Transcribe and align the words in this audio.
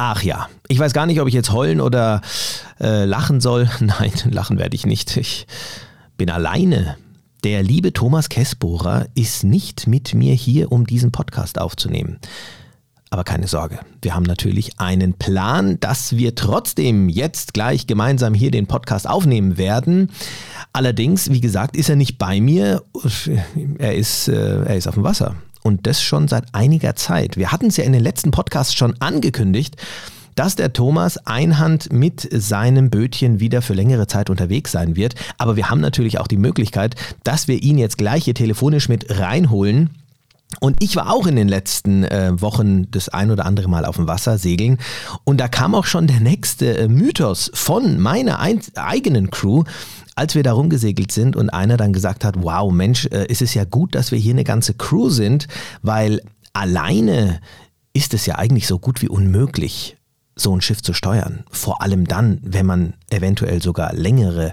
Ach 0.00 0.22
ja, 0.22 0.48
ich 0.68 0.78
weiß 0.78 0.92
gar 0.92 1.06
nicht, 1.06 1.20
ob 1.20 1.26
ich 1.26 1.34
jetzt 1.34 1.50
heulen 1.50 1.80
oder 1.80 2.20
äh, 2.78 3.04
lachen 3.04 3.40
soll. 3.40 3.68
Nein, 3.80 4.12
lachen 4.30 4.56
werde 4.56 4.76
ich 4.76 4.86
nicht. 4.86 5.16
Ich 5.16 5.48
bin 6.16 6.30
alleine. 6.30 6.96
Der 7.42 7.64
liebe 7.64 7.92
Thomas 7.92 8.28
Kessbohrer 8.28 9.06
ist 9.16 9.42
nicht 9.42 9.88
mit 9.88 10.14
mir 10.14 10.34
hier, 10.34 10.70
um 10.70 10.86
diesen 10.86 11.10
Podcast 11.10 11.60
aufzunehmen. 11.60 12.20
Aber 13.10 13.24
keine 13.24 13.48
Sorge, 13.48 13.80
wir 14.00 14.14
haben 14.14 14.22
natürlich 14.22 14.78
einen 14.78 15.14
Plan, 15.14 15.80
dass 15.80 16.16
wir 16.16 16.36
trotzdem 16.36 17.08
jetzt 17.08 17.52
gleich 17.52 17.88
gemeinsam 17.88 18.34
hier 18.34 18.52
den 18.52 18.68
Podcast 18.68 19.08
aufnehmen 19.08 19.58
werden. 19.58 20.12
Allerdings, 20.72 21.32
wie 21.32 21.40
gesagt, 21.40 21.76
ist 21.76 21.88
er 21.88 21.96
nicht 21.96 22.18
bei 22.18 22.40
mir. 22.40 22.84
Er 23.78 23.96
ist, 23.96 24.28
äh, 24.28 24.62
er 24.62 24.76
ist 24.76 24.86
auf 24.86 24.94
dem 24.94 25.02
Wasser. 25.02 25.34
Und 25.68 25.86
das 25.86 26.00
schon 26.02 26.28
seit 26.28 26.54
einiger 26.54 26.96
Zeit. 26.96 27.36
Wir 27.36 27.52
hatten 27.52 27.66
es 27.66 27.76
ja 27.76 27.84
in 27.84 27.92
den 27.92 28.02
letzten 28.02 28.30
Podcasts 28.30 28.72
schon 28.72 28.94
angekündigt, 29.02 29.76
dass 30.34 30.56
der 30.56 30.72
Thomas 30.72 31.18
Einhand 31.26 31.92
mit 31.92 32.26
seinem 32.32 32.88
Bötchen 32.88 33.38
wieder 33.38 33.60
für 33.60 33.74
längere 33.74 34.06
Zeit 34.06 34.30
unterwegs 34.30 34.72
sein 34.72 34.96
wird. 34.96 35.14
Aber 35.36 35.56
wir 35.56 35.68
haben 35.68 35.82
natürlich 35.82 36.20
auch 36.20 36.26
die 36.26 36.38
Möglichkeit, 36.38 36.94
dass 37.22 37.48
wir 37.48 37.62
ihn 37.62 37.76
jetzt 37.76 37.98
gleich 37.98 38.24
hier 38.24 38.34
telefonisch 38.34 38.88
mit 38.88 39.18
reinholen. 39.18 39.90
Und 40.60 40.82
ich 40.82 40.96
war 40.96 41.12
auch 41.12 41.26
in 41.26 41.36
den 41.36 41.48
letzten 41.48 42.02
äh, 42.04 42.32
Wochen 42.40 42.90
das 42.90 43.10
ein 43.10 43.30
oder 43.30 43.44
andere 43.44 43.68
Mal 43.68 43.84
auf 43.84 43.96
dem 43.96 44.08
Wasser 44.08 44.38
segeln. 44.38 44.78
Und 45.24 45.38
da 45.38 45.48
kam 45.48 45.74
auch 45.74 45.84
schon 45.84 46.06
der 46.06 46.20
nächste 46.20 46.78
äh, 46.78 46.88
Mythos 46.88 47.50
von 47.52 48.00
meiner 48.00 48.38
ein 48.38 48.62
eigenen 48.74 49.30
Crew 49.30 49.64
als 50.18 50.34
wir 50.34 50.42
da 50.42 50.52
rumgesegelt 50.52 51.12
sind 51.12 51.36
und 51.36 51.48
einer 51.48 51.76
dann 51.76 51.92
gesagt 51.92 52.24
hat, 52.24 52.34
wow, 52.42 52.72
Mensch, 52.72 53.06
äh, 53.06 53.26
ist 53.26 53.40
es 53.40 53.54
ja 53.54 53.64
gut, 53.64 53.94
dass 53.94 54.10
wir 54.10 54.18
hier 54.18 54.34
eine 54.34 54.44
ganze 54.44 54.74
Crew 54.74 55.10
sind, 55.10 55.46
weil 55.82 56.20
alleine 56.52 57.40
ist 57.92 58.14
es 58.14 58.26
ja 58.26 58.36
eigentlich 58.36 58.66
so 58.66 58.78
gut 58.78 59.00
wie 59.00 59.08
unmöglich, 59.08 59.96
so 60.34 60.54
ein 60.54 60.60
Schiff 60.60 60.82
zu 60.82 60.92
steuern. 60.92 61.44
Vor 61.50 61.82
allem 61.82 62.06
dann, 62.06 62.40
wenn 62.42 62.66
man 62.66 62.94
eventuell 63.10 63.62
sogar 63.62 63.92
längere 63.92 64.52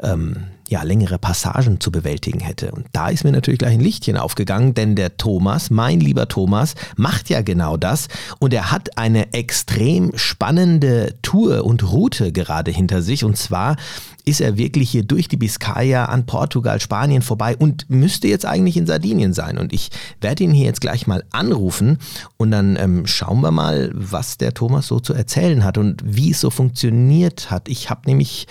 ähm, 0.00 0.44
ja, 0.72 0.82
längere 0.82 1.18
Passagen 1.18 1.80
zu 1.80 1.92
bewältigen 1.92 2.40
hätte. 2.40 2.72
Und 2.72 2.86
da 2.92 3.10
ist 3.10 3.24
mir 3.24 3.32
natürlich 3.32 3.58
gleich 3.58 3.74
ein 3.74 3.80
Lichtchen 3.80 4.16
aufgegangen, 4.16 4.72
denn 4.72 4.96
der 4.96 5.18
Thomas, 5.18 5.68
mein 5.68 6.00
lieber 6.00 6.28
Thomas, 6.28 6.74
macht 6.96 7.28
ja 7.28 7.42
genau 7.42 7.76
das 7.76 8.08
und 8.38 8.54
er 8.54 8.70
hat 8.70 8.96
eine 8.96 9.34
extrem 9.34 10.16
spannende 10.16 11.14
Tour 11.20 11.64
und 11.64 11.92
Route 11.92 12.32
gerade 12.32 12.70
hinter 12.70 13.02
sich 13.02 13.22
und 13.22 13.36
zwar 13.36 13.76
ist 14.24 14.40
er 14.40 14.56
wirklich 14.56 14.90
hier 14.90 15.02
durch 15.02 15.28
die 15.28 15.36
Biskaya 15.36 16.06
an 16.06 16.24
Portugal, 16.24 16.80
Spanien 16.80 17.22
vorbei 17.22 17.56
und 17.56 17.90
müsste 17.90 18.28
jetzt 18.28 18.46
eigentlich 18.46 18.76
in 18.76 18.86
Sardinien 18.86 19.34
sein. 19.34 19.58
Und 19.58 19.72
ich 19.72 19.90
werde 20.20 20.44
ihn 20.44 20.52
hier 20.52 20.66
jetzt 20.66 20.80
gleich 20.80 21.06
mal 21.06 21.24
anrufen 21.32 21.98
und 22.36 22.52
dann 22.52 22.76
ähm, 22.76 23.06
schauen 23.06 23.40
wir 23.40 23.50
mal, 23.50 23.90
was 23.92 24.38
der 24.38 24.54
Thomas 24.54 24.86
so 24.86 25.00
zu 25.00 25.12
erzählen 25.12 25.64
hat 25.64 25.76
und 25.76 26.02
wie 26.04 26.30
es 26.30 26.40
so 26.40 26.50
funktioniert 26.50 27.50
hat. 27.50 27.68
Ich 27.68 27.90
habe 27.90 28.02
nämlich 28.06 28.46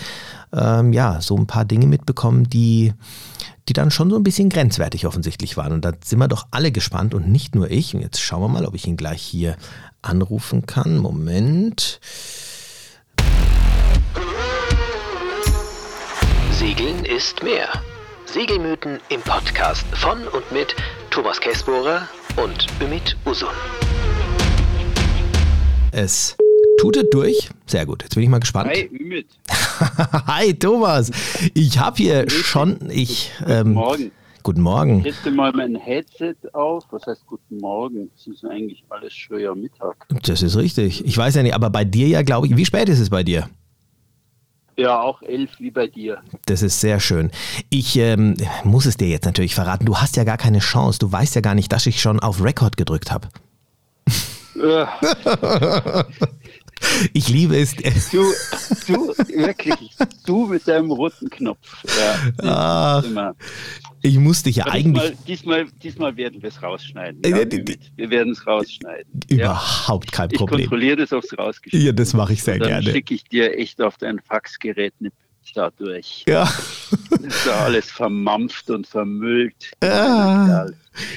ähm, 0.53 0.93
ja, 0.93 1.21
so 1.21 1.37
ein 1.37 1.47
paar 1.47 1.65
Dinge 1.65 1.87
mitbekommen, 1.87 2.49
die, 2.49 2.93
die 3.67 3.73
dann 3.73 3.91
schon 3.91 4.09
so 4.09 4.15
ein 4.15 4.23
bisschen 4.23 4.49
grenzwertig 4.49 5.07
offensichtlich 5.07 5.57
waren. 5.57 5.71
Und 5.73 5.85
da 5.85 5.93
sind 6.03 6.19
wir 6.19 6.27
doch 6.27 6.47
alle 6.51 6.71
gespannt 6.71 7.13
und 7.13 7.29
nicht 7.29 7.55
nur 7.55 7.69
ich. 7.71 7.95
Und 7.95 8.01
jetzt 8.01 8.21
schauen 8.21 8.41
wir 8.41 8.49
mal, 8.49 8.65
ob 8.65 8.75
ich 8.75 8.87
ihn 8.87 8.97
gleich 8.97 9.21
hier 9.21 9.55
anrufen 10.01 10.65
kann. 10.65 10.97
Moment. 10.97 11.99
Segeln 16.51 17.05
ist 17.05 17.43
mehr. 17.43 17.67
Segelmythen 18.25 18.99
im 19.09 19.21
Podcast 19.21 19.85
von 19.93 20.25
und 20.27 20.51
mit 20.51 20.75
Thomas 21.09 21.39
Kessbohrer 21.39 22.07
und 22.37 22.67
Ümit 22.81 23.17
Usun. 23.25 23.49
Es 25.91 26.37
tutet 26.81 27.13
durch. 27.13 27.49
Sehr 27.67 27.85
gut. 27.85 28.03
Jetzt 28.03 28.15
bin 28.15 28.23
ich 28.23 28.29
mal 28.29 28.39
gespannt. 28.39 28.69
Hi, 28.69 28.89
Ümit. 28.91 29.27
Hi, 30.27 30.53
Thomas. 30.53 31.11
Ich 31.53 31.77
habe 31.79 31.97
hier 31.97 32.29
schon. 32.29 32.89
Ich, 32.89 33.31
ähm, 33.47 33.73
guten 33.73 33.73
Morgen. 33.73 34.11
Guten 34.43 34.61
Morgen. 34.61 35.05
Ich 35.05 35.15
setze 35.15 35.29
mal 35.31 35.51
mein 35.51 35.75
Headset 35.75 36.35
auf. 36.53 36.85
Was 36.89 37.05
heißt 37.05 37.27
guten 37.27 37.57
Morgen? 37.57 38.09
Es 38.17 38.25
ist 38.25 38.43
eigentlich 38.43 38.83
alles 38.89 39.13
schon 39.13 39.39
ja 39.39 39.53
Mittag. 39.53 40.07
Das 40.23 40.41
ist 40.41 40.57
richtig. 40.57 41.05
Ich 41.05 41.15
weiß 41.15 41.35
ja 41.35 41.43
nicht, 41.43 41.53
aber 41.53 41.69
bei 41.69 41.85
dir 41.85 42.07
ja, 42.07 42.23
glaube 42.23 42.47
ich. 42.47 42.57
Wie 42.57 42.65
spät 42.65 42.89
ist 42.89 42.99
es 42.99 43.11
bei 43.11 43.21
dir? 43.21 43.47
Ja, 44.77 44.99
auch 44.99 45.21
elf 45.21 45.59
wie 45.59 45.69
bei 45.69 45.85
dir. 45.85 46.23
Das 46.47 46.63
ist 46.63 46.79
sehr 46.79 46.99
schön. 46.99 47.29
Ich 47.69 47.97
ähm, 47.97 48.35
muss 48.63 48.87
es 48.87 48.97
dir 48.97 49.09
jetzt 49.09 49.25
natürlich 49.25 49.53
verraten. 49.53 49.85
Du 49.85 49.97
hast 49.97 50.15
ja 50.15 50.23
gar 50.23 50.37
keine 50.37 50.59
Chance. 50.59 50.97
Du 50.97 51.11
weißt 51.11 51.35
ja 51.35 51.41
gar 51.41 51.53
nicht, 51.53 51.71
dass 51.71 51.85
ich 51.85 52.01
schon 52.01 52.19
auf 52.19 52.43
Record 52.43 52.77
gedrückt 52.77 53.11
habe. 53.11 53.27
Äh. 56.81 57.09
Ich 57.13 57.29
liebe 57.29 57.57
es. 57.57 57.75
Du, 58.11 58.23
du, 58.87 59.13
wirklich, 59.35 59.75
du 60.25 60.47
mit 60.47 60.67
deinem 60.67 60.91
roten 60.91 61.29
Knopf. 61.29 61.83
Ja, 62.41 63.03
Ach, 63.03 63.33
ich 64.01 64.17
musste 64.17 64.49
dich 64.49 64.57
ja 64.57 64.65
Aber 64.65 64.73
eigentlich. 64.73 65.13
Diesmal, 65.27 65.65
diesmal, 65.65 65.79
diesmal 65.83 66.17
werden 66.17 66.41
wir 66.41 66.49
es 66.49 66.61
rausschneiden. 66.61 67.21
Ja, 67.23 67.37
wir 67.95 68.09
werden 68.09 68.33
es 68.33 68.45
rausschneiden. 68.45 69.11
Überhaupt 69.29 70.11
ja. 70.11 70.17
kein 70.17 70.29
Problem. 70.29 70.59
Ich 70.61 70.65
kontrolliere 70.65 70.97
das, 70.97 71.13
ob 71.13 71.23
es 71.23 71.37
rausgeschnitten 71.37 71.85
Ja, 71.85 71.91
das 71.93 72.13
mache 72.13 72.33
ich 72.33 72.43
sehr 72.43 72.57
dann 72.57 72.67
gerne. 72.67 72.85
Dann 72.85 72.93
schicke 72.93 73.13
ich 73.13 73.23
dir 73.25 73.57
echt 73.57 73.81
auf 73.81 73.97
dein 73.97 74.19
Faxgerät 74.19 74.93
eine 74.99 75.11
da 75.53 75.69
durch. 75.71 76.23
Ja. 76.27 76.49
Das 77.09 77.19
ist 77.21 77.45
ja 77.45 77.65
alles 77.65 77.91
vermampft 77.91 78.69
und 78.69 78.87
vermüllt. 78.87 79.71
Ja. 79.83 80.67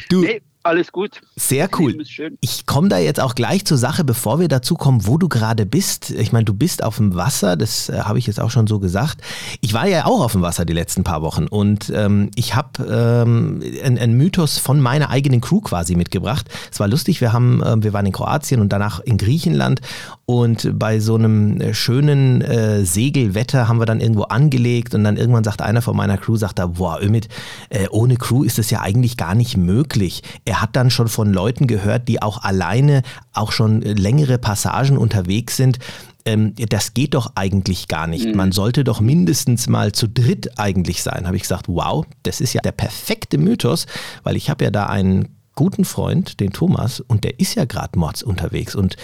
Du. 0.09 0.23
Nee, 0.23 0.43
alles 0.65 0.93
gut. 0.93 1.21
Sehr 1.37 1.69
cool. 1.79 1.97
Ich 2.41 2.67
komme 2.67 2.89
da 2.89 2.99
jetzt 2.99 3.21
auch 3.21 3.35
gleich 3.35 3.65
zur 3.65 3.77
Sache, 3.77 4.03
bevor 4.03 4.41
wir 4.41 4.49
dazu 4.49 4.75
kommen, 4.77 5.07
wo 5.07 5.19
du 5.19 5.29
gerade 5.29 5.67
bist. 5.67 6.11
Ich 6.11 6.33
meine, 6.33 6.45
du 6.45 6.55
bist 6.55 6.83
auf 6.83 6.97
dem 6.97 7.15
Wasser, 7.15 7.57
das 7.57 7.91
äh, 7.91 8.01
habe 8.01 8.19
ich 8.19 8.27
jetzt 8.27 8.41
auch 8.41 8.51
schon 8.51 8.67
so 8.67 8.79
gesagt. 8.79 9.21
Ich 9.61 9.75
war 9.75 9.87
ja 9.87 10.07
auch 10.07 10.25
auf 10.25 10.33
dem 10.33 10.43
Wasser 10.43 10.65
die 10.65 10.73
letzten 10.73 11.05
paar 11.05 11.23
Wochen 11.23 11.47
und 11.47 11.93
ähm, 11.95 12.31
ich 12.35 12.55
habe 12.55 12.83
ähm, 12.85 13.63
einen 13.85 14.15
Mythos 14.15 14.59
von 14.59 14.81
meiner 14.81 15.11
eigenen 15.11 15.41
Crew 15.41 15.61
quasi 15.61 15.97
mitgebracht. 15.97 16.49
Es 16.73 16.81
war 16.81 16.89
lustig, 16.89 17.21
wir, 17.21 17.33
haben, 17.33 17.63
äh, 17.63 17.83
wir 17.83 17.93
waren 17.93 18.07
in 18.07 18.13
Kroatien 18.13 18.61
und 18.61 18.73
danach 18.73 19.01
in 19.01 19.19
Griechenland 19.19 19.81
und 20.27 20.79
bei 20.79 21.01
so 21.01 21.17
einem 21.17 21.61
äh, 21.61 21.75
schönen 21.75 22.41
äh, 22.41 22.85
Segelwetter 22.87 23.69
haben 23.69 23.79
wir 23.79 23.87
dann 23.87 24.01
irgendwo 24.01 24.23
angelegt 24.23 24.95
und 24.95 25.05
dann 25.05 25.19
irgendwann 25.19 25.45
sagt 25.45 25.61
einer 25.61 25.83
von 25.83 25.95
meiner 25.95 26.17
Crew, 26.17 26.37
sagt 26.37 26.59
da, 26.59 26.69
boah, 26.69 26.99
Ömit, 27.03 27.29
äh, 27.69 27.89
ohne 27.91 28.17
Crew 28.17 28.43
ist 28.43 28.59
es 28.59 28.71
ja 28.71 28.81
eigentlich 28.81 29.19
gar 29.19 29.35
nicht 29.35 29.59
möglich. 29.59 30.23
Er 30.47 30.55
er 30.55 30.63
hat 30.63 30.77
dann 30.77 30.89
schon 30.89 31.09
von 31.09 31.33
Leuten 31.33 31.67
gehört, 31.67 32.07
die 32.07 32.23
auch 32.23 32.45
alleine 32.45 33.03
auch 33.33 33.51
schon 33.51 33.81
längere 33.81 34.39
Passagen 34.39 34.97
unterwegs 34.97 35.57
sind. 35.57 35.81
Ähm, 36.25 36.55
das 36.69 36.95
geht 36.95 37.15
doch 37.15 37.33
eigentlich 37.35 37.89
gar 37.89 38.07
nicht. 38.07 38.27
Mhm. 38.27 38.37
Man 38.37 38.53
sollte 38.53 38.85
doch 38.85 39.01
mindestens 39.01 39.67
mal 39.67 39.91
zu 39.91 40.09
dritt 40.09 40.57
eigentlich 40.57 41.03
sein. 41.03 41.27
Habe 41.27 41.35
ich 41.35 41.43
gesagt, 41.43 41.67
wow, 41.67 42.07
das 42.23 42.41
ist 42.41 42.53
ja 42.53 42.61
der 42.61 42.71
perfekte 42.71 43.37
Mythos, 43.37 43.87
weil 44.23 44.37
ich 44.37 44.49
habe 44.49 44.63
ja 44.63 44.71
da 44.71 44.87
einen 44.87 45.35
guten 45.57 45.85
Freund, 45.85 46.39
den 46.39 46.53
Thomas, 46.53 47.01
und 47.01 47.25
der 47.25 47.41
ist 47.41 47.57
ja 47.57 47.65
gerade 47.65 47.99
Mods 47.99 48.23
unterwegs. 48.23 48.77
Und 48.77 48.95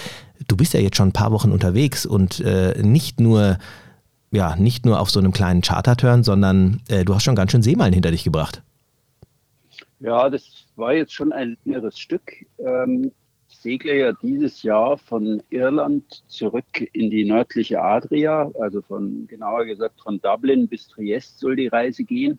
du 0.49 0.57
bist 0.57 0.75
ja 0.75 0.81
jetzt 0.81 0.97
schon 0.97 1.09
ein 1.09 1.13
paar 1.13 1.33
Wochen 1.33 1.53
unterwegs 1.53 2.07
und 2.07 2.41
äh, 2.41 2.81
nicht 2.83 3.21
nur 3.21 3.59
ja, 4.33 4.57
nicht 4.57 4.87
nur 4.87 5.01
auf 5.01 5.11
so 5.11 5.19
einem 5.19 5.33
kleinen 5.33 5.61
Charterturn, 5.61 6.23
sondern 6.23 6.81
äh, 6.89 7.05
du 7.05 7.15
hast 7.15 7.25
schon 7.25 7.35
ganz 7.35 7.51
schön 7.51 7.63
Seemeilen 7.63 7.93
hinter 7.93 8.11
dich 8.11 8.25
gebracht. 8.25 8.63
Ja, 9.99 10.31
das 10.31 10.67
war 10.77 10.95
jetzt 10.95 11.13
schon 11.13 11.33
ein 11.33 11.57
längeres 11.65 11.99
Stück. 11.99 12.47
Ähm, 12.59 13.13
ich 13.49 13.57
segle 13.59 13.99
ja 13.99 14.13
dieses 14.13 14.63
Jahr 14.63 14.97
von 14.97 15.43
Irland 15.51 16.23
zurück 16.29 16.89
in 16.93 17.11
die 17.11 17.25
nördliche 17.25 17.83
Adria, 17.83 18.51
also 18.61 18.81
von 18.81 19.27
genauer 19.27 19.65
gesagt 19.65 20.01
von 20.01 20.21
Dublin 20.21 20.69
bis 20.69 20.87
Triest 20.89 21.41
soll 21.41 21.57
die 21.57 21.67
Reise 21.67 22.05
gehen. 22.05 22.39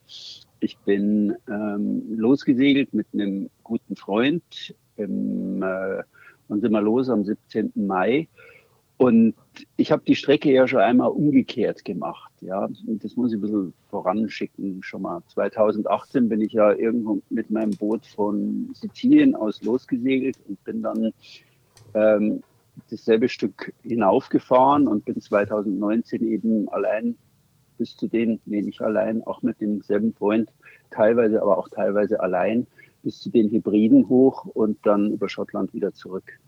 Ich 0.61 0.77
bin 0.79 1.35
ähm, 1.49 2.03
losgesegelt 2.15 2.93
mit 2.93 3.07
einem 3.13 3.49
guten 3.63 3.95
Freund 3.95 4.73
im, 4.95 5.61
äh, 5.61 6.03
und 6.51 6.59
sind 6.59 6.73
wir 6.73 6.81
los 6.81 7.09
am 7.09 7.23
17. 7.23 7.71
Mai. 7.75 8.27
Und 8.97 9.33
ich 9.77 9.91
habe 9.91 10.03
die 10.05 10.15
Strecke 10.15 10.51
ja 10.51 10.67
schon 10.67 10.81
einmal 10.81 11.09
umgekehrt 11.09 11.85
gemacht. 11.85 12.31
Ja, 12.41 12.67
das 12.85 13.15
muss 13.15 13.31
ich 13.31 13.37
ein 13.37 13.41
bisschen 13.41 13.73
voranschicken 13.89 14.83
schon 14.83 15.01
mal. 15.01 15.23
2018 15.27 16.29
bin 16.29 16.41
ich 16.41 16.53
ja 16.53 16.73
irgendwo 16.73 17.21
mit 17.29 17.49
meinem 17.49 17.71
Boot 17.71 18.05
von 18.05 18.69
Sizilien 18.73 19.33
aus 19.33 19.63
losgesegelt 19.63 20.37
und 20.47 20.63
bin 20.65 20.83
dann 20.83 21.13
ähm, 21.93 22.43
dasselbe 22.89 23.29
Stück 23.29 23.73
hinaufgefahren 23.81 24.87
und 24.87 25.05
bin 25.05 25.19
2019 25.19 26.23
eben 26.27 26.69
allein 26.69 27.15
bis 27.77 27.95
zu 27.95 28.07
den, 28.07 28.39
nee, 28.45 28.61
nicht 28.61 28.81
allein, 28.81 29.23
auch 29.23 29.41
mit 29.41 29.59
demselben 29.61 30.13
Freund, 30.13 30.51
teilweise, 30.91 31.41
aber 31.41 31.57
auch 31.57 31.69
teilweise 31.69 32.19
allein, 32.19 32.67
bis 33.03 33.19
zu 33.19 33.29
den 33.29 33.49
Hybriden 33.49 34.09
hoch 34.09 34.45
und 34.45 34.77
dann 34.85 35.11
über 35.11 35.29
Schottland 35.29 35.73
wieder 35.73 35.93
zurück. 35.93 36.39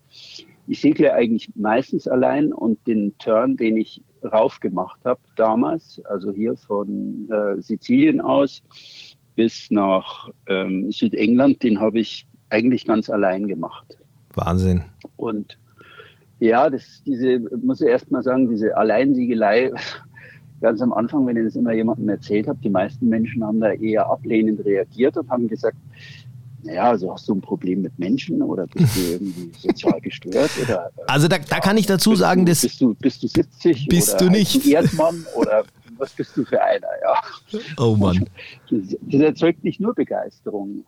Ich 0.67 0.81
segle 0.81 1.13
eigentlich 1.13 1.51
meistens 1.55 2.07
allein 2.07 2.53
und 2.53 2.85
den 2.87 3.17
Turn, 3.17 3.57
den 3.57 3.77
ich 3.77 4.01
rauf 4.23 4.59
gemacht 4.59 4.99
habe 5.03 5.19
damals, 5.35 6.01
also 6.05 6.31
hier 6.31 6.55
von 6.55 7.29
äh, 7.29 7.61
Sizilien 7.61 8.21
aus 8.21 8.63
bis 9.35 9.69
nach 9.71 10.29
ähm, 10.47 10.91
Südengland, 10.91 11.61
den 11.63 11.79
habe 11.79 11.99
ich 11.99 12.27
eigentlich 12.49 12.85
ganz 12.85 13.09
allein 13.09 13.47
gemacht. 13.47 13.97
Wahnsinn. 14.35 14.83
Und 15.17 15.57
Ja, 16.39 16.69
das, 16.69 17.01
diese, 17.05 17.39
muss 17.63 17.81
ich 17.81 17.87
erst 17.87 18.11
mal 18.11 18.21
sagen, 18.21 18.49
diese 18.49 18.75
Alleinsiegelei, 18.75 19.71
ganz 20.61 20.81
am 20.81 20.93
Anfang, 20.93 21.25
wenn 21.25 21.37
ich 21.37 21.45
das 21.45 21.55
immer 21.55 21.73
jemandem 21.73 22.09
erzählt 22.09 22.47
habe, 22.47 22.59
die 22.61 22.69
meisten 22.69 23.07
Menschen 23.07 23.43
haben 23.43 23.59
da 23.59 23.71
eher 23.71 24.07
ablehnend 24.07 24.63
reagiert 24.65 25.17
und 25.17 25.29
haben 25.29 25.47
gesagt, 25.47 25.77
naja, 26.63 26.89
also 26.89 27.11
hast 27.13 27.27
du 27.27 27.35
ein 27.35 27.41
Problem 27.41 27.81
mit 27.81 27.97
Menschen 27.99 28.41
oder 28.41 28.67
bist 28.67 28.95
du 28.95 29.01
irgendwie 29.11 29.51
sozial 29.57 29.99
gestört? 30.01 30.51
Oder, 30.61 30.91
also 31.07 31.27
da, 31.27 31.37
da 31.37 31.59
kann 31.59 31.77
ich 31.77 31.85
dazu 31.85 32.15
sagen, 32.15 32.45
dass. 32.45 32.61
Bist 32.61 32.81
du, 32.81 32.93
bist 32.95 33.23
du 33.23 33.27
70? 33.27 33.87
Bist 33.87 34.19
du 34.19 34.29
nicht? 34.29 34.65
Erdmann 34.65 35.25
oder 35.35 35.63
was 35.97 36.11
bist 36.11 36.35
du 36.35 36.45
für 36.45 36.61
einer? 36.61 36.87
Ja. 37.01 37.59
Oh 37.77 37.95
Mann. 37.95 38.25
Das, 38.69 38.97
das 39.01 39.21
erzeugt 39.21 39.63
nicht 39.63 39.79
nur 39.79 39.93
Begeisterung. 39.93 40.85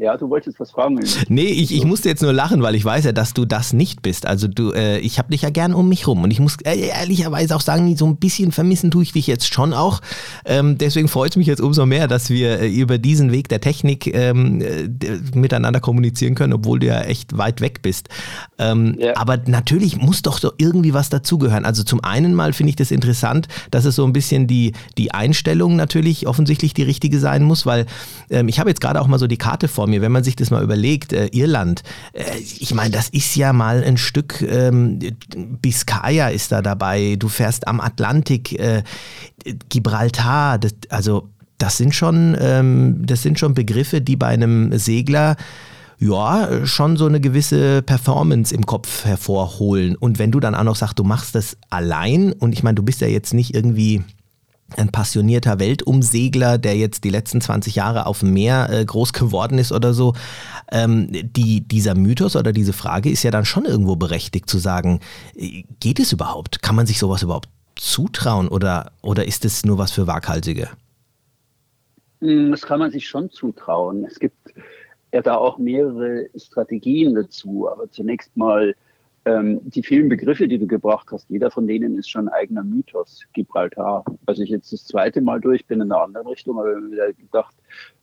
Ja, 0.00 0.16
du 0.16 0.30
wolltest 0.30 0.60
was 0.60 0.70
fragen. 0.70 1.00
Nee, 1.28 1.46
ich, 1.46 1.74
ich 1.74 1.84
musste 1.84 2.08
jetzt 2.08 2.22
nur 2.22 2.32
lachen, 2.32 2.62
weil 2.62 2.76
ich 2.76 2.84
weiß 2.84 3.04
ja, 3.04 3.10
dass 3.10 3.34
du 3.34 3.44
das 3.44 3.72
nicht 3.72 4.00
bist. 4.00 4.26
Also 4.26 4.46
du, 4.46 4.70
äh, 4.70 5.00
ich 5.00 5.18
habe 5.18 5.32
dich 5.32 5.42
ja 5.42 5.50
gern 5.50 5.74
um 5.74 5.88
mich 5.88 6.06
rum 6.06 6.22
und 6.22 6.30
ich 6.30 6.38
muss 6.38 6.56
äh, 6.62 6.78
ehrlicherweise 6.78 7.56
auch 7.56 7.60
sagen, 7.60 7.96
so 7.96 8.06
ein 8.06 8.16
bisschen 8.16 8.52
vermissen 8.52 8.92
tue 8.92 9.02
ich 9.02 9.12
dich 9.12 9.26
jetzt 9.26 9.52
schon 9.52 9.74
auch. 9.74 10.00
Ähm, 10.44 10.78
deswegen 10.78 11.08
freut 11.08 11.32
es 11.32 11.36
mich 11.36 11.48
jetzt 11.48 11.60
umso 11.60 11.84
mehr, 11.84 12.06
dass 12.06 12.30
wir 12.30 12.60
äh, 12.60 12.68
über 12.68 12.98
diesen 12.98 13.32
Weg 13.32 13.48
der 13.48 13.60
Technik 13.60 14.06
ähm, 14.14 14.60
äh, 14.60 14.88
miteinander 15.34 15.80
kommunizieren 15.80 16.36
können, 16.36 16.52
obwohl 16.52 16.78
du 16.78 16.86
ja 16.86 17.00
echt 17.00 17.36
weit 17.36 17.60
weg 17.60 17.82
bist. 17.82 18.08
Ähm, 18.56 18.94
ja. 19.00 19.16
Aber 19.16 19.36
natürlich 19.46 19.96
muss 19.96 20.22
doch 20.22 20.38
so 20.38 20.52
irgendwie 20.58 20.94
was 20.94 21.08
dazugehören. 21.08 21.64
Also 21.64 21.82
zum 21.82 22.04
einen 22.04 22.34
mal 22.34 22.52
finde 22.52 22.70
ich 22.70 22.76
das 22.76 22.92
interessant, 22.92 23.48
dass 23.72 23.84
es 23.84 23.96
so 23.96 24.04
ein 24.04 24.12
bisschen 24.12 24.46
die, 24.46 24.74
die 24.96 25.10
Einstellung 25.10 25.74
natürlich 25.74 26.28
offensichtlich 26.28 26.72
die 26.72 26.84
richtige 26.84 27.18
sein 27.18 27.42
muss, 27.42 27.66
weil 27.66 27.86
ähm, 28.30 28.46
ich 28.46 28.60
habe 28.60 28.70
jetzt 28.70 28.80
gerade 28.80 29.00
auch 29.00 29.08
mal 29.08 29.18
so 29.18 29.26
die 29.26 29.38
Karte 29.38 29.66
vor 29.66 29.87
mir, 29.88 30.00
wenn 30.02 30.12
man 30.12 30.24
sich 30.24 30.36
das 30.36 30.50
mal 30.50 30.62
überlegt, 30.62 31.12
äh, 31.12 31.26
Irland, 31.32 31.82
äh, 32.12 32.38
ich 32.38 32.74
meine, 32.74 32.90
das 32.90 33.08
ist 33.08 33.34
ja 33.36 33.52
mal 33.52 33.82
ein 33.82 33.96
Stück, 33.96 34.42
ähm, 34.42 34.98
Biscaya 35.60 36.28
ist 36.28 36.52
da 36.52 36.62
dabei, 36.62 37.16
du 37.18 37.28
fährst 37.28 37.66
am 37.66 37.80
Atlantik, 37.80 38.58
äh, 38.58 38.82
Gibraltar, 39.68 40.58
das, 40.58 40.74
also 40.90 41.28
das 41.58 41.76
sind 41.76 41.94
schon, 41.94 42.36
ähm, 42.40 43.02
das 43.04 43.22
sind 43.22 43.38
schon 43.38 43.54
Begriffe, 43.54 44.00
die 44.00 44.16
bei 44.16 44.28
einem 44.28 44.76
Segler 44.78 45.36
ja, 46.00 46.64
schon 46.64 46.96
so 46.96 47.06
eine 47.06 47.20
gewisse 47.20 47.82
Performance 47.82 48.54
im 48.54 48.64
Kopf 48.66 49.04
hervorholen. 49.04 49.96
Und 49.96 50.18
wenn 50.20 50.30
du 50.30 50.38
dann 50.38 50.54
auch 50.54 50.62
noch 50.62 50.76
sagst, 50.76 50.98
du 50.98 51.04
machst 51.04 51.34
das 51.34 51.56
allein, 51.70 52.32
und 52.32 52.52
ich 52.52 52.62
meine, 52.62 52.76
du 52.76 52.84
bist 52.84 53.00
ja 53.00 53.08
jetzt 53.08 53.34
nicht 53.34 53.54
irgendwie 53.54 54.04
ein 54.76 54.90
passionierter 54.90 55.58
Weltumsegler, 55.58 56.58
der 56.58 56.76
jetzt 56.76 57.04
die 57.04 57.10
letzten 57.10 57.40
20 57.40 57.74
Jahre 57.74 58.06
auf 58.06 58.20
dem 58.20 58.32
Meer 58.32 58.68
äh, 58.70 58.84
groß 58.84 59.12
geworden 59.12 59.58
ist 59.58 59.72
oder 59.72 59.94
so. 59.94 60.14
Ähm, 60.70 61.08
die, 61.10 61.62
dieser 61.62 61.94
Mythos 61.94 62.36
oder 62.36 62.52
diese 62.52 62.72
Frage 62.72 63.10
ist 63.10 63.22
ja 63.22 63.30
dann 63.30 63.44
schon 63.44 63.64
irgendwo 63.64 63.96
berechtigt 63.96 64.50
zu 64.50 64.58
sagen, 64.58 65.00
äh, 65.34 65.64
geht 65.80 65.98
es 65.98 66.12
überhaupt? 66.12 66.62
Kann 66.62 66.76
man 66.76 66.86
sich 66.86 66.98
sowas 66.98 67.22
überhaupt 67.22 67.48
zutrauen 67.76 68.48
oder, 68.48 68.92
oder 69.02 69.26
ist 69.26 69.44
es 69.44 69.64
nur 69.64 69.78
was 69.78 69.92
für 69.92 70.06
Waghalsige? 70.06 70.68
Hm, 72.20 72.50
das 72.50 72.62
kann 72.62 72.80
man 72.80 72.90
sich 72.90 73.08
schon 73.08 73.30
zutrauen. 73.30 74.04
Es 74.04 74.18
gibt 74.18 74.52
ja 75.12 75.22
da 75.22 75.36
auch 75.36 75.58
mehrere 75.58 76.26
Strategien 76.36 77.14
dazu. 77.14 77.68
Aber 77.70 77.90
zunächst 77.90 78.36
mal 78.36 78.74
ähm, 79.28 79.60
die 79.64 79.82
vielen 79.82 80.08
Begriffe, 80.08 80.48
die 80.48 80.58
du 80.58 80.66
gebracht 80.66 81.08
hast, 81.12 81.28
jeder 81.28 81.50
von 81.50 81.66
denen 81.66 81.98
ist 81.98 82.08
schon 82.08 82.28
ein 82.28 82.34
eigener 82.34 82.64
Mythos, 82.64 83.22
Gibraltar. 83.34 84.04
Als 84.26 84.38
ich 84.38 84.48
jetzt 84.48 84.72
das 84.72 84.86
zweite 84.86 85.20
Mal 85.20 85.40
durch 85.40 85.66
bin 85.66 85.80
in 85.80 85.92
einer 85.92 86.02
anderen 86.02 86.26
Richtung, 86.26 86.58
habe 86.58 86.72
ich 86.72 86.82
mir 86.82 86.92
wieder 86.92 87.12
gedacht, 87.12 87.54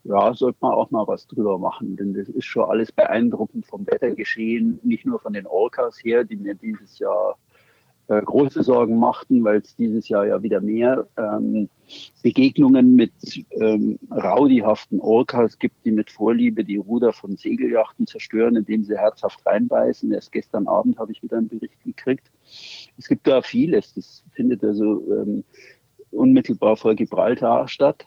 ja, 0.04 0.34
sollte 0.34 0.58
man 0.62 0.74
auch 0.74 0.92
mal 0.92 1.08
was 1.08 1.26
drüber 1.28 1.58
machen, 1.58 1.96
denn 1.96 2.14
das 2.14 2.30
ist 2.30 2.46
schon 2.46 2.70
alles 2.70 2.92
beeindruckend 2.92 3.66
vom 3.66 3.88
Wettergeschehen, 3.88 4.80
nicht 4.84 5.06
nur 5.06 5.20
von 5.20 5.34
den 5.34 5.48
Orcas 5.48 5.98
her, 6.04 6.24
die 6.24 6.36
mir 6.36 6.54
dieses 6.54 7.00
Jahr 7.00 7.38
äh, 8.08 8.22
große 8.22 8.64
Sorgen 8.64 9.00
machten, 9.00 9.44
weil 9.44 9.62
es 9.62 9.76
dieses 9.76 10.08
Jahr 10.10 10.28
ja 10.28 10.44
wieder 10.44 10.62
mehr 10.62 11.08
ähm, 11.18 11.70
Begegnungen 12.22 12.96
mit 12.96 13.12
ähm, 13.52 13.98
raudihaften 14.12 15.00
Orcas 15.00 15.58
gibt, 15.58 15.86
die 15.86 15.92
mit 15.92 16.12
Vorliebe 16.12 16.64
die 16.64 16.78
Ruder 16.78 17.14
von 17.14 17.36
Segelyachten 17.36 18.08
zerstören, 18.08 18.56
indem 18.56 18.84
sie 18.84 18.98
herzhaft 18.98 19.46
reinbeißen. 19.46 20.12
Erst 20.12 20.32
gestern 20.32 20.68
Abend 20.68 21.00
habe 21.00 21.12
ich 21.12 21.24
wieder 21.24 21.38
einen 21.38 21.48
Bericht 21.48 21.84
gekriegt. 21.84 22.32
Es 22.98 23.08
gibt 23.08 23.28
da 23.28 23.42
vieles. 23.42 23.94
Das 23.96 24.24
findet 24.34 24.64
also 24.64 25.04
ähm, 25.12 25.44
unmittelbar 26.12 26.78
vor 26.78 26.96
Gibraltar 26.96 27.68
statt. 27.68 28.06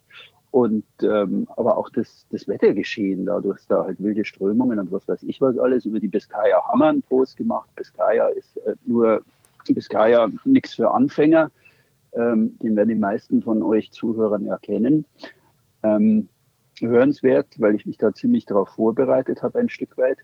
Und 0.50 0.84
ähm, 1.02 1.46
aber 1.56 1.76
auch 1.76 1.90
das, 1.90 2.26
das 2.30 2.48
Wettergeschehen, 2.48 3.26
dadurch 3.26 3.60
da 3.68 3.84
halt 3.84 4.02
wilde 4.02 4.24
Strömungen 4.24 4.78
und 4.78 4.90
was 4.90 5.06
weiß 5.06 5.22
ich 5.24 5.40
was 5.42 5.58
alles. 5.58 5.84
Über 5.84 6.00
die 6.00 6.08
Biskaya 6.08 6.64
haben 6.64 6.78
wir 6.78 6.86
einen 6.86 7.02
Post 7.02 7.36
gemacht. 7.36 7.68
Biskaya 7.76 8.28
ist 8.28 8.56
äh, 8.58 8.74
nur 8.86 9.22
Biskaya 9.74 10.28
nichts 10.44 10.74
für 10.74 10.90
Anfänger. 10.90 11.50
Ähm, 12.12 12.58
den 12.58 12.76
werden 12.76 12.88
die 12.88 12.94
meisten 12.94 13.42
von 13.42 13.62
euch 13.62 13.92
Zuhörern 13.92 14.46
erkennen. 14.46 15.04
Ähm, 15.82 16.28
hörenswert, 16.80 17.48
weil 17.58 17.74
ich 17.74 17.86
mich 17.86 17.98
da 17.98 18.12
ziemlich 18.12 18.46
darauf 18.46 18.70
vorbereitet 18.70 19.42
habe, 19.42 19.58
ein 19.58 19.68
Stück 19.68 19.96
weit. 19.98 20.18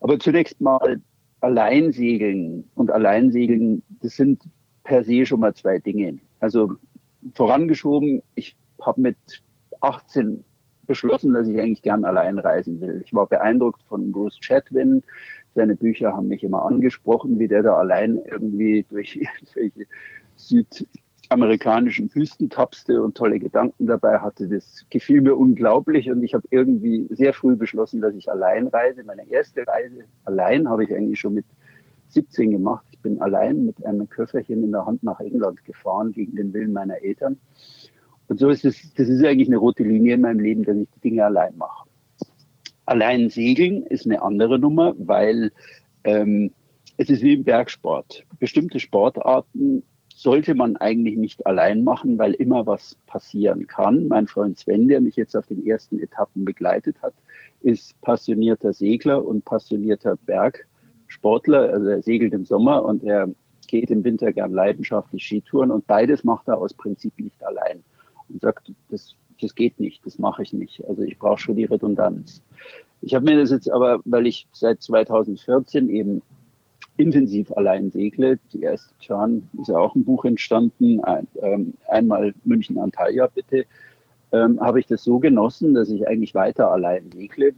Aber 0.00 0.18
zunächst 0.18 0.60
mal 0.60 1.00
Alleinsegeln 1.40 2.68
und 2.74 2.90
Alleinsegeln, 2.90 3.82
das 4.00 4.16
sind 4.16 4.42
per 4.84 5.04
se 5.04 5.26
schon 5.26 5.40
mal 5.40 5.54
zwei 5.54 5.78
Dinge. 5.78 6.18
Also 6.40 6.74
vorangeschoben, 7.34 8.22
ich 8.34 8.56
habe 8.80 9.00
mit 9.00 9.16
18 9.80 10.44
beschlossen, 10.86 11.34
dass 11.34 11.48
ich 11.48 11.58
eigentlich 11.58 11.82
gern 11.82 12.04
allein 12.04 12.38
reisen 12.38 12.80
will. 12.80 13.02
Ich 13.04 13.12
war 13.12 13.26
beeindruckt 13.26 13.82
von 13.82 14.12
Bruce 14.12 14.38
Chatwin, 14.40 15.02
seine 15.56 15.74
Bücher 15.74 16.12
haben 16.12 16.28
mich 16.28 16.44
immer 16.44 16.64
angesprochen, 16.64 17.38
wie 17.38 17.48
der 17.48 17.62
da 17.62 17.76
allein 17.76 18.20
irgendwie 18.30 18.86
durch 18.88 19.16
irgendwelche 19.56 19.88
südamerikanischen 20.36 22.14
Wüsten 22.14 22.48
tapste 22.50 23.02
und 23.02 23.16
tolle 23.16 23.40
Gedanken 23.40 23.86
dabei 23.86 24.18
hatte. 24.18 24.48
Das 24.48 24.86
gefiel 24.90 25.22
mir 25.22 25.34
unglaublich 25.34 26.10
und 26.10 26.22
ich 26.22 26.34
habe 26.34 26.46
irgendwie 26.50 27.08
sehr 27.10 27.32
früh 27.32 27.56
beschlossen, 27.56 28.00
dass 28.00 28.14
ich 28.14 28.30
allein 28.30 28.68
reise. 28.68 29.02
Meine 29.02 29.28
erste 29.28 29.66
Reise 29.66 30.04
allein 30.24 30.68
habe 30.68 30.84
ich 30.84 30.94
eigentlich 30.94 31.18
schon 31.18 31.34
mit 31.34 31.46
17 32.08 32.50
gemacht. 32.50 32.86
Ich 32.90 33.00
bin 33.00 33.20
allein 33.20 33.64
mit 33.64 33.84
einem 33.84 34.08
Köfferchen 34.08 34.62
in 34.62 34.72
der 34.72 34.86
Hand 34.86 35.02
nach 35.02 35.20
England 35.20 35.64
gefahren 35.64 36.12
gegen 36.12 36.36
den 36.36 36.52
Willen 36.52 36.72
meiner 36.72 37.02
Eltern. 37.02 37.38
Und 38.28 38.38
so 38.38 38.50
ist 38.50 38.64
es, 38.64 38.92
das 38.94 39.08
ist 39.08 39.24
eigentlich 39.24 39.48
eine 39.48 39.56
rote 39.56 39.84
Linie 39.84 40.14
in 40.14 40.20
meinem 40.20 40.40
Leben, 40.40 40.64
dass 40.64 40.76
ich 40.76 40.88
die 40.96 41.00
Dinge 41.00 41.24
allein 41.24 41.56
mache. 41.56 41.85
Allein 42.86 43.30
segeln 43.30 43.82
ist 43.82 44.06
eine 44.06 44.22
andere 44.22 44.58
Nummer, 44.58 44.94
weil 44.98 45.52
ähm, 46.04 46.52
es 46.96 47.10
ist 47.10 47.22
wie 47.22 47.34
im 47.34 47.44
Bergsport. 47.44 48.24
Bestimmte 48.38 48.80
Sportarten 48.80 49.82
sollte 50.14 50.54
man 50.54 50.76
eigentlich 50.76 51.18
nicht 51.18 51.46
allein 51.46 51.84
machen, 51.84 52.16
weil 52.16 52.32
immer 52.32 52.66
was 52.66 52.96
passieren 53.06 53.66
kann. 53.66 54.08
Mein 54.08 54.26
Freund 54.26 54.58
Sven, 54.58 54.88
der 54.88 55.00
mich 55.00 55.16
jetzt 55.16 55.36
auf 55.36 55.46
den 55.46 55.66
ersten 55.66 55.98
Etappen 55.98 56.44
begleitet 56.44 56.96
hat, 57.02 57.12
ist 57.60 58.00
passionierter 58.00 58.72
Segler 58.72 59.24
und 59.26 59.44
passionierter 59.44 60.16
Bergsportler. 60.24 61.70
Also 61.70 61.88
er 61.88 62.02
segelt 62.02 62.32
im 62.32 62.46
Sommer 62.46 62.84
und 62.84 63.04
er 63.04 63.28
geht 63.66 63.90
im 63.90 64.04
Winter 64.04 64.32
gern 64.32 64.52
leidenschaftlich 64.52 65.22
Skitouren 65.24 65.70
und 65.70 65.86
beides 65.86 66.24
macht 66.24 66.48
er 66.48 66.58
aus 66.58 66.72
Prinzip 66.72 67.18
nicht 67.18 67.44
allein 67.44 67.82
und 68.28 68.40
sagt, 68.40 68.72
das 68.88 69.14
das 69.40 69.54
geht 69.54 69.78
nicht, 69.80 70.04
das 70.06 70.18
mache 70.18 70.42
ich 70.42 70.52
nicht. 70.52 70.84
Also 70.86 71.02
ich 71.02 71.18
brauche 71.18 71.38
schon 71.38 71.56
die 71.56 71.64
Redundanz. 71.64 72.42
Ich 73.02 73.14
habe 73.14 73.24
mir 73.24 73.38
das 73.38 73.50
jetzt 73.50 73.70
aber, 73.70 74.00
weil 74.04 74.26
ich 74.26 74.46
seit 74.52 74.82
2014 74.82 75.88
eben 75.90 76.22
intensiv 76.96 77.52
allein 77.52 77.90
segle, 77.90 78.38
die 78.52 78.62
erste 78.62 78.94
Turn 79.04 79.48
ist 79.60 79.68
ja 79.68 79.78
auch 79.78 79.94
ein 79.94 80.04
Buch 80.04 80.24
entstanden, 80.24 81.00
ein, 81.04 81.28
ähm, 81.42 81.74
einmal 81.88 82.34
München 82.44 82.78
Antalya 82.78 83.26
bitte, 83.26 83.66
ähm, 84.32 84.58
habe 84.60 84.80
ich 84.80 84.86
das 84.86 85.04
so 85.04 85.18
genossen, 85.18 85.74
dass 85.74 85.90
ich 85.90 86.08
eigentlich 86.08 86.34
weiter 86.34 86.70
allein 86.70 87.10
segle 87.12 87.54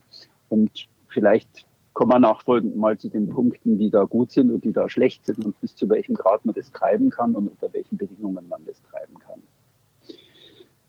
und 0.48 0.88
vielleicht 1.08 1.66
kommen 1.98 2.12
wir 2.12 2.20
nachfolgend 2.20 2.76
mal 2.76 2.96
zu 2.96 3.08
den 3.08 3.28
Punkten, 3.28 3.78
die 3.78 3.90
da 3.90 4.04
gut 4.04 4.30
sind 4.30 4.52
und 4.52 4.64
die 4.64 4.72
da 4.72 4.88
schlecht 4.88 5.26
sind 5.26 5.44
und 5.44 5.60
bis 5.60 5.74
zu 5.74 5.88
welchem 5.88 6.14
Grad 6.14 6.44
man 6.44 6.54
das 6.54 6.70
treiben 6.70 7.10
kann 7.10 7.34
und 7.34 7.48
unter 7.48 7.72
welchen 7.72 7.96
Bedingungen 7.96 8.48
man 8.48 8.64
das 8.66 8.80
treiben 8.82 9.18
kann. 9.18 9.42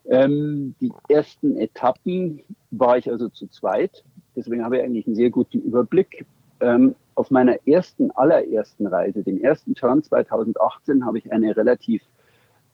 Ähm, 0.06 0.76
die 0.82 0.92
ersten 1.08 1.58
Etappen 1.58 2.42
war 2.72 2.98
ich 2.98 3.10
also 3.10 3.30
zu 3.30 3.48
zweit. 3.48 4.04
Deswegen 4.36 4.64
habe 4.64 4.78
ich 4.78 4.84
eigentlich 4.84 5.08
einen 5.08 5.16
sehr 5.16 5.30
guten 5.30 5.62
Überblick. 5.62 6.26
Ähm, 6.62 6.96
auf 7.16 7.32
meiner 7.32 7.58
ersten, 7.68 8.12
allerersten 8.12 8.88
Reise, 8.88 9.24
den 9.24 9.44
ersten 9.44 9.76
Turn 9.76 10.02
2018, 10.04 11.06
habe 11.06 11.18
ich 11.18 11.32
eine 11.32 11.56
relativ 11.56 12.02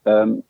ähm, 0.06 0.44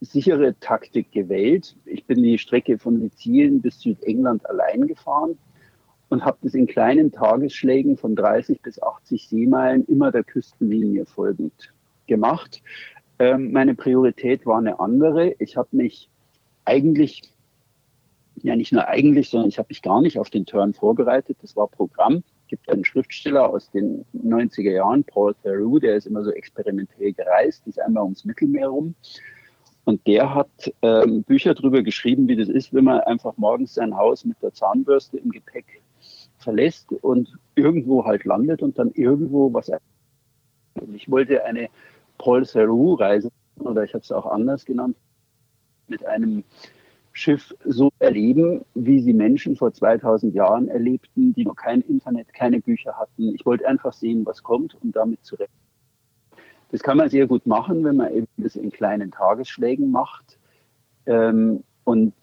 sichere 0.00 0.54
Taktik 0.60 1.10
gewählt. 1.12 1.74
Ich 1.84 2.04
bin 2.04 2.22
die 2.22 2.38
Strecke 2.38 2.78
von 2.78 3.00
Sizilien 3.00 3.60
bis 3.60 3.80
Südengland 3.80 4.48
allein 4.48 4.86
gefahren 4.86 5.38
und 6.08 6.24
habe 6.24 6.38
das 6.42 6.54
in 6.54 6.66
kleinen 6.66 7.10
Tagesschlägen 7.10 7.96
von 7.96 8.14
30 8.14 8.62
bis 8.62 8.80
80 8.80 9.28
Seemeilen 9.28 9.84
immer 9.86 10.12
der 10.12 10.24
Küstenlinie 10.24 11.06
folgend 11.06 11.72
gemacht. 12.06 12.62
Ähm, 13.18 13.52
meine 13.52 13.74
Priorität 13.74 14.46
war 14.46 14.58
eine 14.58 14.78
andere. 14.80 15.34
Ich 15.38 15.56
habe 15.56 15.68
mich 15.72 16.08
eigentlich, 16.64 17.22
ja 18.36 18.54
nicht 18.54 18.72
nur 18.72 18.86
eigentlich, 18.86 19.30
sondern 19.30 19.48
ich 19.48 19.58
habe 19.58 19.68
mich 19.70 19.82
gar 19.82 20.00
nicht 20.00 20.18
auf 20.18 20.30
den 20.30 20.46
Turn 20.46 20.74
vorbereitet. 20.74 21.38
Das 21.42 21.56
war 21.56 21.68
Programm. 21.68 22.22
gibt 22.46 22.70
einen 22.70 22.84
Schriftsteller 22.84 23.48
aus 23.48 23.70
den 23.70 24.04
90er 24.14 24.70
Jahren, 24.70 25.04
Paul 25.04 25.34
Theroux, 25.42 25.78
der 25.80 25.96
ist 25.96 26.06
immer 26.06 26.22
so 26.24 26.30
experimentell 26.30 27.12
gereist, 27.12 27.66
ist 27.66 27.80
einmal 27.80 28.04
ums 28.04 28.24
Mittelmeer 28.24 28.68
rum. 28.68 28.94
Und 29.84 30.06
der 30.06 30.34
hat 30.34 30.72
ähm, 30.82 31.22
Bücher 31.22 31.54
darüber 31.54 31.82
geschrieben, 31.82 32.28
wie 32.28 32.36
das 32.36 32.48
ist, 32.48 32.74
wenn 32.74 32.84
man 32.84 33.00
einfach 33.00 33.36
morgens 33.38 33.74
sein 33.74 33.96
Haus 33.96 34.24
mit 34.24 34.36
der 34.42 34.52
Zahnbürste 34.52 35.16
im 35.16 35.30
Gepäck 35.30 35.82
verlässt 36.36 36.92
und 36.92 37.38
irgendwo 37.54 38.04
halt 38.04 38.24
landet 38.24 38.62
und 38.62 38.78
dann 38.78 38.92
irgendwo 38.92 39.52
was. 39.52 39.70
Ich 40.94 41.10
wollte 41.10 41.44
eine 41.44 41.68
Paul 42.18 42.44
Theroux-Reise, 42.44 43.30
oder 43.60 43.84
ich 43.84 43.94
habe 43.94 44.02
es 44.02 44.12
auch 44.12 44.26
anders 44.26 44.64
genannt, 44.64 44.96
mit 45.86 46.04
einem 46.04 46.44
Schiff 47.12 47.54
so 47.64 47.90
erleben, 47.98 48.64
wie 48.74 49.00
sie 49.00 49.12
Menschen 49.12 49.56
vor 49.56 49.72
2000 49.72 50.34
Jahren 50.34 50.68
erlebten, 50.68 51.32
die 51.34 51.44
noch 51.44 51.56
kein 51.56 51.80
Internet, 51.80 52.32
keine 52.32 52.60
Bücher 52.60 52.94
hatten. 52.98 53.34
Ich 53.34 53.44
wollte 53.44 53.66
einfach 53.66 53.92
sehen, 53.92 54.24
was 54.24 54.42
kommt 54.42 54.76
und 54.82 54.94
damit 54.94 55.24
zurecht. 55.24 55.50
Das 56.70 56.82
kann 56.82 56.98
man 56.98 57.08
sehr 57.08 57.26
gut 57.26 57.46
machen, 57.46 57.82
wenn 57.84 57.96
man 57.96 58.12
eben 58.12 58.28
das 58.36 58.54
in 58.54 58.70
kleinen 58.70 59.10
Tagesschlägen 59.10 59.90
macht 59.90 60.38
ähm, 61.06 61.64
und 61.84 62.14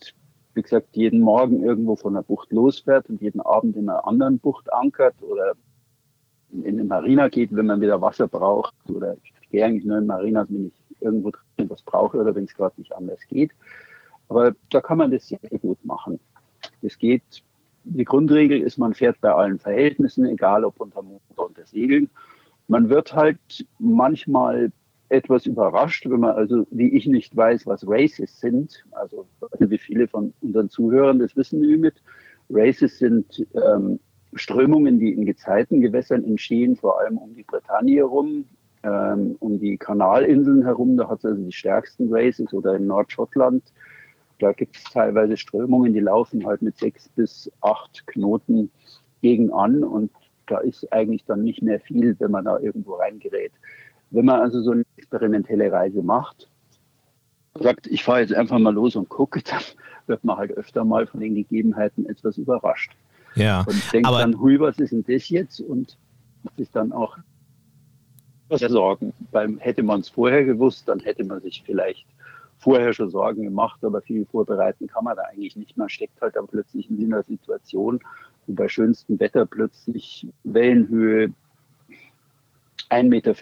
wie 0.53 0.61
gesagt, 0.61 0.95
jeden 0.95 1.19
Morgen 1.19 1.63
irgendwo 1.63 1.95
von 1.95 2.13
der 2.13 2.21
Bucht 2.21 2.51
losfährt 2.51 3.09
und 3.09 3.21
jeden 3.21 3.41
Abend 3.41 3.75
in 3.75 3.89
einer 3.89 4.07
anderen 4.07 4.39
Bucht 4.39 4.71
ankert 4.71 5.15
oder 5.21 5.53
in 6.51 6.79
eine 6.79 6.85
Marina 6.85 7.27
geht, 7.27 7.53
wenn 7.53 7.65
man 7.65 7.81
wieder 7.81 8.01
Wasser 8.01 8.27
braucht. 8.27 8.73
Oder 8.89 9.17
gehe 9.55 9.65
eigentlich 9.65 9.85
nur 9.85 9.99
in 9.99 10.05
Marinas, 10.05 10.47
wenn 10.49 10.67
ich 10.67 11.01
irgendwo 11.01 11.31
drin 11.31 11.69
was 11.69 11.81
brauche 11.81 12.17
oder 12.17 12.35
wenn 12.35 12.43
es 12.43 12.53
gerade 12.53 12.75
nicht 12.77 12.93
anders 12.93 13.19
geht. 13.29 13.51
Aber 14.27 14.53
da 14.69 14.81
kann 14.81 14.97
man 14.97 15.11
das 15.11 15.27
sehr 15.27 15.39
gut 15.61 15.83
machen. 15.85 16.19
Es 16.81 16.97
geht, 16.97 17.23
die 17.85 18.03
Grundregel 18.03 18.59
ist, 18.61 18.77
man 18.77 18.93
fährt 18.93 19.21
bei 19.21 19.31
allen 19.31 19.59
Verhältnissen, 19.59 20.25
egal 20.25 20.65
ob 20.65 20.81
unter 20.81 21.01
Motor 21.01 21.51
oder 21.51 21.65
Segeln. 21.65 22.09
Man 22.67 22.89
wird 22.89 23.13
halt 23.13 23.65
manchmal 23.79 24.71
etwas 25.07 25.45
überrascht, 25.45 26.09
wenn 26.09 26.19
man 26.19 26.35
also, 26.35 26.67
wie 26.71 26.89
ich 26.89 27.05
nicht 27.05 27.35
weiß, 27.37 27.65
was 27.65 27.87
Races 27.87 28.41
sind. 28.41 28.83
Also, 28.91 29.25
wie 29.59 29.77
viele 29.77 30.07
von 30.07 30.33
unseren 30.41 30.69
Zuhörern 30.69 31.19
das 31.19 31.37
wissen 31.37 31.61
mit. 31.79 31.95
Races 32.49 32.97
sind 32.97 33.45
ähm, 33.53 33.99
Strömungen, 34.33 34.99
die 34.99 35.13
in 35.13 35.25
Gezeitengewässern 35.25 36.25
entstehen, 36.25 36.75
vor 36.75 36.99
allem 36.99 37.17
um 37.17 37.33
die 37.35 37.43
Bretagne 37.43 37.97
herum, 37.97 38.45
ähm, 38.85 39.35
um 39.39 39.59
die 39.59 39.77
Kanalinseln 39.77 40.63
herum. 40.63 40.95
Da 40.97 41.09
hat 41.09 41.19
es 41.19 41.25
also 41.25 41.41
die 41.41 41.51
stärksten 41.51 42.13
Races 42.13 42.53
oder 42.53 42.75
in 42.75 42.87
Nordschottland 42.87 43.63
da 44.39 44.51
gibt 44.51 44.77
es 44.77 44.83
teilweise 44.83 45.37
Strömungen, 45.37 45.93
die 45.93 45.99
laufen 45.99 46.45
halt 46.45 46.61
mit 46.61 46.77
sechs 46.77 47.09
bis 47.09 47.51
acht 47.61 48.05
Knoten 48.07 48.71
gegen 49.21 49.51
an 49.51 49.83
und 49.83 50.11
da 50.47 50.59
ist 50.59 50.91
eigentlich 50.91 51.23
dann 51.25 51.43
nicht 51.43 51.61
mehr 51.61 51.79
viel, 51.79 52.15
wenn 52.19 52.31
man 52.31 52.45
da 52.45 52.59
irgendwo 52.59 52.95
reingerät. 52.95 53.51
Wenn 54.11 54.25
man 54.25 54.41
also 54.41 54.61
so 54.61 54.71
eine 54.71 54.83
experimentelle 54.97 55.71
Reise 55.71 56.03
macht, 56.03 56.49
sagt, 57.55 57.87
ich 57.87 58.03
fahre 58.03 58.21
jetzt 58.21 58.33
einfach 58.33 58.59
mal 58.59 58.73
los 58.73 58.95
und 58.95 59.09
gucke, 59.09 59.41
dann 59.49 59.61
wird 60.07 60.23
man 60.23 60.37
halt 60.37 60.51
öfter 60.51 60.83
mal 60.83 61.07
von 61.07 61.21
den 61.21 61.35
Gegebenheiten 61.35 62.05
etwas 62.05 62.37
überrascht. 62.37 62.91
Ja, 63.35 63.61
und 63.67 63.93
denkt 63.93 64.09
dann, 64.09 64.39
hui, 64.39 64.59
was 64.59 64.77
ist 64.79 64.91
denn 64.91 65.03
das 65.07 65.29
jetzt? 65.29 65.59
Und 65.59 65.97
sich 66.57 66.71
dann 66.71 66.91
auch 66.91 67.17
Sorgen. 68.49 69.13
Beim 69.31 69.57
hätte 69.57 69.83
man 69.83 70.01
es 70.01 70.09
vorher 70.09 70.43
gewusst, 70.43 70.87
dann 70.87 70.99
hätte 70.99 71.23
man 71.23 71.41
sich 71.41 71.63
vielleicht 71.65 72.05
vorher 72.57 72.93
schon 72.93 73.09
Sorgen 73.09 73.43
gemacht, 73.43 73.83
aber 73.83 74.01
viel 74.01 74.25
vorbereiten 74.25 74.87
kann 74.87 75.03
man 75.03 75.15
da 75.15 75.23
eigentlich 75.23 75.55
nicht. 75.55 75.77
Man 75.77 75.89
steckt 75.89 76.21
halt 76.21 76.35
dann 76.35 76.47
plötzlich 76.47 76.89
in 76.89 77.03
einer 77.13 77.23
Situation, 77.23 77.99
wo 78.47 78.53
bei 78.53 78.67
schönstem 78.67 79.19
Wetter 79.19 79.45
plötzlich 79.45 80.27
Wellenhöhe 80.43 81.33
1,50 82.89 83.03
Meter 83.09 83.33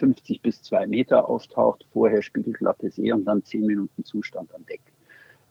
bis 0.42 0.62
2 0.62 0.86
Meter 0.86 1.28
auftaucht, 1.28 1.86
vorher 1.92 2.22
spiegelglatte 2.22 2.90
See 2.90 3.12
und 3.12 3.24
dann 3.24 3.44
10 3.44 3.66
Minuten 3.66 4.04
Zustand 4.04 4.54
am 4.54 4.64
Deck. 4.66 4.80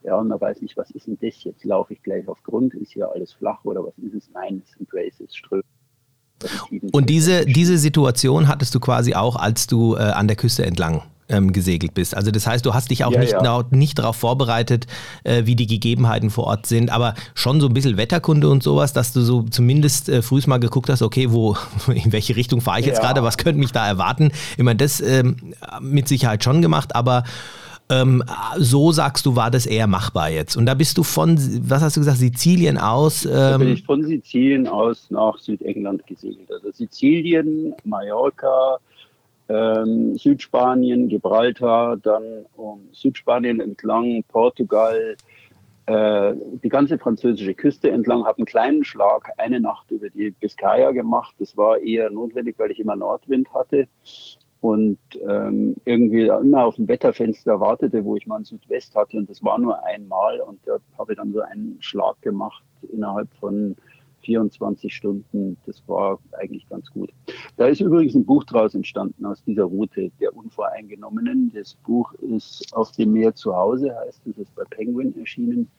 Ja, 0.04 0.18
und 0.18 0.28
man 0.28 0.42
weiß 0.42 0.62
nicht, 0.62 0.76
was 0.76 0.92
ist 0.92 1.08
denn 1.08 1.18
das 1.22 1.44
jetzt? 1.44 1.64
Laufe 1.64 1.94
ich 1.94 2.04
gleich 2.04 2.28
auf 2.28 2.44
Grund? 2.44 2.74
Ist 2.74 2.92
hier 2.92 3.10
alles 3.12 3.34
flach 3.34 3.64
oder 3.64 3.86
was 3.86 3.98
ist 4.00 4.16
es? 4.16 4.30
Nein, 4.34 4.62
es 4.66 4.72
sind 4.72 4.90
Races, 4.92 5.36
Ströme. 5.36 5.64
Und 6.92 7.10
diese, 7.10 7.46
diese 7.46 7.78
Situation 7.78 8.48
hattest 8.48 8.74
du 8.76 8.80
quasi 8.80 9.14
auch, 9.14 9.36
als 9.36 9.68
du 9.68 9.96
äh, 9.96 10.00
an 10.00 10.28
der 10.28 10.36
Küste 10.36 10.66
entlang 10.66 11.04
ähm, 11.30 11.54
gesegelt 11.54 11.94
bist. 11.94 12.16
Also 12.16 12.32
das 12.32 12.48
heißt, 12.48 12.66
du 12.66 12.74
hast 12.74 12.92
dich 12.92 13.06
auch 13.06 13.12
ja, 13.12 13.20
nicht, 13.20 13.34
ja. 13.34 13.64
nicht 13.72 14.00
darauf 14.00 14.16
vorbereitet, 14.16 14.88
äh, 15.24 15.46
wie 15.46 15.56
die 15.56 15.68
Gegebenheiten 15.68 16.30
vor 16.30 16.46
Ort 16.46 16.66
sind, 16.66 16.90
aber 16.92 17.16
schon 17.34 17.62
so 17.62 17.68
ein 17.68 17.74
bisschen 17.74 17.98
Wetterkunde 17.98 18.50
und 18.50 18.64
sowas, 18.64 18.94
dass 18.94 19.14
du 19.14 19.22
so 19.22 19.44
zumindest 19.44 20.10
äh, 20.10 20.22
frühst 20.22 20.48
mal 20.48 20.60
geguckt 20.60 20.90
hast, 20.90 21.02
okay, 21.02 21.32
wo, 21.32 21.58
in 21.88 22.12
welche 22.12 22.36
Richtung 22.36 22.62
fahre 22.62 22.80
ich 22.80 22.86
jetzt 22.86 22.98
ja. 22.98 23.04
gerade, 23.04 23.24
was 23.24 23.38
könnte 23.38 23.60
mich 23.60 23.72
da 23.72 23.88
erwarten. 23.88 24.32
Ich 24.58 24.64
meine, 24.64 24.78
das 24.78 25.02
ähm, 25.02 25.54
mit 25.82 26.08
Sicherheit 26.08 26.44
schon 26.44 26.62
gemacht, 26.62 26.96
aber 26.96 27.24
ähm, 27.90 28.24
so 28.58 28.92
sagst 28.92 29.26
du, 29.26 29.36
war 29.36 29.52
das 29.52 29.66
eher 29.66 29.88
machbar 29.88 30.30
jetzt. 30.30 30.56
Und 30.56 30.66
da 30.66 30.74
bist 30.74 30.98
du 30.98 31.04
von, 31.04 31.38
was 31.70 31.82
hast 31.82 31.98
du 31.98 32.02
gesagt, 32.02 32.18
Sizilien 32.18 32.78
aus? 32.78 33.26
Ähm 33.26 33.32
da 33.32 33.58
bin 33.58 33.70
ich 33.70 33.84
von 33.84 34.04
Sizilien 34.04 34.68
aus 34.68 35.10
nach 35.10 35.38
Südengland 35.38 36.06
gesegelt. 36.08 36.52
Also 36.52 36.72
Sizilien, 36.72 37.76
Mallorca, 37.84 38.78
ähm, 39.50 40.16
Südspanien, 40.16 41.10
Gibraltar, 41.10 41.98
dann 41.98 42.46
um 42.56 42.82
Südspanien 42.94 43.60
entlang, 43.60 44.24
Portugal, 44.30 45.16
äh, 45.86 46.34
die 46.64 46.70
ganze 46.70 46.98
französische 46.98 47.54
Küste 47.54 47.92
entlang, 47.92 48.24
habe 48.24 48.38
einen 48.38 48.46
kleinen 48.46 48.84
Schlag 48.86 49.30
eine 49.38 49.60
Nacht 49.60 49.92
über 49.92 50.10
die 50.10 50.32
Biscaya 50.32 50.92
gemacht. 50.92 51.36
Das 51.40 51.58
war 51.58 51.78
eher 51.80 52.10
notwendig, 52.10 52.56
weil 52.58 52.72
ich 52.72 52.80
immer 52.80 52.96
Nordwind 52.96 53.54
hatte 53.54 53.88
und 54.64 54.98
ähm, 55.28 55.76
irgendwie 55.84 56.28
immer 56.28 56.64
auf 56.64 56.78
dem 56.78 56.88
Wetterfenster 56.88 57.60
wartete, 57.60 58.06
wo 58.06 58.16
ich 58.16 58.26
mal 58.28 58.38
einen 58.38 58.46
Südwest 58.46 58.96
hatte 58.96 59.18
und 59.18 59.30
das 59.30 59.44
war 59.44 59.60
nur 59.60 59.84
einmal 59.84 60.40
und 60.40 60.58
da 60.66 60.78
habe 60.98 61.12
ich 61.12 61.18
dann 61.18 61.34
so 61.34 61.42
einen 61.42 61.76
Schlag 61.82 62.22
gemacht 62.22 62.64
innerhalb 62.90 63.28
von 63.42 63.76
24 64.22 64.96
Stunden. 64.96 65.58
Das 65.66 65.84
war 65.86 66.18
eigentlich 66.40 66.70
ganz 66.70 66.90
gut. 66.92 67.12
Da 67.58 67.68
ist 67.68 67.82
übrigens 67.82 68.16
ein 68.16 68.26
Buch 68.26 68.46
draus 68.46 68.74
entstanden 68.74 69.26
aus 69.26 69.44
dieser 69.44 69.66
Route 69.66 70.12
der 70.22 70.34
Unvoreingenommenen. 70.34 71.52
Das 71.54 71.74
Buch 71.74 72.14
ist 72.14 72.74
auf 72.74 72.94
dem 72.94 73.12
Meer 73.12 73.36
zu 73.36 73.54
Hause, 73.54 73.94
heißt 73.94 74.26
es, 74.28 74.38
ist 74.38 74.56
bei 74.56 74.64
Penguin 74.70 75.14
erschienen. 75.20 75.70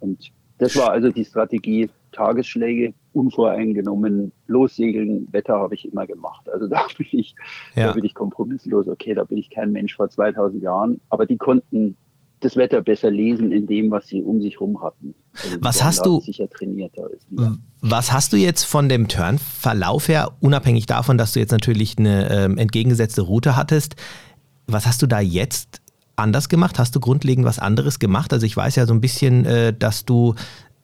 Und 0.00 0.32
das 0.58 0.76
war 0.76 0.90
also 0.90 1.10
die 1.10 1.24
Strategie, 1.24 1.88
Tagesschläge, 2.12 2.94
unvoreingenommen, 3.12 4.32
lossegeln, 4.46 5.28
Wetter 5.32 5.54
habe 5.54 5.74
ich 5.74 5.90
immer 5.90 6.06
gemacht. 6.06 6.48
Also 6.52 6.66
da 6.68 6.86
bin 6.98 7.06
ich, 7.12 7.34
ja. 7.74 7.88
da 7.88 7.92
bin 7.92 8.04
ich 8.04 8.14
kompromisslos. 8.14 8.88
Okay, 8.88 9.14
da 9.14 9.24
bin 9.24 9.38
ich 9.38 9.50
kein 9.50 9.72
Mensch 9.72 9.96
vor 9.96 10.08
2000 10.08 10.62
Jahren. 10.62 11.00
Aber 11.10 11.26
die 11.26 11.36
konnten 11.36 11.96
das 12.40 12.56
Wetter 12.56 12.82
besser 12.82 13.10
lesen 13.10 13.50
in 13.52 13.66
dem, 13.66 13.90
was 13.90 14.06
sie 14.06 14.22
um 14.22 14.40
sich 14.40 14.54
herum 14.54 14.80
hatten. 14.82 15.14
Also 15.42 15.56
was 15.60 15.82
hast 15.82 16.06
du 16.06 16.20
sicher 16.20 16.48
trainierter 16.48 17.10
ist. 17.10 17.26
Was 17.80 18.12
hast 18.12 18.32
du 18.32 18.36
jetzt 18.36 18.64
von 18.64 18.88
dem 18.88 19.08
Turnverlauf 19.08 20.08
her, 20.08 20.32
unabhängig 20.40 20.86
davon, 20.86 21.18
dass 21.18 21.32
du 21.32 21.40
jetzt 21.40 21.50
natürlich 21.50 21.98
eine 21.98 22.30
ähm, 22.30 22.58
entgegengesetzte 22.58 23.22
Route 23.22 23.56
hattest, 23.56 23.96
was 24.66 24.86
hast 24.86 25.02
du 25.02 25.06
da 25.06 25.18
jetzt 25.18 25.80
anders 26.18 26.48
gemacht? 26.48 26.78
Hast 26.78 26.94
du 26.94 27.00
grundlegend 27.00 27.44
was 27.44 27.58
anderes 27.58 27.98
gemacht? 27.98 28.32
Also 28.32 28.46
ich 28.46 28.56
weiß 28.56 28.76
ja 28.76 28.86
so 28.86 28.94
ein 28.94 29.00
bisschen, 29.00 29.44
äh, 29.44 29.72
dass 29.72 30.04
du 30.04 30.34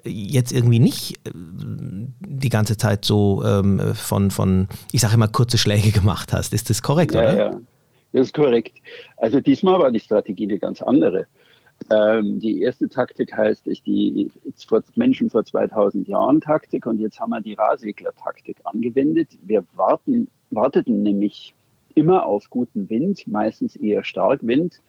jetzt 0.04 0.52
irgendwie 0.52 0.78
nicht 0.78 1.16
äh, 1.26 1.30
die 1.34 2.48
ganze 2.48 2.76
Zeit 2.76 3.04
so 3.04 3.42
ähm, 3.44 3.80
von, 3.94 4.30
von, 4.30 4.68
ich 4.92 5.00
sage 5.00 5.14
immer, 5.14 5.28
kurze 5.28 5.58
Schläge 5.58 5.90
gemacht 5.90 6.32
hast. 6.32 6.52
Ist 6.52 6.70
das 6.70 6.82
korrekt, 6.82 7.14
ja, 7.14 7.20
oder? 7.20 7.36
Ja, 7.36 7.50
das 8.12 8.26
ist 8.26 8.34
korrekt. 8.34 8.78
Also 9.16 9.40
diesmal 9.40 9.78
war 9.78 9.90
die 9.90 10.00
Strategie 10.00 10.44
eine 10.44 10.58
ganz 10.58 10.82
andere. 10.82 11.26
Ähm, 11.90 12.38
die 12.38 12.62
erste 12.62 12.88
Taktik 12.88 13.36
heißt 13.36 13.66
ich 13.66 13.82
die 13.82 14.30
vor 14.66 14.82
Menschen 14.94 15.28
vor 15.28 15.44
2000 15.44 16.08
Jahren 16.08 16.40
Taktik 16.40 16.86
und 16.86 17.00
jetzt 17.00 17.18
haben 17.18 17.30
wir 17.30 17.40
die 17.40 17.54
Rahsegler-Taktik 17.54 18.58
angewendet. 18.64 19.30
Wir 19.42 19.64
warten, 19.74 20.28
warteten 20.50 21.02
nämlich 21.02 21.54
immer 21.94 22.24
auf 22.26 22.48
guten 22.48 22.88
Wind, 22.88 23.26
meistens 23.26 23.76
eher 23.76 24.04
stark 24.04 24.40
Wind 24.42 24.80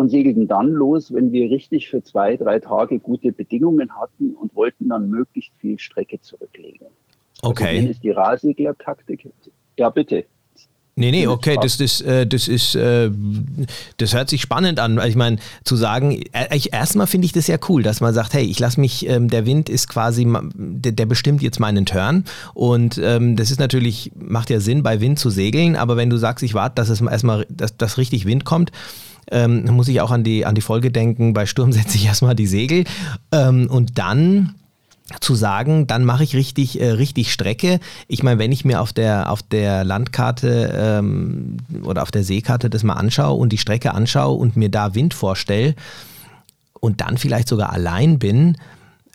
und 0.00 0.08
segelten 0.08 0.48
dann 0.48 0.68
los, 0.68 1.12
wenn 1.12 1.30
wir 1.30 1.50
richtig 1.50 1.90
für 1.90 2.02
zwei, 2.02 2.36
drei 2.36 2.58
Tage 2.58 2.98
gute 2.98 3.32
Bedingungen 3.32 3.94
hatten 3.94 4.34
und 4.34 4.56
wollten 4.56 4.88
dann 4.88 5.10
möglichst 5.10 5.52
viel 5.58 5.78
Strecke 5.78 6.18
zurücklegen. 6.22 6.86
Also 7.42 7.50
okay. 7.50 7.76
Also, 7.76 7.90
ist 7.90 8.02
die 8.02 8.10
Rahsegler-Taktik. 8.10 9.28
Ja, 9.76 9.90
bitte. 9.90 10.24
Nee, 10.96 11.10
nee, 11.10 11.26
okay, 11.26 11.56
das, 11.60 11.76
das, 11.76 12.00
äh, 12.00 12.26
das 12.26 12.48
ist, 12.48 12.74
äh, 12.74 13.10
das 13.98 14.14
hört 14.14 14.28
sich 14.30 14.40
spannend 14.40 14.80
an. 14.80 14.98
Ich 15.06 15.16
meine, 15.16 15.36
zu 15.64 15.76
sagen, 15.76 16.22
äh, 16.32 16.54
ich, 16.56 16.72
erstmal 16.72 17.06
finde 17.06 17.26
ich 17.26 17.32
das 17.32 17.46
ja 17.46 17.56
cool, 17.68 17.82
dass 17.82 18.00
man 18.00 18.12
sagt, 18.12 18.32
hey, 18.32 18.44
ich 18.44 18.58
lasse 18.58 18.80
mich, 18.80 19.06
ähm, 19.06 19.28
der 19.28 19.46
Wind 19.46 19.68
ist 19.68 19.88
quasi, 19.88 20.26
der, 20.54 20.92
der, 20.92 21.06
bestimmt 21.06 21.42
jetzt 21.42 21.60
meinen 21.60 21.86
Turn. 21.86 22.24
Und 22.54 22.98
ähm, 23.02 23.36
das 23.36 23.50
ist 23.50 23.60
natürlich, 23.60 24.12
macht 24.14 24.50
ja 24.50 24.60
Sinn, 24.60 24.82
bei 24.82 25.00
Wind 25.00 25.18
zu 25.18 25.30
segeln, 25.30 25.76
aber 25.76 25.96
wenn 25.96 26.10
du 26.10 26.16
sagst, 26.16 26.42
ich 26.42 26.54
warte, 26.54 26.74
dass 26.76 26.88
es 26.88 27.00
erstmal, 27.00 27.46
dass, 27.48 27.76
dass 27.76 27.96
richtig 27.96 28.26
Wind 28.26 28.44
kommt, 28.44 28.70
ähm, 29.30 29.64
muss 29.70 29.88
ich 29.88 30.00
auch 30.00 30.10
an 30.10 30.24
die, 30.24 30.46
an 30.46 30.54
die 30.54 30.60
Folge 30.60 30.90
denken, 30.90 31.32
bei 31.32 31.46
Sturm 31.46 31.72
setze 31.72 31.96
ich 31.96 32.06
erstmal 32.06 32.34
die 32.34 32.46
Segel. 32.46 32.84
Ähm, 33.32 33.68
und 33.70 33.98
dann 33.98 34.54
zu 35.20 35.34
sagen, 35.34 35.86
dann 35.88 36.04
mache 36.04 36.22
ich 36.22 36.36
richtig, 36.36 36.80
äh, 36.80 36.90
richtig 36.90 37.32
Strecke. 37.32 37.80
Ich 38.06 38.22
meine, 38.22 38.38
wenn 38.38 38.52
ich 38.52 38.64
mir 38.64 38.80
auf 38.80 38.92
der, 38.92 39.30
auf 39.32 39.42
der 39.42 39.82
Landkarte 39.82 40.72
ähm, 40.76 41.56
oder 41.84 42.02
auf 42.02 42.12
der 42.12 42.22
Seekarte 42.22 42.70
das 42.70 42.84
mal 42.84 42.94
anschaue 42.94 43.38
und 43.38 43.52
die 43.52 43.58
Strecke 43.58 43.92
anschaue 43.92 44.38
und 44.38 44.56
mir 44.56 44.68
da 44.68 44.94
Wind 44.94 45.12
vorstelle 45.12 45.74
und 46.78 47.00
dann 47.00 47.18
vielleicht 47.18 47.48
sogar 47.48 47.72
allein 47.72 48.20
bin, 48.20 48.56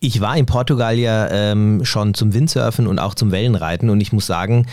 ich 0.00 0.20
war 0.20 0.36
in 0.36 0.46
Portugal 0.46 0.96
ja 0.96 1.30
ähm, 1.30 1.84
schon 1.84 2.14
zum 2.14 2.32
Windsurfen 2.32 2.86
und 2.86 2.98
auch 2.98 3.14
zum 3.14 3.30
Wellenreiten 3.30 3.90
und 3.90 4.00
ich 4.00 4.12
muss 4.12 4.26
sagen, 4.26 4.66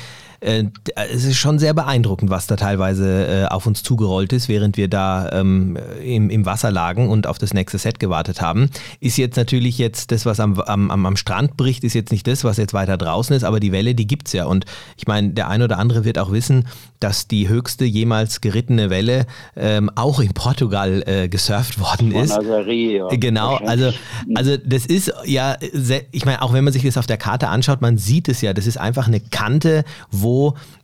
äh, 0.45 0.65
es 1.11 1.25
ist 1.25 1.37
schon 1.37 1.57
sehr 1.57 1.73
beeindruckend, 1.73 2.29
was 2.29 2.45
da 2.45 2.55
teilweise 2.55 3.25
äh, 3.25 3.45
auf 3.45 3.65
uns 3.65 3.81
zugerollt 3.81 4.31
ist, 4.31 4.47
während 4.47 4.77
wir 4.77 4.87
da 4.87 5.31
ähm, 5.31 5.77
im, 6.03 6.29
im 6.29 6.45
Wasser 6.45 6.71
lagen 6.71 7.09
und 7.09 7.25
auf 7.25 7.39
das 7.39 7.53
nächste 7.53 7.79
Set 7.79 7.99
gewartet 7.99 8.41
haben. 8.41 8.69
Ist 8.99 9.17
jetzt 9.17 9.37
natürlich 9.37 9.79
jetzt 9.79 10.11
das, 10.11 10.25
was 10.25 10.39
am, 10.39 10.59
am, 10.59 11.05
am 11.05 11.17
Strand 11.17 11.57
bricht, 11.57 11.83
ist 11.83 11.95
jetzt 11.95 12.11
nicht 12.11 12.27
das, 12.27 12.43
was 12.43 12.57
jetzt 12.57 12.73
weiter 12.73 12.97
draußen 12.97 13.35
ist, 13.35 13.43
aber 13.43 13.59
die 13.59 13.71
Welle, 13.71 13.95
die 13.95 14.05
gibt 14.05 14.27
es 14.27 14.33
ja. 14.33 14.45
Und 14.45 14.65
ich 14.97 15.07
meine, 15.07 15.29
der 15.29 15.49
ein 15.49 15.63
oder 15.63 15.79
andere 15.79 16.05
wird 16.05 16.19
auch 16.19 16.31
wissen, 16.31 16.67
dass 16.99 17.27
die 17.27 17.49
höchste 17.49 17.85
jemals 17.85 18.41
gerittene 18.41 18.89
Welle 18.89 19.25
ähm, 19.55 19.89
auch 19.95 20.19
in 20.19 20.33
Portugal 20.33 21.03
äh, 21.07 21.27
gesurft 21.27 21.79
worden 21.79 22.11
ist. 22.11 22.33
Nazaré, 22.33 22.97
ja. 22.97 23.07
Genau, 23.09 23.55
also, 23.55 23.91
also 24.35 24.57
das 24.57 24.85
ist 24.85 25.11
ja, 25.25 25.57
ich 26.11 26.25
meine, 26.25 26.41
auch 26.41 26.53
wenn 26.53 26.63
man 26.63 26.73
sich 26.73 26.83
das 26.83 26.97
auf 26.97 27.07
der 27.07 27.17
Karte 27.17 27.47
anschaut, 27.47 27.81
man 27.81 27.97
sieht 27.97 28.29
es 28.29 28.41
ja, 28.41 28.53
das 28.53 28.67
ist 28.67 28.77
einfach 28.77 29.07
eine 29.07 29.19
Kante, 29.19 29.83
wo 30.11 30.34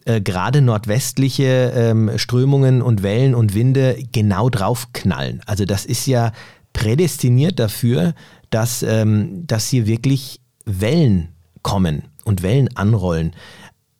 äh, 0.05 0.21
gerade 0.21 0.61
nordwestliche 0.61 1.71
ähm, 1.75 2.11
Strömungen 2.17 2.81
und 2.81 3.03
Wellen 3.03 3.35
und 3.35 3.53
Winde 3.53 3.97
genau 4.11 4.49
drauf 4.49 4.87
knallen. 4.93 5.41
Also 5.45 5.65
das 5.65 5.85
ist 5.85 6.05
ja 6.07 6.31
prädestiniert 6.73 7.59
dafür, 7.59 8.13
dass, 8.49 8.83
ähm, 8.83 9.45
dass 9.47 9.69
hier 9.69 9.87
wirklich 9.87 10.39
Wellen 10.65 11.29
kommen 11.63 12.03
und 12.23 12.43
Wellen 12.43 12.75
anrollen. 12.75 13.33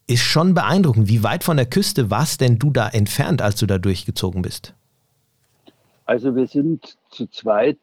Ist 0.08 0.24
schon 0.24 0.54
beeindruckend. 0.54 1.08
Wie 1.08 1.24
weit 1.24 1.44
von 1.44 1.58
der 1.58 1.66
Küste 1.66 2.10
warst 2.10 2.42
denn 2.42 2.60
du 2.60 2.72
da 2.72 2.90
entfernt, 2.90 3.42
als 3.42 3.56
du 3.56 3.66
da 3.66 3.78
durchgezogen 3.78 4.42
bist? 4.42 4.74
Also 6.06 6.36
wir 6.36 6.48
sind 6.48 6.98
zu 7.10 7.28
zweit 7.28 7.78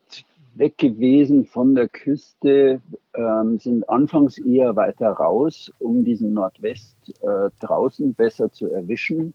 weg 0.59 0.77
gewesen 0.77 1.47
von 1.47 1.75
der 1.75 1.89
Küste, 1.89 2.81
ähm, 3.15 3.59
sind 3.59 3.89
anfangs 3.89 4.39
eher 4.39 4.75
weiter 4.77 5.11
raus, 5.11 5.73
um 5.79 6.05
diesen 6.05 6.35
Nordwest 6.35 6.97
äh, 7.23 7.51
draußen 7.61 8.15
besser 8.15 8.51
zu 8.51 8.71
erwischen 8.71 9.35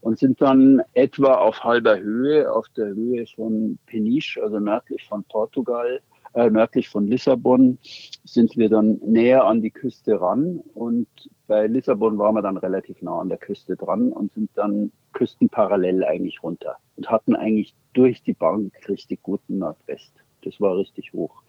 und 0.00 0.18
sind 0.18 0.40
dann 0.40 0.82
etwa 0.94 1.34
auf 1.34 1.64
halber 1.64 1.98
Höhe, 1.98 2.52
auf 2.52 2.68
der 2.76 2.88
Höhe 2.88 3.26
von 3.26 3.78
Peniche, 3.86 4.42
also 4.42 4.58
nördlich 4.58 5.06
von 5.08 5.24
Portugal, 5.24 6.00
äh, 6.34 6.50
nördlich 6.50 6.88
von 6.88 7.06
Lissabon, 7.06 7.78
sind 8.24 8.56
wir 8.56 8.68
dann 8.68 9.00
näher 9.04 9.44
an 9.44 9.62
die 9.62 9.70
Küste 9.70 10.20
ran 10.20 10.60
und 10.74 11.08
bei 11.46 11.66
Lissabon 11.66 12.18
waren 12.18 12.34
wir 12.34 12.42
dann 12.42 12.58
relativ 12.58 13.00
nah 13.00 13.20
an 13.20 13.30
der 13.30 13.38
Küste 13.38 13.74
dran 13.74 14.12
und 14.12 14.32
sind 14.34 14.50
dann 14.54 14.92
küstenparallel 15.14 16.04
eigentlich 16.04 16.42
runter 16.42 16.76
und 16.96 17.10
hatten 17.10 17.34
eigentlich 17.34 17.74
durch 17.94 18.22
die 18.22 18.34
Bank 18.34 18.72
richtig 18.86 19.22
guten 19.22 19.58
Nordwest 19.58 20.12
das 20.44 20.60
war 20.60 20.76
richtig 20.76 21.12
hoch. 21.12 21.42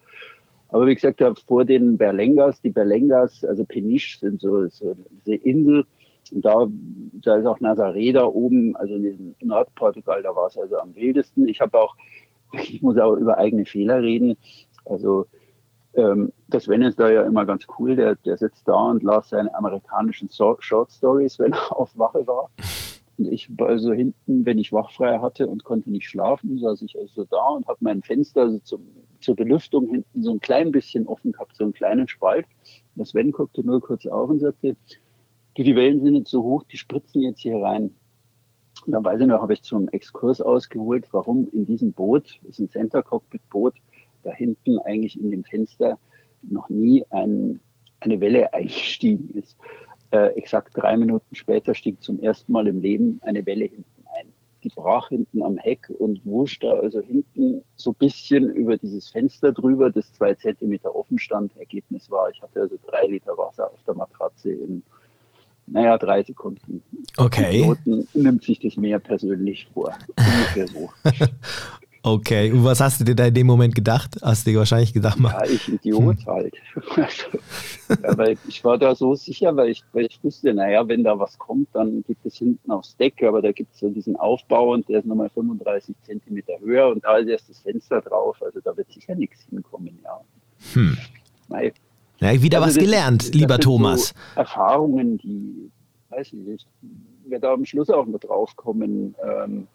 Aber 0.68 0.86
wie 0.86 0.94
gesagt, 0.94 1.22
vor 1.46 1.64
den 1.64 1.98
Berlengas, 1.98 2.60
die 2.60 2.70
Berlengas, 2.70 3.44
also 3.44 3.64
Peniche 3.64 4.18
sind 4.18 4.40
so, 4.40 4.68
so 4.68 4.94
diese 5.10 5.34
Insel, 5.34 5.84
und 6.32 6.44
da, 6.44 6.66
da 7.12 7.36
ist 7.36 7.46
auch 7.46 7.58
Nazaré 7.58 8.12
da 8.12 8.24
oben, 8.24 8.76
also 8.76 8.94
in 8.94 9.34
Nordportugal, 9.42 10.22
da 10.22 10.34
war 10.34 10.46
es 10.46 10.56
also 10.56 10.78
am 10.78 10.94
wildesten. 10.94 11.48
Ich 11.48 11.60
habe 11.60 11.78
auch, 11.78 11.96
ich 12.52 12.82
muss 12.82 12.98
auch 12.98 13.14
über 13.14 13.38
eigene 13.38 13.64
Fehler 13.64 14.02
reden. 14.02 14.36
Also 14.84 15.26
ähm, 15.94 16.32
das 16.48 16.64
Sven 16.64 16.82
ist 16.82 17.00
da 17.00 17.10
ja 17.10 17.22
immer 17.22 17.44
ganz 17.46 17.66
cool, 17.78 17.96
der, 17.96 18.14
der 18.16 18.36
sitzt 18.36 18.68
da 18.68 18.74
und 18.74 19.02
las 19.02 19.30
seine 19.30 19.52
amerikanischen 19.54 20.28
so 20.28 20.56
Short 20.60 20.92
Stories, 20.92 21.38
wenn 21.38 21.52
er 21.52 21.76
auf 21.76 21.96
Wache 21.98 22.26
war. 22.26 22.48
Und 23.20 23.30
ich 23.30 23.50
also 23.58 23.92
hinten, 23.92 24.46
wenn 24.46 24.56
ich 24.56 24.72
wachfrei 24.72 25.18
hatte 25.18 25.46
und 25.46 25.62
konnte 25.62 25.90
nicht 25.90 26.08
schlafen, 26.08 26.58
saß 26.58 26.80
ich 26.80 26.98
also 26.98 27.24
da 27.24 27.48
und 27.50 27.66
habe 27.68 27.76
mein 27.82 28.00
Fenster 28.00 28.40
also 28.40 28.58
zum, 28.60 28.80
zur 29.20 29.36
Belüftung 29.36 29.90
hinten 29.90 30.22
so 30.22 30.32
ein 30.32 30.40
klein 30.40 30.72
bisschen 30.72 31.06
offen 31.06 31.32
gehabt, 31.32 31.54
so 31.54 31.64
einen 31.64 31.74
kleinen 31.74 32.08
Spalt. 32.08 32.46
Das 32.94 33.10
Sven 33.10 33.30
guckte 33.30 33.62
nur 33.62 33.82
kurz 33.82 34.06
auf 34.06 34.30
und 34.30 34.40
sagte, 34.40 34.74
die 35.54 35.76
Wellen 35.76 36.02
sind 36.02 36.14
jetzt 36.14 36.30
so 36.30 36.42
hoch, 36.42 36.62
die 36.62 36.78
spritzen 36.78 37.20
jetzt 37.20 37.40
hier 37.40 37.56
rein. 37.56 37.94
Und 38.86 38.92
dann 38.92 39.04
weiß 39.04 39.20
ich 39.20 39.26
noch, 39.26 39.42
habe 39.42 39.52
ich 39.52 39.60
zum 39.60 39.90
Exkurs 39.90 40.40
ausgeholt, 40.40 41.06
warum 41.12 41.46
in 41.52 41.66
diesem 41.66 41.92
Boot, 41.92 42.40
das 42.42 42.52
ist 42.52 42.60
ein 42.60 42.70
Center 42.70 43.02
Cockpit 43.02 43.46
Boot, 43.50 43.74
da 44.22 44.30
hinten 44.32 44.78
eigentlich 44.78 45.20
in 45.20 45.30
dem 45.30 45.44
Fenster 45.44 45.98
noch 46.40 46.70
nie 46.70 47.04
ein, 47.10 47.60
eine 48.00 48.18
Welle 48.18 48.54
eingestiegen 48.54 49.28
ist. 49.34 49.58
Äh, 50.12 50.28
exakt 50.34 50.72
drei 50.76 50.96
Minuten 50.96 51.34
später 51.34 51.74
stieg 51.74 52.02
zum 52.02 52.20
ersten 52.20 52.52
Mal 52.52 52.66
im 52.66 52.80
Leben 52.80 53.20
eine 53.22 53.46
Welle 53.46 53.66
hinten 53.66 54.04
ein. 54.16 54.26
Die 54.64 54.68
brach 54.68 55.08
hinten 55.08 55.42
am 55.42 55.56
Heck 55.56 55.88
und 55.98 56.20
wusch 56.24 56.58
da 56.58 56.72
also 56.72 57.00
hinten 57.00 57.62
so 57.76 57.90
ein 57.90 57.94
bisschen 57.94 58.50
über 58.50 58.76
dieses 58.76 59.08
Fenster 59.08 59.52
drüber, 59.52 59.90
das 59.90 60.12
zwei 60.12 60.34
Zentimeter 60.34 60.94
offen 60.94 61.18
stand. 61.18 61.56
Ergebnis 61.56 62.10
war, 62.10 62.28
ich 62.30 62.42
hatte 62.42 62.60
also 62.60 62.76
drei 62.88 63.06
Liter 63.06 63.38
Wasser 63.38 63.70
auf 63.70 63.82
der 63.86 63.94
Matratze 63.94 64.50
in, 64.50 64.82
naja, 65.66 65.96
drei 65.96 66.24
Sekunden. 66.24 66.82
Okay. 67.16 67.62
Piloten 67.62 68.08
nimmt 68.14 68.42
sich 68.42 68.58
das 68.58 68.76
mehr 68.76 68.98
persönlich 68.98 69.68
vor. 69.72 69.96
Ungefähr 70.16 70.66
so. 70.66 70.90
Okay, 72.02 72.50
und 72.50 72.64
was 72.64 72.80
hast 72.80 73.00
du 73.00 73.04
dir 73.04 73.14
da 73.14 73.26
in 73.26 73.34
dem 73.34 73.46
Moment 73.46 73.74
gedacht? 73.74 74.16
Hast 74.22 74.46
du 74.46 74.50
dir 74.50 74.58
wahrscheinlich 74.58 74.94
gedacht, 74.94 75.18
Ja, 75.20 75.44
ich 75.44 75.68
Idiot 75.68 76.18
hm. 76.18 76.26
halt. 76.26 76.54
ja, 76.96 78.16
weil 78.16 78.38
ich 78.48 78.64
war 78.64 78.78
da 78.78 78.94
so 78.94 79.14
sicher, 79.14 79.54
weil 79.54 79.68
ich, 79.68 79.84
weil 79.92 80.06
ich 80.06 80.18
wusste, 80.22 80.54
naja, 80.54 80.88
wenn 80.88 81.04
da 81.04 81.18
was 81.18 81.38
kommt, 81.38 81.68
dann 81.74 82.02
gibt 82.04 82.24
es 82.24 82.36
hinten 82.36 82.70
aufs 82.70 82.96
Deck, 82.96 83.22
aber 83.22 83.42
da 83.42 83.52
gibt 83.52 83.74
es 83.74 83.80
so 83.80 83.90
diesen 83.90 84.16
Aufbau 84.16 84.72
und 84.72 84.88
der 84.88 85.00
ist 85.00 85.06
nochmal 85.06 85.28
35 85.28 85.94
Zentimeter 86.04 86.54
höher 86.60 86.88
und 86.88 87.04
da 87.04 87.18
ist 87.18 87.28
erst 87.28 87.50
das 87.50 87.60
Fenster 87.60 88.00
drauf, 88.00 88.40
also 88.40 88.60
da 88.60 88.74
wird 88.76 88.90
sicher 88.90 89.14
nichts 89.14 89.42
hinkommen, 89.50 89.98
ja. 90.02 90.20
Hm. 90.72 90.96
Ja, 92.20 92.42
wieder 92.42 92.62
also 92.62 92.76
was 92.76 92.82
gelernt, 92.82 93.22
das, 93.22 93.34
lieber 93.34 93.56
das 93.56 93.64
Thomas. 93.64 94.08
So 94.08 94.40
Erfahrungen, 94.40 95.18
die, 95.18 95.70
weiß 96.08 96.28
ich 96.28 96.32
nicht, 96.32 96.66
wir 97.26 97.40
da 97.40 97.52
am 97.52 97.64
Schluss 97.66 97.90
auch 97.90 98.06
noch 98.06 98.20
drauf 98.20 98.56
kommen. 98.56 99.14
Ähm, 99.22 99.66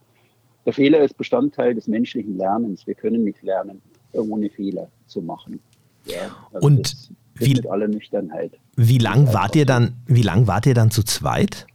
der 0.66 0.74
Fehler 0.74 1.04
ist 1.04 1.18
Bestandteil 1.18 1.76
des 1.76 1.88
menschlichen 1.88 2.38
Lernens. 2.38 2.88
Wir 2.88 2.96
können 2.96 3.24
nicht 3.24 3.42
lernen, 3.44 3.82
ohne 4.14 4.50
Fehler 4.50 4.90
zu 5.06 5.22
machen. 5.22 5.60
Ja, 6.06 6.36
also 6.54 6.66
Und 6.66 7.12
wie, 7.36 7.56
mit 7.56 7.68
aller 7.68 7.88
Nüchternheit. 7.88 8.54
Wie 8.76 8.98
lang 8.98 9.34
wart 9.34 9.56
ihr 9.56 9.66
dann, 9.66 9.96
wie 10.08 10.22
lang 10.22 10.48
wart 10.48 10.66
ihr 10.66 10.74
dann 10.74 10.92
zu 10.92 11.04
zweit? 11.04 11.68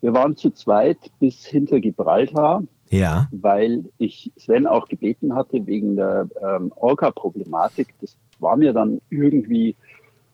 Wir 0.00 0.14
waren 0.14 0.36
zu 0.36 0.50
zweit 0.50 0.98
bis 1.18 1.44
hinter 1.46 1.80
Gibraltar. 1.80 2.62
Ja. 2.88 3.28
Weil 3.30 3.84
ich 3.98 4.32
Sven 4.36 4.66
auch 4.66 4.88
gebeten 4.88 5.34
hatte 5.34 5.64
wegen 5.66 5.94
der 5.94 6.28
ähm, 6.42 6.72
Orca-Problematik. 6.74 7.94
Das 8.00 8.16
war 8.40 8.56
mir 8.56 8.72
dann 8.72 9.00
irgendwie 9.10 9.76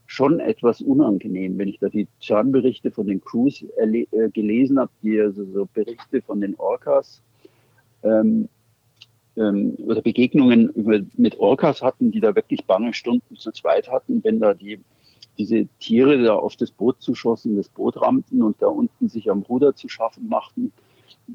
schon 0.06 0.40
etwas 0.40 0.80
unangenehm, 0.80 1.58
wenn 1.58 1.68
ich 1.68 1.78
da 1.78 1.88
die 1.88 2.08
Chan-Berichte 2.20 2.90
von 2.90 3.06
den 3.06 3.20
Crews 3.20 3.64
äh, 3.76 4.06
gelesen 4.30 4.78
habe, 4.78 4.90
die 5.02 5.20
also 5.20 5.44
so 5.44 5.68
Berichte 5.72 6.22
von 6.22 6.40
den 6.40 6.54
Orcas 6.56 7.22
ähm, 8.02 8.48
ähm, 9.36 9.76
oder 9.84 10.02
Begegnungen 10.02 10.70
mit 11.16 11.38
Orcas 11.38 11.82
hatten, 11.82 12.10
die 12.10 12.20
da 12.20 12.34
wirklich 12.34 12.64
bange 12.66 12.94
Stunden 12.94 13.36
zu 13.36 13.50
zweit 13.52 13.90
hatten, 13.90 14.22
wenn 14.24 14.40
da 14.40 14.54
die 14.54 14.80
diese 15.38 15.66
Tiere 15.80 16.22
da 16.22 16.34
auf 16.34 16.56
das 16.56 16.70
Boot 16.70 17.00
zuschossen, 17.02 17.56
das 17.56 17.68
Boot 17.68 18.00
rammten 18.00 18.42
und 18.42 18.60
da 18.62 18.68
unten 18.68 19.08
sich 19.08 19.30
am 19.30 19.42
Ruder 19.42 19.74
zu 19.74 19.88
schaffen 19.88 20.28
machten. 20.28 20.72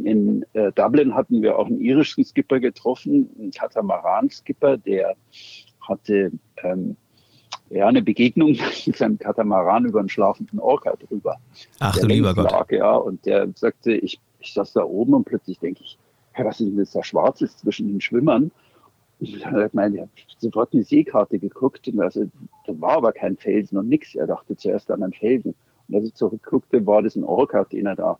In 0.04 0.46
äh, 0.54 0.72
Dublin 0.72 1.14
hatten 1.14 1.42
wir 1.42 1.60
auch 1.60 1.68
einen 1.68 1.82
irischen 1.82 2.24
Skipper 2.24 2.60
getroffen, 2.60 3.30
einen 3.38 3.52
Katamaran-Skipper, 3.52 4.78
der 4.78 5.16
hatte 5.82 6.32
ähm, 6.64 6.96
ja, 7.72 7.88
eine 7.88 8.02
Begegnung 8.02 8.58
mit 8.86 8.98
seinem 8.98 9.18
Katamaran 9.18 9.86
über 9.86 10.00
einen 10.00 10.10
schlafenden 10.10 10.60
Orca 10.60 10.96
drüber. 10.96 11.38
Ach 11.80 11.98
du 11.98 12.08
lieber 12.08 12.34
Gott. 12.34 12.52
Lag, 12.52 12.72
ja, 12.72 12.96
und 12.96 13.26
der 13.26 13.50
sagte, 13.56 13.94
ich, 13.94 14.20
ich 14.40 14.54
saß 14.54 14.74
da 14.74 14.84
oben 14.84 15.14
und 15.14 15.26
plötzlich 15.26 15.60
denke 15.60 15.82
ich, 15.84 15.98
hey, 16.34 16.46
was 16.46 16.60
ist 16.60 16.68
denn 16.68 16.78
das 16.78 16.92
da 16.92 17.04
Schwarzes 17.04 17.58
zwischen 17.58 17.88
den 17.88 18.02
Schwimmern? 18.02 18.52
Ich 19.20 19.46
habe 19.46 19.70
meine, 19.74 20.10
sofort 20.40 20.74
die 20.74 20.82
Seekarte 20.82 21.38
geguckt 21.38 21.88
und 21.88 22.00
also, 22.02 22.26
da 22.66 22.82
war 22.82 22.98
aber 22.98 23.12
kein 23.12 23.38
Felsen 23.38 23.78
und 23.78 23.88
nichts. 23.88 24.16
Er 24.16 24.28
dachte 24.28 24.58
zuerst 24.58 24.90
an 24.90 25.04
einen 25.04 25.14
Felsen. 25.14 25.54
Und 25.88 25.96
als 25.96 26.06
ich 26.06 26.14
zurückguckte, 26.16 26.86
war 26.88 27.04
das 27.04 27.16
ein 27.16 27.24
Orca, 27.24 27.64
den 27.66 27.86
er 27.86 27.96
da 27.96 28.18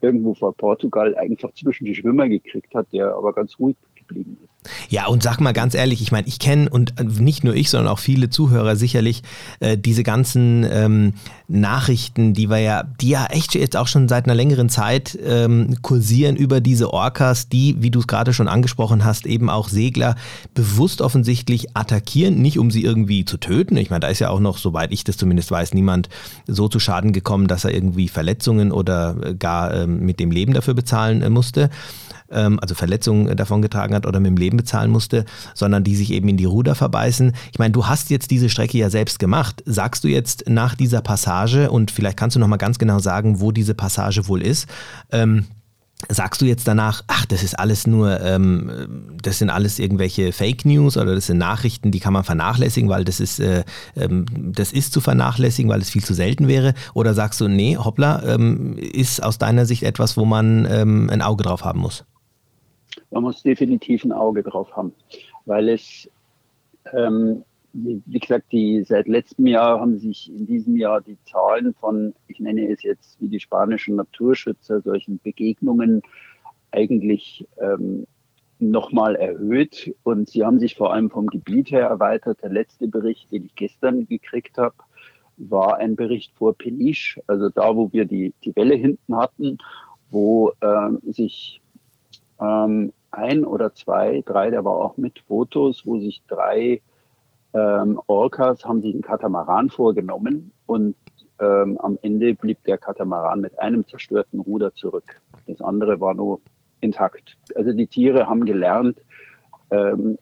irgendwo 0.00 0.34
vor 0.34 0.52
Portugal 0.54 1.14
einfach 1.14 1.52
zwischen 1.54 1.84
die 1.84 1.94
Schwimmer 1.94 2.28
gekriegt 2.28 2.74
hat, 2.74 2.92
der 2.92 3.14
aber 3.14 3.32
ganz 3.32 3.58
ruhig 3.60 3.76
geblieben 3.94 4.38
ist. 4.42 4.49
Ja, 4.90 5.06
und 5.06 5.22
sag 5.22 5.40
mal 5.40 5.52
ganz 5.52 5.74
ehrlich, 5.74 6.02
ich 6.02 6.12
meine, 6.12 6.28
ich 6.28 6.38
kenne 6.38 6.68
und 6.68 6.92
nicht 7.18 7.44
nur 7.44 7.54
ich, 7.54 7.70
sondern 7.70 7.90
auch 7.90 7.98
viele 7.98 8.28
Zuhörer 8.28 8.76
sicherlich 8.76 9.22
äh, 9.60 9.78
diese 9.78 10.02
ganzen 10.02 10.66
ähm, 10.70 11.14
Nachrichten, 11.48 12.34
die 12.34 12.50
wir 12.50 12.58
ja, 12.58 12.84
die 13.00 13.08
ja 13.08 13.26
echt 13.26 13.54
jetzt 13.54 13.76
auch 13.76 13.86
schon 13.86 14.06
seit 14.06 14.26
einer 14.26 14.34
längeren 14.34 14.68
Zeit 14.68 15.18
ähm, 15.24 15.76
kursieren 15.80 16.36
über 16.36 16.60
diese 16.60 16.92
Orcas, 16.92 17.48
die, 17.48 17.76
wie 17.80 17.90
du 17.90 18.00
es 18.00 18.06
gerade 18.06 18.34
schon 18.34 18.48
angesprochen 18.48 19.04
hast, 19.04 19.24
eben 19.24 19.48
auch 19.48 19.68
Segler 19.68 20.14
bewusst 20.52 21.00
offensichtlich 21.00 21.74
attackieren, 21.74 22.42
nicht 22.42 22.58
um 22.58 22.70
sie 22.70 22.84
irgendwie 22.84 23.24
zu 23.24 23.38
töten. 23.38 23.78
Ich 23.78 23.88
meine, 23.88 24.00
da 24.00 24.08
ist 24.08 24.18
ja 24.18 24.28
auch 24.28 24.40
noch, 24.40 24.58
soweit 24.58 24.92
ich 24.92 25.04
das 25.04 25.16
zumindest 25.16 25.50
weiß, 25.50 25.72
niemand 25.72 26.10
so 26.46 26.68
zu 26.68 26.78
Schaden 26.78 27.12
gekommen, 27.12 27.48
dass 27.48 27.64
er 27.64 27.72
irgendwie 27.72 28.08
Verletzungen 28.08 28.72
oder 28.72 29.16
äh, 29.22 29.34
gar 29.34 29.72
ähm, 29.72 30.00
mit 30.00 30.20
dem 30.20 30.30
Leben 30.30 30.52
dafür 30.52 30.74
bezahlen 30.74 31.22
äh, 31.22 31.30
musste 31.30 31.70
ähm, 32.30 32.58
also 32.60 32.74
Verletzungen 32.74 33.36
davongetragen 33.36 33.94
hat 33.94 34.06
oder 34.06 34.20
mit 34.20 34.30
dem 34.30 34.36
Leben 34.36 34.49
bezahlen 34.56 34.90
musste, 34.90 35.24
sondern 35.54 35.84
die 35.84 35.96
sich 35.96 36.12
eben 36.12 36.28
in 36.28 36.36
die 36.36 36.44
Ruder 36.44 36.74
verbeißen. 36.74 37.32
Ich 37.52 37.58
meine, 37.58 37.72
du 37.72 37.86
hast 37.86 38.10
jetzt 38.10 38.30
diese 38.30 38.48
Strecke 38.48 38.78
ja 38.78 38.90
selbst 38.90 39.18
gemacht. 39.18 39.62
Sagst 39.66 40.04
du 40.04 40.08
jetzt 40.08 40.48
nach 40.48 40.74
dieser 40.74 41.00
Passage, 41.00 41.70
und 41.70 41.90
vielleicht 41.90 42.16
kannst 42.16 42.36
du 42.36 42.40
nochmal 42.40 42.58
ganz 42.58 42.78
genau 42.78 42.98
sagen, 42.98 43.40
wo 43.40 43.52
diese 43.52 43.74
Passage 43.74 44.28
wohl 44.28 44.42
ist, 44.42 44.66
ähm, 45.10 45.46
Sagst 46.08 46.40
du 46.40 46.46
jetzt 46.46 46.66
danach, 46.66 47.02
ach, 47.08 47.26
das 47.26 47.42
ist 47.42 47.58
alles 47.58 47.86
nur, 47.86 48.20
ähm, 48.22 49.10
das 49.22 49.38
sind 49.38 49.50
alles 49.50 49.78
irgendwelche 49.78 50.32
Fake 50.32 50.64
News 50.64 50.96
oder 50.96 51.14
das 51.14 51.26
sind 51.26 51.36
Nachrichten, 51.36 51.90
die 51.90 52.00
kann 52.00 52.14
man 52.14 52.24
vernachlässigen, 52.24 52.88
weil 52.88 53.04
das 53.04 53.20
ist, 53.20 53.38
äh, 53.38 53.64
ähm, 53.96 54.24
das 54.34 54.72
ist 54.72 54.94
zu 54.94 55.02
vernachlässigen, 55.02 55.70
weil 55.70 55.82
es 55.82 55.90
viel 55.90 56.02
zu 56.02 56.14
selten 56.14 56.48
wäre? 56.48 56.72
Oder 56.94 57.12
sagst 57.12 57.40
du, 57.40 57.48
nee, 57.48 57.76
hoppla, 57.76 58.22
ähm, 58.24 58.78
ist 58.78 59.22
aus 59.22 59.36
deiner 59.36 59.66
Sicht 59.66 59.82
etwas, 59.82 60.16
wo 60.16 60.24
man 60.24 60.66
ähm, 60.70 61.10
ein 61.10 61.20
Auge 61.20 61.44
drauf 61.44 61.64
haben 61.64 61.80
muss? 61.80 62.04
Man 63.10 63.22
muss 63.22 63.42
definitiv 63.42 64.04
ein 64.04 64.12
Auge 64.12 64.42
drauf 64.42 64.76
haben, 64.76 64.94
weil 65.46 65.68
es, 65.68 66.10
ähm, 66.92 67.44
wie 67.72 68.18
gesagt, 68.18 68.50
die, 68.52 68.82
seit 68.82 69.06
letztem 69.06 69.46
Jahr 69.46 69.80
haben 69.80 69.98
sich 69.98 70.30
in 70.30 70.46
diesem 70.46 70.76
Jahr 70.76 71.00
die 71.00 71.18
Zahlen 71.24 71.74
von, 71.74 72.14
ich 72.26 72.40
nenne 72.40 72.68
es 72.68 72.82
jetzt 72.82 73.20
wie 73.20 73.28
die 73.28 73.40
spanischen 73.40 73.96
Naturschützer, 73.96 74.80
solchen 74.80 75.20
Begegnungen 75.22 76.02
eigentlich 76.72 77.46
ähm, 77.60 78.06
nochmal 78.58 79.16
erhöht 79.16 79.94
und 80.02 80.28
sie 80.28 80.44
haben 80.44 80.60
sich 80.60 80.76
vor 80.76 80.92
allem 80.92 81.10
vom 81.10 81.26
Gebiet 81.28 81.70
her 81.70 81.86
erweitert. 81.86 82.42
Der 82.42 82.50
letzte 82.50 82.88
Bericht, 82.88 83.30
den 83.32 83.46
ich 83.46 83.54
gestern 83.54 84.06
gekriegt 84.06 84.58
habe, 84.58 84.74
war 85.36 85.78
ein 85.78 85.96
Bericht 85.96 86.32
vor 86.36 86.54
Peniche, 86.54 87.22
also 87.26 87.48
da, 87.48 87.74
wo 87.74 87.92
wir 87.92 88.04
die, 88.04 88.34
die 88.44 88.54
Welle 88.56 88.74
hinten 88.74 89.16
hatten, 89.16 89.58
wo 90.10 90.52
ähm, 90.60 90.98
sich 91.06 91.59
ähm, 92.40 92.92
ein 93.10 93.44
oder 93.44 93.74
zwei, 93.74 94.22
drei, 94.24 94.50
der 94.50 94.64
war 94.64 94.76
auch 94.76 94.96
mit 94.96 95.20
Fotos, 95.20 95.84
wo 95.84 95.98
sich 95.98 96.22
drei 96.28 96.80
ähm, 97.52 98.00
Orcas 98.06 98.64
haben 98.64 98.80
sich 98.80 98.94
einen 98.94 99.02
Katamaran 99.02 99.70
vorgenommen 99.70 100.52
und 100.66 100.94
ähm, 101.40 101.78
am 101.78 101.98
Ende 102.02 102.34
blieb 102.34 102.62
der 102.64 102.78
Katamaran 102.78 103.40
mit 103.40 103.58
einem 103.58 103.86
zerstörten 103.86 104.40
Ruder 104.40 104.74
zurück. 104.74 105.20
Das 105.46 105.60
andere 105.60 106.00
war 106.00 106.14
nur 106.14 106.40
intakt. 106.80 107.36
Also 107.56 107.72
die 107.72 107.86
Tiere 107.86 108.28
haben 108.28 108.44
gelernt, 108.44 108.98
ähm, 109.70 110.18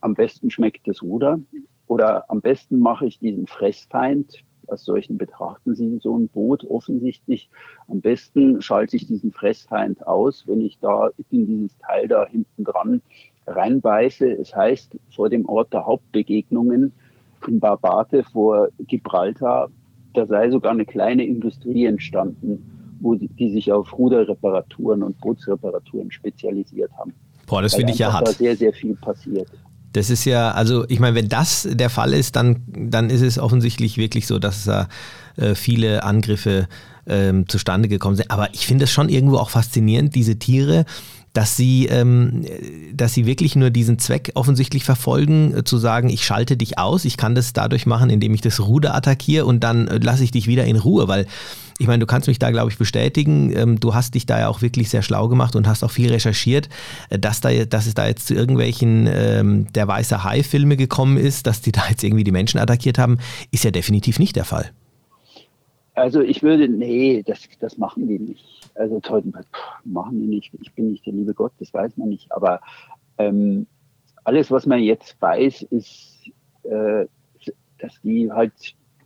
am 0.00 0.14
besten 0.14 0.50
schmeckt 0.50 0.88
das 0.88 1.02
Ruder 1.02 1.38
oder 1.86 2.28
am 2.30 2.40
besten 2.40 2.80
mache 2.80 3.06
ich 3.06 3.18
diesen 3.18 3.46
Fressfeind, 3.46 4.42
als 4.72 4.84
solchen 4.84 5.18
betrachten 5.18 5.76
Sie 5.76 5.98
so 6.02 6.18
ein 6.18 6.28
Boot 6.28 6.64
offensichtlich. 6.64 7.48
Am 7.88 8.00
besten 8.00 8.60
schalte 8.60 8.96
ich 8.96 9.06
diesen 9.06 9.30
Fressfeind 9.30 10.06
aus, 10.06 10.44
wenn 10.48 10.60
ich 10.60 10.78
da 10.80 11.10
in 11.30 11.46
dieses 11.46 11.78
Teil 11.78 12.08
da 12.08 12.26
hinten 12.26 12.64
dran 12.64 13.02
reinbeiße. 13.46 14.28
Es 14.32 14.54
heißt, 14.54 14.96
vor 15.14 15.28
dem 15.28 15.48
Ort 15.48 15.72
der 15.72 15.86
Hauptbegegnungen 15.86 16.92
in 17.46 17.60
Barbate 17.60 18.24
vor 18.24 18.68
Gibraltar, 18.86 19.70
da 20.14 20.26
sei 20.26 20.50
sogar 20.50 20.72
eine 20.72 20.84
kleine 20.84 21.24
Industrie 21.24 21.86
entstanden, 21.86 22.96
wo 23.00 23.14
die, 23.14 23.28
die 23.28 23.50
sich 23.50 23.72
auf 23.72 23.96
Ruderreparaturen 23.96 25.02
und 25.02 25.20
Bootsreparaturen 25.20 26.10
spezialisiert 26.10 26.92
haben. 26.96 27.12
Boah, 27.46 27.62
das 27.62 27.74
finde 27.74 27.92
ich 27.92 27.98
ja 27.98 28.12
hart. 28.12 28.28
Da 28.28 28.32
sehr, 28.32 28.56
sehr 28.56 28.72
viel 28.72 28.94
passiert. 28.94 29.48
Das 29.92 30.10
ist 30.10 30.24
ja, 30.24 30.52
also 30.52 30.84
ich 30.88 31.00
meine, 31.00 31.14
wenn 31.14 31.28
das 31.28 31.68
der 31.70 31.90
Fall 31.90 32.14
ist, 32.14 32.36
dann, 32.36 32.62
dann 32.66 33.10
ist 33.10 33.20
es 33.22 33.38
offensichtlich 33.38 33.96
wirklich 33.96 34.26
so, 34.26 34.38
dass 34.38 34.64
da 34.64 34.88
äh, 35.36 35.54
viele 35.54 36.02
Angriffe 36.02 36.68
ähm, 37.06 37.48
zustande 37.48 37.88
gekommen 37.88 38.16
sind. 38.16 38.30
Aber 38.30 38.52
ich 38.54 38.66
finde 38.66 38.84
es 38.84 38.90
schon 38.90 39.08
irgendwo 39.08 39.36
auch 39.36 39.50
faszinierend, 39.50 40.14
diese 40.14 40.38
Tiere, 40.38 40.84
dass 41.32 41.56
sie, 41.56 41.86
ähm, 41.86 42.44
dass 42.92 43.14
sie 43.14 43.26
wirklich 43.26 43.56
nur 43.56 43.70
diesen 43.70 43.98
Zweck 43.98 44.32
offensichtlich 44.34 44.84
verfolgen, 44.84 45.56
äh, 45.56 45.64
zu 45.64 45.78
sagen, 45.78 46.10
ich 46.10 46.24
schalte 46.24 46.56
dich 46.56 46.78
aus, 46.78 47.04
ich 47.04 47.16
kann 47.16 47.34
das 47.34 47.52
dadurch 47.52 47.86
machen, 47.86 48.10
indem 48.10 48.34
ich 48.34 48.42
das 48.42 48.60
Ruder 48.60 48.94
attackiere 48.94 49.46
und 49.46 49.60
dann 49.64 49.88
äh, 49.88 49.98
lasse 49.98 50.24
ich 50.24 50.30
dich 50.30 50.46
wieder 50.46 50.64
in 50.64 50.76
Ruhe, 50.76 51.08
weil 51.08 51.26
ich 51.82 51.88
meine, 51.88 51.98
du 51.98 52.06
kannst 52.06 52.28
mich 52.28 52.38
da, 52.38 52.52
glaube 52.52 52.70
ich, 52.70 52.78
bestätigen. 52.78 53.52
Ähm, 53.56 53.80
du 53.80 53.92
hast 53.92 54.14
dich 54.14 54.24
da 54.24 54.38
ja 54.38 54.48
auch 54.48 54.62
wirklich 54.62 54.88
sehr 54.88 55.02
schlau 55.02 55.26
gemacht 55.26 55.56
und 55.56 55.66
hast 55.66 55.82
auch 55.82 55.90
viel 55.90 56.12
recherchiert, 56.12 56.68
äh, 57.10 57.18
dass, 57.18 57.40
da, 57.40 57.64
dass 57.64 57.88
es 57.88 57.94
da 57.94 58.06
jetzt 58.06 58.28
zu 58.28 58.34
irgendwelchen 58.34 59.08
ähm, 59.12 59.66
der 59.72 59.88
weiße 59.88 60.22
Hai-Filme 60.22 60.76
gekommen 60.76 61.16
ist, 61.16 61.48
dass 61.48 61.60
die 61.60 61.72
da 61.72 61.82
jetzt 61.90 62.04
irgendwie 62.04 62.22
die 62.22 62.30
Menschen 62.30 62.60
attackiert 62.60 62.98
haben, 62.98 63.18
ist 63.50 63.64
ja 63.64 63.72
definitiv 63.72 64.20
nicht 64.20 64.36
der 64.36 64.44
Fall. 64.44 64.70
Also 65.94 66.20
ich 66.20 66.44
würde, 66.44 66.68
nee, 66.68 67.24
das, 67.26 67.40
das 67.58 67.76
machen 67.76 68.06
die 68.06 68.20
nicht. 68.20 68.70
Also 68.76 69.00
toll, 69.00 69.24
machen 69.84 70.20
die 70.20 70.28
nicht. 70.28 70.52
Ich 70.62 70.72
bin 70.72 70.92
nicht 70.92 71.04
der 71.04 71.14
liebe 71.14 71.34
Gott, 71.34 71.52
das 71.58 71.74
weiß 71.74 71.96
man 71.96 72.10
nicht. 72.10 72.30
Aber 72.30 72.60
ähm, 73.18 73.66
alles, 74.22 74.52
was 74.52 74.66
man 74.66 74.78
jetzt 74.78 75.20
weiß, 75.20 75.62
ist, 75.62 76.30
äh, 76.62 77.06
dass 77.80 78.00
die 78.04 78.30
halt 78.30 78.52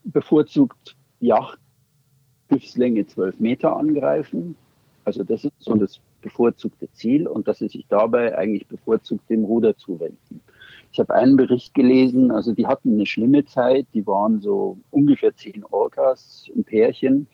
bevorzugt 0.05 0.95
Yacht 1.21 1.59
Schiffslänge 2.51 3.07
12 3.07 3.41
Meter 3.41 3.77
angreifen. 3.77 4.57
Also 5.05 5.25
das 5.25 5.45
ist 5.45 5.55
so 5.59 5.75
das 5.75 6.01
bevorzugte 6.21 6.91
Ziel 6.93 7.27
und 7.27 7.47
dass 7.47 7.59
sie 7.59 7.69
sich 7.69 7.87
dabei 7.89 8.37
eigentlich 8.37 8.67
bevorzugt 8.67 9.29
dem 9.31 9.45
Ruder 9.45 9.77
zuwenden. 9.77 10.41
Ich 10.93 10.99
habe 10.99 11.15
einen 11.15 11.37
Bericht 11.37 11.75
gelesen, 11.75 12.31
also 12.31 12.53
die 12.53 12.67
hatten 12.67 12.95
eine 12.95 13.07
schlimme 13.07 13.45
Zeit, 13.45 13.87
die 13.95 14.07
waren 14.07 14.41
so 14.41 14.79
ungefähr 14.91 15.35
zehn 15.37 15.65
Orcas 15.65 16.47
im 16.55 16.65
Pärchen 16.65 17.27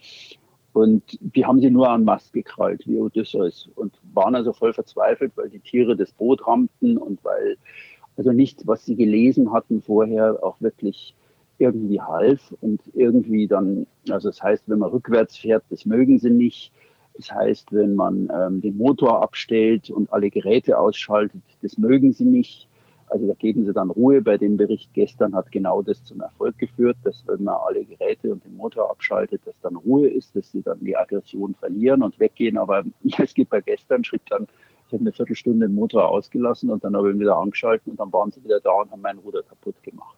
und 0.73 1.19
die 1.21 1.45
haben 1.47 1.61
sie 1.61 1.71
nur 1.71 1.89
an 1.89 2.05
Mast 2.05 2.33
gekrallt, 2.33 2.87
wie 2.87 2.99
Odysseus, 2.99 3.71
und 3.77 3.95
waren 4.15 4.35
also 4.35 4.53
voll 4.53 4.73
verzweifelt, 4.73 5.33
weil 5.37 5.51
die 5.51 5.61
Tiere 5.61 5.97
das 5.97 6.13
Boot 6.13 6.47
rammten 6.47 6.97
und 6.97 7.23
weil 7.25 7.57
also 8.17 8.33
nichts, 8.33 8.67
was 8.67 8.85
sie 8.85 8.97
gelesen 8.97 9.53
hatten 9.53 9.81
vorher, 9.81 10.39
auch 10.43 10.61
wirklich 10.61 11.15
irgendwie 11.63 12.01
half 12.01 12.55
und 12.61 12.81
irgendwie 12.95 13.47
dann, 13.47 13.87
also 14.11 14.29
das 14.29 14.43
heißt, 14.43 14.65
wenn 14.67 14.81
man 14.81 14.91
rückwärts 14.91 15.37
fährt, 15.37 15.65
das 15.71 15.87
mögen 15.87 16.19
sie 16.19 16.31
nicht. 16.31 16.73
Das 17.15 17.31
heißt, 17.31 17.73
wenn 17.73 17.95
man 17.95 18.31
ähm, 18.35 18.61
den 18.61 18.77
Motor 18.77 19.23
abstellt 19.23 19.91
und 19.91 20.13
alle 20.13 20.31
Geräte 20.31 20.79
ausschaltet, 20.79 21.43
das 21.61 21.79
mögen 21.79 22.13
sie 22.13 22.25
nicht. 22.25 22.69
Also 23.07 23.27
da 23.27 23.35
geben 23.35 23.67
sie 23.67 23.75
dann 23.75 23.91
Ruhe. 23.91 24.23
Bei 24.23 24.39
dem 24.39 24.57
Bericht 24.57 24.93
gestern 24.95 25.35
hat 25.35 25.53
genau 25.53 25.83
das 25.83 26.03
zum 26.03 26.23
Erfolg 26.23 26.57
geführt, 26.57 26.97
dass 27.05 27.23
wenn 27.27 27.45
man 27.45 27.57
alle 27.57 27.85
Geräte 27.85 28.33
und 28.33 28.43
den 28.45 28.57
Motor 28.57 28.91
abschaltet, 28.91 29.43
dass 29.45 29.61
dann 29.61 29.77
Ruhe 29.77 30.09
ist, 30.09 30.35
dass 30.35 30.51
sie 30.51 30.63
dann 30.63 30.81
die 30.81 30.97
Aggression 30.97 31.55
verlieren 31.55 32.03
und 32.03 32.19
weggehen. 32.19 32.57
Aber 32.57 32.85
es 33.19 33.35
gibt 33.35 33.51
bei 33.51 33.61
gestern, 33.61 34.03
schrieb 34.03 34.23
dann, 34.31 34.47
ich 34.87 34.95
habe 34.95 35.03
eine 35.03 35.13
Viertelstunde 35.13 35.67
den 35.69 35.75
Motor 35.75 36.09
ausgelassen 36.09 36.71
und 36.71 36.83
dann 36.85 36.97
habe 36.97 37.11
ich 37.11 37.15
ihn 37.15 37.21
wieder 37.21 37.37
angeschaltet 37.37 37.89
und 37.89 38.01
dann 38.01 38.13
waren 38.13 38.31
sie 38.31 38.43
wieder 38.45 38.61
da 38.61 38.73
und 38.73 38.91
haben 38.91 39.03
meinen 39.03 39.19
Ruder 39.19 39.43
kaputt 39.43 39.83
gemacht. 39.83 40.17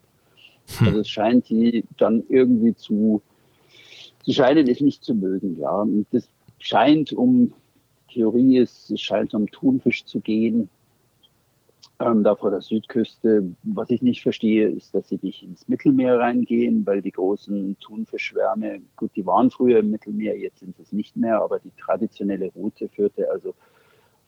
Hm. 0.78 0.86
Also 0.86 1.00
es 1.00 1.08
scheint 1.08 1.48
die 1.48 1.84
dann 1.96 2.22
irgendwie 2.28 2.74
zu, 2.74 3.22
sie 4.24 4.34
scheinen 4.34 4.68
es 4.68 4.80
nicht 4.80 5.04
zu 5.04 5.14
mögen, 5.14 5.58
ja. 5.58 5.82
Und 5.82 6.06
das 6.10 6.28
scheint 6.58 7.12
um, 7.12 7.52
Theorie 8.08 8.58
ist, 8.58 8.90
es 8.90 9.00
scheint 9.00 9.34
um 9.34 9.50
Thunfisch 9.50 10.04
zu 10.04 10.20
gehen 10.20 10.68
ähm, 12.00 12.24
da 12.24 12.34
vor 12.34 12.50
der 12.50 12.60
Südküste. 12.60 13.54
Was 13.62 13.90
ich 13.90 14.02
nicht 14.02 14.22
verstehe, 14.22 14.68
ist, 14.68 14.94
dass 14.94 15.08
sie 15.08 15.18
nicht 15.22 15.42
ins 15.42 15.68
Mittelmeer 15.68 16.18
reingehen, 16.18 16.84
weil 16.86 17.02
die 17.02 17.12
großen 17.12 17.76
Thunfischschwärme, 17.80 18.80
gut, 18.96 19.12
die 19.14 19.26
waren 19.26 19.50
früher 19.50 19.78
im 19.78 19.90
Mittelmeer, 19.90 20.36
jetzt 20.38 20.60
sind 20.60 20.78
es 20.80 20.92
nicht 20.92 21.16
mehr, 21.16 21.40
aber 21.40 21.60
die 21.60 21.72
traditionelle 21.78 22.50
Route 22.52 22.88
führte 22.88 23.30
also 23.30 23.54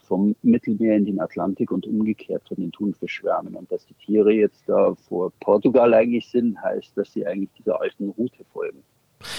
vom 0.07 0.37
Mittelmeer 0.43 0.97
in 0.97 1.05
den 1.05 1.21
Atlantik 1.21 1.71
und 1.71 1.87
umgekehrt 1.87 2.43
von 2.49 2.57
den 2.57 2.73
Thunfischschwärmen. 2.73 3.55
Und 3.55 3.71
dass 3.71 3.87
die 3.87 3.95
Tiere 3.95 4.33
jetzt 4.33 4.69
da 4.69 4.95
vor 4.95 5.33
Portugal 5.41 5.93
eigentlich 5.95 6.29
sind, 6.31 6.61
heißt, 6.63 6.97
dass 6.97 7.13
sie 7.13 7.27
eigentlich 7.27 7.51
dieser 7.59 7.81
alten 7.81 8.11
Route 8.11 8.45
folgen. 8.53 8.83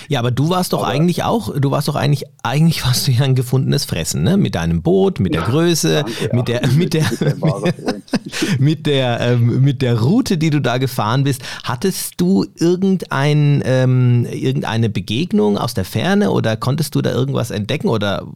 Ja, 0.08 0.20
aber 0.20 0.32
du 0.32 0.50
warst 0.50 0.74
doch 0.74 0.84
aber 0.84 0.88
eigentlich 0.88 1.24
auch, 1.24 1.54
du 1.58 1.72
warst 1.72 1.88
doch 1.88 1.96
eigentlich, 1.96 2.26
eigentlich 2.44 2.86
warst 2.86 3.08
du 3.08 3.12
ja 3.12 3.22
ein 3.22 3.36
gefundenes 3.36 3.86
Fressen, 3.86 4.24
ne? 4.24 4.38
Mit 4.38 4.56
deinem 4.56 4.82
Boot, 4.82 5.20
mit 5.20 5.34
der 5.34 5.44
Größe, 5.44 6.04
danke, 6.04 6.36
mit, 6.36 6.48
der, 6.48 6.68
mit 6.72 6.94
der, 6.94 7.06
mit 8.60 8.86
der, 8.86 9.20
ähm, 9.22 9.62
mit 9.62 9.82
der 9.82 10.00
Route, 10.00 10.38
die 10.38 10.50
du 10.50 10.62
da 10.62 10.78
gefahren 10.78 11.24
bist. 11.24 11.42
Hattest 11.64 12.14
du 12.18 12.46
irgendein, 12.56 13.62
ähm, 13.66 14.26
irgendeine 14.32 14.90
Begegnung 14.90 15.58
aus 15.58 15.74
der 15.74 15.86
Ferne 15.86 16.32
oder 16.32 16.58
konntest 16.58 16.96
du 16.96 17.02
da 17.02 17.12
irgendwas 17.12 17.52
entdecken 17.52 17.88
oder, 17.88 18.28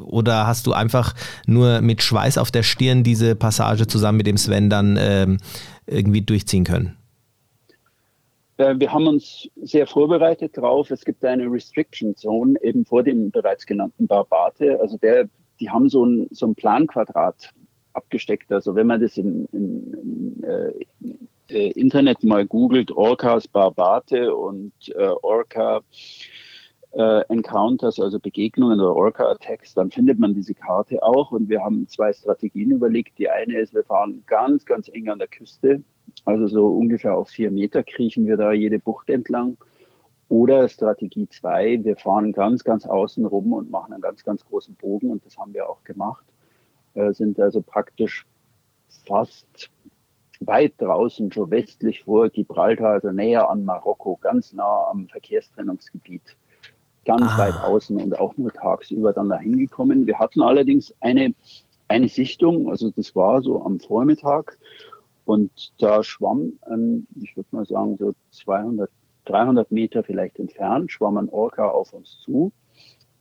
oder 0.00 0.46
hast 0.46 0.66
du 0.66 0.72
einfach 0.72 1.14
nur 1.46 1.80
mit 1.80 2.02
Schweiß 2.02 2.38
auf 2.38 2.50
der 2.50 2.62
Stirn 2.62 3.02
diese 3.02 3.34
Passage 3.34 3.86
zusammen 3.86 4.18
mit 4.18 4.26
dem 4.26 4.36
Sven 4.36 4.70
dann 4.70 4.96
ähm, 4.98 5.38
irgendwie 5.86 6.22
durchziehen 6.22 6.64
können? 6.64 6.96
Äh, 8.56 8.74
wir 8.78 8.92
haben 8.92 9.06
uns 9.06 9.48
sehr 9.56 9.86
vorbereitet 9.86 10.56
drauf. 10.56 10.90
Es 10.90 11.04
gibt 11.04 11.24
eine 11.24 11.50
Restriction 11.50 12.16
Zone 12.16 12.54
eben 12.62 12.84
vor 12.84 13.02
dem 13.02 13.30
bereits 13.30 13.66
genannten 13.66 14.06
Barbate. 14.06 14.80
Also 14.80 14.96
der, 14.98 15.28
die 15.60 15.70
haben 15.70 15.88
so 15.88 16.04
ein, 16.04 16.28
so 16.30 16.46
ein 16.46 16.54
Planquadrat 16.54 17.52
abgesteckt. 17.92 18.52
Also 18.52 18.74
wenn 18.74 18.86
man 18.86 19.00
das 19.00 19.16
im, 19.16 19.46
im, 19.52 19.94
im 20.42 21.28
äh, 21.48 21.70
Internet 21.70 22.24
mal 22.24 22.46
googelt, 22.46 22.90
Orcas 22.90 23.46
Barbate 23.46 24.34
und 24.34 24.72
äh, 24.96 25.12
Orca 25.22 25.80
äh, 26.92 27.22
Encounters, 27.28 28.00
also 28.00 28.18
Begegnungen 28.18 28.80
oder 28.80 28.94
Orca 28.94 29.30
Attacks, 29.30 29.74
dann 29.74 29.90
findet 29.90 30.18
man 30.18 30.34
diese 30.34 30.54
Karte 30.54 31.02
auch. 31.02 31.30
Und 31.30 31.48
wir 31.48 31.62
haben 31.62 31.86
zwei 31.88 32.12
Strategien 32.12 32.72
überlegt. 32.72 33.18
Die 33.18 33.28
eine 33.28 33.58
ist, 33.58 33.74
wir 33.74 33.84
fahren 33.84 34.24
ganz, 34.26 34.64
ganz 34.64 34.88
eng 34.88 35.08
an 35.08 35.18
der 35.18 35.28
Küste 35.28 35.82
also 36.24 36.46
so 36.46 36.66
ungefähr 36.68 37.16
auf 37.16 37.28
vier 37.28 37.50
Meter 37.50 37.82
kriechen 37.82 38.26
wir 38.26 38.36
da 38.36 38.52
jede 38.52 38.78
Bucht 38.78 39.08
entlang. 39.10 39.56
Oder 40.28 40.68
Strategie 40.68 41.28
2, 41.28 41.84
wir 41.84 41.96
fahren 41.96 42.32
ganz, 42.32 42.64
ganz 42.64 42.84
außen 42.84 43.24
rum 43.26 43.52
und 43.52 43.70
machen 43.70 43.92
einen 43.92 44.02
ganz, 44.02 44.24
ganz 44.24 44.44
großen 44.44 44.74
Bogen 44.74 45.10
und 45.10 45.24
das 45.24 45.38
haben 45.38 45.54
wir 45.54 45.68
auch 45.68 45.84
gemacht. 45.84 46.24
Äh, 46.94 47.12
sind 47.12 47.38
also 47.38 47.62
praktisch 47.62 48.26
fast 49.06 49.70
weit 50.40 50.74
draußen, 50.78 51.30
schon 51.30 51.50
westlich 51.50 52.02
vor 52.02 52.28
Gibraltar, 52.28 52.90
also 52.90 53.12
näher 53.12 53.48
an 53.48 53.64
Marokko, 53.64 54.18
ganz 54.20 54.52
nah 54.52 54.88
am 54.90 55.06
Verkehrstrennungsgebiet, 55.08 56.36
ganz 57.04 57.22
ah. 57.22 57.38
weit 57.38 57.54
außen 57.62 57.96
und 58.00 58.18
auch 58.18 58.36
nur 58.36 58.52
tagsüber 58.52 59.12
dann 59.12 59.28
dahin 59.28 59.58
gekommen. 59.58 60.06
Wir 60.06 60.18
hatten 60.18 60.42
allerdings 60.42 60.92
eine, 61.00 61.34
eine 61.88 62.08
Sichtung, 62.08 62.68
also 62.68 62.90
das 62.90 63.14
war 63.14 63.42
so 63.42 63.64
am 63.64 63.78
Vormittag 63.78 64.58
und 65.26 65.72
da 65.78 66.04
schwamm, 66.04 66.52
ähm, 66.70 67.06
ich 67.20 67.36
würde 67.36 67.48
mal 67.50 67.66
sagen, 67.66 67.96
so 67.98 68.14
200, 68.30 68.88
300 69.24 69.70
Meter 69.72 70.04
vielleicht 70.04 70.38
entfernt, 70.38 70.92
schwamm 70.92 71.18
ein 71.18 71.28
Orca 71.28 71.68
auf 71.68 71.92
uns 71.92 72.20
zu. 72.20 72.52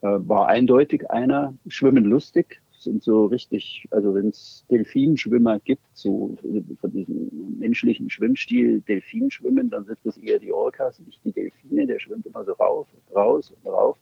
Äh, 0.01 0.07
war 0.19 0.47
eindeutig 0.47 1.09
einer, 1.09 1.55
schwimmen 1.67 2.05
lustig, 2.05 2.61
sind 2.77 3.01
so 3.01 3.25
richtig, 3.25 3.87
also 3.89 4.13
wenn 4.13 4.27
es 4.27 4.65
Delfinschwimmer 4.69 5.59
gibt, 5.59 5.81
so 5.93 6.37
von 6.79 6.91
diesem 6.91 7.57
menschlichen 7.57 8.11
Schwimmstil 8.11 8.81
Delfinschwimmen, 8.81 9.71
dann 9.71 9.85
sind 9.85 9.97
das 10.03 10.17
eher 10.17 10.37
die 10.37 10.53
Orcas, 10.53 10.99
nicht 10.99 11.19
die 11.25 11.31
Delfine, 11.31 11.87
der 11.87 11.99
schwimmt 11.99 12.27
immer 12.27 12.45
so 12.45 12.51
rauf 12.53 12.87
und 12.93 13.15
raus 13.15 13.51
und 13.51 13.71
rauf. 13.71 13.97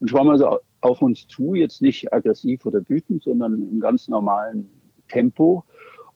Und 0.00 0.08
schwamm 0.08 0.30
also 0.30 0.58
auf 0.80 1.00
uns 1.00 1.28
zu, 1.28 1.54
jetzt 1.54 1.80
nicht 1.80 2.12
aggressiv 2.12 2.66
oder 2.66 2.80
wütend, 2.88 3.22
sondern 3.22 3.54
im 3.54 3.78
ganz 3.78 4.08
normalen 4.08 4.68
Tempo. 5.06 5.64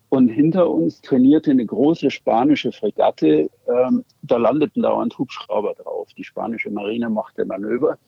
Und 0.09 0.29
hinter 0.29 0.71
uns 0.71 1.01
trainierte 1.01 1.51
eine 1.51 1.67
große 1.67 2.11
spanische 2.11 2.73
Fregatte. 2.73 3.51
Ähm, 3.69 4.05
da 4.23 4.37
landeten 4.37 4.83
dauernd 4.83 5.19
Hubschrauber 5.19 5.75
drauf. 5.75 6.09
Die 6.17 6.25
spanische 6.25 6.71
Marine 6.71 7.11
machte 7.11 7.45
Manöver. 7.45 7.99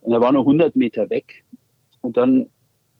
Und 0.00 0.12
er 0.12 0.20
war 0.20 0.32
nur 0.32 0.42
100 0.42 0.76
Meter 0.76 1.10
weg. 1.10 1.44
Und 2.00 2.16
dann 2.16 2.48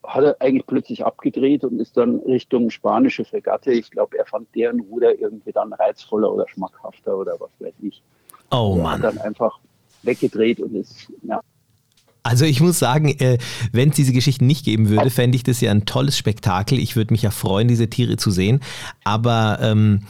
hat 0.04 0.24
er 0.24 0.36
eigentlich 0.40 0.66
plötzlich 0.66 1.04
abgedreht 1.04 1.64
und 1.64 1.80
ist 1.80 1.96
dann 1.96 2.16
Richtung 2.20 2.70
spanische 2.70 3.24
Fregatte. 3.24 3.72
Ich 3.72 3.90
glaube, 3.90 4.18
er 4.18 4.26
fand 4.26 4.52
deren 4.54 4.80
Ruder 4.80 5.18
irgendwie 5.18 5.52
dann 5.52 5.72
reizvoller 5.72 6.32
oder 6.32 6.48
schmackhafter 6.48 7.16
oder 7.16 7.38
was 7.38 7.50
weiß 7.60 7.74
ich. 7.82 8.02
Oh 8.50 8.76
Mann. 8.76 8.94
Hat 8.94 9.04
dann 9.04 9.18
einfach 9.18 9.58
weggedreht 10.02 10.60
und 10.60 10.74
ist 10.74 11.12
ja, 11.22 11.40
also 12.22 12.44
ich 12.44 12.60
muss 12.60 12.78
sagen, 12.78 13.08
äh, 13.08 13.38
wenn 13.72 13.90
es 13.90 13.96
diese 13.96 14.12
Geschichten 14.12 14.46
nicht 14.46 14.64
geben 14.64 14.88
würde, 14.88 15.10
fände 15.10 15.36
ich 15.36 15.42
das 15.42 15.60
ja 15.60 15.70
ein 15.70 15.86
tolles 15.86 16.16
Spektakel. 16.16 16.78
Ich 16.78 16.94
würde 16.94 17.12
mich 17.12 17.22
ja 17.22 17.30
freuen, 17.30 17.68
diese 17.68 17.88
Tiere 17.88 18.16
zu 18.16 18.30
sehen. 18.30 18.60
Aber 19.02 19.58
ähm, 19.60 20.00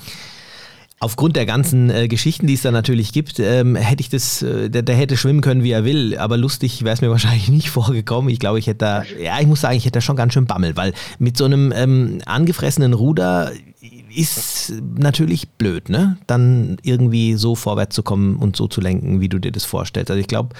aufgrund 1.02 1.36
der 1.36 1.46
ganzen 1.46 1.90
äh, 1.90 2.08
Geschichten, 2.08 2.46
die 2.46 2.54
es 2.54 2.62
da 2.62 2.70
natürlich 2.70 3.12
gibt, 3.12 3.40
ähm, 3.40 3.74
hätte 3.76 4.02
ich 4.02 4.08
das, 4.08 4.42
äh, 4.42 4.70
der, 4.70 4.82
der, 4.82 4.94
hätte 4.94 5.16
schwimmen 5.16 5.40
können, 5.40 5.64
wie 5.64 5.72
er 5.72 5.84
will. 5.84 6.16
Aber 6.18 6.36
lustig 6.36 6.84
wäre 6.84 6.94
es 6.94 7.00
mir 7.00 7.10
wahrscheinlich 7.10 7.48
nicht 7.48 7.70
vorgekommen. 7.70 8.30
Ich 8.30 8.38
glaube, 8.38 8.58
ich 8.58 8.66
hätte 8.66 8.78
da, 8.78 9.02
ja, 9.20 9.40
ich 9.40 9.46
muss 9.46 9.62
sagen, 9.62 9.76
ich 9.76 9.84
hätte 9.84 9.98
da 9.98 10.00
schon 10.00 10.16
ganz 10.16 10.34
schön 10.34 10.46
Bammel, 10.46 10.76
weil 10.76 10.92
mit 11.18 11.36
so 11.36 11.44
einem 11.44 11.72
ähm, 11.74 12.20
angefressenen 12.26 12.92
Ruder 12.92 13.52
ist 14.16 14.72
natürlich 14.98 15.48
blöd, 15.50 15.88
ne? 15.88 16.18
Dann 16.26 16.78
irgendwie 16.82 17.34
so 17.34 17.54
vorwärts 17.54 17.94
zu 17.94 18.02
kommen 18.02 18.36
und 18.36 18.56
so 18.56 18.68
zu 18.68 18.80
lenken, 18.80 19.20
wie 19.20 19.28
du 19.28 19.38
dir 19.38 19.52
das 19.52 19.64
vorstellst. 19.64 20.10
Also 20.10 20.20
ich 20.20 20.28
glaube, 20.28 20.50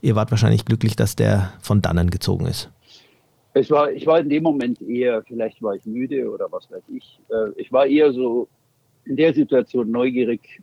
ihr 0.00 0.14
wart 0.14 0.30
wahrscheinlich 0.30 0.64
glücklich, 0.64 0.96
dass 0.96 1.16
der 1.16 1.52
von 1.60 1.82
dannen 1.82 2.10
gezogen 2.10 2.46
ist. 2.46 2.70
Ich 3.54 3.70
war, 3.70 3.92
ich 3.92 4.06
war 4.06 4.20
in 4.20 4.30
dem 4.30 4.42
Moment 4.42 4.80
eher, 4.80 5.22
vielleicht 5.22 5.62
war 5.62 5.74
ich 5.74 5.84
müde 5.84 6.30
oder 6.30 6.46
was 6.50 6.70
weiß 6.70 6.82
ich. 6.88 7.20
Äh, 7.28 7.60
ich 7.60 7.70
war 7.70 7.86
eher 7.86 8.12
so 8.12 8.48
in 9.04 9.16
der 9.16 9.34
Situation 9.34 9.90
neugierig, 9.90 10.62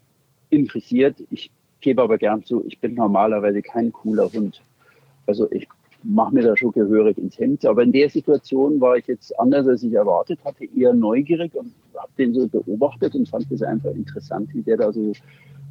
interessiert. 0.49 1.21
Ich 1.29 1.51
gebe 1.81 2.01
aber 2.01 2.17
gern 2.17 2.43
zu, 2.43 2.65
ich 2.65 2.79
bin 2.79 2.95
normalerweise 2.95 3.61
kein 3.61 3.91
cooler 3.91 4.31
Hund. 4.31 4.61
Also 5.27 5.51
ich 5.51 5.67
mache 6.03 6.33
mir 6.33 6.43
da 6.43 6.55
schon 6.55 6.71
gehörig 6.71 7.17
ins 7.17 7.37
Hemd. 7.37 7.65
Aber 7.65 7.83
in 7.83 7.91
der 7.91 8.09
Situation 8.09 8.79
war 8.79 8.97
ich 8.97 9.07
jetzt 9.07 9.37
anders, 9.39 9.67
als 9.67 9.83
ich 9.83 9.93
erwartet 9.93 10.39
hatte, 10.45 10.65
eher 10.75 10.93
neugierig 10.93 11.53
und 11.55 11.73
habe 11.95 12.11
den 12.17 12.33
so 12.33 12.47
beobachtet 12.47 13.15
und 13.15 13.27
fand 13.27 13.51
es 13.51 13.61
einfach 13.61 13.91
interessant, 13.91 14.53
wie 14.53 14.61
der 14.61 14.77
da 14.77 14.91
so 14.91 15.13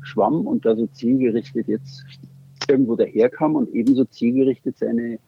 schwamm 0.03 0.47
und 0.47 0.64
da 0.64 0.77
so 0.77 0.87
zielgerichtet 0.88 1.69
jetzt 1.69 2.05
irgendwo 2.69 2.97
daherkam 2.97 3.57
und 3.57 3.75
ebenso 3.75 4.05
zielgerichtet 4.05 4.79
seine, 4.79 5.19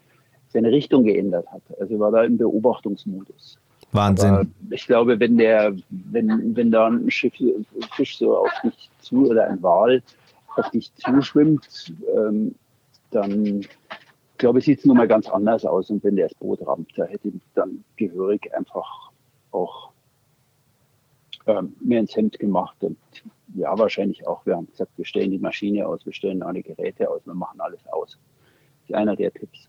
seine 0.49 0.71
Richtung 0.71 1.05
geändert 1.05 1.47
hat. 1.51 1.63
Also 1.81 1.99
war 1.99 2.13
da 2.13 2.25
im 2.25 2.37
Beobachtungsmodus. 2.37 3.59
Wahnsinn. 3.93 4.31
Aber 4.31 4.47
ich 4.71 4.87
glaube, 4.87 5.19
wenn 5.19 5.39
der, 5.39 5.75
wenn, 5.89 6.55
wenn 6.55 6.71
da 6.71 6.89
ein 6.89 7.11
Schiff, 7.11 7.35
Fisch 7.97 8.19
so 8.19 8.37
auf 8.37 8.51
dich 8.63 8.91
zu 9.01 9.31
oder 9.31 9.49
ein 9.49 9.63
Wal 9.63 10.03
auf 10.57 10.71
dich 10.71 10.93
zuschwimmt, 10.95 11.95
ähm, 12.15 12.55
dann 13.11 13.63
glaube 14.40 14.61
sieht 14.61 14.81
es 14.81 14.85
nochmal 14.85 15.07
ganz 15.07 15.29
anders 15.29 15.64
aus. 15.64 15.90
Und 15.90 16.03
wenn 16.03 16.16
der 16.16 16.29
das 16.29 16.35
Boot 16.35 16.66
rammt, 16.66 16.90
da 16.96 17.05
hätte 17.05 17.29
ich 17.29 17.42
dann 17.55 17.85
gehörig 17.96 18.53
einfach 18.55 19.11
auch 19.53 19.90
ähm, 21.46 21.76
mehr 21.81 22.00
ins 22.00 22.16
Hemd 22.16 22.38
gemacht. 22.38 22.76
Und 22.81 22.98
ja, 23.55 23.79
wahrscheinlich 23.79 24.26
auch. 24.26 24.44
Wir 24.46 24.57
haben 24.57 24.66
gesagt, 24.66 24.90
wir 24.96 25.05
stellen 25.05 25.31
die 25.31 25.38
Maschine 25.38 25.87
aus, 25.87 26.05
wir 26.05 26.12
stellen 26.12 26.42
alle 26.42 26.62
Geräte 26.62 27.09
aus, 27.09 27.20
wir 27.24 27.35
machen 27.35 27.61
alles 27.61 27.81
aus. 27.92 28.18
Das 28.83 28.90
ist 28.90 28.94
einer 28.94 29.14
der 29.14 29.33
Tipps. 29.33 29.68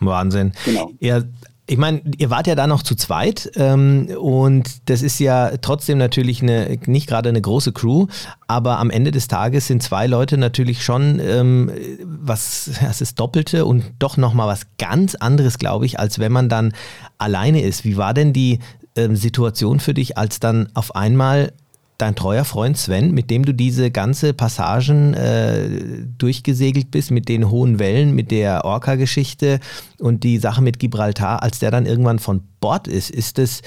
Wahnsinn. 0.00 0.52
Genau. 0.64 0.90
Ja, 1.00 1.22
Ich 1.66 1.78
meine, 1.78 2.02
ihr 2.18 2.28
wart 2.28 2.46
ja 2.46 2.54
da 2.54 2.66
noch 2.66 2.82
zu 2.82 2.94
zweit 2.94 3.50
ähm, 3.56 4.08
und 4.20 4.68
das 4.90 5.00
ist 5.00 5.18
ja 5.18 5.56
trotzdem 5.56 5.96
natürlich 5.96 6.42
eine, 6.42 6.78
nicht 6.84 7.06
gerade 7.06 7.30
eine 7.30 7.40
große 7.40 7.72
Crew, 7.72 8.06
aber 8.46 8.78
am 8.78 8.90
Ende 8.90 9.12
des 9.12 9.28
Tages 9.28 9.68
sind 9.68 9.82
zwei 9.82 10.06
Leute 10.06 10.36
natürlich 10.36 10.84
schon 10.84 11.20
ähm, 11.20 11.70
was, 12.04 12.70
das 12.82 13.00
ist 13.00 13.18
Doppelte 13.18 13.64
und 13.64 13.84
doch 13.98 14.18
nochmal 14.18 14.46
was 14.46 14.66
ganz 14.76 15.14
anderes, 15.14 15.58
glaube 15.58 15.86
ich, 15.86 15.98
als 15.98 16.18
wenn 16.18 16.32
man 16.32 16.50
dann 16.50 16.74
alleine 17.16 17.62
ist. 17.62 17.84
Wie 17.84 17.96
war 17.96 18.12
denn 18.12 18.34
die 18.34 18.58
ähm, 18.94 19.16
Situation 19.16 19.80
für 19.80 19.94
dich, 19.94 20.18
als 20.18 20.40
dann 20.40 20.68
auf 20.74 20.94
einmal 20.94 21.52
dein 21.98 22.14
treuer 22.16 22.44
Freund 22.44 22.76
Sven, 22.76 23.12
mit 23.12 23.30
dem 23.30 23.44
du 23.44 23.54
diese 23.54 23.90
ganze 23.90 24.34
Passagen 24.34 25.14
äh, 25.14 26.06
durchgesegelt 26.18 26.90
bist, 26.90 27.10
mit 27.10 27.28
den 27.28 27.50
hohen 27.50 27.78
Wellen, 27.78 28.14
mit 28.14 28.30
der 28.30 28.64
Orca-Geschichte 28.64 29.60
und 30.00 30.24
die 30.24 30.38
Sache 30.38 30.62
mit 30.62 30.78
Gibraltar, 30.78 31.42
als 31.42 31.58
der 31.58 31.70
dann 31.70 31.86
irgendwann 31.86 32.18
von 32.18 32.42
Bord 32.60 32.88
ist, 32.88 33.10
ist 33.10 33.38
es 33.38 33.62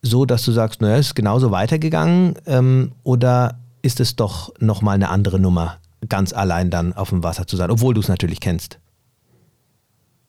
so, 0.00 0.24
dass 0.24 0.44
du 0.44 0.52
sagst, 0.52 0.80
naja, 0.80 0.96
ist 0.96 1.14
genauso 1.14 1.50
weitergegangen 1.50 2.34
ähm, 2.46 2.92
oder 3.02 3.58
ist 3.82 4.00
es 4.00 4.16
doch 4.16 4.52
nochmal 4.60 4.94
eine 4.94 5.08
andere 5.08 5.38
Nummer, 5.38 5.78
ganz 6.08 6.32
allein 6.32 6.70
dann 6.70 6.92
auf 6.92 7.10
dem 7.10 7.22
Wasser 7.24 7.46
zu 7.46 7.56
sein, 7.56 7.70
obwohl 7.70 7.94
du 7.94 8.00
es 8.00 8.08
natürlich 8.08 8.40
kennst? 8.40 8.78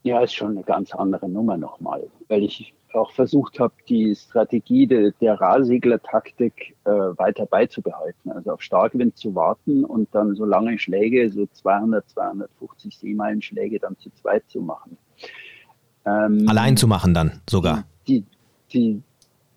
Ja, 0.04 0.20
ist 0.20 0.34
schon 0.34 0.52
eine 0.52 0.63
ganz 0.63 0.94
andere 0.94 1.30
Nummer 1.30 1.58
nochmal, 1.58 2.04
weil 2.28 2.44
ich 2.44 2.74
auch 2.95 3.12
versucht 3.12 3.60
habe, 3.60 3.73
die 3.88 4.15
Strategie 4.15 4.88
de, 4.88 5.12
der 5.21 5.39
Rahsegler-Taktik 5.39 6.75
äh, 6.86 6.89
weiter 6.89 7.45
beizubehalten. 7.45 8.32
Also 8.32 8.51
auf 8.51 8.62
Starkwind 8.62 9.17
zu 9.17 9.36
warten 9.36 9.84
und 9.84 10.13
dann 10.13 10.36
so 10.36 10.45
lange 10.45 10.77
Schläge, 10.77 11.29
so 11.32 11.45
200, 11.45 12.10
250 12.10 12.97
Seemeilen-Schläge 12.97 13.79
dann 13.79 13.97
zu 13.97 14.10
zweit 14.12 14.43
zu 14.47 14.62
machen. 14.62 14.97
Ähm, 16.06 16.45
Allein 16.47 16.77
zu 16.77 16.88
machen 16.88 17.13
dann 17.13 17.41
sogar? 17.49 17.86
Die, 18.08 18.23
die, 18.71 19.01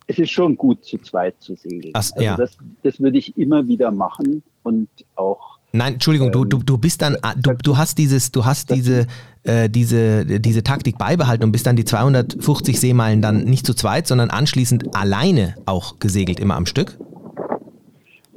es 0.07 0.18
ist 0.18 0.31
schon 0.31 0.57
gut, 0.57 0.85
zu 0.85 0.99
zweit 0.99 1.35
zu 1.40 1.57
segeln. 1.57 1.92
Ach, 1.94 1.99
also 1.99 2.20
ja. 2.20 2.37
das, 2.37 2.57
das 2.83 3.01
würde 3.01 3.18
ich 3.18 3.37
immer 3.37 3.66
wieder 3.66 3.90
machen 3.90 4.42
und 4.62 4.88
auch 5.16 5.56
Nein, 5.77 5.95
Entschuldigung, 5.95 6.33
du, 6.33 6.45
du, 6.45 6.59
du 6.59 6.79
bist 6.79 7.03
dann, 7.03 7.17
du, 7.37 7.53
du 7.55 7.77
hast 7.77 7.99
dieses, 7.99 8.33
du 8.33 8.45
hast 8.45 8.71
diese, 8.71 9.07
äh, 9.45 9.69
diese, 9.69 10.25
diese 10.41 10.62
Taktik 10.62 10.99
beibehalten 10.99 11.45
und 11.45 11.53
bist 11.53 11.67
dann 11.67 11.77
die 11.77 11.85
250 11.85 12.81
Seemeilen 12.81 13.23
dann 13.23 13.45
nicht 13.45 13.67
zu 13.67 13.75
zweit, 13.75 14.07
sondern 14.07 14.31
anschließend 14.31 14.95
alleine 14.95 15.55
auch 15.67 15.99
gesegelt, 15.99 16.41
immer 16.41 16.57
am 16.57 16.67
Stück? 16.67 16.99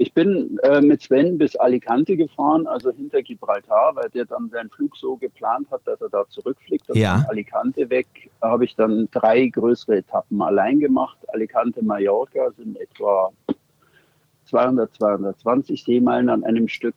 Ich 0.02 0.14
bin 0.14 0.58
äh, 0.64 0.80
mit 0.80 1.02
Sven 1.02 1.38
bis 1.38 1.58
Alicante 1.58 2.16
gefahren, 2.16 2.68
also 2.68 2.90
hinter 2.90 3.22
Gibraltar, 3.22 3.96
weil 3.96 4.10
der 4.12 4.24
dann 4.24 4.50
seinen 4.50 4.70
Flug 4.70 4.96
so 4.96 5.18
geplant 5.18 5.68
hat, 5.72 5.82
dass 5.84 6.00
er 6.00 6.08
da 6.08 6.26
zurückfliegt. 6.30 6.90
Also 6.90 7.02
ja. 7.02 7.18
Von 7.18 7.26
Alicante 7.32 7.90
weg 7.90 8.08
habe 8.42 8.64
ich 8.64 8.78
dann 8.78 9.10
drei 9.12 9.48
größere 9.48 9.98
Etappen 9.98 10.42
allein 10.42 10.80
gemacht. 10.80 11.18
Alicante, 11.34 11.84
Mallorca 11.84 12.50
sind 12.56 12.80
etwa 12.80 13.32
200, 14.46 14.94
220 14.94 15.84
Seemeilen 15.84 16.30
an 16.30 16.46
einem 16.46 16.70
Stück. 16.70 16.96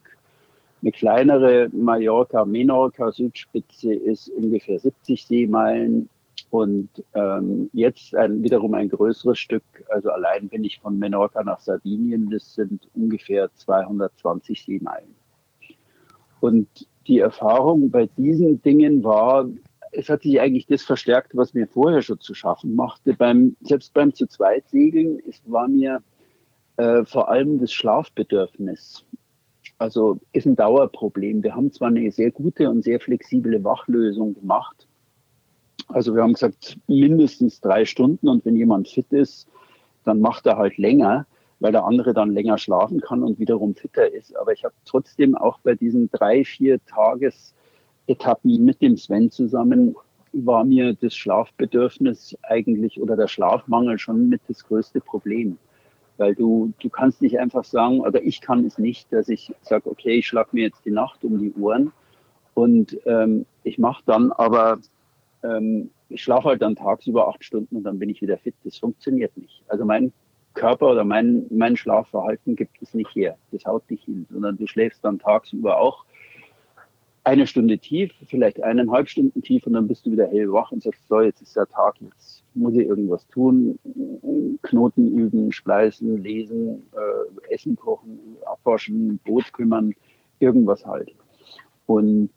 Eine 0.83 0.93
kleinere 0.93 1.69
Mallorca-Menorca-Südspitze 1.73 3.95
ist 3.95 4.29
ungefähr 4.31 4.81
70 4.81 5.27
Seemeilen 5.27 6.09
und 6.51 6.89
ähm, 7.15 7.71
jetzt 7.73 8.17
ein, 8.17 8.43
wiederum 8.43 8.75
ein 8.75 8.89
größeres 8.89 9.39
Stück. 9.39 9.63
Also 9.91 10.11
allein 10.11 10.49
bin 10.49 10.65
ich 10.65 10.81
von 10.81 10.99
Menorca 10.99 11.45
nach 11.45 11.61
Sardinien, 11.61 12.31
das 12.31 12.55
sind 12.55 12.89
ungefähr 12.95 13.49
220 13.55 14.65
Seemeilen. 14.65 15.15
Und 16.41 16.67
die 17.07 17.21
Erfahrung 17.21 17.93
bei 17.93 18.09
diesen 18.17 18.61
Dingen 18.63 19.05
war, 19.05 19.49
es 19.93 20.09
hat 20.09 20.23
sich 20.23 20.41
eigentlich 20.41 20.67
das 20.67 20.83
verstärkt, 20.83 21.37
was 21.37 21.55
mir 21.55 21.69
vorher 21.69 22.03
schon 22.03 22.19
zu 22.19 22.35
schaffen 22.35 22.75
machte. 22.75 23.15
Beim, 23.15 23.55
selbst 23.61 23.95
beim 23.95 24.13
zu 24.13 24.27
zweit 24.27 24.69
Segeln 24.69 25.21
es 25.29 25.41
war 25.47 25.69
mir 25.69 26.03
äh, 26.77 27.05
vor 27.05 27.29
allem 27.29 27.61
das 27.61 27.73
Schlafbedürfnis 27.73 29.07
also 29.79 30.19
ist 30.33 30.47
ein 30.47 30.57
Dauerproblem. 30.57 31.43
Wir 31.43 31.55
haben 31.55 31.73
zwar 31.73 31.89
eine 31.89 32.11
sehr 32.11 32.31
gute 32.31 32.71
und 32.71 32.83
sehr 32.83 33.01
flexible 33.01 33.63
Wachlösung 33.65 34.35
gemacht. 34.35 34.87
Also 35.89 36.15
wir 36.15 36.23
haben 36.23 36.35
gesagt, 36.35 36.79
mindestens 36.87 37.61
drei 37.61 37.85
Stunden 37.85 38.29
und 38.29 38.45
wenn 38.45 38.57
jemand 38.57 38.89
fit 38.89 39.13
ist, 39.13 39.49
dann 40.05 40.21
macht 40.21 40.47
er 40.47 40.57
halt 40.57 40.79
länger, 40.79 41.27
weil 41.61 41.73
der 41.73 41.85
andere 41.85 42.15
dann 42.15 42.31
länger 42.31 42.59
schlafen 42.59 43.01
kann 43.01 43.23
und 43.23 43.39
wiederum 43.39 43.75
fitter 43.75 44.13
ist. 44.13 44.37
Aber 44.37 44.53
ich 44.53 44.65
habe 44.65 44.75
trotzdem 44.85 45.37
auch 45.37 45.59
bei 45.61 45.75
diesen 45.75 46.11
drei, 46.11 46.45
vier 46.45 46.81
Tagesetappen 46.87 48.65
mit 48.65 48.81
dem 48.81 48.97
Sven 48.97 49.31
zusammen 49.31 49.95
war 50.33 50.65
mir 50.65 50.95
das 50.95 51.15
Schlafbedürfnis 51.15 52.37
eigentlich 52.43 53.01
oder 53.01 53.17
der 53.17 53.29
Schlafmangel 53.29 53.99
schon 53.99 54.29
mit 54.29 54.41
das 54.49 54.65
größte 54.65 55.01
Problem. 55.01 55.59
Weil 56.23 56.37
du, 56.37 56.73
du 56.81 56.89
kannst 56.89 57.21
nicht 57.21 57.41
einfach 57.41 57.65
sagen, 57.65 57.99
oder 57.99 58.23
ich 58.23 58.41
kann 58.41 58.65
es 58.65 58.79
nicht, 58.79 59.13
dass 59.13 59.29
ich 59.29 59.53
sage, 59.61 59.91
okay, 59.91 60.19
ich 60.19 60.29
schlag 60.29 60.53
mir 60.53 60.63
jetzt 60.63 60.85
die 60.85 60.93
Nacht 60.93 61.25
um 61.25 61.37
die 61.41 61.53
Ohren 61.55 61.91
und 62.55 62.97
ähm, 63.07 63.45
ich 63.65 63.77
mache 63.77 64.05
dann 64.07 64.31
aber, 64.31 64.79
ähm, 65.43 65.91
ich 66.09 66.23
schlafe 66.23 66.51
halt 66.51 66.63
dann 66.63 66.77
tagsüber 66.77 67.27
acht 67.27 67.43
Stunden 67.43 67.75
und 67.75 67.83
dann 67.83 67.99
bin 67.99 68.09
ich 68.09 68.23
wieder 68.23 68.39
fit. 68.39 68.55
Das 68.63 68.79
funktioniert 68.79 69.37
nicht. 69.37 69.65
Also 69.67 69.85
mein 69.85 70.13
Körper 70.55 70.93
oder 70.93 71.03
mein, 71.03 71.47
mein 71.51 71.77
Schlafverhalten 71.77 72.55
gibt 72.55 72.81
es 72.81 72.95
nicht 72.95 73.13
her. 73.17 73.37
Das 73.51 73.65
haut 73.65 73.91
dich 73.91 74.05
hin, 74.05 74.25
sondern 74.31 74.57
du 74.57 74.69
schläfst 74.69 75.05
dann 75.05 75.19
tagsüber 75.19 75.81
auch 75.81 76.05
eine 77.25 77.49
Stunde 77.49 77.79
tief, 77.79 78.13
vielleicht 78.27 78.63
eineinhalb 78.63 79.09
Stunden 79.09 79.43
tief 79.43 79.67
und 79.67 79.73
dann 79.73 79.89
bist 79.89 80.07
du 80.07 80.13
wieder 80.13 80.29
hellwach 80.29 80.71
und 80.71 80.85
sagst, 80.85 81.09
so, 81.09 81.21
jetzt 81.21 81.43
ist 81.43 81.57
der 81.57 81.67
Tag, 81.67 81.97
jetzt 82.01 82.42
muss 82.55 82.75
ich 82.75 82.87
irgendwas 82.87 83.27
tun, 83.29 83.79
Knoten 84.63 85.17
üben, 85.17 85.53
spleißen, 85.53 86.23
lesen, 86.23 86.83
äh, 86.93 87.53
Essen 87.55 87.77
kochen, 87.77 88.19
abwaschen, 88.45 89.19
Boot 89.25 89.53
kümmern, 89.53 89.95
irgendwas 90.39 90.85
halt. 90.87 91.15
Und 91.87 92.31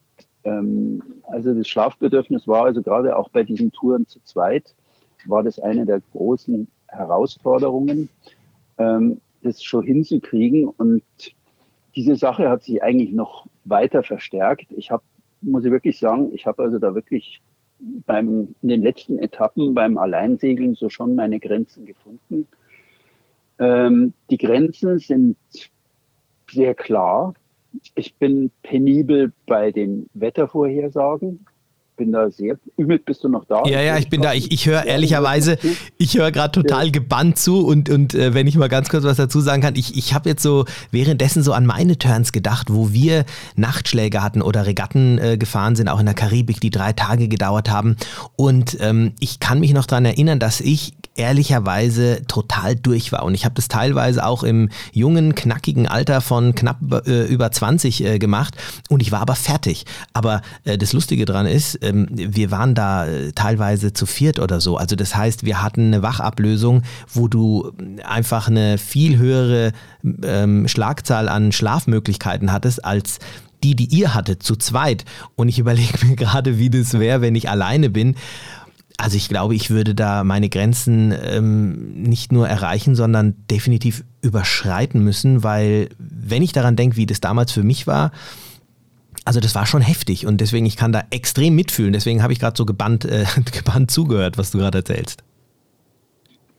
ähm, 0.44 1.02
also 1.24 1.54
das 1.54 1.68
Schlafbedürfnis 1.68 2.48
war 2.48 2.66
also 2.66 2.82
gerade 2.82 3.16
auch 3.18 3.30
bei 3.30 3.44
diesen 3.44 3.72
Touren 3.72 4.08
zu 4.08 4.20
zweit, 4.24 4.76
war 5.26 5.44
das 5.44 5.60
eine 5.60 5.86
der 5.86 6.02
großen 6.12 6.68
Herausforderungen, 6.88 8.10
ähm, 8.78 9.22
das 9.42 9.64
schon 9.64 9.84
hinzukriegen 9.84 10.68
und 10.68 11.04
diese 11.96 12.16
Sache 12.16 12.50
hat 12.50 12.64
sich 12.64 12.84
eigentlich 12.84 13.12
noch 13.12 13.48
weiter 13.64 14.04
verstärkt. 14.04 14.72
Ich 14.72 14.92
habe, 14.92 15.04
muss 15.42 15.64
ich 15.64 15.72
wirklich 15.72 15.98
sagen, 15.98 16.32
ich 16.34 16.46
habe 16.46 16.64
also 16.64 16.78
da 16.78 16.94
wirklich 16.94 17.42
beim, 17.80 18.56
in 18.62 18.70
den 18.70 18.82
letzten 18.82 19.20
Etappen 19.20 19.74
beim 19.74 19.98
Alleinsegeln 19.98 20.76
so 20.76 20.90
schon 20.90 21.16
meine 21.16 21.40
Grenzen 21.40 21.86
gefunden. 21.86 22.48
Ähm, 23.60 24.14
die 24.30 24.38
Grenzen 24.38 25.00
sind 25.00 25.38
sehr 26.50 26.76
klar. 26.76 27.34
Ich 27.96 28.16
bin 28.16 28.52
penibel 28.64 29.34
bei 29.46 29.72
den 29.72 30.10
Wettervorhersagen 30.14 31.46
bin 31.96 32.12
da 32.12 32.30
sehr. 32.30 32.58
Ümit, 32.78 33.06
bist 33.06 33.24
du 33.24 33.30
noch 33.30 33.46
da? 33.46 33.64
Ja, 33.66 33.82
ja, 33.82 33.98
ich 33.98 34.10
bin 34.10 34.22
da. 34.22 34.34
Ich, 34.34 34.52
ich 34.52 34.66
höre 34.66 34.86
ehrlicherweise, 34.86 35.58
ich 35.98 36.18
höre 36.18 36.32
gerade 36.32 36.52
total 36.52 36.92
gebannt 36.92 37.38
zu 37.38 37.66
und, 37.66 37.90
und 37.90 38.14
äh, 38.14 38.34
wenn 38.34 38.48
ich 38.48 38.56
mal 38.58 38.70
ganz 38.70 38.90
kurz 38.90 39.04
was 39.04 39.18
dazu 39.18 39.40
sagen 39.40 39.62
kann, 39.62 39.76
ich, 39.76 39.98
ich 39.98 40.14
habe 40.14 40.30
jetzt 40.30 40.44
so 40.44 40.66
währenddessen 40.92 41.44
so 41.44 41.54
an 41.54 41.66
meine 41.66 41.98
Turns 41.98 42.32
gedacht, 42.32 42.68
wo 42.72 42.92
wir 42.92 43.26
Nachtschläge 43.56 44.22
hatten 44.22 44.42
oder 44.42 44.66
Regatten 44.66 45.18
äh, 45.18 45.38
gefahren 45.38 45.76
sind, 45.76 45.90
auch 45.90 46.00
in 46.00 46.06
der 46.06 46.16
Karibik, 46.16 46.60
die 46.60 46.70
drei 46.70 46.94
Tage 46.94 47.28
gedauert 47.28 47.70
haben. 47.70 47.96
Und 48.36 48.78
ähm, 48.82 49.14
ich 49.20 49.40
kann 49.40 49.60
mich 49.60 49.74
noch 49.74 49.86
daran 49.86 50.06
erinnern, 50.06 50.40
dass 50.40 50.62
ich 50.62 50.94
ehrlicherweise 51.16 52.22
total 52.28 52.76
durch 52.76 53.12
war. 53.12 53.24
Und 53.24 53.36
ich 53.36 53.46
habe 53.46 53.56
das 53.56 53.68
teilweise 53.68 54.26
auch 54.26 54.44
im 54.44 54.70
jungen, 54.92 55.34
knackigen 55.34 55.88
Alter 55.88 56.22
von 56.22 56.56
knapp 56.56 56.78
äh, 57.08 57.24
über 57.26 57.52
20 57.52 58.04
äh, 58.04 58.20
gemacht. 58.20 58.56
Und 58.90 59.02
ich 59.02 59.12
war 59.12 59.22
aber 59.22 59.36
fertig. 59.36 59.86
Aber 60.14 60.42
äh, 60.66 60.78
das 60.78 60.94
Lustige 60.94 61.26
dran 61.26 61.46
ist, 61.46 61.76
ähm, 61.86 62.08
wir 62.12 62.52
waren 62.52 62.76
da 62.76 63.08
äh, 63.08 63.32
teilweise 63.34 63.94
zu 63.94 64.06
viert 64.06 64.40
oder 64.40 64.60
so. 64.60 64.78
Also 64.78 64.96
das 64.96 65.16
heißt, 65.16 65.46
wir 65.46 65.62
hatten 65.62 65.88
eine 65.88 66.02
Wachablösung, 66.02 66.82
wo 67.14 67.28
du 67.28 67.72
einfach 68.04 68.48
eine 68.48 68.78
viel 68.78 69.18
höhere 69.18 69.72
ähm, 70.24 70.68
Schlagzahl 70.68 71.30
an 71.30 71.52
Schlafmöglichkeiten 71.52 72.52
hattest 72.52 72.84
als 72.84 73.20
die, 73.64 73.76
die 73.76 73.86
ihr 73.86 74.14
hattet, 74.14 74.44
zu 74.44 74.56
zweit. 74.56 75.06
Und 75.36 75.50
ich 75.50 75.60
überlege 75.60 76.06
mir 76.06 76.16
gerade, 76.16 76.58
wie 76.60 76.70
das 76.70 77.00
wäre, 77.00 77.22
wenn 77.22 77.36
ich 77.36 77.50
alleine 77.50 77.90
bin. 77.90 78.16
Also 78.98 79.18
ich 79.18 79.28
glaube, 79.28 79.56
ich 79.56 79.70
würde 79.70 79.94
da 79.94 80.24
meine 80.24 80.50
Grenzen 80.50 81.14
ähm, 81.24 82.04
nicht 82.04 82.32
nur 82.32 82.48
erreichen, 82.48 82.96
sondern 82.96 83.36
definitiv 83.52 84.06
überschreiten 84.22 85.04
müssen, 85.04 85.44
weil 85.44 85.90
wenn 85.98 86.42
ich 86.42 86.54
daran 86.54 86.76
denke, 86.76 86.96
wie 86.96 87.06
das 87.06 87.20
damals 87.20 87.52
für 87.52 87.64
mich 87.64 87.88
war, 87.88 88.12
also 89.26 89.40
das 89.40 89.56
war 89.56 89.66
schon 89.66 89.82
heftig 89.82 90.26
und 90.26 90.40
deswegen, 90.40 90.66
ich 90.66 90.78
kann 90.78 90.92
da 90.92 91.04
extrem 91.10 91.56
mitfühlen. 91.56 91.94
Deswegen 91.94 92.24
habe 92.24 92.32
ich 92.32 92.40
gerade 92.40 92.56
so 92.56 92.66
gebannt, 92.66 93.06
äh, 93.06 93.26
gebannt 93.52 93.92
zugehört, 93.92 94.38
was 94.38 94.52
du 94.52 94.60
gerade 94.60 94.78
erzählst. 94.78 95.24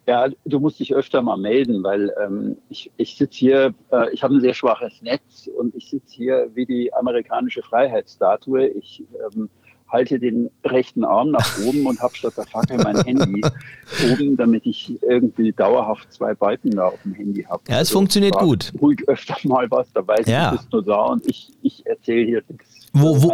Ja, 0.09 0.29
du 0.45 0.61
musst 0.61 0.79
dich 0.79 0.95
öfter 0.95 1.21
mal 1.21 1.37
melden, 1.37 1.83
weil 1.83 2.13
ähm, 2.23 2.57
ich, 2.69 2.93
ich 2.97 3.17
sitze 3.17 3.39
hier, 3.39 3.75
äh, 3.91 4.11
ich 4.13 4.23
habe 4.23 4.35
ein 4.37 4.41
sehr 4.41 4.55
schwaches 4.55 5.03
Netz 5.03 5.49
und 5.59 5.75
ich 5.75 5.91
sitze 5.91 6.15
hier 6.15 6.51
wie 6.55 6.65
die 6.65 6.95
amerikanische 6.95 7.63
Freiheitsstatue. 7.63 8.69
Ich 8.69 9.03
ähm, 9.35 9.49
halte 9.89 10.19
den 10.19 10.51
rechten 10.65 11.05
Arm 11.05 11.31
nach 11.31 11.59
oben 11.65 11.87
und 11.87 12.01
habe 12.01 12.15
statt 12.15 12.35
der 12.37 12.45
Fackel 12.45 12.79
mein 12.79 13.03
Handy 13.05 13.43
oben, 14.11 14.37
damit 14.37 14.67
ich 14.67 15.01
irgendwie 15.03 15.53
dauerhaft 15.53 16.13
zwei 16.13 16.35
Balken 16.35 16.73
da 16.73 16.87
auf 16.87 17.03
dem 17.05 17.15
Handy 17.15 17.43
habe. 17.45 17.63
Ja, 17.69 17.75
es 17.75 17.81
also 17.81 17.99
funktioniert 17.99 18.37
gut. 18.37 18.73
Ruhig 18.81 19.09
öfter 19.09 19.37
mal 19.45 19.71
was, 19.71 19.93
da 19.93 20.07
weiß 20.07 20.27
ja. 20.27 20.53
ich, 20.53 20.59
bist 20.59 20.73
nur 20.73 20.85
da 20.85 21.07
und 21.07 21.27
ich, 21.27 21.53
ich 21.63 21.87
erzähle 21.87 22.27
hier 22.27 22.43
nichts. 22.49 22.77
Wo, 22.93 23.23
wo, 23.23 23.29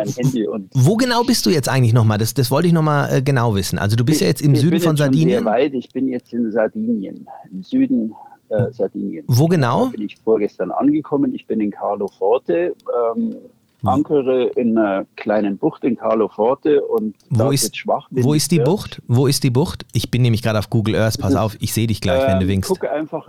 wo, 0.72 0.96
genau 0.96 1.22
bist 1.22 1.46
du 1.46 1.50
jetzt 1.50 1.68
eigentlich 1.68 1.92
nochmal? 1.92 2.18
Das, 2.18 2.34
das 2.34 2.50
wollte 2.50 2.66
ich 2.66 2.74
nochmal 2.74 3.18
äh, 3.18 3.22
genau 3.22 3.54
wissen. 3.54 3.78
Also 3.78 3.94
du 3.94 4.04
bist 4.04 4.16
ich, 4.16 4.22
ja 4.22 4.28
jetzt 4.28 4.42
im 4.42 4.56
Süden 4.56 4.80
von 4.80 4.96
Sardinien. 4.96 5.38
Sehr 5.38 5.44
weit. 5.44 5.72
Ich 5.74 5.88
bin 5.90 6.08
jetzt 6.08 6.32
in 6.32 6.50
Sardinien, 6.50 7.28
im 7.50 7.62
Süden 7.62 8.12
äh, 8.48 8.72
Sardinien. 8.72 9.24
Wo 9.28 9.46
genau? 9.46 9.86
Da 9.86 9.90
bin 9.92 10.02
ich 10.02 10.16
vorgestern 10.16 10.72
angekommen. 10.72 11.32
Ich 11.32 11.46
bin 11.46 11.60
in 11.60 11.70
Carlo 11.70 12.08
Forte. 12.08 12.74
Ähm, 13.16 13.36
ankere 13.84 14.44
in 14.56 14.76
einer 14.76 15.06
kleinen 15.16 15.58
Bucht 15.58 15.84
in 15.84 15.96
Carlo 15.96 16.28
Forte 16.28 16.82
und 16.82 17.14
wo 17.30 17.50
ist, 17.50 17.76
schwach. 17.76 18.08
Wo 18.10 18.34
ist 18.34 18.52
die 18.52 18.58
wird. 18.58 18.66
Bucht? 18.66 19.02
Wo 19.08 19.26
ist 19.26 19.44
die 19.44 19.50
Bucht? 19.50 19.84
Ich 19.92 20.10
bin 20.10 20.22
nämlich 20.22 20.42
gerade 20.42 20.58
auf 20.58 20.70
Google 20.70 20.96
Earth. 20.96 21.18
Pass 21.18 21.34
auf, 21.34 21.56
ich 21.60 21.72
sehe 21.72 21.86
dich 21.86 22.00
gleich, 22.00 22.22
ähm, 22.22 22.28
wenn 22.28 22.38
du 22.38 22.44
ähm, 22.44 22.50
winkst. 22.50 22.68
Gucke 22.68 22.90
einfach 22.90 23.28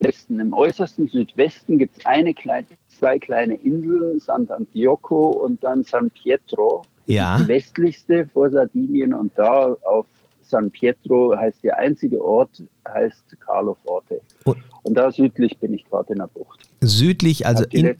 Westen. 0.00 0.40
Im 0.40 0.52
äußersten 0.52 1.08
Südwesten 1.08 1.78
gibt 1.78 1.98
es 1.98 2.06
eine 2.06 2.34
kleine, 2.34 2.66
zwei 2.88 3.18
kleine 3.18 3.54
Inseln, 3.54 4.18
Sant'Antioco 4.18 5.30
und 5.30 5.62
dann 5.62 5.84
San 5.84 6.10
Pietro. 6.10 6.82
Ja. 7.06 7.38
Die 7.38 7.48
westlichste 7.48 8.28
vor 8.32 8.50
Sardinien 8.50 9.14
und 9.14 9.32
da 9.36 9.76
auf 9.82 10.06
San 10.50 10.70
Pietro 10.70 11.34
heißt 11.36 11.62
der 11.64 11.78
einzige 11.78 12.22
Ort, 12.22 12.62
heißt 12.86 13.36
Carlo 13.40 13.76
Forte. 13.84 14.20
Und, 14.44 14.58
und 14.82 14.94
da 14.94 15.10
südlich 15.10 15.56
bin 15.58 15.74
ich 15.74 15.84
gerade 15.84 16.12
in 16.12 16.18
der 16.18 16.26
Bucht. 16.26 16.60
Südlich, 16.80 17.46
also 17.46 17.64
in, 17.70 17.96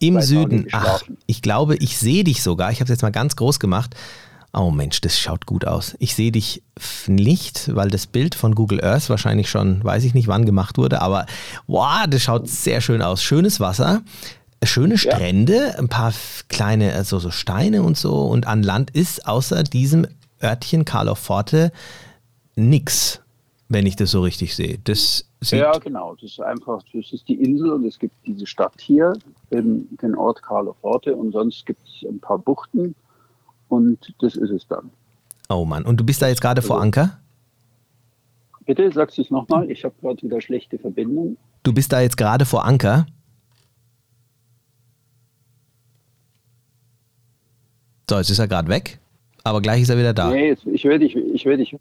im 0.00 0.20
Süden. 0.20 0.68
Ach, 0.72 1.02
ich 1.26 1.42
glaube, 1.42 1.76
ich 1.76 1.98
sehe 1.98 2.24
dich 2.24 2.42
sogar. 2.42 2.70
Ich 2.70 2.80
habe 2.80 2.84
es 2.84 2.90
jetzt 2.90 3.02
mal 3.02 3.10
ganz 3.10 3.36
groß 3.36 3.58
gemacht. 3.60 3.94
Oh 4.56 4.70
Mensch, 4.70 5.00
das 5.00 5.18
schaut 5.18 5.46
gut 5.46 5.66
aus. 5.66 5.96
Ich 5.98 6.14
sehe 6.14 6.30
dich 6.30 6.62
nicht, 7.08 7.74
weil 7.74 7.88
das 7.88 8.06
Bild 8.06 8.36
von 8.36 8.54
Google 8.54 8.84
Earth 8.84 9.10
wahrscheinlich 9.10 9.50
schon, 9.50 9.82
weiß 9.82 10.04
ich 10.04 10.14
nicht 10.14 10.28
wann 10.28 10.44
gemacht 10.44 10.78
wurde, 10.78 11.02
aber 11.02 11.26
wow, 11.66 12.04
das 12.08 12.22
schaut 12.22 12.48
sehr 12.48 12.80
schön 12.80 13.02
aus. 13.02 13.20
Schönes 13.20 13.58
Wasser, 13.58 14.02
schöne 14.62 14.96
Strände, 14.96 15.72
ja. 15.72 15.78
ein 15.78 15.88
paar 15.88 16.12
kleine 16.48 16.92
also 16.94 17.18
so 17.18 17.32
Steine 17.32 17.82
und 17.82 17.96
so 17.96 18.14
und 18.26 18.46
an 18.46 18.62
Land 18.62 18.90
ist 18.92 19.26
außer 19.26 19.64
diesem 19.64 20.06
Örtchen 20.44 20.84
Carlo 20.84 21.14
Forte 21.14 21.72
nix, 22.54 23.20
wenn 23.68 23.86
ich 23.86 23.96
das 23.96 24.10
so 24.10 24.22
richtig 24.22 24.54
sehe. 24.54 24.78
Das 24.84 25.26
ja, 25.50 25.76
genau. 25.78 26.14
Das 26.14 26.30
ist 26.30 26.40
einfach, 26.40 26.82
das 26.92 27.12
ist 27.12 27.28
die 27.28 27.34
Insel 27.34 27.72
und 27.72 27.84
es 27.84 27.98
gibt 27.98 28.14
diese 28.26 28.46
Stadt 28.46 28.80
hier, 28.80 29.18
den, 29.50 30.14
Ort 30.16 30.42
Carlo 30.42 30.74
Forte 30.80 31.14
und 31.14 31.32
sonst 31.32 31.66
gibt 31.66 31.82
es 31.86 32.08
ein 32.08 32.20
paar 32.20 32.38
Buchten 32.38 32.94
und 33.68 34.14
das 34.20 34.36
ist 34.36 34.50
es 34.50 34.66
dann. 34.66 34.90
Oh 35.48 35.64
Mann, 35.64 35.84
und 35.84 35.98
du 35.98 36.04
bist 36.04 36.22
da 36.22 36.28
jetzt 36.28 36.40
gerade 36.40 36.60
also, 36.60 36.68
vor 36.68 36.80
Anker? 36.80 37.18
Bitte, 38.64 38.90
sagst 38.90 39.18
du 39.18 39.22
es 39.22 39.30
nochmal? 39.30 39.70
Ich 39.70 39.84
habe 39.84 39.94
gerade 40.00 40.22
wieder 40.22 40.40
schlechte 40.40 40.78
Verbindung. 40.78 41.36
Du 41.62 41.74
bist 41.74 41.92
da 41.92 42.00
jetzt 42.00 42.16
gerade 42.16 42.46
vor 42.46 42.64
Anker? 42.64 43.06
So, 48.08 48.16
jetzt 48.16 48.30
ist 48.30 48.38
er 48.38 48.48
gerade 48.48 48.68
weg, 48.68 49.00
aber 49.44 49.60
gleich 49.60 49.82
ist 49.82 49.90
er 49.90 49.98
wieder 49.98 50.14
da. 50.14 50.30
Nee, 50.30 50.56
ich 50.72 50.84
höre 50.84 50.98
dich, 50.98 51.14
ich 51.14 51.44
höre 51.44 51.58
dich. 51.58 51.76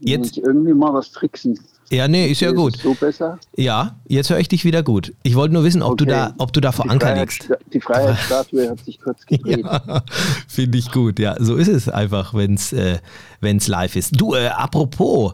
Jetzt 0.00 0.38
irgendwie 0.38 0.74
mal 0.74 0.92
was 0.94 1.10
tricksen. 1.10 1.58
Ja, 1.90 2.06
nee, 2.06 2.30
ist 2.30 2.40
ja 2.40 2.52
gut. 2.52 2.76
Ist 2.76 2.82
so 2.82 2.94
besser? 2.94 3.38
Ja, 3.56 3.96
jetzt 4.06 4.28
höre 4.28 4.38
ich 4.38 4.48
dich 4.48 4.64
wieder 4.64 4.82
gut. 4.82 5.14
Ich 5.22 5.34
wollte 5.34 5.54
nur 5.54 5.64
wissen, 5.64 5.82
ob 5.82 5.92
okay. 5.92 6.04
du 6.04 6.10
da, 6.10 6.34
ob 6.36 6.52
du 6.52 6.60
da 6.60 6.70
vor 6.70 6.84
die 6.84 6.90
Anker 6.90 7.16
liegst. 7.16 7.48
Die 7.72 7.80
Freiheitsstatue 7.80 8.68
hat 8.68 8.84
sich 8.84 9.00
kurz 9.00 9.24
gedreht. 9.26 9.64
Ja, 9.64 10.02
Finde 10.48 10.76
ich 10.78 10.92
gut, 10.92 11.18
ja. 11.18 11.36
So 11.40 11.56
ist 11.56 11.68
es 11.68 11.88
einfach, 11.88 12.34
wenn 12.34 12.54
es 12.54 12.72
äh, 12.74 12.98
live 13.40 13.96
ist. 13.96 14.20
Du, 14.20 14.34
äh, 14.34 14.48
apropos, 14.48 15.32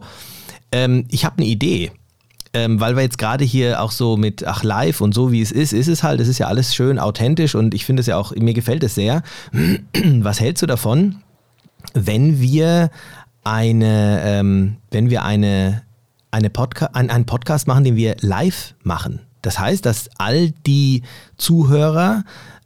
ähm, 0.71 1.05
ich 1.11 1.25
habe 1.25 1.37
eine 1.37 1.47
Idee. 1.47 1.91
Ähm, 2.53 2.79
weil 2.79 2.95
wir 2.95 3.03
jetzt 3.03 3.17
gerade 3.17 3.43
hier 3.43 3.81
auch 3.81 3.91
so 3.91 4.15
mit, 4.15 4.47
ach, 4.47 4.63
live 4.63 5.01
und 5.01 5.13
so 5.13 5.29
wie 5.33 5.41
es 5.41 5.51
ist, 5.51 5.73
ist 5.73 5.89
es 5.89 6.03
halt, 6.03 6.21
es 6.21 6.29
ist 6.29 6.39
ja 6.39 6.47
alles 6.47 6.73
schön 6.73 6.99
authentisch 6.99 7.53
und 7.53 7.73
ich 7.73 7.83
finde 7.83 7.99
es 7.99 8.07
ja 8.07 8.15
auch, 8.15 8.33
mir 8.33 8.53
gefällt 8.53 8.81
es 8.85 8.95
sehr. 8.95 9.23
Was 10.21 10.39
hältst 10.39 10.63
du 10.63 10.65
davon, 10.65 11.17
wenn 11.95 12.39
wir 12.39 12.91
eine, 13.43 14.21
ähm, 14.23 14.77
wenn 14.91 15.09
wir 15.09 15.23
eine 15.23 15.81
eine 16.35 16.49
Podca 16.49 16.89
ein, 16.93 17.09
einen 17.09 17.25
Podcast 17.25 17.65
machen, 17.65 17.85
den 17.85 17.95
wir 17.95 18.17
live 18.19 18.75
machen. 18.83 19.21
Das 19.41 19.57
heißt, 19.57 19.85
dass 19.85 20.09
all 20.17 20.51
die 20.65 21.03
Zuhörer 21.37 22.25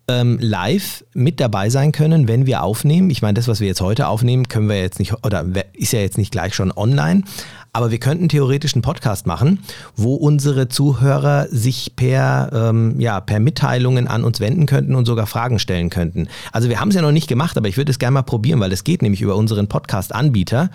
ähm, 0.10 0.40
live 0.42 1.06
mit 1.14 1.40
dabei 1.40 1.70
sein 1.70 1.92
können, 1.92 2.28
wenn 2.28 2.48
wir 2.48 2.64
aufnehmen. 2.64 3.12
Ich 3.12 3.22
meine, 3.22 3.36
das, 3.36 3.48
was 3.48 3.60
wir 3.60 3.68
jetzt 3.68 3.80
heute 3.80 4.08
aufnehmen, 4.08 4.48
können 4.48 4.68
wir 4.68 4.82
jetzt 4.82 5.00
nicht, 5.00 5.14
oder 5.24 5.46
ist 5.74 5.94
ja 5.94 6.00
jetzt 6.00 6.18
nicht 6.18 6.32
gleich 6.32 6.56
schon 6.56 6.72
online. 6.72 7.24
Aber 7.72 7.92
wir 7.92 8.00
könnten 8.00 8.28
theoretisch 8.28 8.74
einen 8.74 8.82
Podcast 8.82 9.28
machen, 9.28 9.60
wo 9.96 10.16
unsere 10.16 10.68
Zuhörer 10.68 11.48
sich 11.52 11.96
per, 11.96 12.50
ähm, 12.52 13.00
ja, 13.00 13.22
per 13.22 13.40
Mitteilungen 13.40 14.08
an 14.08 14.24
uns 14.24 14.40
wenden 14.40 14.66
könnten 14.66 14.96
und 14.96 15.06
sogar 15.06 15.28
Fragen 15.28 15.60
stellen 15.60 15.92
könnten. 15.92 16.28
Also 16.52 16.70
wir 16.70 16.80
haben 16.80 16.90
es 16.90 16.96
ja 16.96 17.04
noch 17.04 17.12
nicht 17.12 17.28
gemacht, 17.28 17.56
aber 17.58 17.68
ich 17.68 17.78
würde 17.78 17.92
es 17.92 18.00
gerne 18.00 18.16
mal 18.16 18.24
probieren, 18.24 18.60
weil 18.60 18.72
es 18.72 18.84
geht 18.84 19.04
nämlich 19.04 19.22
über 19.22 19.36
unseren 19.36 19.68
Podcast-Anbieter. 19.68 20.72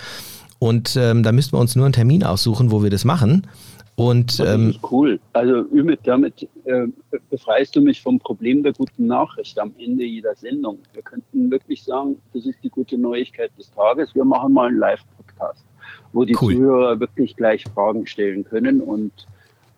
Und 0.61 0.97
ähm, 0.97 1.25
da 1.25 1.33
müssten 1.33 1.55
wir 1.55 1.61
uns 1.61 1.75
nur 1.75 1.85
einen 1.85 1.93
Termin 1.93 2.23
aussuchen, 2.23 2.71
wo 2.71 2.85
wir 2.85 2.91
das 2.91 3.05
machen. 3.05 3.47
Und, 3.97 4.41
das 4.41 4.55
ähm, 4.55 4.71
ist 4.71 4.81
cool. 4.91 5.21
Also 5.33 5.65
damit 6.03 6.49
äh, 6.65 6.87
befreist 7.31 7.77
du 7.77 7.81
mich 7.81 8.03
vom 8.03 8.19
Problem 8.19 8.63
der 8.63 8.73
guten 8.73 9.07
Nachricht 9.07 9.59
am 9.59 9.73
Ende 9.79 10.05
jeder 10.05 10.35
Sendung. 10.35 10.79
Wir 10.93 11.03
könnten 11.03 11.51
wirklich 11.51 11.85
sagen, 11.85 12.17
das 12.33 12.45
ist 12.45 12.59
die 12.63 12.71
gute 12.71 12.99
Neuigkeit 12.99 13.53
des 13.57 13.71
Tages. 13.71 14.15
Wir 14.15 14.25
machen 14.25 14.53
mal 14.53 14.69
einen 14.69 14.79
Live-Podcast, 14.79 15.65
wo 16.13 16.25
die 16.25 16.37
cool. 16.41 16.55
Zuhörer 16.55 16.99
wirklich 16.99 17.37
gleich 17.37 17.65
Fragen 17.73 18.07
stellen 18.07 18.43
können 18.45 18.81
und 18.81 19.13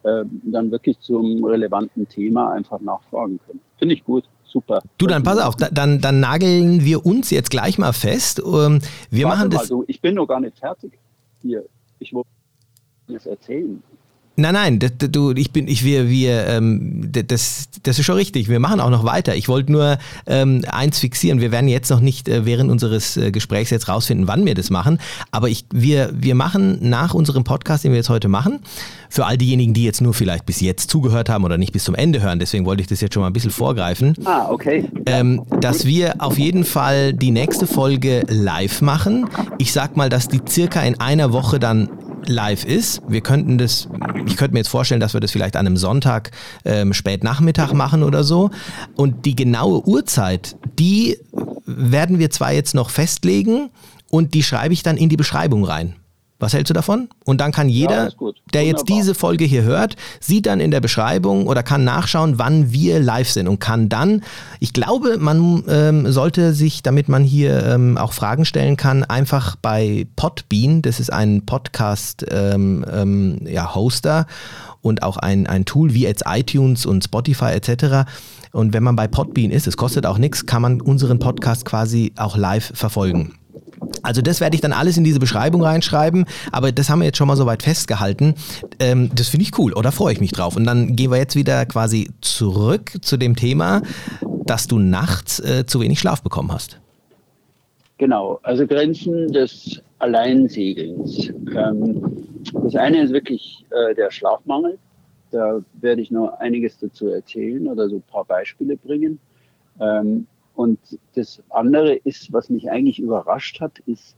äh, 0.05 0.25
dann 0.45 0.71
wirklich 0.71 0.99
zum 1.01 1.45
relevanten 1.45 2.09
Thema 2.09 2.53
einfach 2.53 2.81
nachfragen 2.81 3.39
können. 3.47 3.61
Finde 3.79 3.95
ich 3.95 4.05
gut 4.05 4.25
super. 4.57 4.83
Du, 4.97 5.07
dann 5.07 5.23
pass 5.23 5.39
auf, 5.39 5.55
dann, 5.57 6.01
dann 6.01 6.21
nageln 6.21 6.83
wir 6.83 7.05
uns 7.05 7.31
jetzt 7.31 7.51
gleich 7.51 7.77
mal 7.77 7.93
fest. 7.93 8.39
Ähm, 8.39 8.81
wir 9.11 9.27
Warte 9.27 9.39
machen 9.39 9.51
das. 9.51 9.71
Mal, 9.71 9.85
ich 9.87 10.01
bin 10.01 10.15
noch 10.15 10.27
gar 10.27 10.41
nicht 10.41 10.59
fertig. 10.59 10.99
Hier, 11.43 11.65
ich 11.99 12.15
wollte 12.15 12.31
das 13.09 13.27
erzählen. 13.27 13.83
Nein, 14.39 14.53
nein, 14.53 14.79
das, 14.79 14.93
du, 14.99 15.33
ich 15.33 15.51
bin, 15.51 15.67
ich, 15.67 15.83
wir, 15.83 16.11
wir, 16.11 16.47
ähm, 16.47 17.11
das, 17.11 17.69
das 17.83 17.99
ist 17.99 18.05
schon 18.05 18.17
richtig. 18.17 18.51
Wir 18.51 18.61
machen 18.61 18.81
auch 18.81 18.91
noch 18.91 19.05
weiter. 19.05 19.35
Ich 19.35 19.49
wollte 19.49 19.73
nur 19.73 19.99
ähm, 20.27 20.63
eins 20.69 20.99
fixieren. 20.99 21.41
Wir 21.41 21.53
werden 21.53 21.69
jetzt 21.69 21.91
noch 21.91 22.01
nicht 22.01 22.29
äh, 22.29 22.45
während 22.45 22.71
unseres 22.71 23.17
äh, 23.17 23.31
Gesprächs 23.31 23.71
jetzt 23.71 23.89
rausfinden, 23.89 24.29
wann 24.29 24.45
wir 24.45 24.55
das 24.55 24.69
machen. 24.69 24.99
Aber 25.31 25.49
ich, 25.49 25.65
wir, 25.73 26.11
wir 26.13 26.35
machen 26.35 26.79
nach 26.83 27.15
unserem 27.15 27.45
Podcast, 27.45 27.85
den 27.85 27.93
wir 27.93 27.97
jetzt 27.97 28.11
heute 28.11 28.29
machen, 28.29 28.61
für 29.09 29.25
all 29.25 29.39
diejenigen, 29.39 29.73
die 29.73 29.85
jetzt 29.85 30.03
nur 30.03 30.13
vielleicht 30.13 30.45
bis 30.45 30.61
jetzt 30.61 30.91
zugehört 30.91 31.31
haben 31.31 31.45
oder 31.45 31.57
nicht 31.57 31.73
bis 31.73 31.85
zum 31.85 31.95
Ende 31.95 32.21
hören, 32.21 32.39
deswegen 32.39 32.67
wollte 32.67 32.83
ich 32.83 32.89
das 32.89 33.01
jetzt 33.01 33.15
schon 33.15 33.23
mal 33.23 33.29
ein 33.29 33.33
bisschen 33.33 33.51
vorgreifen. 33.51 34.15
Ah, 34.25 34.49
okay. 34.51 34.89
Ähm, 35.07 35.43
dass 35.61 35.87
wir 35.87 36.17
auf 36.19 36.39
jeden 36.39 36.65
Fall 36.65 37.15
die 37.15 37.31
nächste 37.31 37.67
Folge 37.67 38.25
live 38.29 38.83
machen. 38.83 39.29
Ich 39.57 39.73
sag 39.73 39.97
mal, 39.97 40.11
dass 40.11 40.29
die 40.29 40.41
circa 40.47 40.83
in 40.83 41.01
einer 41.01 41.33
Woche 41.33 41.59
dann 41.59 41.89
live 42.29 42.65
ist. 42.65 43.03
Wir 43.09 43.21
könnten 43.21 43.59
das, 43.59 43.89
ich 44.27 44.37
könnte 44.37 44.53
mir 44.53 44.61
jetzt 44.61 44.69
vorstellen, 44.69 45.01
dass 45.01 45.15
wir 45.15 45.21
das 45.21 45.31
vielleicht 45.31 45.57
an 45.57 45.67
einem 45.67 45.77
Sonntag 45.77 46.31
ähm, 46.65 46.93
spät 46.93 47.25
Nachmittag 47.25 47.73
machen 47.73 48.03
oder 48.03 48.25
so. 48.25 48.51
Und 48.95 49.25
die 49.27 49.37
genaue 49.37 49.87
Uhrzeit, 49.87 50.57
die 50.79 51.19
werden 51.65 52.19
wir 52.19 52.31
zwar 52.31 52.53
jetzt 52.53 52.75
noch 52.75 52.91
festlegen 52.91 53.71
und 54.09 54.35
die 54.35 54.43
schreibe 54.43 54.75
ich 54.75 54.83
dann 54.83 54.97
in 54.97 55.09
die 55.09 55.17
Beschreibung 55.17 55.65
rein. 55.65 55.97
Was 56.39 56.53
hältst 56.53 56.69
du 56.69 56.75
davon? 56.75 57.09
Und 57.25 57.41
dann 57.41 57.51
kann 57.51 57.71
jeder, 57.71 58.09
ja, 58.09 58.31
der 58.53 58.65
jetzt 58.65 58.89
diese 58.91 59.15
Folge 59.15 59.45
hier 59.45 59.63
hört, 59.63 59.97
sieht 60.21 60.45
dann 60.45 60.61
in 60.61 60.71
der 60.71 60.81
Beschreibung 60.81 61.47
oder 61.47 61.63
kann 61.63 61.85
nachschauen, 61.85 62.39
wann 62.39 62.73
wir 62.73 63.01
live 63.01 63.31
sind 63.31 63.49
und 63.49 63.59
kann 63.59 63.89
dann, 63.89 64.23
ich 64.61 64.75
glaube, 64.75 65.17
man 65.19 65.65
ähm, 65.67 66.13
sollte 66.13 66.53
sich, 66.53 66.83
damit 66.83 67.09
man 67.09 67.25
hier 67.25 67.65
ähm, 67.65 67.97
auch 67.97 68.13
Fragen 68.13 68.45
stellen 68.45 68.77
kann, 68.77 69.03
einfach 69.03 69.57
bei 69.57 70.07
Podbean, 70.17 70.83
das 70.83 71.01
ist 71.01 71.11
ein 71.11 71.47
Podcast-Hoster 71.47 72.55
ähm, 72.55 72.85
ähm, 72.93 73.39
ja, 73.47 73.75
und 74.83 75.03
auch 75.03 75.17
ein, 75.17 75.47
ein 75.47 75.65
Tool 75.65 75.95
wie 75.95 76.03
jetzt 76.03 76.25
iTunes 76.27 76.85
und 76.85 77.03
Spotify 77.03 77.53
etc. 77.53 78.09
Und 78.53 78.75
wenn 78.75 78.83
man 78.83 78.95
bei 78.95 79.09
Podbean 79.09 79.51
ist, 79.51 79.67
es 79.67 79.77
kostet 79.77 80.05
auch 80.05 80.19
nichts, 80.19 80.45
kann 80.45 80.61
man 80.63 80.83
unseren 80.83 81.19
Podcast 81.19 81.65
quasi 81.65 82.13
auch 82.17 82.37
live 82.37 82.73
verfolgen. 82.75 83.35
Also 84.03 84.23
das 84.23 84.41
werde 84.41 84.55
ich 84.55 84.61
dann 84.61 84.73
alles 84.73 84.97
in 84.97 85.05
diese 85.05 85.19
Beschreibung 85.19 85.63
reinschreiben, 85.63 86.27
aber 86.53 86.73
das 86.73 86.91
haben 86.91 87.01
wir 87.01 87.07
jetzt 87.07 87.19
schon 87.19 87.29
mal 87.29 87.37
soweit 87.37 87.63
festgehalten. 87.63 88.35
Ähm, 88.79 89.11
das 89.15 89.29
finde 89.29 89.45
ich 89.45 89.59
cool, 89.59 89.73
oder 89.73 89.93
freue 89.93 90.13
ich 90.13 90.21
mich 90.21 90.33
drauf. 90.33 90.57
Und 90.57 90.65
dann 90.65 90.97
gehen 90.97 91.11
wir 91.11 91.19
jetzt 91.19 91.37
wieder 91.37 91.67
quasi 91.67 92.11
zurück 92.21 92.93
zu 93.01 93.17
dem 93.17 93.37
Thema, 93.37 93.83
dass 94.45 94.67
du 94.67 94.79
nachts 94.79 95.41
äh, 95.41 95.67
zu 95.67 95.81
wenig 95.81 95.99
Schlaf 95.99 96.23
bekommen 96.23 96.53
hast. 96.53 96.81
Genau, 97.99 98.41
also 98.43 98.67
Grenzen 98.67 99.33
des 99.33 99.81
Alleinsegelns. 99.99 101.29
Ähm, 101.29 102.27
das 102.53 102.77
eine 102.77 103.03
ist 103.03 103.13
wirklich 103.13 103.65
äh, 103.71 103.95
der 103.95 104.11
Schlafmangel. 104.11 104.79
Da 105.31 105.61
werde 105.81 106.03
ich 106.03 106.11
noch 106.11 106.39
einiges 106.39 106.79
dazu 106.79 107.09
erzählen 107.09 107.67
oder 107.67 107.89
so 107.89 107.97
ein 107.97 108.03
paar 108.03 108.25
Beispiele 108.25 108.77
bringen. 108.77 109.19
Ähm, 109.81 110.27
und 110.57 110.79
das 111.15 111.43
andere 111.51 111.95
ist, 111.95 112.33
was 112.33 112.49
mich 112.49 112.71
eigentlich 112.71 112.99
überrascht 112.99 113.61
hat, 113.61 113.79
ist 113.81 114.17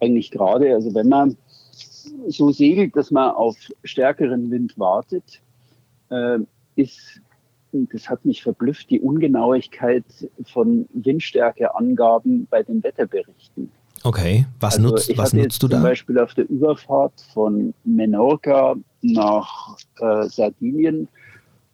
eigentlich 0.00 0.30
gerade, 0.30 0.72
also 0.74 0.94
wenn 0.94 1.08
man 1.08 1.36
so 2.28 2.50
segelt, 2.50 2.96
dass 2.96 3.10
man 3.10 3.30
auf 3.30 3.56
stärkeren 3.84 4.50
Wind 4.50 4.78
wartet, 4.78 5.42
äh, 6.10 6.38
ist, 6.76 7.20
das 7.72 8.08
hat 8.08 8.24
mich 8.24 8.42
verblüfft, 8.42 8.90
die 8.90 9.00
Ungenauigkeit 9.00 10.04
von 10.44 10.88
Windstärkeangaben 10.92 12.46
bei 12.50 12.62
den 12.62 12.82
Wetterberichten. 12.82 13.70
Okay, 14.02 14.46
was 14.60 14.76
also 14.76 14.88
nutzt, 14.88 15.18
was 15.18 15.32
nutzt 15.32 15.62
du 15.62 15.68
da? 15.68 15.76
Zum 15.76 15.82
Beispiel 15.82 16.18
auf 16.18 16.34
der 16.34 16.48
Überfahrt 16.48 17.12
von 17.34 17.74
Menorca 17.84 18.76
nach 19.02 19.76
äh, 19.98 20.26
Sardinien 20.28 21.08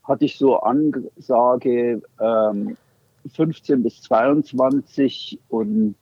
hatte 0.02 0.24
ich 0.24 0.36
so 0.36 0.58
Ansage 0.58 2.02
ähm, 2.20 2.76
15 3.29 3.83
bis 3.83 4.03
22 4.03 5.39
und 5.49 5.97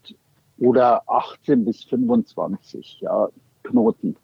oder 0.59 1.03
18 1.09 1.65
bis 1.65 1.85
25 1.85 2.99
ja, 3.01 3.29
Knoten. 3.63 4.17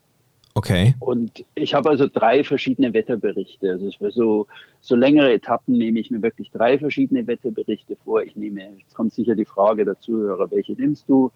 Okay. 0.55 0.95
Und 0.99 1.45
ich 1.55 1.75
habe 1.75 1.91
also 1.91 2.07
drei 2.07 2.43
verschiedene 2.43 2.93
Wetterberichte. 2.93 3.71
Also 3.71 3.91
für 3.93 4.11
so, 4.11 4.47
so 4.81 4.97
längere 4.97 5.33
Etappen 5.33 5.79
nehme 5.79 6.01
ich 6.01 6.11
mir 6.11 6.23
wirklich 6.23 6.51
drei 6.51 6.79
verschiedene 6.79 7.27
Wetterberichte 7.27 7.97
vor. 8.05 8.23
Ich 8.23 8.35
nehme, 8.37 8.63
jetzt 8.79 8.95
kommt 8.95 9.13
sicher 9.13 9.35
die 9.35 9.45
Frage 9.45 9.85
der 9.85 9.99
Zuhörer, 10.01 10.51
welche 10.51 10.73
nimmst 10.73 11.09
du? 11.09 11.31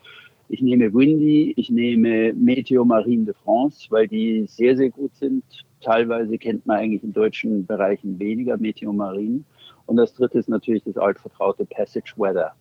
Ich 0.49 0.61
nehme 0.61 0.93
Windy, 0.93 1.55
ich 1.57 1.71
nehme 1.71 2.35
Meteo 2.35 2.85
Marine 2.85 3.25
de 3.25 3.35
France, 3.45 3.87
weil 3.91 4.09
die 4.09 4.45
sehr, 4.47 4.77
sehr 4.77 4.91
gut 4.91 5.15
sind. 5.15 5.43
Teilweise 5.81 6.37
kennt 6.37 6.67
man 6.67 6.79
eigentlich 6.79 7.03
in 7.03 7.13
deutschen 7.13 7.65
Bereichen 7.65 8.19
weniger 8.19 8.57
Meteo 8.59 8.93
Marine. 8.93 9.45
Und 9.87 9.97
das 9.97 10.15
dritte 10.15 10.39
ist 10.39 10.49
natürlich 10.49 10.85
das 10.85 10.97
altvertraute 10.97 11.67
Passage 11.67 12.15
Weather. 12.17 12.55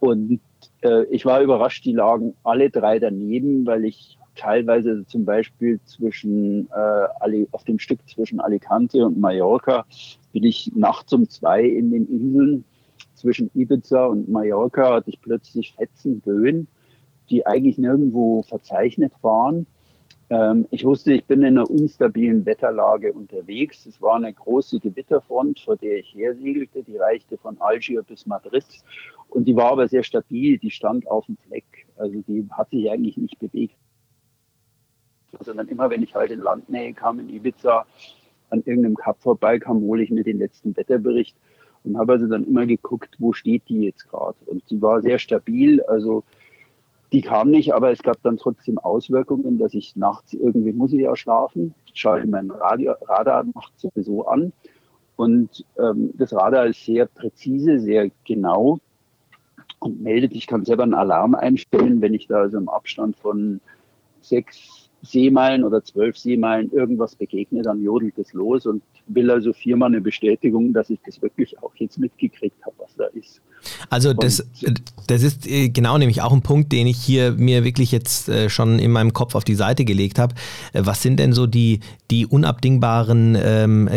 Und 0.00 0.40
äh, 0.82 1.04
ich 1.06 1.24
war 1.24 1.40
überrascht, 1.40 1.84
die 1.84 1.92
lagen 1.92 2.34
alle 2.44 2.70
drei 2.70 2.98
daneben, 2.98 3.66
weil 3.66 3.84
ich 3.84 4.18
teilweise 4.36 5.04
zum 5.06 5.24
Beispiel 5.24 5.80
zwischen 5.84 6.68
äh, 6.70 7.46
auf 7.50 7.64
dem 7.64 7.78
Stück 7.78 8.08
zwischen 8.08 8.40
Alicante 8.40 9.04
und 9.04 9.18
Mallorca 9.18 9.84
bin 10.32 10.44
ich 10.44 10.70
nachts 10.76 11.12
um 11.12 11.28
zwei 11.28 11.64
in 11.64 11.90
den 11.90 12.06
Inseln 12.06 12.64
zwischen 13.14 13.50
Ibiza 13.54 14.06
und 14.06 14.28
Mallorca 14.28 14.94
hatte 14.94 15.10
ich 15.10 15.20
plötzlich 15.20 15.74
fetzen 15.74 16.20
Böen, 16.20 16.68
die 17.30 17.44
eigentlich 17.46 17.78
nirgendwo 17.78 18.42
verzeichnet 18.42 19.12
waren. 19.22 19.66
Ähm, 20.30 20.66
ich 20.70 20.84
wusste, 20.84 21.12
ich 21.12 21.24
bin 21.24 21.40
in 21.40 21.58
einer 21.58 21.70
unstabilen 21.70 22.44
Wetterlage 22.44 23.12
unterwegs. 23.12 23.86
Es 23.86 24.00
war 24.02 24.16
eine 24.16 24.32
große 24.32 24.80
Gewitterfront, 24.80 25.60
vor 25.60 25.76
der 25.76 25.98
ich 25.98 26.14
hersegelte. 26.14 26.82
Die 26.82 26.96
reichte 26.96 27.38
von 27.38 27.60
Algier 27.60 28.02
bis 28.02 28.26
Madrid. 28.26 28.64
Und 29.28 29.46
die 29.46 29.56
war 29.56 29.72
aber 29.72 29.88
sehr 29.88 30.02
stabil. 30.02 30.58
Die 30.58 30.70
stand 30.70 31.08
auf 31.08 31.26
dem 31.26 31.36
Fleck. 31.36 31.86
Also 31.96 32.22
die 32.26 32.46
hat 32.50 32.70
sich 32.70 32.90
eigentlich 32.90 33.16
nicht 33.16 33.38
bewegt 33.38 33.76
sondern 35.40 35.68
immer, 35.68 35.90
wenn 35.90 36.02
ich 36.02 36.14
halt 36.14 36.30
in 36.30 36.40
Landnähe 36.40 36.92
kam, 36.94 37.20
in 37.20 37.28
Ibiza, 37.28 37.86
an 38.50 38.62
irgendeinem 38.64 38.96
Kap 38.96 39.20
vorbeikam, 39.20 39.80
hole 39.82 40.02
ich 40.02 40.10
mir 40.10 40.24
den 40.24 40.38
letzten 40.38 40.76
Wetterbericht 40.76 41.36
und 41.84 41.98
habe 41.98 42.14
also 42.14 42.26
dann 42.26 42.44
immer 42.44 42.66
geguckt, 42.66 43.16
wo 43.18 43.32
steht 43.32 43.68
die 43.68 43.82
jetzt 43.82 44.08
gerade. 44.08 44.38
Und 44.46 44.66
sie 44.68 44.80
war 44.80 45.02
sehr 45.02 45.18
stabil, 45.18 45.82
also 45.82 46.24
die 47.12 47.22
kam 47.22 47.50
nicht, 47.50 47.72
aber 47.72 47.90
es 47.90 48.02
gab 48.02 48.22
dann 48.22 48.36
trotzdem 48.36 48.78
Auswirkungen, 48.78 49.58
dass 49.58 49.74
ich 49.74 49.96
nachts 49.96 50.34
irgendwie 50.34 50.72
muss 50.72 50.92
ich 50.92 51.00
ja 51.00 51.16
schlafen, 51.16 51.74
schaue 51.94 52.26
mein 52.26 52.50
Radio, 52.50 52.94
Radar 53.06 53.44
nachts 53.44 53.80
sowieso 53.80 54.26
an. 54.26 54.52
Und 55.16 55.64
ähm, 55.78 56.12
das 56.16 56.32
Radar 56.32 56.66
ist 56.66 56.84
sehr 56.84 57.06
präzise, 57.06 57.80
sehr 57.80 58.10
genau 58.24 58.78
und 59.80 60.00
meldet, 60.02 60.32
ich 60.32 60.46
kann 60.46 60.64
selber 60.64 60.82
einen 60.82 60.94
Alarm 60.94 61.34
einstellen, 61.34 62.00
wenn 62.00 62.14
ich 62.14 62.26
da 62.26 62.40
also 62.40 62.58
im 62.58 62.68
Abstand 62.68 63.16
von 63.16 63.60
sechs, 64.20 64.77
Seemeilen 65.02 65.64
oder 65.64 65.82
zwölf 65.84 66.18
Seemeilen 66.18 66.70
irgendwas 66.72 67.14
begegnet, 67.14 67.66
dann 67.66 67.82
jodelt 67.82 68.18
es 68.18 68.32
los 68.32 68.66
und 68.66 68.82
will 69.06 69.30
also 69.30 69.52
viermal 69.52 69.88
eine 69.88 70.00
Bestätigung, 70.00 70.72
dass 70.72 70.90
ich 70.90 70.98
das 71.06 71.22
wirklich 71.22 71.58
auch 71.62 71.72
jetzt 71.76 71.98
mitgekriegt 71.98 72.56
habe, 72.64 72.74
was 72.78 72.94
da 72.96 73.04
ist. 73.06 73.40
Also 73.90 74.12
das, 74.12 74.46
das 75.06 75.22
ist 75.22 75.46
äh, 75.48 75.68
genau 75.68 75.98
nämlich 75.98 76.22
auch 76.22 76.32
ein 76.32 76.42
Punkt, 76.42 76.72
den 76.72 76.86
ich 76.86 76.98
hier 76.98 77.32
mir 77.32 77.64
wirklich 77.64 77.92
jetzt 77.92 78.28
äh, 78.28 78.48
schon 78.48 78.78
in 78.78 78.90
meinem 78.90 79.12
Kopf 79.12 79.34
auf 79.34 79.44
die 79.44 79.54
Seite 79.54 79.84
gelegt 79.84 80.18
habe. 80.18 80.34
Äh, 80.72 80.82
was 80.84 81.02
sind 81.02 81.18
denn 81.18 81.32
so 81.32 81.46
die, 81.46 81.80
die 82.10 82.26
unabdingbaren 82.26 83.36
ähm, 83.40 83.88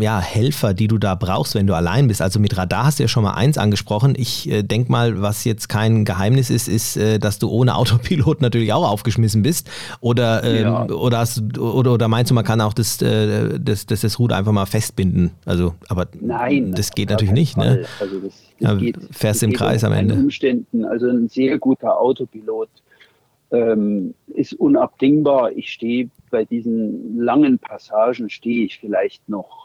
ja, 0.00 0.20
Helfer, 0.20 0.74
die 0.74 0.88
du 0.88 0.98
da 0.98 1.14
brauchst, 1.14 1.54
wenn 1.54 1.66
du 1.66 1.74
allein 1.74 2.08
bist? 2.08 2.22
Also 2.22 2.38
mit 2.38 2.56
Radar 2.56 2.86
hast 2.86 2.98
du 2.98 3.04
ja 3.04 3.08
schon 3.08 3.22
mal 3.22 3.34
eins 3.34 3.58
angesprochen. 3.58 4.14
Ich 4.16 4.50
äh, 4.50 4.62
denke 4.62 4.90
mal, 4.90 5.20
was 5.20 5.44
jetzt 5.44 5.68
kein 5.68 6.04
Geheimnis 6.04 6.50
ist, 6.50 6.68
ist, 6.68 6.96
äh, 6.96 7.18
dass 7.18 7.38
du 7.38 7.48
ohne 7.48 7.74
Autopilot 7.76 8.40
natürlich 8.40 8.72
auch 8.72 8.88
aufgeschmissen 8.88 9.42
bist. 9.42 9.70
Oder, 10.00 10.44
ähm, 10.44 10.62
ja. 10.62 10.86
oder, 10.86 11.18
hast, 11.18 11.58
oder, 11.58 11.92
oder 11.92 12.08
meinst 12.08 12.30
du, 12.30 12.34
man 12.34 12.44
kann 12.44 12.60
auch 12.60 12.72
das, 12.72 13.02
äh, 13.02 13.58
das, 13.58 13.86
das, 13.86 14.00
das 14.02 14.18
Ruder 14.18 14.36
einfach 14.36 14.52
mal 14.52 14.66
festbinden? 14.66 15.32
Also, 15.44 15.74
aber 15.88 16.06
Nein, 16.20 16.72
das 16.72 16.92
geht 16.92 17.10
natürlich 17.10 17.34
nicht. 17.34 17.56
Ne? 17.56 17.84
Also 18.00 18.20
das, 18.20 18.34
das 18.60 18.70
ja, 18.70 18.74
geht, 18.74 18.96
fährst 19.10 19.42
im 19.42 19.52
Kreis 19.52 19.84
am 19.84 19.92
Ende. 19.92 20.14
Umständen, 20.14 20.84
also 20.84 21.08
ein 21.08 21.28
sehr 21.28 21.58
guter 21.58 22.00
Autopilot 22.00 22.68
ähm, 23.52 24.14
ist 24.28 24.54
unabdingbar. 24.54 25.52
Ich 25.52 25.70
stehe 25.70 26.08
bei 26.30 26.44
diesen 26.44 27.18
langen 27.18 27.58
Passagen, 27.58 28.30
stehe 28.30 28.64
ich 28.64 28.78
vielleicht 28.78 29.28
noch 29.28 29.61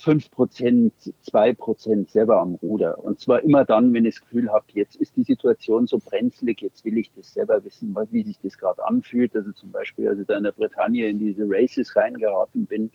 5 0.00 0.30
Prozent, 0.30 0.94
2 1.22 1.52
Prozent 1.52 2.10
selber 2.10 2.40
am 2.40 2.54
Ruder. 2.54 3.04
Und 3.04 3.20
zwar 3.20 3.42
immer 3.42 3.66
dann, 3.66 3.92
wenn 3.92 4.06
ich 4.06 4.14
das 4.14 4.22
Gefühl 4.22 4.50
habe, 4.50 4.64
jetzt 4.72 4.96
ist 4.96 5.14
die 5.16 5.24
Situation 5.24 5.86
so 5.86 5.98
brenzlig, 5.98 6.62
jetzt 6.62 6.84
will 6.86 6.96
ich 6.96 7.10
das 7.14 7.34
selber 7.34 7.62
wissen, 7.64 7.94
wie 8.10 8.22
sich 8.22 8.38
das 8.42 8.56
gerade 8.56 8.82
anfühlt. 8.86 9.36
Also 9.36 9.52
zum 9.52 9.70
Beispiel, 9.70 10.08
als 10.08 10.18
ich 10.18 10.26
da 10.26 10.38
in 10.38 10.44
der 10.44 10.52
Bretagne 10.52 11.06
in 11.06 11.18
diese 11.18 11.44
Races 11.46 11.94
reingeraten 11.94 12.64
bin, 12.64 12.90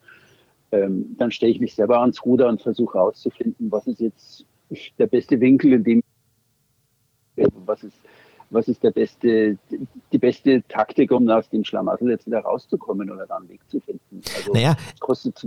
ähm, 0.71 1.15
dann 1.19 1.29
stelle 1.29 1.51
ich 1.51 1.59
mich 1.59 1.75
selber 1.75 2.01
ans 2.01 2.25
Ruder 2.25 2.49
und 2.49 2.63
versuche 2.63 2.97
herauszufinden, 2.97 3.71
was 3.71 3.85
ist 3.85 3.99
jetzt 3.99 4.45
der 4.97 5.07
beste 5.07 5.39
Winkel, 5.39 5.73
in 5.73 5.83
dem 5.83 6.03
was 7.65 7.83
ist, 7.83 7.99
was 8.49 8.67
ist 8.67 8.83
der 8.83 8.91
beste, 8.91 9.59
die 10.11 10.17
beste 10.17 10.63
Taktik, 10.67 11.11
um 11.11 11.29
aus 11.29 11.49
dem 11.49 11.63
Schlamassel 11.63 12.09
jetzt 12.09 12.25
wieder 12.25 12.39
rauszukommen 12.39 13.11
oder 13.11 13.27
dann 13.27 13.43
einen 13.43 13.49
Weg 13.49 13.61
zu 13.69 13.79
finden. 13.79 14.21
Also 14.35 14.53
naja, 14.53 14.75
kostet 14.99 15.45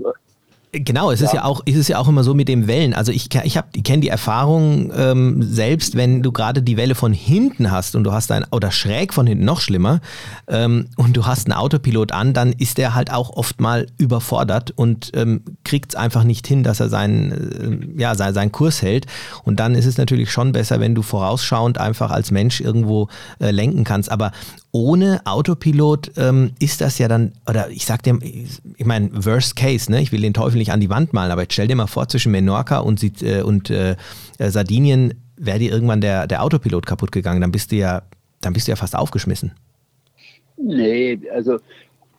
Genau, 0.72 1.10
es 1.10 1.20
ja. 1.20 1.26
ist 1.26 1.32
ja 1.32 1.44
auch, 1.44 1.62
ist 1.64 1.76
es 1.76 1.88
ja 1.88 1.98
auch 1.98 2.08
immer 2.08 2.22
so 2.22 2.34
mit 2.34 2.46
den 2.46 2.66
Wellen. 2.66 2.92
Also 2.92 3.10
ich, 3.10 3.34
ich, 3.44 3.58
ich 3.74 3.84
kenne 3.84 4.00
die 4.00 4.08
Erfahrung 4.08 4.92
ähm, 4.94 5.42
selbst, 5.42 5.96
wenn 5.96 6.22
du 6.22 6.30
gerade 6.30 6.62
die 6.62 6.76
Welle 6.76 6.94
von 6.94 7.14
hinten 7.14 7.70
hast 7.70 7.96
und 7.96 8.04
du 8.04 8.12
hast 8.12 8.30
ein, 8.32 8.44
oder 8.50 8.70
schräg 8.70 9.14
von 9.14 9.26
hinten 9.26 9.46
noch 9.46 9.60
schlimmer, 9.60 10.00
ähm, 10.46 10.88
und 10.96 11.16
du 11.16 11.24
hast 11.24 11.46
einen 11.46 11.54
Autopilot 11.54 12.12
an, 12.12 12.34
dann 12.34 12.52
ist 12.52 12.76
der 12.76 12.94
halt 12.94 13.10
auch 13.10 13.30
oft 13.30 13.62
mal 13.62 13.86
überfordert 13.96 14.72
und 14.76 15.10
ähm, 15.14 15.40
kriegt 15.64 15.94
es 15.94 15.96
einfach 15.96 16.24
nicht 16.24 16.46
hin, 16.46 16.62
dass 16.62 16.80
er 16.80 16.90
seinen, 16.90 17.94
äh, 17.96 18.00
ja, 18.02 18.14
seinen, 18.14 18.34
seinen 18.34 18.52
Kurs 18.52 18.82
hält. 18.82 19.06
Und 19.44 19.60
dann 19.60 19.74
ist 19.74 19.86
es 19.86 19.96
natürlich 19.96 20.30
schon 20.30 20.52
besser, 20.52 20.80
wenn 20.80 20.94
du 20.94 21.00
vorausschauend 21.00 21.78
einfach 21.78 22.10
als 22.10 22.30
Mensch 22.30 22.60
irgendwo 22.60 23.08
äh, 23.40 23.52
lenken 23.52 23.84
kannst. 23.84 24.10
Aber 24.10 24.32
ohne 24.72 25.20
Autopilot 25.24 26.12
ähm, 26.16 26.52
ist 26.60 26.80
das 26.80 26.98
ja 26.98 27.08
dann, 27.08 27.32
oder 27.48 27.70
ich 27.70 27.86
sag 27.86 28.02
dir, 28.02 28.18
ich 28.22 28.84
meine, 28.84 29.10
Worst 29.12 29.56
Case, 29.56 29.90
ne? 29.90 30.00
Ich 30.02 30.12
will 30.12 30.20
den 30.20 30.34
Teufel 30.34 30.58
nicht 30.58 30.72
an 30.72 30.80
die 30.80 30.90
Wand 30.90 31.12
malen, 31.12 31.30
aber 31.30 31.42
jetzt 31.42 31.54
stell 31.54 31.68
dir 31.68 31.76
mal 31.76 31.86
vor, 31.86 32.08
zwischen 32.08 32.32
Menorca 32.32 32.78
und, 32.78 33.02
äh, 33.22 33.42
und 33.42 33.70
äh, 33.70 33.96
Sardinien 34.38 35.14
wäre 35.36 35.58
dir 35.58 35.72
irgendwann 35.72 36.00
der, 36.00 36.26
der 36.26 36.42
Autopilot 36.42 36.86
kaputt 36.86 37.12
gegangen, 37.12 37.40
dann 37.40 37.52
bist 37.52 37.72
du 37.72 37.76
ja, 37.76 38.02
dann 38.40 38.52
bist 38.52 38.68
du 38.68 38.72
ja 38.72 38.76
fast 38.76 38.96
aufgeschmissen. 38.96 39.52
Nee, 40.56 41.18
also 41.32 41.58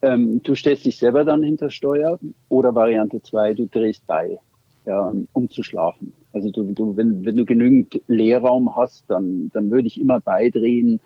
ähm, 0.02 0.42
du 0.44 0.56
stellst 0.56 0.86
dich 0.86 0.98
selber 0.98 1.26
dann 1.26 1.44
hinter 1.44 1.70
Steuer 1.70 2.20
oder 2.48 2.74
Variante 2.74 3.22
2, 3.22 3.54
du 3.54 3.68
drehst 3.68 4.08
bei, 4.08 4.40
ja, 4.86 5.14
um 5.34 5.50
zu 5.50 5.62
schlafen. 5.62 6.14
Also 6.32 6.50
du, 6.52 6.72
du, 6.72 6.96
wenn, 6.96 7.26
wenn 7.26 7.36
du 7.36 7.46
genügend 7.46 8.02
Leerraum 8.08 8.76
hast, 8.76 9.04
dann, 9.08 9.50
dann 9.54 9.72
würde 9.72 9.88
ich 9.88 10.00
immer 10.00 10.20
beidrehen 10.20 11.00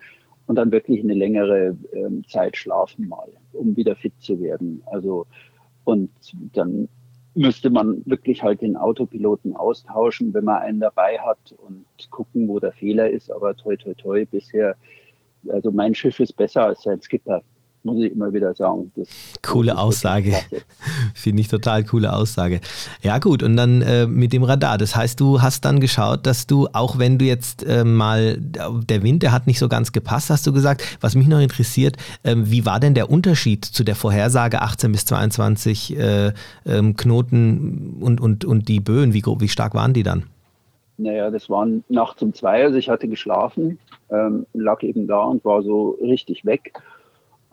und 0.46 0.56
dann 0.56 0.72
wirklich 0.72 1.02
eine 1.02 1.14
längere 1.14 1.76
ähm, 1.92 2.24
Zeit 2.28 2.56
schlafen 2.56 3.08
mal, 3.08 3.28
um 3.52 3.76
wieder 3.76 3.96
fit 3.96 4.14
zu 4.18 4.40
werden. 4.40 4.82
Also 4.86 5.26
und 5.84 6.10
dann 6.52 6.88
müsste 7.34 7.70
man 7.70 8.02
wirklich 8.06 8.42
halt 8.42 8.62
den 8.62 8.76
Autopiloten 8.76 9.56
austauschen, 9.56 10.32
wenn 10.34 10.44
man 10.44 10.62
einen 10.62 10.80
dabei 10.80 11.18
hat 11.18 11.54
und 11.58 11.84
gucken, 12.10 12.48
wo 12.48 12.60
der 12.60 12.72
Fehler 12.72 13.10
ist. 13.10 13.30
Aber 13.30 13.56
toi 13.56 13.76
toi 13.76 13.94
toi 13.94 14.24
bisher, 14.24 14.76
also 15.48 15.70
mein 15.70 15.94
Schiff 15.94 16.20
ist 16.20 16.34
besser 16.34 16.66
als 16.66 16.82
sein 16.82 17.00
Skipper 17.00 17.42
muss 17.84 18.02
ich 18.02 18.12
immer 18.12 18.32
wieder 18.32 18.54
sagen. 18.54 18.90
Das 18.96 19.08
coole 19.42 19.76
Aussage. 19.78 20.34
Finde 21.14 21.42
ich 21.42 21.48
total 21.48 21.84
coole 21.84 22.12
Aussage. 22.12 22.60
Ja, 23.02 23.18
gut, 23.18 23.42
und 23.42 23.56
dann 23.56 23.82
äh, 23.82 24.06
mit 24.06 24.32
dem 24.32 24.42
Radar. 24.42 24.78
Das 24.78 24.96
heißt, 24.96 25.20
du 25.20 25.42
hast 25.42 25.64
dann 25.64 25.80
geschaut, 25.80 26.26
dass 26.26 26.46
du, 26.46 26.68
auch 26.72 26.98
wenn 26.98 27.18
du 27.18 27.24
jetzt 27.24 27.64
äh, 27.64 27.84
mal, 27.84 28.38
der 28.38 29.02
Wind, 29.02 29.22
der 29.22 29.32
hat 29.32 29.46
nicht 29.46 29.58
so 29.58 29.68
ganz 29.68 29.92
gepasst, 29.92 30.30
hast 30.30 30.46
du 30.46 30.52
gesagt. 30.52 30.98
Was 31.00 31.14
mich 31.14 31.28
noch 31.28 31.40
interessiert, 31.40 31.96
äh, 32.22 32.34
wie 32.36 32.66
war 32.66 32.80
denn 32.80 32.94
der 32.94 33.10
Unterschied 33.10 33.64
zu 33.64 33.84
der 33.84 33.94
Vorhersage 33.94 34.62
18 34.62 34.92
bis 34.92 35.04
22 35.04 35.96
äh, 35.96 36.32
ähm, 36.66 36.96
Knoten 36.96 37.98
und, 38.00 38.20
und, 38.20 38.44
und 38.44 38.68
die 38.68 38.80
Böen? 38.80 39.12
Wie, 39.12 39.22
wie 39.24 39.48
stark 39.48 39.74
waren 39.74 39.92
die 39.92 40.02
dann? 40.02 40.24
naja, 40.96 41.30
das 41.30 41.50
waren 41.50 41.82
nachts 41.88 42.22
um 42.22 42.32
zwei, 42.34 42.62
also 42.62 42.78
ich 42.78 42.88
hatte 42.88 43.08
geschlafen, 43.08 43.78
ähm, 44.10 44.46
lag 44.52 44.82
eben 44.82 45.06
da 45.06 45.22
und 45.22 45.44
war 45.44 45.62
so 45.62 45.98
richtig 46.00 46.44
weg 46.44 46.72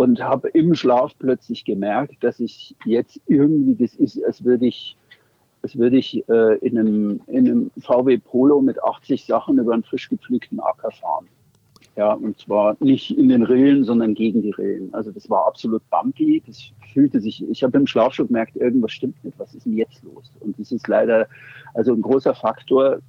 und 0.02 0.20
habe 0.20 0.50
im 0.50 0.74
Schlaf 0.74 1.12
plötzlich 1.20 1.64
gemerkt, 1.64 2.24
dass 2.24 2.40
ich 2.40 2.76
jetzt 2.86 3.22
irgendwie, 3.28 3.76
das 3.76 3.94
ist, 3.94 4.20
als 4.26 4.44
würde 4.44 4.66
ich, 4.66 4.98
als 5.62 5.78
würde 5.78 5.98
ich 5.98 6.28
äh, 6.28 6.58
in, 6.58 6.76
einem, 6.80 7.22
in 7.28 7.48
einem 7.48 7.72
VW 7.78 8.18
Polo 8.18 8.62
mit 8.62 8.84
80 8.84 9.26
Sachen 9.26 9.60
über 9.60 9.74
einen 9.74 9.84
frisch 9.84 10.10
gepflügten 10.10 10.60
Acker 10.60 10.90
fahren. 10.90 11.28
Ja, 11.96 12.14
und 12.14 12.40
zwar 12.40 12.78
nicht 12.80 13.16
in 13.16 13.30
den 13.30 13.44
Rillen, 13.44 13.84
sondern 13.84 14.16
gegen 14.16 14.42
die 14.42 14.50
Rillen. 14.50 14.92
Also 14.92 15.12
das 15.12 15.30
war 15.30 15.46
absolut 15.46 15.88
bumpy. 15.92 16.42
Das 16.48 16.72
fühlte 16.92 17.20
sich, 17.20 17.48
ich 17.48 17.62
habe 17.62 17.78
im 17.78 17.86
Schlaf 17.86 18.16
schon 18.16 18.26
gemerkt, 18.26 18.56
irgendwas 18.56 18.94
stimmt 18.94 19.24
nicht. 19.24 19.38
Was 19.38 19.54
ist 19.54 19.68
denn 19.68 19.78
jetzt 19.78 20.02
los? 20.04 20.32
Und 20.40 20.58
das 20.58 20.72
ist 20.72 20.88
leider, 20.88 21.28
also 21.76 21.94
ein 21.94 22.02
großer 22.02 22.34
Faktor 22.34 23.02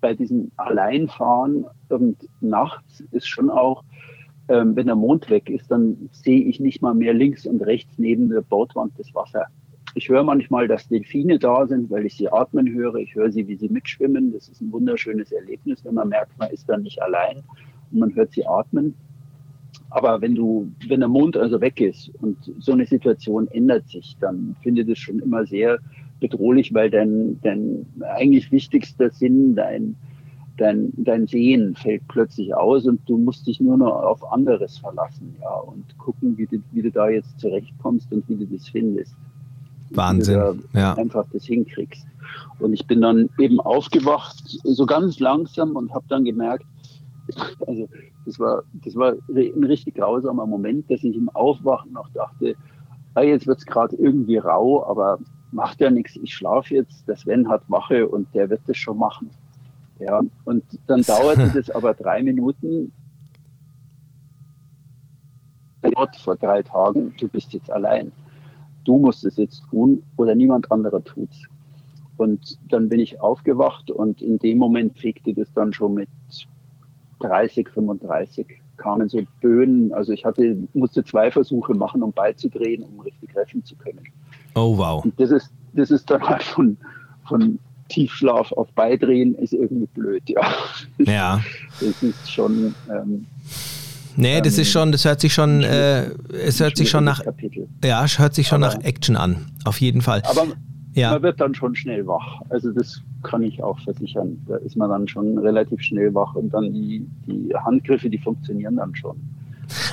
bei 0.00 0.14
diesem 0.14 0.50
Alleinfahren 0.56 1.66
und 1.90 2.16
nachts 2.40 3.04
ist 3.10 3.28
schon 3.28 3.50
auch, 3.50 3.84
ähm, 4.52 4.76
wenn 4.76 4.86
der 4.86 4.96
Mond 4.96 5.30
weg 5.30 5.48
ist, 5.48 5.70
dann 5.70 6.10
sehe 6.12 6.42
ich 6.42 6.60
nicht 6.60 6.82
mal 6.82 6.94
mehr 6.94 7.14
links 7.14 7.46
und 7.46 7.62
rechts 7.62 7.94
neben 7.96 8.28
der 8.28 8.42
Bordwand 8.42 8.92
das 8.98 9.14
Wasser. 9.14 9.46
Ich 9.94 10.10
höre 10.10 10.22
manchmal, 10.24 10.68
dass 10.68 10.88
Delfine 10.88 11.38
da 11.38 11.66
sind, 11.66 11.90
weil 11.90 12.04
ich 12.04 12.16
sie 12.16 12.30
atmen 12.30 12.70
höre. 12.70 12.96
Ich 12.96 13.14
höre 13.14 13.32
sie, 13.32 13.48
wie 13.48 13.56
sie 13.56 13.70
mitschwimmen. 13.70 14.32
Das 14.32 14.48
ist 14.48 14.60
ein 14.60 14.70
wunderschönes 14.70 15.32
Erlebnis, 15.32 15.82
wenn 15.84 15.94
man 15.94 16.10
merkt, 16.10 16.38
man 16.38 16.50
ist 16.50 16.68
dann 16.68 16.82
nicht 16.82 17.00
allein 17.00 17.38
und 17.90 17.98
man 17.98 18.14
hört 18.14 18.32
sie 18.32 18.46
atmen. 18.46 18.94
Aber 19.88 20.20
wenn 20.20 20.34
du, 20.34 20.70
wenn 20.86 21.00
der 21.00 21.08
Mond 21.08 21.36
also 21.36 21.60
weg 21.60 21.80
ist 21.80 22.10
und 22.20 22.36
so 22.58 22.72
eine 22.72 22.86
Situation 22.86 23.48
ändert 23.48 23.88
sich, 23.88 24.16
dann 24.20 24.54
finde 24.62 24.82
ich 24.82 24.88
das 24.88 24.98
schon 24.98 25.18
immer 25.18 25.46
sehr 25.46 25.78
bedrohlich, 26.20 26.74
weil 26.74 26.90
dein, 26.90 27.38
dein 27.42 27.86
eigentlich 28.00 28.52
wichtigster 28.52 29.10
Sinn, 29.10 29.54
dein, 29.54 29.96
dein, 30.56 30.92
dein 30.96 31.26
Sehen 31.26 31.74
fällt 31.74 32.06
plötzlich 32.08 32.54
aus 32.54 32.86
und 32.86 33.00
du 33.08 33.18
musst 33.18 33.46
dich 33.46 33.60
nur 33.60 33.76
noch 33.76 33.92
auf 33.92 34.32
anderes 34.32 34.78
verlassen, 34.78 35.36
ja, 35.40 35.54
und 35.54 35.96
gucken, 35.98 36.36
wie 36.36 36.46
du, 36.46 36.58
wie 36.72 36.82
du 36.82 36.90
da 36.90 37.08
jetzt 37.08 37.38
zurechtkommst 37.40 38.12
und 38.12 38.28
wie 38.28 38.36
du 38.36 38.46
das 38.46 38.68
findest. 38.68 39.14
Wahnsinn, 39.90 40.62
ja. 40.72 40.94
Einfach 40.94 41.26
das 41.32 41.44
hinkriegst. 41.44 42.06
Und 42.58 42.72
ich 42.72 42.86
bin 42.86 43.00
dann 43.00 43.28
eben 43.38 43.60
aufgewacht, 43.60 44.36
so 44.64 44.86
ganz 44.86 45.20
langsam 45.20 45.76
und 45.76 45.92
habe 45.92 46.04
dann 46.08 46.24
gemerkt, 46.24 46.64
also 47.66 47.88
das 48.24 48.38
war, 48.38 48.62
das 48.84 48.94
war 48.94 49.14
ein 49.28 49.64
richtig 49.64 49.96
grausamer 49.96 50.46
Moment, 50.46 50.90
dass 50.90 51.02
ich 51.04 51.14
im 51.14 51.28
Aufwachen 51.30 51.92
noch 51.92 52.08
dachte, 52.10 52.54
ah, 53.14 53.22
jetzt 53.22 53.46
wird 53.46 53.58
es 53.58 53.66
gerade 53.66 53.96
irgendwie 53.96 54.38
rau, 54.38 54.84
aber 54.86 55.18
macht 55.50 55.80
ja 55.80 55.90
nichts, 55.90 56.16
ich 56.16 56.34
schlafe 56.34 56.74
jetzt, 56.74 57.06
der 57.06 57.16
Sven 57.16 57.48
hat 57.48 57.62
Wache 57.68 58.08
und 58.08 58.26
der 58.34 58.48
wird 58.48 58.62
das 58.66 58.76
schon 58.76 58.98
machen. 58.98 59.30
Ja, 59.98 60.20
und 60.44 60.64
dann 60.86 61.02
dauerte 61.02 61.50
das 61.54 61.70
aber 61.74 61.94
drei 61.94 62.22
Minuten. 62.22 62.92
Gott, 65.94 66.16
vor 66.16 66.36
drei 66.36 66.62
Tagen, 66.62 67.14
du 67.18 67.28
bist 67.28 67.52
jetzt 67.52 67.70
allein. 67.70 68.12
Du 68.84 68.98
musst 68.98 69.24
es 69.24 69.36
jetzt 69.36 69.62
tun 69.70 70.02
oder 70.16 70.34
niemand 70.34 70.70
anderer 70.70 71.02
tut's. 71.02 71.44
Und 72.16 72.58
dann 72.70 72.88
bin 72.88 73.00
ich 73.00 73.20
aufgewacht 73.20 73.90
und 73.90 74.22
in 74.22 74.38
dem 74.38 74.58
Moment 74.58 74.98
fegte 74.98 75.34
das 75.34 75.52
dann 75.52 75.72
schon 75.72 75.94
mit 75.94 76.08
30, 77.20 77.68
35 77.68 78.62
kamen 78.76 79.08
so 79.08 79.20
Böen. 79.40 79.92
Also 79.92 80.12
ich 80.12 80.24
hatte, 80.24 80.56
musste 80.74 81.04
zwei 81.04 81.30
Versuche 81.30 81.74
machen, 81.74 82.02
um 82.02 82.12
beizudrehen, 82.12 82.82
um 82.82 83.00
richtig 83.00 83.32
treffen 83.32 83.64
zu 83.64 83.76
können. 83.76 84.02
Oh 84.54 84.76
wow. 84.76 85.04
Und 85.04 85.18
das 85.18 85.30
ist, 85.30 85.52
das 85.72 85.90
ist 85.90 86.10
dann 86.10 86.22
halt 86.22 86.42
von, 86.42 86.76
von 87.26 87.58
Tiefschlaf 87.88 88.52
auf 88.52 88.68
Beidrehen 88.72 89.34
ist 89.34 89.52
irgendwie 89.52 89.86
blöd, 89.86 90.22
ja. 90.26 90.54
Ja. 90.98 91.40
Das 91.80 92.02
ist 92.02 92.30
schon. 92.30 92.74
Ähm, 92.90 93.26
Nee, 94.16 94.40
das 94.42 94.58
ist 94.58 94.68
ähm, 94.68 94.72
schon, 94.72 94.92
das 94.92 95.04
hört 95.04 95.20
sich 95.20 95.32
schon, 95.32 95.62
äh, 95.62 96.10
es 96.44 96.60
hört 96.60 96.76
sich 96.76 96.90
schon 96.90 97.04
nach, 97.04 97.24
Kapitel. 97.24 97.66
ja, 97.82 98.04
es 98.04 98.18
hört 98.18 98.34
sich 98.34 98.46
schon 98.46 98.62
aber, 98.62 98.74
nach 98.74 98.84
Action 98.84 99.16
an, 99.16 99.46
auf 99.64 99.80
jeden 99.80 100.02
Fall. 100.02 100.22
Aber 100.24 100.48
ja. 100.94 101.12
man 101.12 101.22
wird 101.22 101.40
dann 101.40 101.54
schon 101.54 101.74
schnell 101.74 102.06
wach. 102.06 102.42
Also 102.50 102.72
das 102.72 103.00
kann 103.22 103.42
ich 103.42 103.62
auch 103.62 103.78
versichern. 103.80 104.38
Da 104.46 104.56
ist 104.56 104.76
man 104.76 104.90
dann 104.90 105.08
schon 105.08 105.38
relativ 105.38 105.80
schnell 105.80 106.14
wach 106.14 106.34
und 106.34 106.52
dann 106.52 106.72
die, 106.72 107.06
die 107.26 107.54
Handgriffe, 107.54 108.10
die 108.10 108.18
funktionieren 108.18 108.76
dann 108.76 108.94
schon. 108.94 109.16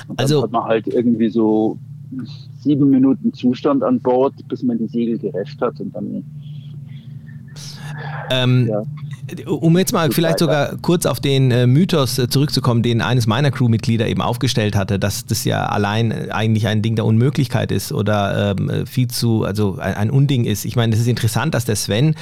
Und 0.08 0.20
dann 0.20 0.24
also 0.24 0.42
hat 0.42 0.52
man 0.52 0.64
halt 0.64 0.86
irgendwie 0.88 1.30
so 1.30 1.78
sieben 2.58 2.90
Minuten 2.90 3.32
Zustand 3.32 3.82
an 3.82 4.00
Bord, 4.00 4.34
bis 4.48 4.62
man 4.62 4.78
die 4.78 4.88
Segel 4.88 5.18
gerefft 5.18 5.60
hat 5.62 5.80
und 5.80 5.94
dann 5.94 6.24
ähm, 8.30 8.68
ja 8.68 8.82
um 9.46 9.78
jetzt 9.78 9.92
mal 9.92 10.10
vielleicht 10.10 10.38
sogar 10.38 10.76
kurz 10.82 11.06
auf 11.06 11.20
den 11.20 11.50
äh, 11.50 11.66
Mythos 11.66 12.18
äh, 12.18 12.28
zurückzukommen, 12.28 12.82
den 12.82 13.00
eines 13.00 13.26
meiner 13.26 13.50
Crewmitglieder 13.50 14.06
eben 14.06 14.22
aufgestellt 14.22 14.76
hatte, 14.76 14.98
dass 14.98 15.26
das 15.26 15.44
ja 15.44 15.66
allein 15.66 16.10
äh, 16.10 16.28
eigentlich 16.30 16.66
ein 16.66 16.82
Ding 16.82 16.96
der 16.96 17.04
Unmöglichkeit 17.04 17.72
ist 17.72 17.92
oder 17.92 18.56
ähm, 18.58 18.70
äh, 18.70 18.86
viel 18.86 19.08
zu, 19.08 19.44
also 19.44 19.78
ein, 19.78 19.94
ein 19.94 20.10
Unding 20.10 20.44
ist. 20.44 20.64
Ich 20.64 20.76
meine, 20.76 20.94
es 20.94 21.00
ist 21.00 21.06
interessant, 21.06 21.54
dass 21.54 21.64
der 21.64 21.76
Sven, 21.76 22.14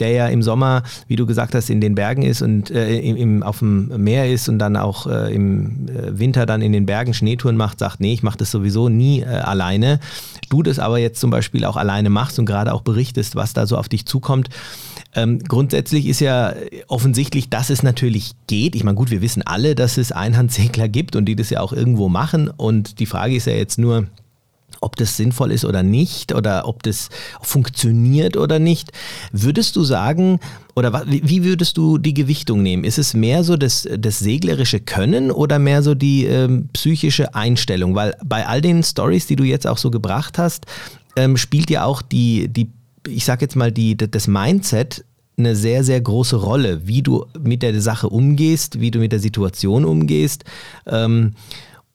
der 0.00 0.10
ja 0.10 0.26
im 0.28 0.42
Sommer, 0.42 0.82
wie 1.08 1.16
du 1.16 1.26
gesagt 1.26 1.54
hast, 1.54 1.70
in 1.70 1.80
den 1.80 1.94
Bergen 1.94 2.22
ist 2.22 2.42
und 2.42 2.70
äh, 2.70 2.98
im, 2.98 3.16
im, 3.16 3.42
auf 3.42 3.60
dem 3.60 3.88
Meer 4.02 4.30
ist 4.30 4.48
und 4.48 4.58
dann 4.58 4.76
auch 4.76 5.06
im 5.06 5.88
Winter 6.08 6.46
dann 6.46 6.62
in 6.62 6.72
den 6.72 6.86
Bergen 6.86 7.14
Schneetouren 7.14 7.56
macht, 7.56 7.78
sagt, 7.78 8.00
nee, 8.00 8.12
ich 8.12 8.22
mache 8.22 8.38
das 8.38 8.50
sowieso 8.50 8.88
nie 8.88 9.24
alleine. 9.24 10.00
Du 10.48 10.62
das 10.62 10.78
aber 10.78 10.98
jetzt 10.98 11.20
zum 11.20 11.30
Beispiel 11.30 11.64
auch 11.64 11.76
alleine 11.76 12.10
machst 12.10 12.38
und 12.38 12.46
gerade 12.46 12.72
auch 12.72 12.82
berichtest, 12.82 13.36
was 13.36 13.52
da 13.52 13.66
so 13.66 13.76
auf 13.76 13.88
dich 13.88 14.06
zukommt. 14.06 14.48
Ähm, 15.14 15.38
grundsätzlich 15.40 16.06
ist 16.06 16.20
ja 16.20 16.54
offensichtlich, 16.88 17.50
dass 17.50 17.70
es 17.70 17.82
natürlich 17.82 18.32
geht. 18.46 18.74
Ich 18.74 18.84
meine, 18.84 18.96
gut, 18.96 19.10
wir 19.10 19.20
wissen 19.20 19.42
alle, 19.42 19.74
dass 19.74 19.98
es 19.98 20.12
Einhandsegler 20.12 20.88
gibt 20.88 21.16
und 21.16 21.26
die 21.26 21.36
das 21.36 21.50
ja 21.50 21.60
auch 21.60 21.72
irgendwo 21.72 22.08
machen. 22.08 22.48
Und 22.48 22.98
die 22.98 23.06
Frage 23.06 23.36
ist 23.36 23.46
ja 23.46 23.52
jetzt 23.52 23.78
nur, 23.78 24.06
ob 24.80 24.96
das 24.96 25.16
sinnvoll 25.16 25.52
ist 25.52 25.64
oder 25.64 25.82
nicht 25.82 26.34
oder 26.34 26.66
ob 26.66 26.82
das 26.82 27.08
funktioniert 27.40 28.36
oder 28.36 28.58
nicht. 28.58 28.90
Würdest 29.32 29.76
du 29.76 29.84
sagen, 29.84 30.40
oder 30.74 31.04
wie 31.06 31.44
würdest 31.44 31.76
du 31.76 31.98
die 31.98 32.14
Gewichtung 32.14 32.62
nehmen? 32.62 32.84
Ist 32.84 32.98
es 32.98 33.14
mehr 33.14 33.44
so 33.44 33.56
das, 33.56 33.88
das 33.98 34.18
seglerische 34.18 34.80
Können 34.80 35.30
oder 35.30 35.58
mehr 35.58 35.82
so 35.82 35.94
die 35.94 36.24
ähm, 36.24 36.68
psychische 36.72 37.34
Einstellung? 37.34 37.94
Weil 37.94 38.16
bei 38.24 38.46
all 38.46 38.60
den 38.60 38.82
Stories, 38.82 39.26
die 39.26 39.36
du 39.36 39.44
jetzt 39.44 39.66
auch 39.66 39.78
so 39.78 39.90
gebracht 39.90 40.38
hast, 40.38 40.66
ähm, 41.16 41.36
spielt 41.36 41.70
ja 41.70 41.84
auch 41.84 42.02
die, 42.02 42.48
die 42.48 42.70
ich 43.06 43.24
sag 43.24 43.42
jetzt 43.42 43.56
mal, 43.56 43.72
die, 43.72 43.96
das 43.96 44.28
Mindset 44.28 45.04
eine 45.38 45.56
sehr, 45.56 45.82
sehr 45.82 46.00
große 46.00 46.36
Rolle, 46.36 46.86
wie 46.86 47.02
du 47.02 47.24
mit 47.40 47.62
der 47.62 47.80
Sache 47.80 48.08
umgehst, 48.08 48.80
wie 48.80 48.90
du 48.90 48.98
mit 48.98 49.12
der 49.12 49.18
Situation 49.18 49.84
umgehst. 49.84 50.44
Ähm, 50.86 51.34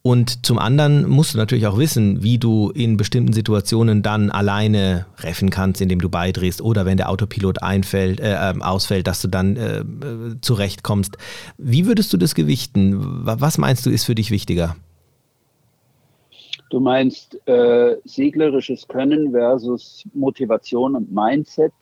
und 0.02 0.46
zum 0.46 0.58
anderen 0.58 1.08
musst 1.10 1.34
du 1.34 1.38
natürlich 1.38 1.68
auch 1.68 1.78
wissen, 1.78 2.24
wie 2.24 2.38
du 2.38 2.70
in 2.70 2.96
bestimmten 2.96 3.34
Situationen 3.34 4.04
dann 4.04 4.32
alleine 4.32 5.06
reffen 5.20 5.50
kannst, 5.50 5.82
indem 5.82 6.00
du 6.00 6.08
beidrehst 6.08 6.62
oder 6.62 6.86
wenn 6.86 6.96
der 6.96 7.10
Autopilot 7.10 7.62
einfällt, 7.62 8.22
äh, 8.22 8.38
ähm, 8.50 8.62
ausfällt, 8.62 9.06
dass 9.06 9.22
du 9.22 9.28
dann 9.28 9.58
äh, 9.58 9.84
zurechtkommst. 10.42 11.18
Wie 11.58 11.86
würdest 11.86 12.14
du 12.14 12.18
das 12.18 12.36
gewichten? 12.36 13.26
Was 13.26 13.58
meinst 13.58 13.86
du, 13.86 13.90
ist 13.90 14.06
für 14.06 14.16
dich 14.16 14.32
wichtiger? 14.32 14.78
Du 16.70 16.80
meinst 16.80 17.38
äh, 17.48 17.96
seglerisches 18.04 18.88
Können 18.88 19.32
versus 19.32 20.04
Motivation 20.14 20.96
und 20.96 21.12
Mindset 21.12 21.74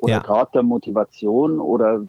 oder 0.00 0.12
ja. 0.12 0.18
Grad 0.20 0.54
der 0.54 0.62
Motivation 0.62 1.60
oder 1.60 2.02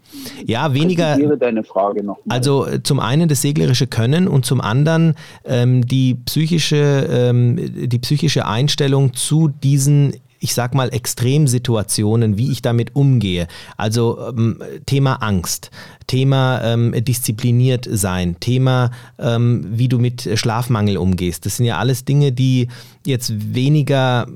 ja 0.45 0.74
weniger 0.74 1.17
deine 1.38 1.63
Frage 1.63 2.03
noch 2.03 2.26
mal. 2.26 2.36
also 2.36 2.65
äh, 2.65 2.82
zum 2.84 2.99
einen 2.99 3.28
das 3.28 3.41
seglerische 3.41 3.88
Können 3.88 4.28
und 4.28 4.45
zum 4.45 4.61
anderen 4.61 5.15
ähm, 5.45 5.86
die 5.86 6.15
psychische 6.26 7.07
ähm, 7.09 7.57
die 7.89 7.99
psychische 7.99 8.45
Einstellung 8.45 9.13
zu 9.13 9.49
diesen 9.49 10.15
ich 10.42 10.56
sag 10.56 10.74
mal, 10.74 10.89
Extremsituationen, 10.89 12.38
wie 12.38 12.52
ich 12.52 12.62
damit 12.62 12.96
umgehe. 12.96 13.48
Also 13.78 14.30
ähm, 14.30 14.62
Thema 14.88 15.22
Angst, 15.22 15.70
Thema 16.08 16.62
ähm, 16.64 16.94
diszipliniert 17.06 17.88
sein, 17.89 18.38
Thema, 18.39 18.89
ähm, 19.20 19.66
wie 19.70 19.88
du 19.88 20.00
mit 20.00 20.28
Schlafmangel 20.34 20.98
umgehst. 20.98 21.46
Das 21.46 21.58
sind 21.58 21.68
ja 21.68 21.78
alles 21.78 22.06
Dinge, 22.06 22.32
die 22.32 22.70
jetzt 23.06 23.54
weniger 23.54 24.28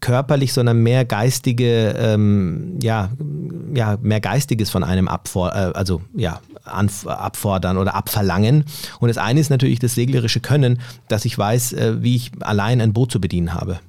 körperlich, 0.00 0.52
sondern 0.52 0.84
mehr 0.84 1.04
geistige, 1.04 1.96
ähm, 1.98 2.78
ja, 2.80 3.10
ja, 3.74 3.98
mehr 4.00 4.20
Geistiges 4.20 4.70
von 4.70 4.84
einem 4.84 5.08
abfor 5.08 5.52
äh, 5.52 5.72
also, 5.74 6.00
ja, 6.14 6.40
abfordern 6.64 7.76
oder 7.76 7.96
abverlangen. 7.96 8.64
Und 9.00 9.08
das 9.08 9.18
eine 9.18 9.40
ist 9.40 9.50
natürlich 9.50 9.80
das 9.80 9.96
seglerische 9.96 10.40
Können, 10.40 10.80
dass 11.08 11.24
ich 11.24 11.36
weiß, 11.36 11.72
äh, 11.72 12.02
wie 12.02 12.14
ich 12.14 12.30
allein 12.40 12.80
ein 12.80 12.92
Boot 12.92 13.10
zu 13.10 13.20
bedienen 13.20 13.52
habe. 13.52 13.80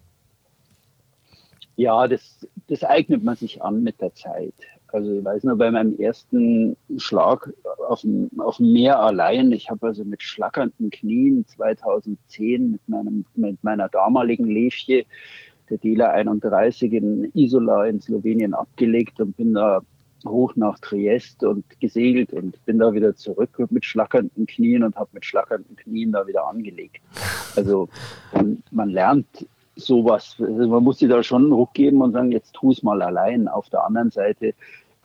Ja, 1.76 2.08
das, 2.08 2.48
das 2.68 2.84
eignet 2.84 3.24
man 3.24 3.36
sich 3.36 3.62
an 3.62 3.84
mit 3.84 4.02
der 4.02 4.14
Zeit. 4.14 4.54
Also 4.88 5.14
ich 5.14 5.24
weiß 5.24 5.46
nur, 5.46 5.58
bei 5.58 5.72
meinem 5.72 5.98
ersten 5.98 6.76
Schlag 6.98 7.54
auf 7.88 8.02
dem, 8.02 8.30
auf 8.40 8.58
dem 8.58 8.74
Meer 8.74 9.00
allein, 9.00 9.52
ich 9.52 9.70
habe 9.70 9.88
also 9.88 10.04
mit 10.04 10.22
schlackernden 10.22 10.90
Knien 10.90 11.46
2010 11.48 12.72
mit, 12.72 12.90
meinem, 12.90 13.26
mit 13.36 13.64
meiner 13.64 13.88
damaligen 13.88 14.48
Lefje, 14.48 15.06
der 15.70 15.78
Dela 15.78 16.12
31 16.12 16.92
in 16.92 17.32
Isola 17.34 17.86
in 17.86 18.02
Slowenien 18.02 18.54
abgelegt 18.54 19.22
und 19.22 19.38
bin 19.38 19.54
da 19.54 19.82
hoch 20.26 20.56
nach 20.56 20.78
Triest 20.80 21.44
und 21.44 21.64
gesegelt 21.80 22.34
und 22.34 22.64
bin 22.66 22.78
da 22.78 22.94
wieder 22.94 23.16
zurück 23.16 23.58
mit 23.70 23.86
schlackernden 23.86 24.46
Knien 24.46 24.84
und 24.84 24.96
habe 24.98 25.10
mit 25.14 25.26
schlackernden 25.26 25.76
Knien 25.78 26.12
da 26.12 26.28
wieder 26.28 26.46
angelegt. 26.48 27.02
Also 27.56 27.88
man, 28.34 28.62
man 28.72 28.90
lernt 28.90 29.48
sowas. 29.76 30.36
Also 30.40 30.68
man 30.68 30.84
muss 30.84 31.00
sich 31.00 31.10
da 31.10 31.24
schon 31.24 31.44
einen 31.44 31.54
Ruck 31.54 31.74
geben 31.74 32.02
und 32.02 32.14
sagen, 32.14 32.32
jetzt 32.32 32.54
tu 32.54 32.72
es 32.72 32.84
mal 32.84 33.02
allein. 33.02 33.48
Auf 33.48 33.70
der 33.70 33.86
anderen 33.86 34.12
Seite, 34.12 34.54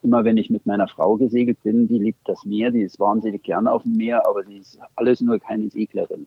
immer 0.03 0.25
wenn 0.25 0.37
ich 0.37 0.51
mit 0.51 0.67
meiner 0.67 0.89
Frau 0.89 1.17
gesegelt 1.17 1.63
bin, 1.63 1.89
die 1.89 1.99
liebt 1.99 2.29
das 2.29 2.45
Meer, 2.45 2.71
die 2.71 2.83
ist 2.83 3.01
wahnsinnig 3.01 3.43
gern 3.43 3.67
auf 3.67 3.83
dem 3.83 3.97
Meer, 3.97 4.27
aber 4.27 4.45
sie 4.45 4.59
ist 4.59 4.79
alles 4.95 5.21
nur 5.21 5.39
keine 5.39 5.71
Seglerin. 5.71 6.27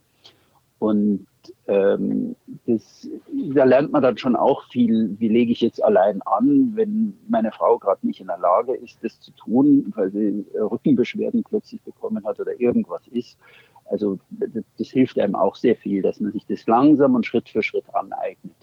Und 0.80 1.28
ähm, 1.68 2.36
das, 2.66 3.10
da 3.54 3.66
lernt 3.66 3.92
man 3.92 4.02
dann 4.02 4.18
schon 4.18 4.38
auch 4.38 4.64
viel, 4.70 5.16
wie 5.20 5.28
lege 5.28 5.52
ich 5.52 5.60
jetzt 5.60 5.84
allein 5.84 6.22
an, 6.22 6.72
wenn 6.76 7.18
meine 7.28 7.52
Frau 7.52 7.78
gerade 7.78 8.08
nicht 8.08 8.22
in 8.22 8.28
der 8.28 8.38
Lage 8.38 8.76
ist, 8.76 8.98
das 9.04 9.20
zu 9.20 9.32
tun, 9.32 9.92
weil 9.96 10.10
sie 10.12 10.46
Rückenbeschwerden 10.54 11.44
plötzlich 11.44 11.82
bekommen 11.82 12.26
hat 12.26 12.40
oder 12.40 12.60
irgendwas 12.60 13.02
ist. 13.12 13.38
Also 13.90 14.20
das, 14.78 14.90
hilft 14.90 15.20
einem 15.20 15.36
auch 15.36 15.56
sehr 15.56 15.76
viel, 15.76 16.02
dass 16.02 16.20
man 16.20 16.32
sich 16.32 16.46
das 16.46 16.68
langsam 16.68 17.16
und 17.16 17.26
Schritt 17.26 17.50
für 17.50 17.64
Schritt 17.64 17.86
aneignet. 17.94 18.56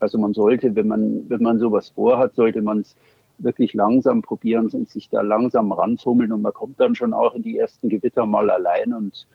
Also 0.00 0.18
man 0.18 0.34
sollte, 0.34 0.74
wenn 0.74 0.88
man, 0.88 1.28
wenn 1.28 1.42
man 1.42 1.58
sowas 1.58 1.90
vorhat, 1.90 2.34
sollte 2.34 2.60
man 2.60 2.80
es 2.80 2.96
wirklich 3.38 3.72
langsam 3.74 4.22
probieren 4.22 4.68
und 4.68 4.88
sich 4.88 5.08
da 5.08 5.20
langsam 5.20 5.72
ranfummeln 5.72 6.32
und 6.32 6.42
man 6.42 6.52
kommt 6.52 6.80
dann 6.80 6.94
schon 6.94 7.12
auch 7.12 7.34
in 7.34 7.42
die 7.42 7.58
ersten 7.58 7.88
Gewitter 7.88 8.26
mal 8.26 8.50
allein 8.50 8.92
und 8.92 9.26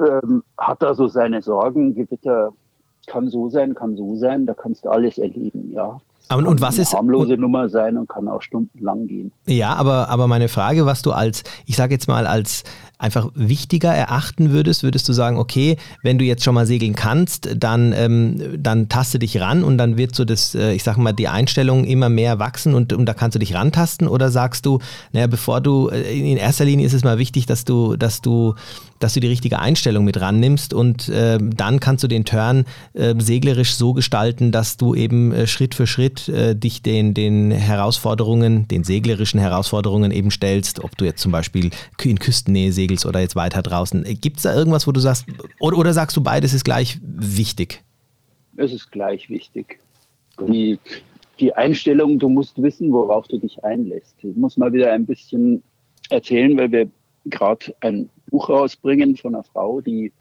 ähm, 0.00 0.42
hat 0.56 0.82
da 0.82 0.94
so 0.94 1.08
seine 1.08 1.42
Sorgen. 1.42 1.94
Gewitter 1.94 2.52
kann 3.06 3.28
so 3.28 3.48
sein, 3.48 3.74
kann 3.74 3.96
so 3.96 4.16
sein, 4.16 4.46
da 4.46 4.54
kannst 4.54 4.84
du 4.84 4.90
alles 4.90 5.18
erleben, 5.18 5.72
ja. 5.72 6.00
Aber, 6.28 6.48
und 6.48 6.60
was 6.60 6.78
ist 6.78 6.92
eine 6.94 6.98
harmlose 6.98 7.36
Nummer 7.36 7.68
sein 7.68 7.96
und 7.96 8.08
kann 8.08 8.28
auch 8.28 8.40
stundenlang 8.40 9.08
gehen. 9.08 9.32
Ja, 9.46 9.74
aber, 9.74 10.08
aber 10.08 10.28
meine 10.28 10.48
Frage, 10.48 10.86
was 10.86 11.02
du 11.02 11.10
als, 11.10 11.42
ich 11.66 11.74
sage 11.74 11.92
jetzt 11.92 12.06
mal, 12.06 12.24
als 12.28 12.62
einfach 13.00 13.30
wichtiger 13.34 13.92
erachten 13.92 14.50
würdest, 14.50 14.82
würdest 14.82 15.08
du 15.08 15.12
sagen, 15.12 15.38
okay, 15.38 15.76
wenn 16.02 16.18
du 16.18 16.24
jetzt 16.24 16.44
schon 16.44 16.54
mal 16.54 16.66
segeln 16.66 16.94
kannst, 16.94 17.48
dann, 17.56 17.94
ähm, 17.94 18.58
dann 18.58 18.88
taste 18.88 19.18
dich 19.18 19.40
ran 19.40 19.64
und 19.64 19.78
dann 19.78 19.96
wird 19.96 20.14
so 20.14 20.26
das, 20.26 20.54
äh, 20.54 20.72
ich 20.74 20.84
sag 20.84 20.98
mal, 20.98 21.12
die 21.12 21.28
Einstellung 21.28 21.84
immer 21.84 22.10
mehr 22.10 22.38
wachsen 22.38 22.74
und, 22.74 22.92
und 22.92 23.06
da 23.06 23.14
kannst 23.14 23.34
du 23.36 23.38
dich 23.38 23.54
rantasten? 23.54 24.06
Oder 24.06 24.30
sagst 24.30 24.66
du, 24.66 24.80
naja, 25.12 25.26
bevor 25.26 25.62
du, 25.62 25.88
äh, 25.88 26.12
in 26.12 26.36
erster 26.36 26.66
Linie 26.66 26.86
ist 26.86 26.92
es 26.92 27.02
mal 27.02 27.18
wichtig, 27.18 27.46
dass 27.46 27.64
du, 27.64 27.96
dass 27.96 28.20
du 28.20 28.54
dass 29.00 29.14
du 29.14 29.20
die 29.20 29.28
richtige 29.28 29.58
Einstellung 29.58 30.04
mit 30.04 30.20
rannimmst 30.20 30.72
und 30.72 31.08
äh, 31.08 31.38
dann 31.40 31.80
kannst 31.80 32.04
du 32.04 32.08
den 32.08 32.24
Turn 32.24 32.66
äh, 32.92 33.14
seglerisch 33.18 33.74
so 33.74 33.94
gestalten, 33.94 34.52
dass 34.52 34.76
du 34.76 34.94
eben 34.94 35.32
äh, 35.32 35.46
Schritt 35.46 35.74
für 35.74 35.86
Schritt 35.86 36.28
äh, 36.28 36.54
dich 36.54 36.82
den, 36.82 37.14
den 37.14 37.50
Herausforderungen, 37.50 38.68
den 38.68 38.84
seglerischen 38.84 39.40
Herausforderungen 39.40 40.12
eben 40.12 40.30
stellst, 40.30 40.84
ob 40.84 40.96
du 40.96 41.06
jetzt 41.06 41.22
zum 41.22 41.32
Beispiel 41.32 41.70
in 42.04 42.18
Küstennähe 42.18 42.72
segelst 42.72 42.89
oder 43.06 43.20
jetzt 43.20 43.36
weiter 43.36 43.62
draußen. 43.62 44.04
Gibt 44.20 44.38
es 44.38 44.42
da 44.44 44.54
irgendwas, 44.54 44.86
wo 44.86 44.92
du 44.92 45.00
sagst, 45.00 45.26
oder, 45.58 45.76
oder 45.78 45.92
sagst 45.92 46.16
du, 46.16 46.22
beides 46.22 46.52
ist 46.52 46.64
gleich 46.64 46.98
wichtig? 47.02 47.82
Es 48.56 48.72
ist 48.72 48.90
gleich 48.90 49.28
wichtig. 49.30 49.80
Die, 50.40 50.78
die 51.38 51.54
Einstellung, 51.54 52.18
du 52.18 52.28
musst 52.28 52.60
wissen, 52.60 52.92
worauf 52.92 53.26
du 53.28 53.38
dich 53.38 53.62
einlässt. 53.64 54.14
Ich 54.22 54.36
muss 54.36 54.56
mal 54.56 54.72
wieder 54.72 54.92
ein 54.92 55.06
bisschen 55.06 55.62
erzählen, 56.08 56.56
weil 56.58 56.72
wir 56.72 56.90
gerade 57.26 57.74
ein 57.80 58.08
Buch 58.30 58.48
rausbringen 58.48 59.16
von 59.16 59.34
einer 59.34 59.44
Frau, 59.44 59.80
die 59.80 60.12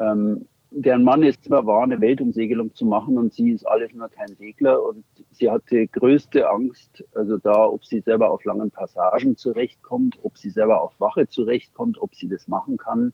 ähm, 0.00 0.46
deren 0.76 1.04
Mann 1.04 1.22
ist 1.22 1.44
zwar 1.44 1.66
war, 1.66 1.84
eine 1.84 2.00
Weltumsegelung 2.00 2.74
zu 2.74 2.84
machen 2.84 3.16
und 3.16 3.32
sie 3.32 3.50
ist 3.50 3.66
alles 3.66 3.92
nur 3.94 4.08
kein 4.08 4.34
Segler 4.36 4.82
und 4.82 5.04
sie 5.30 5.50
hatte 5.50 5.86
größte 5.86 6.48
Angst, 6.48 7.04
also 7.14 7.38
da, 7.38 7.66
ob 7.66 7.84
sie 7.84 8.00
selber 8.00 8.30
auf 8.30 8.44
langen 8.44 8.70
Passagen 8.70 9.36
zurechtkommt, 9.36 10.18
ob 10.22 10.36
sie 10.36 10.50
selber 10.50 10.82
auf 10.82 10.98
Wache 10.98 11.28
zurechtkommt, 11.28 12.00
ob 12.00 12.14
sie 12.14 12.28
das 12.28 12.48
machen 12.48 12.76
kann 12.76 13.12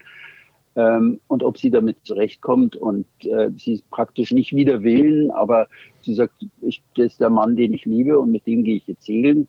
ähm, 0.77 1.21
und 1.29 1.43
ob 1.43 1.59
sie 1.59 1.71
damit 1.71 1.99
zurechtkommt. 2.05 2.77
Und 2.77 3.07
äh, 3.21 3.51
sie 3.57 3.75
ist 3.75 3.91
praktisch 3.91 4.33
nicht 4.33 4.55
wider 4.55 4.83
Willen, 4.83 5.31
aber 5.31 5.69
sie 6.03 6.15
sagt, 6.15 6.47
ich, 6.63 6.83
das 6.97 7.07
ist 7.07 7.21
der 7.21 7.31
Mann, 7.31 7.57
den 7.57 7.75
ich 7.75 7.85
liebe 7.85 8.19
und 8.19 8.31
mit 8.31 8.47
dem 8.47 8.65
gehe 8.65 8.77
ich 8.77 8.87
jetzt 8.87 9.05
segeln. 9.05 9.49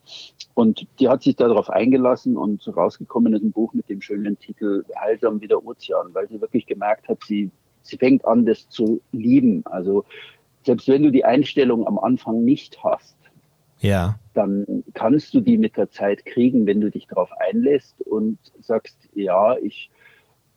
Und 0.53 0.85
die 0.99 1.07
hat 1.07 1.23
sich 1.23 1.35
darauf 1.35 1.69
eingelassen 1.69 2.35
und 2.35 2.67
rausgekommen 2.75 3.33
ist 3.33 3.43
ein 3.43 3.51
Buch 3.51 3.73
mit 3.73 3.89
dem 3.89 4.01
schönen 4.01 4.37
Titel 4.37 4.83
Heilsam 4.99 5.39
wie 5.41 5.47
der 5.47 5.65
Ozean, 5.65 6.13
weil 6.13 6.27
sie 6.27 6.41
wirklich 6.41 6.65
gemerkt 6.65 7.07
hat, 7.07 7.23
sie, 7.23 7.49
sie 7.81 7.97
fängt 7.97 8.25
an, 8.25 8.45
das 8.45 8.69
zu 8.69 9.01
lieben. 9.11 9.63
Also 9.65 10.05
selbst 10.63 10.87
wenn 10.87 11.03
du 11.03 11.11
die 11.11 11.25
Einstellung 11.25 11.87
am 11.87 11.97
Anfang 11.97 12.43
nicht 12.43 12.83
hast, 12.83 13.17
ja. 13.79 14.19
dann 14.33 14.83
kannst 14.93 15.33
du 15.33 15.41
die 15.41 15.57
mit 15.57 15.77
der 15.77 15.89
Zeit 15.89 16.25
kriegen, 16.25 16.65
wenn 16.65 16.81
du 16.81 16.91
dich 16.91 17.07
darauf 17.07 17.31
einlässt 17.39 18.01
und 18.01 18.37
sagst, 18.59 19.09
ja, 19.13 19.57
ich 19.57 19.89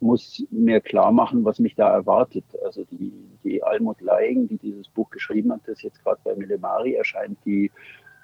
muss 0.00 0.44
mir 0.50 0.80
klar 0.80 1.12
machen, 1.12 1.44
was 1.44 1.58
mich 1.58 1.74
da 1.74 1.90
erwartet. 1.90 2.44
Also 2.64 2.84
die, 2.90 3.12
die 3.42 3.62
Almut 3.62 4.00
Leigen, 4.00 4.46
die 4.48 4.58
dieses 4.58 4.88
Buch 4.88 5.08
geschrieben 5.10 5.52
hat, 5.52 5.62
das 5.66 5.82
jetzt 5.82 6.02
gerade 6.04 6.20
bei 6.22 6.36
Millemari 6.36 6.94
erscheint, 6.94 7.38
die, 7.46 7.70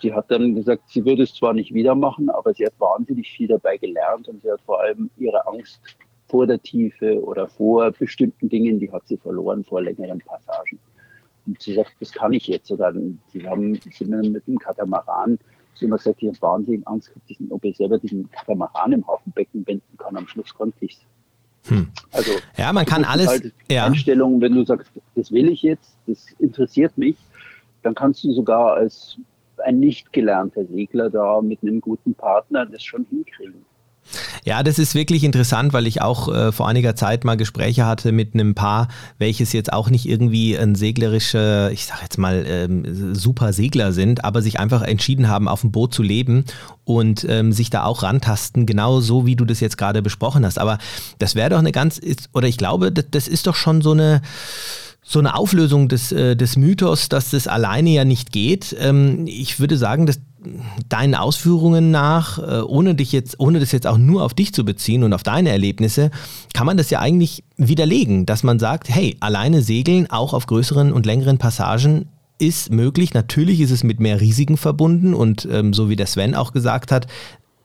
die 0.03 0.13
hat 0.13 0.31
dann 0.31 0.55
gesagt, 0.55 0.89
sie 0.89 1.05
würde 1.05 1.23
es 1.23 1.35
zwar 1.35 1.55
nicht 1.55 1.73
wieder 1.73 1.95
machen, 1.95 2.29
aber 2.29 2.53
sie 2.53 2.67
hat 2.67 2.75
wahnsinnig 2.79 3.31
viel 3.31 3.49
dabei 3.49 3.79
gelernt 3.79 4.29
und 4.29 4.43
sie 4.43 4.51
hat 4.51 4.61
vor 4.63 4.81
allem 4.81 5.11
ihre 5.17 5.47
Angst 5.47 5.81
vor 6.31 6.47
der 6.47 6.63
Tiefe 6.63 7.23
oder 7.23 7.49
vor 7.49 7.91
bestimmten 7.91 8.49
Dingen, 8.49 8.79
die 8.79 8.91
hat 8.91 9.07
sie 9.07 9.17
verloren 9.17 9.65
vor 9.65 9.83
längeren 9.83 10.21
Passagen. 10.21 10.79
Und 11.47 11.61
sie 11.61 11.75
sagt, 11.75 11.93
das 12.01 12.13
kann 12.13 12.33
ich 12.33 12.47
jetzt. 12.47 12.71
Oder 12.71 12.95
sie 13.33 13.47
haben 13.47 13.75
sind 13.75 14.33
mit 14.33 14.47
dem 14.47 14.59
Katamaran, 14.59 15.39
sie 15.75 15.87
haben 15.87 15.97
gesagt, 15.97 16.23
ich 16.23 16.29
habe 16.29 16.43
wahnsinnig 16.43 16.87
Angst 16.87 17.09
gehabt, 17.09 17.51
ob 17.51 17.65
ich 17.65 17.77
selber 17.77 17.99
diesen 17.99 18.31
Katamaran 18.31 18.93
im 18.93 19.07
Hafenbecken 19.07 19.67
wenden 19.67 19.99
kann. 19.99 20.17
Am 20.17 20.29
Schluss 20.29 20.55
konnte 20.55 20.85
ich 20.85 20.93
es. 20.95 21.71
Hm. 21.71 21.89
Also, 22.13 22.33
ja, 22.57 22.73
man 22.73 22.87
kann 22.87 23.05
alles. 23.05 23.27
Halt 23.27 23.53
ja. 23.71 23.93
Wenn 23.93 24.55
du 24.55 24.65
sagst, 24.65 24.91
das 25.15 25.31
will 25.31 25.49
ich 25.51 25.63
jetzt, 25.63 25.97
das 26.07 26.27
interessiert 26.39 26.97
mich, 26.97 27.17
dann 27.83 27.95
kannst 27.95 28.25
du 28.25 28.33
sogar 28.33 28.75
als 28.75 29.19
ein 29.59 29.79
nicht 29.79 30.13
gelernter 30.13 30.65
Segler 30.65 31.11
da 31.11 31.43
mit 31.43 31.63
einem 31.63 31.81
guten 31.81 32.15
Partner 32.15 32.65
das 32.65 32.83
schon 32.83 33.05
hinkriegen. 33.11 33.65
Ja, 34.45 34.63
das 34.63 34.79
ist 34.79 34.95
wirklich 34.95 35.25
interessant, 35.25 35.73
weil 35.73 35.87
ich 35.87 36.03
auch 36.03 36.33
äh, 36.33 36.53
vor 36.53 36.69
einiger 36.69 36.97
Zeit 36.97 37.25
mal 37.25 37.37
Gespräche 37.37 37.87
hatte 37.87 38.13
mit 38.13 38.35
einem 38.35 38.55
Paar, 38.55 38.89
welches 39.19 39.53
jetzt 39.53 39.73
auch 39.73 39.91
nicht 39.91 40.07
irgendwie 40.07 40.57
ein 40.57 40.75
seglerischer, 40.75 41.71
ich 41.71 41.87
sag 41.87 42.03
jetzt 42.03 42.19
mal, 42.19 42.45
ähm, 42.47 43.15
super 43.15 43.53
Segler 43.53 43.93
sind, 43.93 44.25
aber 44.25 44.43
sich 44.43 44.59
einfach 44.59 44.83
entschieden 44.83 45.29
haben, 45.29 45.49
auf 45.49 45.61
dem 45.61 45.73
Boot 45.73 45.95
zu 45.95 46.03
leben 46.03 46.45
und 46.85 47.25
ähm, 47.29 47.53
sich 47.53 47.71
da 47.71 47.85
auch 47.85 48.03
rantasten, 48.03 48.67
genau 48.67 49.01
so 49.01 49.27
wie 49.27 49.37
du 49.37 49.45
das 49.45 49.61
jetzt 49.61 49.79
gerade 49.79 50.03
besprochen 50.03 50.45
hast. 50.45 50.59
Aber 50.59 50.79
das 51.19 51.35
wäre 51.35 51.51
doch 51.51 51.59
eine 51.59 51.73
ganz, 51.73 52.01
oder 52.33 52.49
ich 52.49 52.59
glaube, 52.59 52.93
das, 52.93 53.07
das 53.11 53.29
ist 53.29 53.47
doch 53.47 53.55
schon 53.55 53.83
so 53.83 53.93
eine 53.93 54.23
so 55.03 55.19
eine 55.19 55.35
Auflösung 55.35 55.89
des, 55.89 56.13
äh, 56.13 56.37
des 56.37 56.57
Mythos, 56.57 57.09
dass 57.09 57.31
das 57.31 57.49
alleine 57.49 57.91
ja 57.91 58.05
nicht 58.05 58.31
geht. 58.31 58.77
Ähm, 58.79 59.27
ich 59.27 59.59
würde 59.59 59.77
sagen, 59.77 60.07
dass 60.07 60.21
deinen 60.89 61.15
Ausführungen 61.15 61.91
nach, 61.91 62.39
äh, 62.39 62.63
ohne 62.63 62.95
dich 62.95 63.13
jetzt, 63.13 63.39
ohne 63.39 63.61
das 63.61 63.73
jetzt 63.73 63.87
auch 63.87 63.99
nur 63.99 64.25
auf 64.25 64.35
dich 64.35 64.53
zu 64.53 64.65
beziehen 64.65 65.03
und 65.03 65.13
auf 65.13 65.23
deine 65.23 65.51
Erlebnisse, 65.51 66.11
kann 66.55 66.67
man 66.67 66.77
das 66.77 66.91
ja 66.91 67.01
eigentlich 67.01 67.45
widerlegen, 67.57 68.27
dass 68.27 68.43
man 68.43 68.59
sagt, 68.59 68.89
hey, 68.89 69.17
alleine 69.21 69.63
segeln 69.63 70.11
auch 70.11 70.33
auf 70.33 70.47
größeren 70.47 70.93
und 70.93 71.07
längeren 71.07 71.39
Passagen 71.39 72.07
ist 72.39 72.73
möglich. 72.73 73.13
Natürlich 73.13 73.61
ist 73.61 73.71
es 73.71 73.85
mit 73.85 74.01
mehr 74.01 74.21
Risiken 74.21 74.57
verbunden 74.57 75.15
und 75.15 75.47
ähm, 75.51 75.75
so 75.75 75.89
wie 75.91 75.97
der 75.97 76.07
Sven 76.07 76.35
auch 76.35 76.53
gesagt 76.53 76.91
hat, 76.91 77.07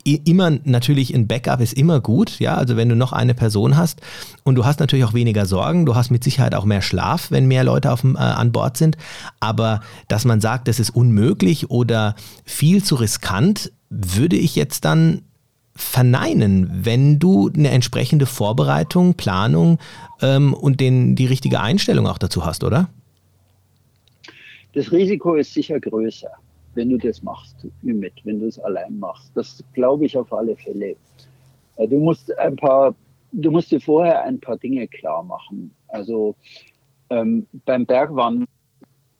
immer 0.05 0.51
natürlich 0.63 1.13
ein 1.13 1.27
Backup 1.27 1.61
ist 1.61 1.73
immer 1.73 1.99
gut, 1.99 2.39
ja, 2.39 2.55
also 2.55 2.77
wenn 2.77 2.89
du 2.89 2.95
noch 2.95 3.11
eine 3.11 3.33
Person 3.33 3.75
hast 3.75 4.01
und 4.43 4.55
du 4.55 4.63
hast 4.63 4.79
natürlich 4.79 5.03
auch 5.03 5.15
weniger 5.15 5.45
Sorgen, 5.45 5.85
du 5.85 5.95
hast 5.95 6.11
mit 6.11 6.23
Sicherheit 6.23 6.53
auch 6.53 6.65
mehr 6.65 6.83
Schlaf, 6.83 7.31
wenn 7.31 7.47
mehr 7.47 7.63
Leute 7.63 7.91
auf, 7.91 8.03
äh, 8.03 8.17
an 8.17 8.51
Bord 8.51 8.77
sind, 8.77 8.97
aber 9.39 9.81
dass 10.07 10.23
man 10.23 10.41
sagt, 10.41 10.67
das 10.67 10.79
ist 10.79 10.91
unmöglich 10.91 11.71
oder 11.71 12.15
viel 12.45 12.83
zu 12.83 12.95
riskant, 12.95 13.71
würde 13.89 14.35
ich 14.35 14.55
jetzt 14.55 14.85
dann 14.85 15.23
verneinen, 15.75 16.69
wenn 16.85 17.19
du 17.19 17.49
eine 17.49 17.69
entsprechende 17.69 18.27
Vorbereitung, 18.27 19.15
Planung 19.15 19.79
ähm, 20.21 20.53
und 20.53 20.79
den, 20.79 21.15
die 21.15 21.25
richtige 21.25 21.59
Einstellung 21.59 22.07
auch 22.07 22.17
dazu 22.19 22.45
hast, 22.45 22.63
oder? 22.63 22.89
Das 24.73 24.91
Risiko 24.91 25.35
ist 25.35 25.53
sicher 25.53 25.79
größer 25.79 26.29
wenn 26.75 26.89
du 26.89 26.97
das 26.97 27.23
machst, 27.23 27.65
mit, 27.81 28.13
wenn 28.23 28.39
du 28.39 28.47
es 28.47 28.59
allein 28.59 28.99
machst. 28.99 29.31
Das 29.35 29.63
glaube 29.73 30.05
ich 30.05 30.17
auf 30.17 30.31
alle 30.31 30.55
Fälle. 30.55 30.95
Äh, 31.77 31.87
du 31.87 31.97
musst 31.97 32.37
ein 32.37 32.55
paar, 32.55 32.95
du 33.31 33.51
musst 33.51 33.71
dir 33.71 33.81
vorher 33.81 34.23
ein 34.23 34.39
paar 34.39 34.57
Dinge 34.57 34.87
klar 34.87 35.23
machen. 35.23 35.71
Also 35.87 36.35
ähm, 37.09 37.47
beim 37.65 37.85
Bergwandern, 37.85 38.47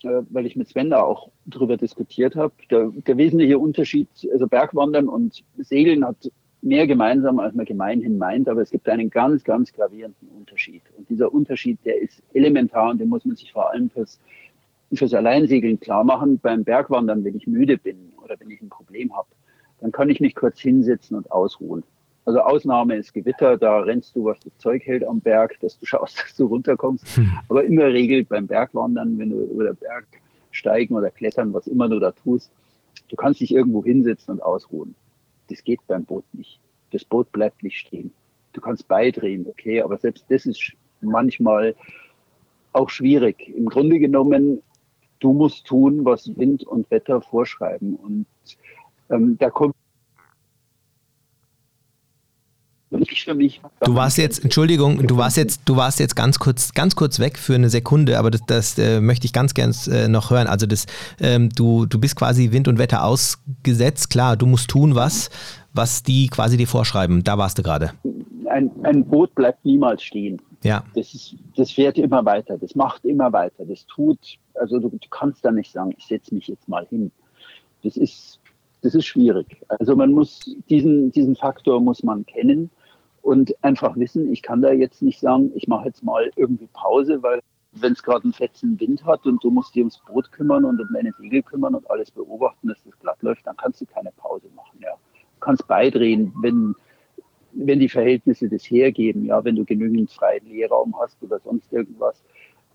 äh, 0.04 0.22
weil 0.30 0.46
ich 0.46 0.56
mit 0.56 0.68
Sven 0.68 0.90
da 0.90 1.02
auch 1.02 1.30
drüber 1.46 1.78
diskutiert 1.78 2.36
habe, 2.36 2.54
der, 2.70 2.92
der 3.08 3.18
wesentliche 3.18 3.60
Unterschied, 3.60 4.10
also 4.32 4.48
Bergwandern 4.48 5.08
und 5.08 5.44
Segeln 5.58 6.06
hat 6.06 6.32
mehr 6.62 6.88
gemeinsam, 6.88 7.40
als 7.40 7.54
man 7.54 7.66
gemeinhin 7.66 8.18
meint, 8.18 8.50
aber 8.50 8.62
es 8.62 8.72
gibt 8.72 8.90
einen 8.90 9.12
ganz, 9.12 9.44
ganz 9.44 9.72
gravierenden 9.72 10.30
Unterschied. 10.30 10.82
Und 10.98 11.08
dieser 11.10 11.32
Unterschied, 11.32 11.78
der 11.86 12.02
ist 12.02 12.24
elementar 12.34 12.90
und 12.90 13.00
den 13.00 13.10
muss 13.10 13.24
man 13.24 13.36
sich 13.36 13.52
vor 13.52 13.70
allem 13.70 13.90
fürs 13.92 14.20
fürs 14.98 15.14
Alleinsegeln 15.14 15.80
klar 15.80 16.04
machen. 16.04 16.40
Beim 16.40 16.64
Bergwandern, 16.64 17.24
wenn 17.24 17.36
ich 17.36 17.48
müde 17.48 17.78
bin 17.78 18.14
oder 18.24 18.36
wenn 18.40 18.52
ich 18.52 18.62
ein 18.62 18.70
Problem 18.70 19.16
habe, 19.16 19.28
dann 19.80 19.92
kann 19.92 20.10
ich 20.10 20.20
mich 20.20 20.36
kurz 20.36 20.60
hinsetzen 20.60 21.18
und 21.18 21.32
ausruhen. 21.32 21.84
Also 22.26 22.40
Ausnahme 22.40 22.96
ist 22.96 23.14
Gewitter, 23.14 23.56
da 23.58 23.80
rennst 23.80 24.16
du, 24.16 24.26
was 24.26 24.40
das 24.40 24.58
Zeug 24.58 24.84
hält 24.86 25.06
am 25.06 25.22
Berg, 25.22 25.60
dass 25.60 25.78
du 25.78 25.86
schaust, 25.86 26.18
dass 26.24 26.36
du 26.36 26.46
runterkommst. 26.46 27.06
Hm. 27.18 27.32
Aber 27.50 27.64
in 27.64 27.76
der 27.76 27.94
Regel 27.94 28.26
beim 28.26 28.48
Bergwandern, 28.48 29.18
wenn 29.20 29.30
du 29.30 29.42
über 29.44 29.66
den 29.66 29.76
Berg 29.76 30.08
steigen 30.52 30.96
oder 30.96 31.12
klettern, 31.12 31.54
was 31.54 31.68
immer 31.68 31.88
du 31.88 32.00
da 32.00 32.12
tust, 32.12 32.52
du 33.10 33.16
kannst 33.16 33.42
dich 33.42 33.54
irgendwo 33.54 33.84
hinsetzen 33.84 34.36
und 34.36 34.42
ausruhen. 34.42 34.96
Das 35.50 35.64
geht 35.64 35.82
beim 35.88 36.06
Boot 36.06 36.26
nicht. 36.34 36.60
Das 36.92 37.06
Boot 37.06 37.32
bleibt 37.32 37.62
nicht 37.62 37.78
stehen. 37.78 38.12
Du 38.54 38.62
kannst 38.62 38.88
beidrehen, 38.88 39.46
okay, 39.48 39.82
aber 39.82 39.98
selbst 39.98 40.26
das 40.30 40.46
ist 40.46 40.72
manchmal 41.02 41.76
auch 42.72 42.90
schwierig. 42.90 43.50
Im 43.50 43.68
Grunde 43.68 44.00
genommen, 44.00 44.62
du 45.20 45.34
musst 45.34 45.66
tun, 45.66 46.06
was 46.06 46.30
Wind 46.38 46.64
und 46.64 46.90
Wetter 46.92 47.22
vorschreiben. 47.22 47.96
Und 47.96 48.26
ähm, 49.10 49.38
da 49.40 49.50
kommt 49.50 49.76
für 53.26 53.34
mich. 53.34 53.62
Du 53.84 53.96
warst 53.96 54.18
jetzt, 54.18 54.44
Entschuldigung, 54.44 55.06
du 55.06 55.18
warst 55.18 55.38
jetzt, 55.38 55.62
du 55.66 55.76
warst 55.76 56.00
jetzt 56.00 56.16
ganz 56.16 56.40
kurz, 56.40 56.74
ganz 56.74 56.96
kurz 56.96 57.20
weg 57.20 57.38
für 57.38 57.56
eine 57.56 57.70
Sekunde, 57.70 58.18
aber 58.18 58.32
das, 58.32 58.42
das 58.48 58.78
äh, 58.78 59.02
möchte 59.02 59.26
ich 59.26 59.34
ganz 59.34 59.54
gern 59.54 59.74
äh, 59.92 60.08
noch 60.08 60.30
hören. 60.30 60.48
Also 60.48 60.66
das, 60.66 60.86
ähm, 61.20 61.50
du, 61.50 61.86
du 61.86 62.00
bist 62.00 62.16
quasi 62.16 62.52
Wind 62.52 62.68
und 62.68 62.78
Wetter 62.78 63.04
ausgesetzt, 63.04 64.10
klar, 64.10 64.38
du 64.38 64.46
musst 64.46 64.70
tun 64.70 64.96
was, 64.96 65.30
was 65.74 66.04
die 66.04 66.28
quasi 66.28 66.58
dir 66.58 66.68
vorschreiben. 66.68 67.24
Da 67.24 67.38
warst 67.38 67.58
du 67.58 67.64
gerade. 67.64 67.92
Ein, 68.50 68.72
ein 68.84 69.04
Boot 69.06 69.34
bleibt 69.36 69.66
niemals 69.66 70.04
stehen. 70.04 70.42
Ja. 70.64 70.84
Das, 70.96 71.14
ist, 71.14 71.36
das 71.56 71.72
fährt 71.72 71.98
immer 71.98 72.24
weiter, 72.26 72.58
das 72.58 72.76
macht 72.76 73.04
immer 73.06 73.34
weiter, 73.34 73.66
das 73.66 73.86
tut, 73.88 74.20
also 74.58 74.80
du, 74.80 74.90
du 74.90 75.10
kannst 75.10 75.44
da 75.46 75.52
nicht 75.52 75.72
sagen, 75.72 75.94
ich 75.98 76.06
setze 76.06 76.34
mich 76.34 76.48
jetzt 76.48 76.68
mal 76.68 76.86
hin. 76.86 77.12
Das 77.84 77.98
ist, 77.98 78.40
das 78.82 78.96
ist 78.96 79.06
schwierig. 79.06 79.62
Also 79.68 79.96
man 79.96 80.12
muss 80.12 80.56
diesen, 80.70 81.12
diesen 81.12 81.36
Faktor 81.36 81.82
muss 81.82 82.04
man 82.04 82.26
kennen 82.26 82.70
und 83.22 83.56
einfach 83.64 83.96
wissen, 83.98 84.32
ich 84.32 84.42
kann 84.42 84.62
da 84.62 84.72
jetzt 84.72 85.02
nicht 85.02 85.20
sagen, 85.20 85.52
ich 85.56 85.68
mache 85.68 85.88
jetzt 85.88 86.04
mal 86.04 86.32
irgendwie 86.36 86.68
Pause, 86.74 87.24
weil 87.24 87.42
wenn 87.76 87.94
es 87.94 88.04
gerade 88.04 88.24
einen 88.24 88.34
fetzen 88.34 88.80
Wind 88.80 89.04
hat 89.06 89.26
und 89.26 89.44
du 89.44 89.52
musst 89.52 89.76
dich 89.76 89.82
ums 89.82 90.00
Boot 90.08 90.32
kümmern 90.32 90.66
und 90.66 90.80
um 90.80 90.88
deine 90.94 91.12
Segel 91.20 91.44
kümmern 91.44 91.76
und 91.76 91.90
alles 91.90 92.12
beobachten, 92.12 92.68
dass 92.68 92.84
das 92.84 92.98
glatt 93.00 93.22
läuft, 93.22 93.46
dann 93.46 93.58
kannst 93.58 93.82
du 93.82 93.86
keine 93.86 94.12
Pause 94.12 94.48
machen. 94.56 94.80
Ja. 94.82 94.92
Du 94.92 95.40
kannst 95.40 95.68
beidrehen, 95.68 96.34
wenn, 96.42 96.76
wenn 97.54 97.80
die 97.80 97.90
Verhältnisse 97.90 98.50
das 98.50 98.64
hergeben, 98.64 99.26
ja, 99.26 99.44
wenn 99.44 99.56
du 99.56 99.66
genügend 99.66 100.12
freien 100.12 100.46
Leerraum 100.46 100.96
hast 101.00 101.22
oder 101.22 101.40
sonst 101.40 101.72
irgendwas, 101.74 102.24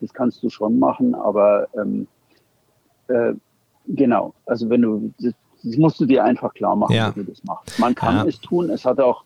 das 0.01 0.13
kannst 0.13 0.43
du 0.43 0.51
schon 0.51 0.79
machen, 0.79 1.15
aber 1.15 1.69
ähm, 1.75 2.07
äh, 3.09 3.35
genau, 3.87 4.35
also 4.47 4.69
wenn 4.71 4.83
du, 4.83 5.13
das, 5.21 5.35
das, 5.63 5.77
musst 5.77 6.01
du 6.01 6.07
dir 6.07 6.25
einfach 6.25 6.55
klar 6.55 6.77
machen, 6.77 6.95
ja. 6.95 7.15
wie 7.15 7.21
du 7.21 7.31
das 7.31 7.43
machst. 7.45 7.79
Man 7.79 7.95
kann 7.95 8.17
ja. 8.17 8.25
es 8.27 8.41
tun, 8.41 8.71
es 8.71 8.85
hat 8.85 9.01
auch 9.01 9.25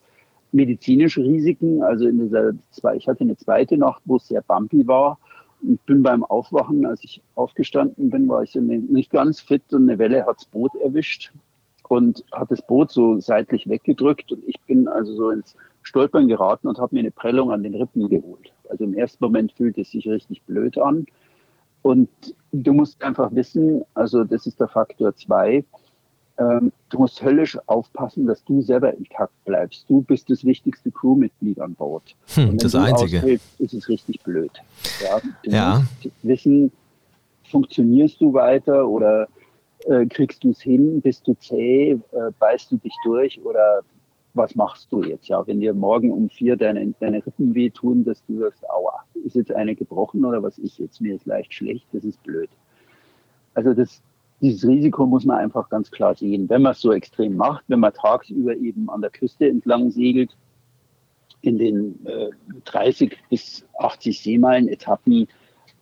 medizinische 0.55 1.23
Risiken. 1.23 1.83
Also 1.83 2.07
in 2.07 2.19
dieser 2.19 2.53
zwei, 2.71 2.97
ich 2.97 3.09
hatte 3.09 3.21
eine 3.21 3.37
zweite 3.37 3.77
Nacht, 3.77 4.03
wo 4.07 4.17
es 4.17 4.29
sehr 4.29 4.43
bumpy 4.43 4.87
war. 4.87 5.19
Und 5.63 5.85
bin 5.87 6.03
beim 6.03 6.25
Aufwachen, 6.25 6.87
als 6.87 7.03
ich 7.05 7.23
aufgestanden 7.35 8.11
bin, 8.11 8.29
war 8.29 8.43
ich 8.43 8.53
so 8.53 8.61
nicht 8.61 9.11
ganz 9.11 9.41
fit 9.41 9.63
und 9.73 9.89
eine 9.89 9.99
Welle 9.99 10.27
hat 10.27 10.37
das 10.37 10.45
Boot 10.47 10.75
erwischt 10.77 11.33
und 11.89 12.25
hat 12.33 12.51
das 12.51 12.63
Boot 12.63 12.91
so 12.91 13.19
seitlich 13.21 13.69
weggedrückt 13.69 14.33
und 14.33 14.43
ich 14.47 14.61
bin 14.63 14.89
also 14.89 15.15
so 15.15 15.31
ins 15.31 15.55
Stolpern 15.83 16.29
geraten 16.29 16.69
und 16.69 16.79
habe 16.79 16.95
mir 16.95 17.01
eine 17.01 17.11
Prellung 17.11 17.51
an 17.51 17.63
den 17.63 17.75
Rippen 17.75 18.09
geholt. 18.09 18.53
Also 18.69 18.85
im 18.85 18.95
ersten 18.95 19.23
Moment 19.25 19.53
fühlt 19.53 19.79
es 19.79 19.91
sich 19.91 20.09
richtig 20.09 20.43
blöd 20.43 20.79
an. 20.79 21.07
Und 21.83 22.09
du 22.53 22.73
musst 22.73 23.03
einfach 23.03 23.35
wissen, 23.35 23.83
also 23.95 24.25
das 24.25 24.47
ist 24.47 24.59
der 24.59 24.69
Faktor 24.69 25.15
zwei, 25.15 25.65
ähm, 26.37 26.73
du 26.89 26.99
musst 26.99 27.23
höllisch 27.23 27.57
aufpassen, 27.67 28.27
dass 28.27 28.43
du 28.45 28.61
selber 28.61 28.93
intakt 28.95 29.33
bleibst. 29.45 29.89
Du 29.89 30.03
bist 30.03 30.29
das 30.31 30.45
wichtigste 30.45 30.91
Crewmitglied 30.91 31.61
an 31.61 31.75
Bord. 31.75 32.17
Hm, 32.35 32.51
Und 32.51 32.65
das 32.65 32.75
Einzige. 32.75 33.19
Ausfällst, 33.19 33.61
ist 33.61 33.75
es 33.75 33.89
richtig 33.89 34.21
blöd. 34.23 34.51
Ja, 35.03 35.21
du 35.43 35.51
ja. 35.51 35.79
musst 35.79 36.11
wissen, 36.23 36.73
funktionierst 37.51 38.21
du 38.21 38.33
weiter 38.33 38.89
oder 38.89 39.29
äh, 39.87 40.07
kriegst 40.07 40.43
du 40.43 40.51
es 40.51 40.61
hin, 40.61 41.01
bist 41.01 41.27
du 41.29 41.35
zäh, 41.35 41.93
äh, 41.93 41.99
beißt 42.39 42.73
du 42.73 42.79
dich 42.79 42.95
durch 43.05 43.41
oder 43.45 43.83
was 44.35 44.55
machst 44.57 44.91
du 44.91 45.03
jetzt? 45.03 45.29
Ja, 45.29 45.47
wenn 45.47 45.61
dir 45.61 45.73
morgen 45.75 46.11
um 46.11 46.29
vier 46.29 46.57
deine, 46.57 46.93
deine 46.99 47.25
Rippen 47.25 47.55
wehtun, 47.55 48.05
dass 48.05 48.25
du 48.27 48.41
sagst, 48.41 48.69
aua, 48.69 49.05
ist 49.25 49.37
jetzt 49.37 49.53
eine 49.53 49.75
gebrochen 49.75 50.25
oder 50.25 50.43
was 50.43 50.59
ist 50.59 50.79
jetzt? 50.79 51.01
Mir 51.01 51.15
ist 51.15 51.25
leicht 51.25 51.55
schlecht, 51.55 51.87
das 51.93 52.05
ist 52.05 52.23
blöd. 52.25 52.51
Also 53.55 53.73
das, 53.73 54.03
dieses 54.41 54.67
Risiko 54.67 55.07
muss 55.07 55.25
man 55.25 55.39
einfach 55.39 55.69
ganz 55.69 55.91
klar 55.91 56.17
sehen. 56.17 56.49
Wenn 56.49 56.63
man 56.63 56.73
es 56.73 56.81
so 56.81 56.93
extrem 56.93 57.37
macht, 57.37 57.65
wenn 57.69 57.81
man 57.81 57.93
tagsüber 57.93 58.57
eben 58.57 58.91
an 58.91 59.01
der 59.01 59.11
Küste 59.11 59.49
entlang 59.49 59.91
segelt, 59.91 60.37
in 61.43 61.59
den 61.59 62.05
äh, 62.07 62.31
30 62.65 63.17
bis 63.31 63.65
80 63.79 64.21
Seemeilen 64.21 64.67
Etappen, 64.67 65.29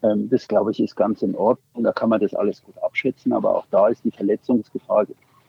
ähm, 0.02 0.28
das 0.28 0.46
glaube 0.46 0.72
ich 0.72 0.80
ist 0.80 0.96
ganz 0.96 1.22
in 1.22 1.34
Ordnung. 1.34 1.84
Da 1.84 1.92
kann 1.92 2.10
man 2.10 2.20
das 2.20 2.34
alles 2.34 2.62
gut 2.62 2.76
abschätzen, 2.82 3.32
aber 3.32 3.56
auch 3.56 3.66
da 3.70 3.88
ist 3.88 4.04
die 4.04 4.10
Verletzungsgefahr 4.10 5.06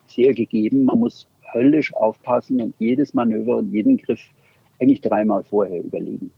sehr 0.07 0.33
gegeben. 0.33 0.85
Man 0.85 0.99
muss 0.99 1.27
höllisch 1.53 1.93
aufpassen 1.93 2.61
und 2.61 2.75
jedes 2.79 3.13
Manöver 3.13 3.57
und 3.57 3.71
jeden 3.71 3.97
Griff 3.97 4.21
eigentlich 4.79 5.01
dreimal 5.01 5.43
vorher 5.43 5.83
überlegen. 5.83 6.31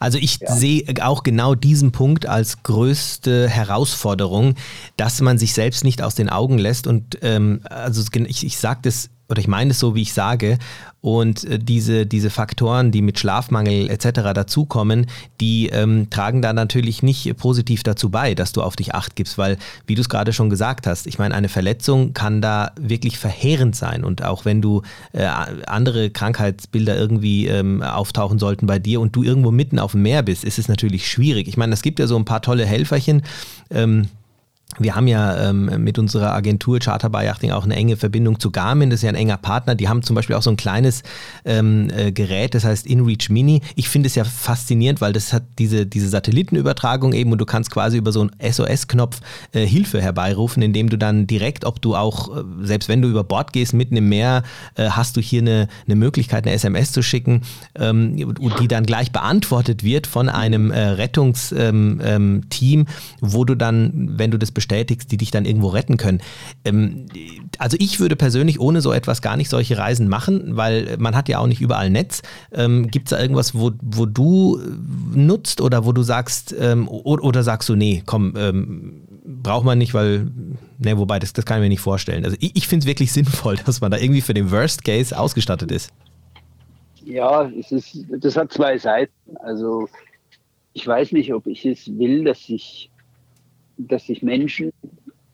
Also 0.00 0.18
ich 0.18 0.40
ja. 0.40 0.50
sehe 0.50 0.84
auch 1.02 1.22
genau 1.22 1.54
diesen 1.54 1.92
Punkt 1.92 2.26
als 2.26 2.62
größte 2.62 3.48
Herausforderung, 3.48 4.54
dass 4.96 5.20
man 5.20 5.38
sich 5.38 5.52
selbst 5.52 5.84
nicht 5.84 6.02
aus 6.02 6.14
den 6.14 6.28
Augen 6.28 6.58
lässt. 6.58 6.86
Und 6.86 7.18
ähm, 7.22 7.60
also 7.64 8.02
ich, 8.26 8.44
ich 8.44 8.56
sage 8.56 8.80
das 8.82 9.10
oder 9.28 9.40
ich 9.40 9.48
meine 9.48 9.70
es 9.70 9.78
so, 9.78 9.94
wie 9.94 10.02
ich 10.02 10.12
sage. 10.12 10.58
Und 11.00 11.44
äh, 11.44 11.58
diese, 11.58 12.06
diese 12.06 12.30
Faktoren, 12.30 12.90
die 12.90 13.02
mit 13.02 13.18
Schlafmangel 13.18 13.88
etc. 13.90 14.32
dazukommen, 14.34 15.06
die 15.40 15.68
ähm, 15.68 16.10
tragen 16.10 16.42
da 16.42 16.52
natürlich 16.52 17.02
nicht 17.02 17.36
positiv 17.36 17.82
dazu 17.82 18.10
bei, 18.10 18.34
dass 18.34 18.52
du 18.52 18.62
auf 18.62 18.76
dich 18.76 18.94
acht 18.94 19.16
gibst, 19.16 19.38
weil, 19.38 19.56
wie 19.86 19.94
du 19.94 20.00
es 20.00 20.08
gerade 20.08 20.32
schon 20.32 20.50
gesagt 20.50 20.86
hast, 20.86 21.06
ich 21.06 21.18
meine, 21.18 21.34
eine 21.34 21.48
Verletzung 21.48 22.12
kann 22.12 22.40
da 22.40 22.72
wirklich 22.78 23.18
verheerend 23.18 23.76
sein. 23.76 24.04
Und 24.04 24.24
auch 24.24 24.44
wenn 24.44 24.62
du 24.62 24.82
äh, 25.12 25.26
andere 25.26 26.10
Krankheitsbilder 26.10 26.96
irgendwie 26.96 27.46
ähm, 27.46 27.82
auftauchen 27.82 28.38
sollten 28.38 28.66
bei 28.66 28.78
dir 28.78 29.00
und 29.00 29.14
du 29.14 29.22
irgendwo 29.22 29.50
mitten 29.50 29.78
auf 29.78 29.92
dem 29.92 30.02
Meer 30.02 30.22
bist, 30.22 30.44
ist 30.44 30.58
es 30.58 30.68
natürlich 30.68 31.08
schwierig. 31.08 31.48
Ich 31.48 31.56
meine, 31.56 31.72
es 31.72 31.82
gibt 31.82 31.98
ja 31.98 32.06
so 32.06 32.16
ein 32.16 32.24
paar 32.24 32.42
tolle 32.42 32.66
Helferchen. 32.66 33.22
Ähm, 33.70 34.08
wir 34.78 34.94
haben 34.94 35.06
ja 35.06 35.50
ähm, 35.50 35.82
mit 35.82 35.98
unserer 35.98 36.32
Agentur 36.32 36.78
Charter 36.78 37.10
by 37.10 37.24
Yachting 37.24 37.50
auch 37.50 37.64
eine 37.64 37.76
enge 37.76 37.96
Verbindung 37.96 38.40
zu 38.40 38.50
Garmin, 38.50 38.90
das 38.90 39.00
ist 39.00 39.04
ja 39.04 39.08
ein 39.08 39.14
enger 39.14 39.36
Partner. 39.36 39.74
Die 39.74 39.88
haben 39.88 40.02
zum 40.02 40.16
Beispiel 40.16 40.36
auch 40.36 40.42
so 40.42 40.50
ein 40.50 40.56
kleines 40.56 41.02
ähm, 41.44 41.88
äh, 41.90 42.12
Gerät, 42.12 42.54
das 42.54 42.64
heißt 42.64 42.86
InReach 42.86 43.28
Mini. 43.30 43.62
Ich 43.74 43.88
finde 43.88 44.06
es 44.06 44.14
ja 44.14 44.24
faszinierend, 44.24 45.00
weil 45.00 45.12
das 45.12 45.32
hat 45.32 45.44
diese, 45.58 45.86
diese 45.86 46.08
Satellitenübertragung 46.08 47.12
eben 47.12 47.32
und 47.32 47.38
du 47.38 47.46
kannst 47.46 47.70
quasi 47.70 47.98
über 47.98 48.12
so 48.12 48.20
einen 48.20 48.30
SOS-Knopf 48.40 49.20
äh, 49.52 49.66
Hilfe 49.66 50.00
herbeirufen, 50.00 50.62
indem 50.62 50.88
du 50.88 50.98
dann 50.98 51.26
direkt, 51.26 51.64
ob 51.64 51.80
du 51.80 51.96
auch, 51.96 52.36
äh, 52.36 52.42
selbst 52.62 52.88
wenn 52.88 53.02
du 53.02 53.08
über 53.08 53.24
Bord 53.24 53.52
gehst, 53.52 53.74
mitten 53.74 53.96
im 53.96 54.08
Meer, 54.08 54.42
äh, 54.74 54.90
hast 54.90 55.16
du 55.16 55.20
hier 55.20 55.40
eine, 55.40 55.68
eine 55.86 55.96
Möglichkeit, 55.96 56.46
eine 56.46 56.54
SMS 56.54 56.92
zu 56.92 57.02
schicken, 57.02 57.42
ähm, 57.74 58.34
die 58.60 58.68
dann 58.68 58.84
gleich 58.84 59.12
beantwortet 59.12 59.84
wird 59.84 60.06
von 60.06 60.28
einem 60.28 60.70
äh, 60.70 60.80
Rettungsteam, 60.80 62.00
ähm, 62.00 62.44
ähm, 62.46 62.86
wo 63.20 63.44
du 63.44 63.54
dann, 63.54 64.18
wenn 64.18 64.30
du 64.30 64.38
das 64.38 64.50
bestätigst, 64.66 65.12
die 65.12 65.16
dich 65.16 65.30
dann 65.30 65.44
irgendwo 65.44 65.68
retten 65.68 65.96
können. 65.96 66.20
Ähm, 66.64 67.06
also 67.58 67.76
ich 67.78 68.00
würde 68.00 68.16
persönlich 68.16 68.60
ohne 68.60 68.80
so 68.80 68.92
etwas 68.92 69.22
gar 69.22 69.36
nicht 69.36 69.48
solche 69.48 69.78
Reisen 69.78 70.08
machen, 70.08 70.56
weil 70.56 70.96
man 70.98 71.14
hat 71.14 71.28
ja 71.28 71.38
auch 71.38 71.46
nicht 71.46 71.60
überall 71.60 71.88
Netz. 71.88 72.22
Ähm, 72.52 72.88
Gibt 72.88 73.06
es 73.06 73.10
da 73.10 73.22
irgendwas, 73.22 73.54
wo, 73.54 73.70
wo 73.80 74.06
du 74.06 74.60
nutzt 75.14 75.60
oder 75.60 75.84
wo 75.86 75.92
du 75.92 76.02
sagst, 76.02 76.54
ähm, 76.58 76.88
oder, 76.88 77.42
sagst 77.42 77.68
du, 77.68 77.76
nee, 77.76 78.02
komm, 78.04 78.34
ähm, 78.36 79.02
braucht 79.24 79.64
man 79.64 79.78
nicht, 79.78 79.94
weil, 79.94 80.26
ne, 80.78 80.98
wobei, 80.98 81.18
das, 81.18 81.32
das 81.32 81.44
kann 81.44 81.58
ich 81.58 81.62
mir 81.62 81.68
nicht 81.68 81.80
vorstellen. 81.80 82.24
Also 82.24 82.36
ich, 82.40 82.56
ich 82.56 82.68
finde 82.68 82.84
es 82.84 82.86
wirklich 82.86 83.12
sinnvoll, 83.18 83.56
dass 83.64 83.80
man 83.80 83.90
da 83.90 83.98
irgendwie 83.98 84.20
für 84.20 84.34
den 84.34 84.50
Worst 84.50 84.84
Case 84.84 85.16
ausgestattet 85.16 85.70
ist. 85.70 85.92
Ja, 87.04 87.48
es 87.48 87.70
ist, 87.70 88.04
das 88.18 88.36
hat 88.36 88.52
zwei 88.52 88.78
Seiten. 88.78 89.36
Also 89.36 89.88
ich 90.72 90.84
weiß 90.84 91.12
nicht, 91.12 91.32
ob 91.32 91.46
ich 91.46 91.64
es 91.64 91.86
will, 91.96 92.24
dass 92.24 92.46
sich 92.46 92.90
dass 93.78 94.06
sich 94.06 94.22
Menschen 94.22 94.72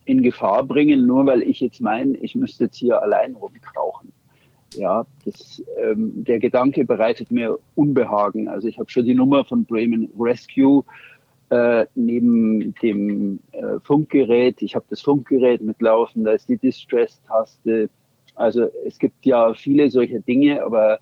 in 0.04 0.22
Gefahr 0.22 0.64
bringen, 0.64 1.06
nur 1.06 1.26
weil 1.26 1.42
ich 1.42 1.60
jetzt 1.60 1.80
meine, 1.80 2.16
ich 2.18 2.34
müsste 2.34 2.64
jetzt 2.64 2.76
hier 2.76 3.00
allein 3.00 3.34
rumkrauchen. 3.34 4.12
Ja, 4.74 5.06
das, 5.24 5.62
ähm, 5.78 6.24
der 6.24 6.38
Gedanke 6.38 6.84
bereitet 6.84 7.30
mir 7.30 7.58
Unbehagen. 7.74 8.48
Also 8.48 8.68
ich 8.68 8.78
habe 8.78 8.90
schon 8.90 9.04
die 9.04 9.14
Nummer 9.14 9.44
von 9.44 9.64
Bremen 9.64 10.10
Rescue 10.18 10.82
äh, 11.50 11.86
neben 11.94 12.74
dem 12.82 13.40
äh, 13.52 13.78
Funkgerät. 13.82 14.62
Ich 14.62 14.74
habe 14.74 14.86
das 14.88 15.02
Funkgerät 15.02 15.60
mitlaufen, 15.60 16.24
da 16.24 16.32
ist 16.32 16.48
die 16.48 16.56
Distress-Taste. 16.56 17.90
Also 18.34 18.68
es 18.86 18.98
gibt 18.98 19.26
ja 19.26 19.52
viele 19.52 19.90
solche 19.90 20.20
Dinge, 20.20 20.64
aber 20.64 20.98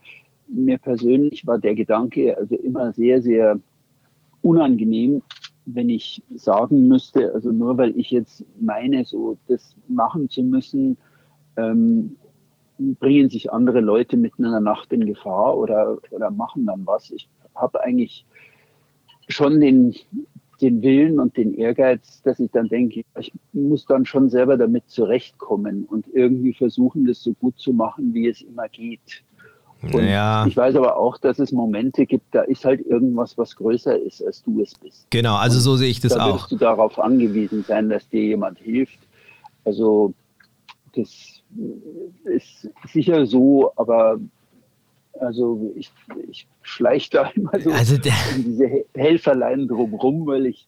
mir 0.49 0.79
persönlich 0.79 1.47
war 1.47 1.59
der 1.59 1.77
Gedanke 1.77 2.37
also 2.37 2.57
immer 2.57 2.93
sehr, 2.93 3.23
sehr 3.23 3.61
unangenehm, 4.43 5.23
wenn 5.75 5.89
ich 5.89 6.23
sagen 6.35 6.89
müsste, 6.89 7.33
also 7.35 7.51
nur 7.53 7.77
weil 7.79 7.99
ich 7.99 8.11
jetzt 8.11 8.45
meine, 8.61 9.05
so 9.05 9.37
das 9.49 9.75
machen 9.89 10.29
zu 10.29 10.43
müssen, 10.43 10.97
ähm, 11.57 12.17
bringen 12.79 13.29
sich 13.29 13.53
andere 13.53 13.81
Leute 13.81 14.17
mitten 14.17 14.45
in 14.45 14.51
der 14.51 14.61
Nacht 14.61 14.93
in 14.93 15.07
Gefahr 15.07 15.57
oder, 15.57 15.99
oder 16.11 16.31
machen 16.31 16.67
dann 16.67 16.87
was. 16.87 17.11
Ich 17.11 17.29
habe 17.55 17.83
eigentlich 17.83 18.25
schon 19.29 19.61
den, 19.61 19.95
den 20.61 20.83
Willen 20.83 21.21
und 21.21 21.37
den 21.37 21.55
Ehrgeiz, 21.55 22.23
dass 22.23 22.41
ich 22.41 22.51
dann 22.51 22.69
denke, 22.69 23.03
ich 23.19 23.33
muss 23.53 23.85
dann 23.87 24.07
schon 24.07 24.31
selber 24.31 24.57
damit 24.57 24.89
zurechtkommen 24.89 25.85
und 25.85 26.07
irgendwie 26.13 26.55
versuchen, 26.55 27.07
das 27.07 27.23
so 27.23 27.35
gut 27.35 27.59
zu 27.59 27.73
machen, 27.73 28.15
wie 28.15 28.29
es 28.29 28.43
immer 28.43 28.69
geht. 28.69 29.23
Und 29.83 30.07
ja. 30.07 30.47
Ich 30.47 30.57
weiß 30.57 30.77
aber 30.77 30.97
auch, 30.97 31.17
dass 31.19 31.39
es 31.39 31.53
Momente 31.53 32.05
gibt, 32.05 32.35
da 32.35 32.43
ist 32.43 32.65
halt 32.65 32.85
irgendwas, 32.87 33.39
was 33.39 33.57
größer 33.57 33.99
ist, 33.99 34.25
als 34.25 34.43
du 34.43 34.61
es 34.63 34.75
bist. 34.75 35.07
Genau, 35.11 35.37
also 35.37 35.59
so 35.59 35.77
sehe 35.77 35.89
ich 35.89 36.01
das 36.01 36.15
da 36.15 36.25
auch. 36.25 36.29
Da 36.29 36.35
wirst 36.35 36.53
du 36.53 36.57
darauf 36.57 36.99
angewiesen 36.99 37.65
sein, 37.65 37.89
dass 37.89 38.09
dir 38.09 38.23
jemand 38.23 38.59
hilft. 38.59 38.99
Also 39.65 40.13
das 40.95 41.43
ist 42.25 42.69
sicher 42.93 43.25
so, 43.27 43.73
aber 43.77 44.19
also 45.19 45.73
ich, 45.77 45.91
ich 46.31 46.47
schleiche 46.63 47.11
da 47.11 47.31
immer 47.35 47.59
so 47.61 47.71
also 47.71 47.95
in 47.95 48.45
diese 48.45 48.85
Helferlein 48.95 49.67
drumrum, 49.67 50.27
weil 50.27 50.47
ich 50.47 50.67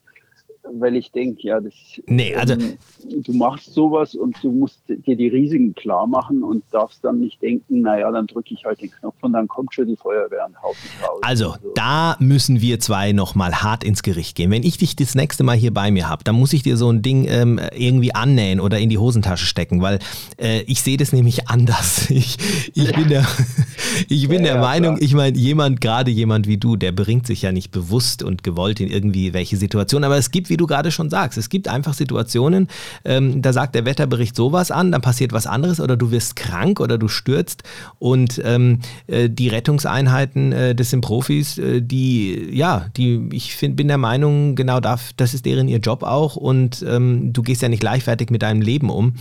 weil 0.78 0.96
ich 0.96 1.10
denke, 1.10 1.42
ja, 1.42 1.60
das, 1.60 1.74
nee, 2.06 2.34
also, 2.34 2.54
ähm, 2.54 2.76
du 3.04 3.32
machst 3.32 3.72
sowas 3.72 4.14
und 4.14 4.36
du 4.42 4.50
musst 4.50 4.80
dir 4.88 5.16
die 5.16 5.28
Risiken 5.28 5.74
klar 5.74 6.06
machen 6.06 6.42
und 6.42 6.64
darfst 6.70 7.04
dann 7.04 7.20
nicht 7.20 7.40
denken, 7.42 7.82
naja, 7.82 8.10
dann 8.10 8.26
drücke 8.26 8.54
ich 8.54 8.64
halt 8.64 8.80
den 8.80 8.90
Knopf 8.90 9.16
und 9.20 9.32
dann 9.32 9.48
kommt 9.48 9.74
schon 9.74 9.88
die 9.88 9.96
Feuerwehr 9.96 10.46
und 10.46 10.62
haut 10.62 10.76
mich 10.82 11.08
raus. 11.08 11.20
Also, 11.22 11.54
so. 11.62 11.72
da 11.74 12.16
müssen 12.20 12.60
wir 12.60 12.80
zwei 12.80 13.12
nochmal 13.12 13.62
hart 13.62 13.84
ins 13.84 14.02
Gericht 14.02 14.36
gehen. 14.36 14.50
Wenn 14.50 14.62
ich 14.62 14.78
dich 14.78 14.96
das 14.96 15.14
nächste 15.14 15.44
Mal 15.44 15.56
hier 15.56 15.72
bei 15.72 15.90
mir 15.90 16.08
habe, 16.08 16.24
dann 16.24 16.34
muss 16.34 16.52
ich 16.52 16.62
dir 16.62 16.76
so 16.76 16.90
ein 16.90 17.02
Ding 17.02 17.26
ähm, 17.28 17.60
irgendwie 17.76 18.14
annähen 18.14 18.60
oder 18.60 18.78
in 18.78 18.88
die 18.88 18.98
Hosentasche 18.98 19.46
stecken, 19.46 19.82
weil 19.82 19.98
äh, 20.40 20.62
ich 20.62 20.82
sehe 20.82 20.96
das 20.96 21.12
nämlich 21.12 21.48
anders. 21.48 22.10
Ich, 22.10 22.36
ich 22.74 22.92
bin 22.92 23.08
der, 23.08 23.26
ich 24.08 24.28
bin 24.28 24.38
ja, 24.38 24.52
der 24.52 24.54
ja, 24.56 24.60
Meinung, 24.60 24.96
klar. 24.96 25.02
ich 25.02 25.14
meine, 25.14 25.36
jemand, 25.36 25.80
gerade 25.80 26.10
jemand 26.10 26.46
wie 26.46 26.56
du, 26.56 26.76
der 26.76 26.92
bringt 26.92 27.26
sich 27.26 27.42
ja 27.42 27.52
nicht 27.52 27.70
bewusst 27.70 28.22
und 28.22 28.42
gewollt 28.42 28.80
in 28.80 28.88
irgendwie 28.88 29.32
welche 29.32 29.56
Situation, 29.56 30.04
aber 30.04 30.16
es 30.16 30.30
gibt 30.30 30.50
wie 30.50 30.56
du 30.56 30.61
gerade 30.66 30.90
schon 30.90 31.10
sagst. 31.10 31.38
Es 31.38 31.48
gibt 31.48 31.68
einfach 31.68 31.94
Situationen, 31.94 32.68
ähm, 33.04 33.42
da 33.42 33.52
sagt 33.52 33.74
der 33.74 33.84
Wetterbericht 33.84 34.36
sowas 34.36 34.70
an, 34.70 34.92
dann 34.92 35.00
passiert 35.00 35.32
was 35.32 35.46
anderes 35.46 35.80
oder 35.80 35.96
du 35.96 36.10
wirst 36.10 36.36
krank 36.36 36.80
oder 36.80 36.98
du 36.98 37.08
stürzt 37.08 37.62
und 37.98 38.40
ähm, 38.44 38.80
äh, 39.06 39.28
die 39.28 39.48
Rettungseinheiten, 39.48 40.52
äh, 40.52 40.74
das 40.74 40.90
sind 40.90 41.00
Profis, 41.00 41.58
äh, 41.58 41.80
die, 41.80 42.50
ja, 42.52 42.86
die, 42.96 43.28
ich 43.32 43.54
find, 43.56 43.76
bin 43.76 43.88
der 43.88 43.98
Meinung, 43.98 44.54
genau 44.54 44.80
das, 44.80 45.10
das 45.16 45.34
ist 45.34 45.46
deren 45.46 45.68
ihr 45.68 45.78
Job 45.78 46.02
auch 46.02 46.36
und 46.36 46.84
ähm, 46.88 47.32
du 47.32 47.42
gehst 47.42 47.62
ja 47.62 47.68
nicht 47.68 47.80
gleichwertig 47.80 48.30
mit 48.30 48.42
deinem 48.42 48.62
Leben 48.62 48.90
um. 48.90 49.14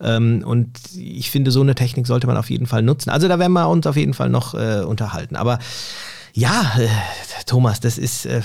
Ähm, 0.00 0.42
und 0.46 0.70
ich 0.96 1.30
finde, 1.30 1.50
so 1.50 1.60
eine 1.60 1.74
Technik 1.74 2.06
sollte 2.06 2.26
man 2.26 2.36
auf 2.36 2.50
jeden 2.50 2.66
Fall 2.66 2.82
nutzen. 2.82 3.10
Also 3.10 3.28
da 3.28 3.38
werden 3.38 3.52
wir 3.52 3.68
uns 3.68 3.86
auf 3.86 3.96
jeden 3.96 4.14
Fall 4.14 4.30
noch 4.30 4.54
äh, 4.54 4.82
unterhalten. 4.82 5.36
Aber 5.36 5.58
ja, 6.32 6.72
äh, 6.78 6.88
Thomas, 7.46 7.80
das 7.80 7.98
ist 7.98 8.26
äh, 8.26 8.40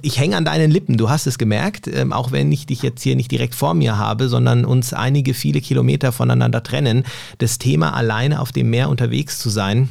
ich 0.00 0.18
hänge 0.18 0.36
an 0.36 0.44
deinen 0.44 0.70
Lippen, 0.70 0.96
du 0.96 1.10
hast 1.10 1.26
es 1.26 1.38
gemerkt, 1.38 1.88
ähm, 1.88 2.12
auch 2.12 2.32
wenn 2.32 2.50
ich 2.52 2.66
dich 2.66 2.82
jetzt 2.82 3.02
hier 3.02 3.16
nicht 3.16 3.30
direkt 3.30 3.54
vor 3.54 3.74
mir 3.74 3.96
habe, 3.98 4.28
sondern 4.28 4.64
uns 4.64 4.92
einige 4.92 5.34
viele 5.34 5.60
Kilometer 5.60 6.12
voneinander 6.12 6.62
trennen. 6.62 7.04
Das 7.38 7.58
Thema 7.58 7.94
alleine 7.94 8.40
auf 8.40 8.52
dem 8.52 8.70
Meer 8.70 8.88
unterwegs 8.88 9.38
zu 9.38 9.50
sein, 9.50 9.88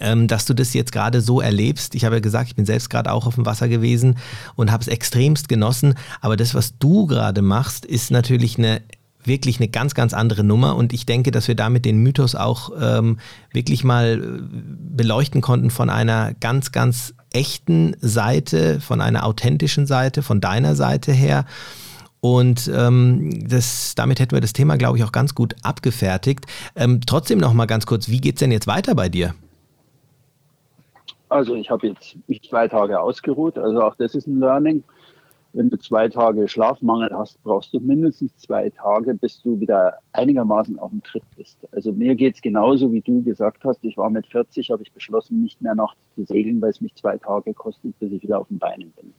ähm, 0.00 0.28
dass 0.28 0.44
du 0.44 0.54
das 0.54 0.74
jetzt 0.74 0.92
gerade 0.92 1.20
so 1.20 1.40
erlebst. 1.40 1.94
Ich 1.94 2.04
habe 2.04 2.16
ja 2.16 2.20
gesagt, 2.20 2.48
ich 2.48 2.56
bin 2.56 2.66
selbst 2.66 2.90
gerade 2.90 3.12
auch 3.12 3.26
auf 3.26 3.36
dem 3.36 3.46
Wasser 3.46 3.68
gewesen 3.68 4.16
und 4.54 4.70
habe 4.70 4.82
es 4.82 4.88
extremst 4.88 5.48
genossen. 5.48 5.94
Aber 6.20 6.36
das, 6.36 6.54
was 6.54 6.78
du 6.78 7.06
gerade 7.06 7.42
machst, 7.42 7.84
ist 7.84 8.10
natürlich 8.10 8.58
eine 8.58 8.82
wirklich 9.26 9.58
eine 9.58 9.68
ganz, 9.68 9.94
ganz 9.94 10.14
andere 10.14 10.44
Nummer. 10.44 10.76
Und 10.76 10.92
ich 10.92 11.06
denke, 11.06 11.30
dass 11.30 11.48
wir 11.48 11.54
damit 11.54 11.84
den 11.84 11.98
Mythos 11.98 12.34
auch 12.34 12.70
ähm, 12.80 13.18
wirklich 13.52 13.84
mal 13.84 14.22
äh, 14.22 14.40
beleuchten 14.96 15.40
konnten 15.40 15.70
von 15.70 15.90
einer 15.90 16.34
ganz, 16.34 16.72
ganz 16.72 17.14
echten 17.32 17.96
Seite, 18.00 18.80
von 18.80 19.00
einer 19.00 19.24
authentischen 19.26 19.86
Seite, 19.86 20.22
von 20.22 20.40
deiner 20.40 20.74
Seite 20.74 21.12
her. 21.12 21.44
Und 22.20 22.70
ähm, 22.74 23.48
das, 23.48 23.94
damit 23.94 24.18
hätten 24.20 24.32
wir 24.32 24.40
das 24.40 24.52
Thema, 24.52 24.76
glaube 24.76 24.98
ich, 24.98 25.04
auch 25.04 25.12
ganz 25.12 25.34
gut 25.34 25.54
abgefertigt. 25.62 26.46
Ähm, 26.74 27.00
trotzdem 27.06 27.38
noch 27.38 27.52
mal 27.52 27.66
ganz 27.66 27.86
kurz, 27.86 28.08
wie 28.08 28.20
geht 28.20 28.36
es 28.36 28.40
denn 28.40 28.52
jetzt 28.52 28.66
weiter 28.66 28.94
bei 28.94 29.08
dir? 29.08 29.34
Also 31.28 31.54
ich 31.54 31.70
habe 31.70 31.88
jetzt 31.88 32.16
mich 32.28 32.42
zwei 32.42 32.68
Tage 32.68 33.00
ausgeruht, 33.00 33.58
also 33.58 33.82
auch 33.82 33.96
das 33.96 34.14
ist 34.14 34.28
ein 34.28 34.38
Learning 34.38 34.84
wenn 35.56 35.70
du 35.70 35.78
zwei 35.78 36.08
Tage 36.08 36.46
Schlafmangel 36.48 37.08
hast, 37.16 37.42
brauchst 37.42 37.72
du 37.72 37.80
mindestens 37.80 38.36
zwei 38.36 38.68
Tage, 38.68 39.14
bis 39.14 39.40
du 39.40 39.58
wieder 39.58 39.94
einigermaßen 40.12 40.78
auf 40.78 40.90
dem 40.90 41.02
Tritt 41.02 41.24
bist. 41.34 41.66
Also 41.72 41.92
mir 41.92 42.14
geht 42.14 42.34
es 42.34 42.42
genauso, 42.42 42.92
wie 42.92 43.00
du 43.00 43.22
gesagt 43.22 43.64
hast. 43.64 43.82
Ich 43.82 43.96
war 43.96 44.10
mit 44.10 44.26
40, 44.26 44.70
habe 44.70 44.82
ich 44.82 44.92
beschlossen, 44.92 45.40
nicht 45.40 45.62
mehr 45.62 45.74
nachts 45.74 45.98
zu 46.14 46.24
segeln, 46.24 46.60
weil 46.60 46.70
es 46.70 46.82
mich 46.82 46.94
zwei 46.94 47.16
Tage 47.16 47.54
kostet, 47.54 47.98
bis 47.98 48.12
ich 48.12 48.22
wieder 48.22 48.38
auf 48.38 48.48
den 48.48 48.58
Beinen 48.58 48.92
bin. 49.00 49.14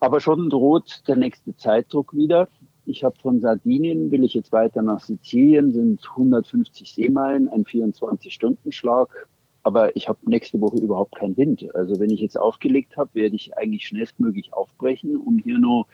Aber 0.00 0.18
schon 0.18 0.50
droht 0.50 1.04
der 1.06 1.14
nächste 1.14 1.56
Zeitdruck 1.56 2.12
wieder. 2.12 2.48
Ich 2.84 3.04
habe 3.04 3.14
von 3.22 3.40
Sardinien, 3.40 4.10
will 4.10 4.24
ich 4.24 4.34
jetzt 4.34 4.50
weiter 4.50 4.82
nach 4.82 4.98
Sizilien, 4.98 5.72
sind 5.72 6.04
150 6.04 6.92
Seemeilen, 6.92 7.48
ein 7.48 7.62
24-Stunden-Schlag. 7.62 9.28
Aber 9.62 9.94
ich 9.96 10.08
habe 10.08 10.18
nächste 10.26 10.60
Woche 10.60 10.78
überhaupt 10.78 11.14
keinen 11.14 11.36
Wind. 11.36 11.72
Also 11.74 12.00
wenn 12.00 12.10
ich 12.10 12.20
jetzt 12.20 12.38
aufgelegt 12.38 12.96
habe, 12.96 13.10
werde 13.14 13.36
ich 13.36 13.56
eigentlich 13.56 13.86
schnellstmöglich 13.86 14.52
aufbrechen, 14.52 15.16
um 15.16 15.38
hier 15.38 15.58
nur 15.58 15.86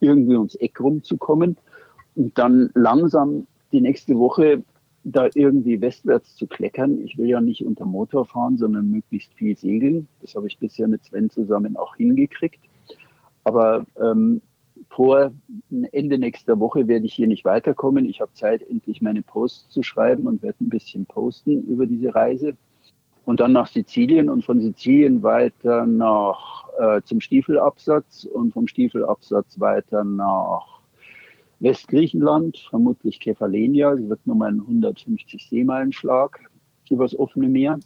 irgendwie 0.00 0.36
ums 0.36 0.54
Eck 0.54 0.80
rumzukommen 0.80 1.58
und 2.14 2.38
dann 2.38 2.70
langsam 2.74 3.46
die 3.72 3.80
nächste 3.80 4.18
Woche 4.18 4.62
da 5.04 5.28
irgendwie 5.34 5.80
westwärts 5.80 6.36
zu 6.36 6.46
kleckern. 6.46 7.00
Ich 7.04 7.16
will 7.16 7.28
ja 7.28 7.40
nicht 7.40 7.64
unter 7.64 7.86
Motor 7.86 8.26
fahren, 8.26 8.58
sondern 8.58 8.90
möglichst 8.90 9.32
viel 9.34 9.56
segeln. 9.56 10.08
Das 10.20 10.34
habe 10.34 10.46
ich 10.46 10.58
bisher 10.58 10.88
mit 10.88 11.04
Sven 11.04 11.30
zusammen 11.30 11.76
auch 11.76 11.96
hingekriegt. 11.96 12.60
Aber 13.44 13.86
ähm, 14.00 14.42
vor 14.90 15.32
Ende 15.92 16.18
nächster 16.18 16.58
Woche 16.58 16.88
werde 16.88 17.06
ich 17.06 17.14
hier 17.14 17.26
nicht 17.26 17.44
weiterkommen. 17.44 18.04
Ich 18.04 18.20
habe 18.20 18.32
Zeit, 18.34 18.62
endlich 18.68 19.00
meine 19.00 19.22
Posts 19.22 19.70
zu 19.70 19.82
schreiben 19.82 20.26
und 20.26 20.42
werde 20.42 20.64
ein 20.64 20.68
bisschen 20.68 21.06
posten 21.06 21.62
über 21.62 21.86
diese 21.86 22.14
Reise 22.14 22.56
und 23.24 23.40
dann 23.40 23.52
nach 23.52 23.66
Sizilien 23.66 24.28
und 24.28 24.44
von 24.44 24.60
Sizilien 24.60 25.22
weiter 25.22 25.86
nach 25.86 26.68
äh, 26.78 27.02
zum 27.02 27.20
Stiefelabsatz 27.20 28.24
und 28.24 28.52
vom 28.52 28.66
Stiefelabsatz 28.66 29.60
weiter 29.60 30.04
nach 30.04 30.80
Westgriechenland, 31.60 32.58
vermutlich 32.70 33.20
Kefalenia. 33.20 33.94
Das 33.94 34.08
wird 34.08 34.26
nochmal 34.26 34.52
ein 34.52 34.60
150 34.60 35.48
Seemeilenschlag 35.48 36.40
übers 36.88 37.16
offene 37.16 37.48
Meer. 37.48 37.78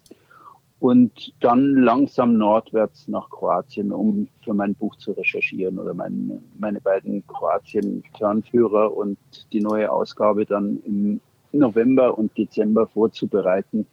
Und 0.80 1.32
dann 1.40 1.76
langsam 1.76 2.36
nordwärts 2.36 3.08
nach 3.08 3.30
Kroatien, 3.30 3.90
um 3.90 4.28
für 4.42 4.54
mein 4.54 4.74
Buch 4.74 4.96
zu 4.96 5.12
recherchieren 5.12 5.78
oder 5.78 5.94
mein, 5.94 6.42
meine 6.58 6.80
beiden 6.80 7.26
Kroatien-Turnführer 7.26 8.94
und 8.94 9.18
die 9.52 9.60
neue 9.60 9.90
Ausgabe 9.90 10.44
dann 10.44 10.82
im 10.84 11.20
November 11.52 12.18
und 12.18 12.36
Dezember 12.36 12.86
vorzubereiten 12.86 13.86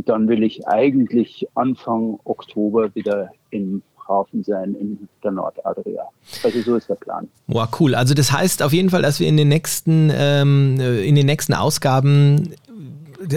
und 0.00 0.08
dann 0.08 0.28
will 0.28 0.42
ich 0.42 0.66
eigentlich 0.66 1.46
Anfang 1.54 2.18
Oktober 2.24 2.94
wieder 2.94 3.28
im 3.50 3.82
Hafen 4.08 4.42
sein 4.42 4.74
in 4.74 5.08
der 5.22 5.30
Nordadria. 5.30 6.04
Also 6.42 6.62
so 6.62 6.76
ist 6.76 6.88
der 6.88 6.94
Plan. 6.94 7.28
Wow, 7.48 7.68
cool. 7.78 7.94
Also 7.94 8.14
das 8.14 8.32
heißt 8.32 8.62
auf 8.62 8.72
jeden 8.72 8.88
Fall, 8.88 9.02
dass 9.02 9.20
wir 9.20 9.28
in 9.28 9.36
den 9.36 9.48
nächsten, 9.48 10.10
ähm, 10.10 10.80
in 10.80 11.14
den 11.16 11.26
nächsten 11.26 11.52
Ausgaben 11.52 12.54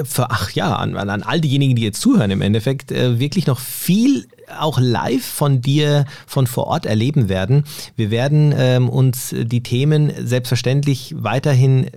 für, 0.05 0.31
ach 0.31 0.51
ja, 0.51 0.73
an, 0.77 0.95
an 0.95 1.21
all 1.23 1.41
diejenigen, 1.41 1.75
die 1.75 1.83
jetzt 1.83 1.99
zuhören 1.99 2.31
im 2.31 2.41
Endeffekt, 2.41 2.93
äh, 2.93 3.19
wirklich 3.19 3.45
noch 3.45 3.59
viel 3.59 4.25
auch 4.59 4.79
live 4.79 5.25
von 5.25 5.61
dir 5.61 6.05
von 6.27 6.47
vor 6.47 6.67
Ort 6.67 6.85
erleben 6.85 7.29
werden. 7.29 7.63
Wir 7.95 8.11
werden 8.11 8.53
ähm, 8.57 8.89
uns 8.89 9.33
die 9.37 9.63
Themen 9.63 10.11
selbstverständlich 10.23 11.15
weiterhin 11.17 11.87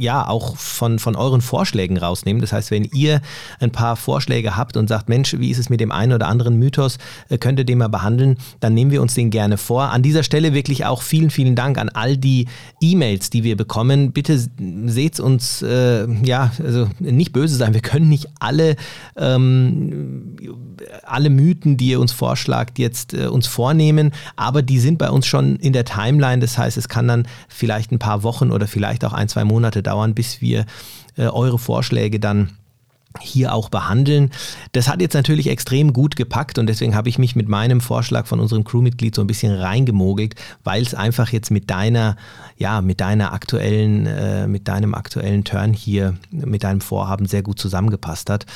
ja 0.00 0.26
auch 0.26 0.56
von, 0.56 0.98
von 0.98 1.16
euren 1.16 1.40
Vorschlägen 1.40 1.96
rausnehmen. 1.96 2.40
Das 2.40 2.52
heißt, 2.52 2.70
wenn 2.70 2.84
ihr 2.84 3.20
ein 3.60 3.70
paar 3.70 3.96
Vorschläge 3.96 4.56
habt 4.56 4.76
und 4.76 4.88
sagt, 4.88 5.08
Mensch, 5.08 5.36
wie 5.38 5.50
ist 5.50 5.58
es 5.58 5.70
mit 5.70 5.80
dem 5.80 5.92
einen 5.92 6.12
oder 6.12 6.28
anderen 6.28 6.58
Mythos, 6.58 6.98
äh, 7.28 7.38
könnt 7.38 7.58
ihr 7.58 7.64
den 7.64 7.78
mal 7.78 7.88
behandeln, 7.88 8.36
dann 8.60 8.74
nehmen 8.74 8.90
wir 8.90 9.02
uns 9.02 9.14
den 9.14 9.30
gerne 9.30 9.56
vor. 9.56 9.84
An 9.84 10.02
dieser 10.02 10.22
Stelle 10.22 10.54
wirklich 10.54 10.84
auch 10.84 11.02
vielen, 11.02 11.30
vielen 11.30 11.54
Dank 11.54 11.78
an 11.78 11.88
all 11.88 12.16
die 12.16 12.46
E-Mails, 12.80 13.30
die 13.30 13.44
wir 13.44 13.56
bekommen. 13.56 14.12
Bitte 14.12 14.38
seht 14.86 15.20
uns, 15.20 15.62
äh, 15.62 16.06
ja, 16.24 16.52
also 16.62 16.88
nicht 16.98 17.32
böse 17.32 17.56
sein, 17.56 17.74
wir 17.74 17.80
können 17.80 18.08
nicht 18.08 18.28
alle, 18.40 18.76
ähm, 19.16 20.36
alle 21.04 21.30
Mythen, 21.30 21.76
die 21.76 21.93
ihr 21.94 22.00
uns 22.00 22.12
vorschlagt, 22.12 22.78
jetzt 22.78 23.14
äh, 23.14 23.26
uns 23.26 23.46
vornehmen, 23.46 24.12
aber 24.36 24.62
die 24.62 24.78
sind 24.78 24.98
bei 24.98 25.10
uns 25.10 25.26
schon 25.26 25.56
in 25.56 25.72
der 25.72 25.84
Timeline. 25.84 26.40
Das 26.40 26.58
heißt, 26.58 26.76
es 26.76 26.88
kann 26.88 27.08
dann 27.08 27.26
vielleicht 27.48 27.92
ein 27.92 27.98
paar 27.98 28.22
Wochen 28.22 28.50
oder 28.50 28.66
vielleicht 28.66 29.04
auch 29.04 29.12
ein, 29.12 29.28
zwei 29.28 29.44
Monate 29.44 29.82
dauern, 29.82 30.14
bis 30.14 30.40
wir 30.40 30.66
äh, 31.16 31.26
eure 31.26 31.58
Vorschläge 31.58 32.20
dann 32.20 32.50
hier 33.20 33.54
auch 33.54 33.68
behandeln. 33.68 34.30
Das 34.72 34.88
hat 34.88 35.00
jetzt 35.00 35.14
natürlich 35.14 35.48
extrem 35.48 35.92
gut 35.92 36.16
gepackt 36.16 36.58
und 36.58 36.66
deswegen 36.66 36.94
habe 36.94 37.08
ich 37.08 37.18
mich 37.18 37.36
mit 37.36 37.48
meinem 37.48 37.80
Vorschlag 37.80 38.26
von 38.26 38.40
unserem 38.40 38.64
Crewmitglied 38.64 39.14
so 39.14 39.22
ein 39.22 39.26
bisschen 39.26 39.54
reingemogelt, 39.54 40.34
weil 40.64 40.82
es 40.82 40.94
einfach 40.94 41.30
jetzt 41.30 41.50
mit 41.50 41.70
deiner, 41.70 42.16
ja, 42.56 42.80
mit 42.80 43.00
deiner 43.00 43.32
aktuellen, 43.32 44.06
äh, 44.06 44.46
mit 44.46 44.68
deinem 44.68 44.94
aktuellen 44.94 45.44
Turn 45.44 45.72
hier, 45.72 46.14
mit 46.30 46.64
deinem 46.64 46.80
Vorhaben 46.80 47.26
sehr 47.26 47.42
gut 47.42 47.58
zusammengepasst 47.58 48.30
hat. 48.30 48.46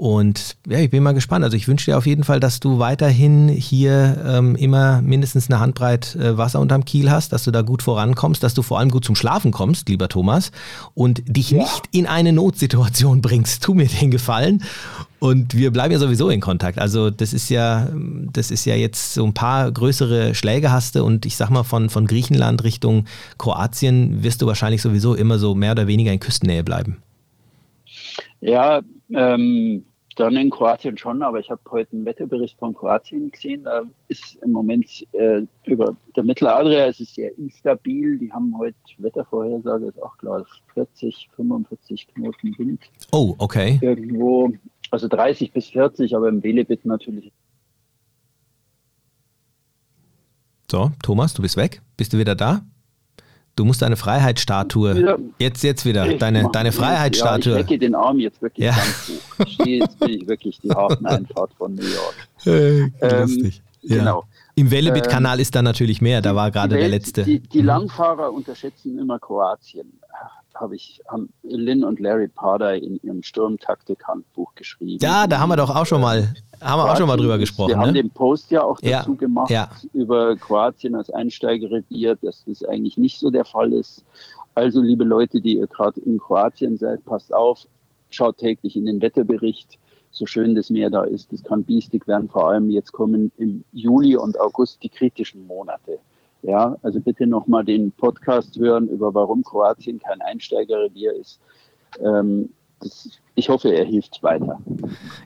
Und 0.00 0.56
ja, 0.66 0.78
ich 0.78 0.88
bin 0.88 1.02
mal 1.02 1.12
gespannt. 1.12 1.44
Also 1.44 1.58
ich 1.58 1.68
wünsche 1.68 1.90
dir 1.90 1.98
auf 1.98 2.06
jeden 2.06 2.24
Fall, 2.24 2.40
dass 2.40 2.58
du 2.58 2.78
weiterhin 2.78 3.50
hier 3.50 4.16
ähm, 4.26 4.56
immer 4.56 5.02
mindestens 5.02 5.50
eine 5.50 5.60
Handbreit 5.60 6.16
äh, 6.16 6.38
Wasser 6.38 6.58
unterm 6.58 6.86
Kiel 6.86 7.10
hast, 7.10 7.34
dass 7.34 7.44
du 7.44 7.50
da 7.50 7.60
gut 7.60 7.82
vorankommst, 7.82 8.42
dass 8.42 8.54
du 8.54 8.62
vor 8.62 8.78
allem 8.78 8.88
gut 8.88 9.04
zum 9.04 9.14
Schlafen 9.14 9.50
kommst, 9.50 9.90
lieber 9.90 10.08
Thomas, 10.08 10.52
und 10.94 11.22
dich 11.26 11.50
ja. 11.50 11.58
nicht 11.58 11.82
in 11.90 12.06
eine 12.06 12.32
Notsituation 12.32 13.20
bringst. 13.20 13.62
Tu 13.62 13.74
mir 13.74 13.88
den 13.88 14.10
Gefallen. 14.10 14.62
Und 15.18 15.54
wir 15.54 15.70
bleiben 15.70 15.92
ja 15.92 15.98
sowieso 15.98 16.30
in 16.30 16.40
Kontakt. 16.40 16.78
Also 16.78 17.10
das 17.10 17.34
ist 17.34 17.50
ja, 17.50 17.90
das 18.32 18.50
ist 18.50 18.64
ja 18.64 18.76
jetzt 18.76 19.12
so 19.12 19.26
ein 19.26 19.34
paar 19.34 19.70
größere 19.70 20.34
Schläge 20.34 20.72
hast 20.72 20.94
du 20.94 21.04
und 21.04 21.26
ich 21.26 21.36
sag 21.36 21.50
mal 21.50 21.62
von, 21.62 21.90
von 21.90 22.06
Griechenland 22.06 22.64
Richtung 22.64 23.04
Kroatien 23.36 24.22
wirst 24.22 24.40
du 24.40 24.46
wahrscheinlich 24.46 24.80
sowieso 24.80 25.14
immer 25.14 25.38
so 25.38 25.54
mehr 25.54 25.72
oder 25.72 25.86
weniger 25.86 26.10
in 26.10 26.20
Küstennähe 26.20 26.64
bleiben. 26.64 27.02
Ja, 28.40 28.80
ähm, 29.14 29.84
dann 30.16 30.36
in 30.36 30.50
Kroatien 30.50 30.98
schon, 30.98 31.22
aber 31.22 31.38
ich 31.38 31.50
habe 31.50 31.60
heute 31.70 31.92
einen 31.92 32.04
Wetterbericht 32.04 32.58
von 32.58 32.74
Kroatien 32.74 33.30
gesehen. 33.30 33.64
Da 33.64 33.82
ist 34.08 34.36
im 34.42 34.52
Moment 34.52 35.06
äh, 35.12 35.42
über 35.64 35.96
der 36.16 36.24
Mitteladria 36.24 36.86
ist 36.86 37.00
es 37.00 37.14
sehr 37.14 37.36
instabil. 37.38 38.18
Die 38.18 38.32
haben 38.32 38.56
heute 38.58 38.76
Wettervorhersage, 38.98 39.86
ist 39.86 40.02
auch 40.02 40.16
klar, 40.18 40.44
40, 40.74 41.28
45 41.36 42.08
Knoten 42.08 42.58
Wind. 42.58 42.82
Oh, 43.12 43.34
okay. 43.38 43.78
Irgendwo, 43.80 44.52
also 44.90 45.08
30 45.08 45.52
bis 45.52 45.68
40, 45.68 46.14
aber 46.16 46.28
im 46.28 46.42
Velebit 46.42 46.84
natürlich. 46.84 47.32
So, 50.70 50.92
Thomas, 51.02 51.34
du 51.34 51.42
bist 51.42 51.56
weg. 51.56 51.82
Bist 51.96 52.12
du 52.12 52.18
wieder 52.18 52.34
da? 52.34 52.62
Du 53.56 53.64
musst 53.64 53.82
deine 53.82 53.96
Freiheitsstatue. 53.96 54.96
Wieder, 54.96 55.18
jetzt, 55.38 55.62
jetzt 55.62 55.84
wieder. 55.84 56.14
Deine, 56.14 56.48
deine 56.52 56.72
Freiheitsstatue. 56.72 57.54
Ja, 57.54 57.66
ich 57.68 57.78
den 57.78 57.94
Arm 57.94 58.18
jetzt 58.18 58.40
wirklich 58.40 58.66
ja. 58.66 58.72
ganz 58.72 59.10
hoch. 59.38 59.66
Jetzt 59.66 59.98
bin 59.98 60.10
ich 60.10 60.26
wirklich 60.26 60.60
die 60.60 60.70
Hafeneinfahrt 60.70 61.52
von 61.54 61.74
New 61.74 61.82
York. 61.82 62.14
Äh, 62.46 63.20
lustig. 63.20 63.62
Ähm, 63.82 63.90
ja. 63.90 63.98
Genau. 63.98 64.24
Im 64.54 64.70
Wellebit-Kanal 64.70 65.38
ähm, 65.38 65.42
ist 65.42 65.54
da 65.54 65.62
natürlich 65.62 66.00
mehr. 66.00 66.20
Da 66.22 66.34
war 66.34 66.50
gerade 66.50 66.76
der 66.76 66.88
letzte. 66.88 67.24
Die, 67.24 67.40
die 67.40 67.60
mhm. 67.60 67.66
Langfahrer 67.66 68.32
unterschätzen 68.32 68.98
immer 68.98 69.18
Kroatien 69.18 69.99
habe 70.60 70.76
ich, 70.76 71.00
haben 71.08 71.32
Lynn 71.42 71.84
und 71.84 72.00
Larry 72.00 72.28
Parder 72.28 72.74
in 72.76 73.00
ihrem 73.02 73.22
Sturmtaktik-Handbuch 73.22 74.54
geschrieben. 74.54 74.98
Ja, 75.02 75.26
da 75.26 75.40
haben 75.40 75.48
wir 75.48 75.56
doch 75.56 75.74
auch 75.74 75.86
schon 75.86 76.00
mal, 76.00 76.34
haben 76.60 76.80
wir 76.80 76.92
auch 76.92 76.96
schon 76.96 77.08
mal 77.08 77.16
drüber 77.16 77.38
gesprochen. 77.38 77.70
Wir 77.70 77.76
ne? 77.76 77.86
haben 77.86 77.94
den 77.94 78.10
Post 78.10 78.50
ja 78.50 78.62
auch 78.62 78.78
dazu 78.80 79.12
ja, 79.12 79.16
gemacht 79.16 79.50
ja. 79.50 79.70
über 79.92 80.36
Kroatien 80.36 80.94
als 80.94 81.10
Einsteigerrevier, 81.10 82.16
dass 82.16 82.44
das 82.44 82.64
eigentlich 82.64 82.98
nicht 82.98 83.18
so 83.18 83.30
der 83.30 83.44
Fall 83.44 83.72
ist. 83.72 84.04
Also, 84.54 84.80
liebe 84.82 85.04
Leute, 85.04 85.40
die 85.40 85.56
ihr 85.56 85.66
gerade 85.66 86.00
in 86.00 86.18
Kroatien 86.18 86.76
seid, 86.76 87.04
passt 87.04 87.32
auf, 87.32 87.66
schaut 88.10 88.38
täglich 88.38 88.76
in 88.76 88.86
den 88.86 89.00
Wetterbericht. 89.00 89.78
So 90.12 90.26
schön 90.26 90.56
das 90.56 90.70
Meer 90.70 90.90
da 90.90 91.04
ist, 91.04 91.32
das 91.32 91.44
kann 91.44 91.62
biestig 91.62 92.08
werden. 92.08 92.28
Vor 92.28 92.48
allem 92.50 92.68
jetzt 92.68 92.90
kommen 92.92 93.30
im 93.38 93.64
Juli 93.72 94.16
und 94.16 94.38
August 94.40 94.82
die 94.82 94.88
kritischen 94.88 95.46
Monate. 95.46 96.00
Ja, 96.42 96.76
also 96.82 97.00
bitte 97.00 97.26
nochmal 97.26 97.64
den 97.64 97.92
Podcast 97.92 98.58
hören 98.58 98.88
über 98.88 99.14
warum 99.14 99.42
Kroatien 99.42 99.98
kein 99.98 100.20
Einsteigerrevier 100.22 101.12
ist. 101.14 101.40
Ähm, 102.00 102.50
das, 102.80 103.20
ich 103.40 103.48
hoffe, 103.48 103.70
er 103.74 103.86
hilft 103.86 104.22
weiter. 104.22 104.58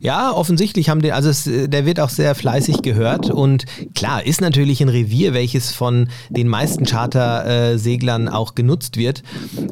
Ja, 0.00 0.32
offensichtlich 0.32 0.88
haben 0.88 1.02
die, 1.02 1.12
also 1.12 1.28
es, 1.28 1.44
der 1.44 1.84
wird 1.84 1.98
auch 1.98 2.08
sehr 2.08 2.34
fleißig 2.34 2.82
gehört 2.82 3.28
und 3.28 3.64
klar, 3.94 4.24
ist 4.24 4.40
natürlich 4.40 4.80
ein 4.80 4.88
Revier, 4.88 5.34
welches 5.34 5.72
von 5.72 6.08
den 6.30 6.48
meisten 6.48 6.84
Charterseglern 6.84 8.28
auch 8.28 8.54
genutzt 8.54 8.96
wird. 8.96 9.24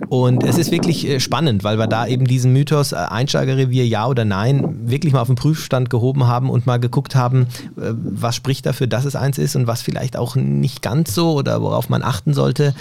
Und 0.09 0.43
es 0.43 0.59
ist 0.59 0.73
wirklich 0.73 1.09
äh, 1.09 1.21
spannend, 1.21 1.63
weil 1.63 1.79
wir 1.79 1.87
da 1.87 2.07
eben 2.07 2.27
diesen 2.27 2.53
Mythos 2.53 2.93
äh, 2.93 2.97
Einsteigerrevier, 2.97 3.87
ja 3.87 4.09
oder 4.09 4.25
nein, 4.25 4.91
wirklich 4.91 5.13
mal 5.13 5.21
auf 5.21 5.29
den 5.29 5.37
Prüfstand 5.37 5.89
gehoben 5.89 6.27
haben 6.27 6.51
und 6.51 6.67
mal 6.67 6.79
geguckt 6.79 7.15
haben, 7.15 7.47
äh, 7.77 7.93
was 7.95 8.35
spricht 8.35 8.67
dafür, 8.67 8.89
dass 8.89 9.05
es 9.05 9.15
eins 9.15 9.39
ist 9.39 9.55
und 9.55 9.69
was 9.69 9.83
vielleicht 9.83 10.17
auch 10.17 10.35
nicht 10.35 10.83
ganz 10.83 11.15
so 11.15 11.33
oder 11.33 11.63
worauf 11.63 11.89
man 11.89 12.03
achten 12.03 12.35
sollte. 12.35 12.75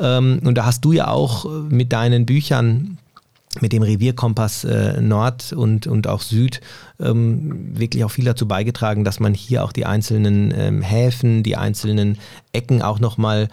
Ähm, 0.00 0.40
und 0.44 0.58
da 0.58 0.66
hast 0.66 0.84
du 0.84 0.90
ja 0.90 1.08
auch 1.08 1.48
mit 1.70 1.92
deinen 1.92 2.26
Büchern 2.26 2.98
mit 3.62 3.72
dem 3.72 3.82
Revierkompass 3.82 4.64
äh, 4.64 5.00
Nord 5.00 5.52
und, 5.52 5.86
und 5.86 6.06
auch 6.06 6.22
Süd 6.22 6.60
ähm, 7.00 7.78
wirklich 7.78 8.04
auch 8.04 8.10
viel 8.10 8.24
dazu 8.24 8.48
beigetragen, 8.48 9.04
dass 9.04 9.20
man 9.20 9.34
hier 9.34 9.64
auch 9.64 9.72
die 9.72 9.86
einzelnen 9.86 10.52
ähm, 10.56 10.82
Häfen, 10.82 11.42
die 11.42 11.56
einzelnen 11.56 12.18
Ecken 12.52 12.82
auch 12.82 12.98
nochmal 12.98 13.48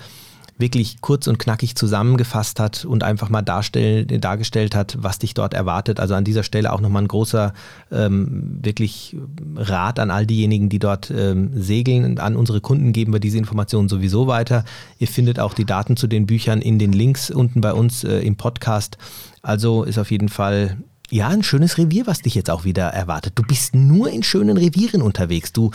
wirklich 0.58 1.02
kurz 1.02 1.28
und 1.28 1.40
knackig 1.40 1.76
zusammengefasst 1.76 2.60
hat 2.60 2.86
und 2.86 3.04
einfach 3.04 3.30
mal 3.30 3.42
dargestellt 3.42 4.76
hat, 4.76 4.98
was 5.00 5.20
dich 5.20 5.34
dort 5.34 5.54
erwartet. 5.54 6.00
Also 6.00 6.14
an 6.14 6.24
dieser 6.24 6.44
Stelle 6.44 6.72
auch 6.72 6.82
nochmal 6.82 7.04
ein 7.04 7.08
großer 7.08 7.54
ähm, 7.92 8.60
wirklich 8.62 9.18
Rat 9.56 10.00
an 10.00 10.12
all 10.12 10.26
diejenigen, 10.26 10.70
die 10.70 10.80
dort 10.80 11.12
ähm, 11.12 11.52
segeln. 11.56 12.20
An 12.20 12.36
unsere 12.36 12.62
Kunden 12.62 12.94
geben 12.94 13.14
wir 13.14 13.20
diese 13.20 13.38
Informationen 13.38 13.90
sowieso 13.90 14.28
weiter. 14.28 14.64
Ihr 15.00 15.08
findet 15.08 15.40
auch 15.40 15.54
die 15.54 15.66
Daten 15.66 15.98
zu 15.98 16.08
den 16.08 16.28
Büchern 16.28 16.62
in 16.62 16.78
den 16.78 16.94
Links 16.94 17.32
unten 17.32 17.62
bei 17.62 17.74
uns 17.74 18.04
äh, 18.04 18.20
im 18.20 18.36
Podcast. 18.36 18.98
Also 19.44 19.84
ist 19.84 20.00
auf 20.00 20.10
jeden 20.10 20.30
Fall 20.30 20.78
ja 21.12 21.28
ein 21.28 21.44
schönes 21.44 21.78
Revier, 21.78 22.08
was 22.08 22.22
dich 22.22 22.34
jetzt 22.34 22.50
auch 22.50 22.64
wieder 22.64 22.86
erwartet. 22.86 23.34
Du 23.36 23.44
bist 23.44 23.76
nur 23.76 24.10
in 24.10 24.24
schönen 24.24 24.58
Revieren 24.58 25.02
unterwegs. 25.02 25.52
Du 25.52 25.72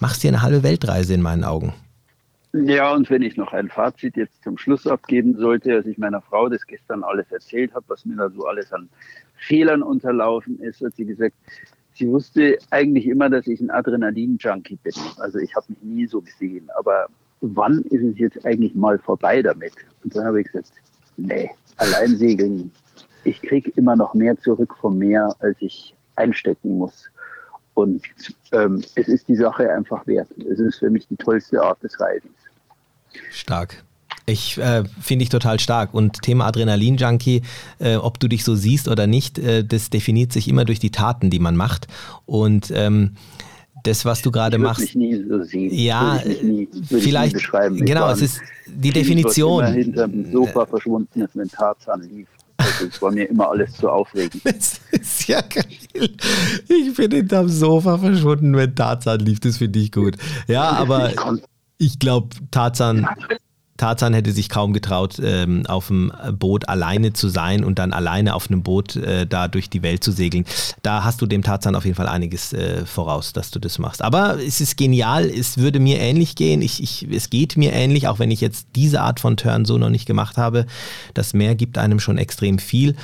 machst 0.00 0.24
dir 0.24 0.28
eine 0.28 0.42
halbe 0.42 0.64
Weltreise 0.64 1.14
in 1.14 1.22
meinen 1.22 1.44
Augen. 1.44 1.72
Ja, 2.52 2.92
und 2.92 3.08
wenn 3.08 3.22
ich 3.22 3.36
noch 3.36 3.52
ein 3.52 3.68
Fazit 3.68 4.16
jetzt 4.16 4.42
zum 4.42 4.58
Schluss 4.58 4.86
abgeben 4.86 5.36
sollte, 5.38 5.72
als 5.72 5.86
ich 5.86 5.96
meiner 5.98 6.20
Frau 6.20 6.48
das 6.48 6.66
gestern 6.66 7.04
alles 7.04 7.30
erzählt 7.30 7.72
habe, 7.74 7.84
was 7.88 8.04
mir 8.04 8.16
da 8.16 8.28
so 8.28 8.44
alles 8.44 8.72
an 8.72 8.88
Fehlern 9.36 9.82
unterlaufen 9.82 10.58
ist, 10.60 10.82
hat 10.82 10.94
sie 10.96 11.06
gesagt, 11.06 11.34
sie 11.94 12.08
wusste 12.08 12.58
eigentlich 12.70 13.06
immer, 13.06 13.30
dass 13.30 13.46
ich 13.46 13.60
ein 13.60 13.70
Adrenalin-Junkie 13.70 14.78
bin. 14.82 14.92
Also 15.18 15.38
ich 15.38 15.54
habe 15.54 15.66
mich 15.68 15.82
nie 15.82 16.06
so 16.06 16.20
gesehen. 16.20 16.68
Aber 16.76 17.06
wann 17.40 17.82
ist 17.82 18.02
es 18.02 18.18
jetzt 18.18 18.44
eigentlich 18.44 18.74
mal 18.74 18.98
vorbei 18.98 19.40
damit? 19.42 19.74
Und 20.02 20.14
dann 20.14 20.24
habe 20.24 20.40
ich 20.40 20.48
gesagt, 20.48 20.72
nee, 21.16 21.48
allein 21.76 22.16
segeln 22.16 22.72
ich 23.24 23.40
kriege 23.42 23.70
immer 23.76 23.96
noch 23.96 24.14
mehr 24.14 24.38
zurück 24.40 24.74
vom 24.80 24.98
Meer, 24.98 25.34
als 25.40 25.56
ich 25.60 25.94
einstecken 26.16 26.78
muss. 26.78 27.10
Und 27.74 28.02
ähm, 28.52 28.82
es 28.94 29.08
ist 29.08 29.28
die 29.28 29.36
Sache 29.36 29.70
einfach 29.70 30.06
wert. 30.06 30.28
Es 30.38 30.58
ist 30.58 30.78
für 30.78 30.90
mich 30.90 31.06
die 31.08 31.16
tollste 31.16 31.62
Art 31.62 31.82
des 31.82 31.98
Reisens. 31.98 32.34
Stark. 33.30 33.82
Ich 34.26 34.58
äh, 34.58 34.84
finde 35.00 35.24
ich 35.24 35.30
total 35.30 35.58
stark. 35.58 35.94
Und 35.94 36.22
Thema 36.22 36.46
Adrenalin-Junkie, 36.46 37.42
äh, 37.78 37.96
ob 37.96 38.20
du 38.20 38.28
dich 38.28 38.44
so 38.44 38.54
siehst 38.54 38.88
oder 38.88 39.06
nicht, 39.06 39.38
äh, 39.38 39.64
das 39.64 39.90
definiert 39.90 40.32
sich 40.32 40.48
immer 40.48 40.64
durch 40.64 40.80
die 40.80 40.90
Taten, 40.90 41.30
die 41.30 41.38
man 41.38 41.56
macht. 41.56 41.88
Und 42.26 42.70
ähm, 42.74 43.16
das, 43.82 44.04
was 44.04 44.22
du 44.22 44.30
gerade 44.30 44.58
machst. 44.58 44.80
Mich 44.80 44.94
nie 44.94 45.24
so 45.28 45.42
sehen. 45.42 45.72
Ja, 45.72 46.20
nie, 46.42 46.68
vielleicht. 46.88 47.36
Genau, 47.78 48.10
es 48.10 48.22
ist 48.22 48.40
die 48.66 48.92
Definition. 48.92 49.66
Hinterm 49.66 50.30
Sofa 50.30 50.66
verschwunden 50.66 51.22
ist, 51.22 51.34
wenn 51.34 51.48
Tarzan 51.48 52.02
lief. 52.02 52.28
Also 52.62 52.86
es 52.86 53.02
war 53.02 53.10
mir 53.12 53.28
immer 53.28 53.50
alles 53.50 53.72
zu 53.74 53.88
aufregend. 53.88 54.42
Das 54.52 54.80
ist 54.90 55.28
ja 55.28 55.40
geil. 55.40 55.64
Ich 56.68 56.94
bin 56.94 57.10
hinterm 57.10 57.48
Sofa 57.48 57.98
verschwunden, 57.98 58.54
wenn 58.56 58.74
Tarzan 58.74 59.20
lief. 59.20 59.40
Das 59.40 59.58
finde 59.58 59.78
ich 59.78 59.92
gut. 59.92 60.16
Ja, 60.46 60.70
aber 60.70 61.12
ich 61.78 61.98
glaube, 61.98 62.28
Tarzan 62.50 63.06
Tarzan 63.76 64.14
hätte 64.14 64.32
sich 64.32 64.48
kaum 64.48 64.72
getraut, 64.72 65.16
ähm, 65.22 65.66
auf 65.66 65.88
dem 65.88 66.12
Boot 66.38 66.68
alleine 66.68 67.12
zu 67.12 67.28
sein 67.28 67.64
und 67.64 67.78
dann 67.78 67.92
alleine 67.92 68.34
auf 68.34 68.48
einem 68.48 68.62
Boot 68.62 68.96
äh, 68.96 69.26
da 69.26 69.48
durch 69.48 69.70
die 69.70 69.82
Welt 69.82 70.04
zu 70.04 70.12
segeln. 70.12 70.44
Da 70.82 71.04
hast 71.04 71.20
du 71.20 71.26
dem 71.26 71.42
Tarzan 71.42 71.74
auf 71.74 71.84
jeden 71.84 71.96
Fall 71.96 72.06
einiges 72.06 72.52
äh, 72.52 72.84
voraus, 72.86 73.32
dass 73.32 73.50
du 73.50 73.58
das 73.58 73.78
machst. 73.78 74.02
Aber 74.02 74.38
es 74.40 74.60
ist 74.60 74.76
genial, 74.76 75.24
es 75.24 75.58
würde 75.58 75.80
mir 75.80 75.98
ähnlich 75.98 76.36
gehen. 76.36 76.62
Ich, 76.62 76.82
ich, 76.82 77.08
es 77.10 77.30
geht 77.30 77.56
mir 77.56 77.72
ähnlich, 77.72 78.08
auch 78.08 78.18
wenn 78.18 78.30
ich 78.30 78.40
jetzt 78.40 78.66
diese 78.76 79.00
Art 79.00 79.20
von 79.20 79.36
Turn 79.36 79.64
so 79.64 79.78
noch 79.78 79.90
nicht 79.90 80.06
gemacht 80.06 80.36
habe. 80.36 80.66
Das 81.14 81.32
Meer 81.32 81.54
gibt 81.54 81.78
einem 81.78 81.98
schon 81.98 82.18
extrem 82.18 82.58
viel 82.58 82.94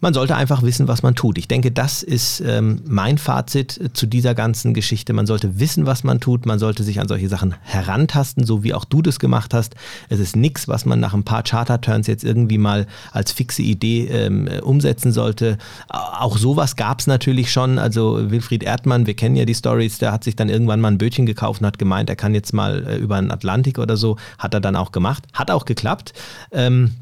man 0.00 0.14
sollte 0.14 0.34
einfach 0.34 0.62
wissen, 0.62 0.88
was 0.88 1.02
man 1.02 1.14
tut. 1.14 1.38
Ich 1.38 1.48
denke, 1.48 1.70
das 1.70 2.02
ist 2.02 2.40
ähm, 2.40 2.82
mein 2.86 3.18
Fazit 3.18 3.78
äh, 3.78 3.92
zu 3.92 4.06
dieser 4.06 4.34
ganzen 4.34 4.74
Geschichte. 4.74 5.12
Man 5.12 5.26
sollte 5.26 5.60
wissen, 5.60 5.86
was 5.86 6.04
man 6.04 6.20
tut. 6.20 6.46
Man 6.46 6.58
sollte 6.58 6.82
sich 6.82 7.00
an 7.00 7.08
solche 7.08 7.28
Sachen 7.28 7.54
herantasten, 7.62 8.44
so 8.44 8.64
wie 8.64 8.74
auch 8.74 8.84
du 8.84 9.02
das 9.02 9.18
gemacht 9.18 9.52
hast. 9.52 9.74
Es 10.08 10.18
ist 10.18 10.36
nichts, 10.36 10.68
was 10.68 10.86
man 10.86 11.00
nach 11.00 11.14
ein 11.14 11.24
paar 11.24 11.42
Charter-Turns 11.42 12.06
jetzt 12.06 12.24
irgendwie 12.24 12.58
mal 12.58 12.86
als 13.12 13.32
fixe 13.32 13.62
Idee 13.62 14.06
ähm, 14.06 14.48
umsetzen 14.62 15.12
sollte. 15.12 15.58
Auch 15.88 16.38
sowas 16.38 16.76
gab 16.76 17.00
es 17.00 17.06
natürlich 17.06 17.52
schon. 17.52 17.78
Also 17.78 18.30
Wilfried 18.30 18.62
Erdmann, 18.62 19.06
wir 19.06 19.14
kennen 19.14 19.36
ja 19.36 19.44
die 19.44 19.54
Stories, 19.54 19.98
der 19.98 20.12
hat 20.12 20.24
sich 20.24 20.36
dann 20.36 20.48
irgendwann 20.48 20.80
mal 20.80 20.88
ein 20.88 20.98
Bötchen 20.98 21.26
gekauft 21.26 21.60
und 21.60 21.66
hat 21.66 21.78
gemeint, 21.78 22.08
er 22.08 22.16
kann 22.16 22.34
jetzt 22.34 22.54
mal 22.54 22.86
äh, 22.86 22.96
über 22.96 23.20
den 23.20 23.30
Atlantik 23.30 23.78
oder 23.78 23.96
so. 23.96 24.16
Hat 24.38 24.54
er 24.54 24.60
dann 24.60 24.76
auch 24.76 24.92
gemacht. 24.92 25.24
Hat 25.34 25.50
auch 25.50 25.66
geklappt. 25.66 26.14
Ähm, 26.52 26.92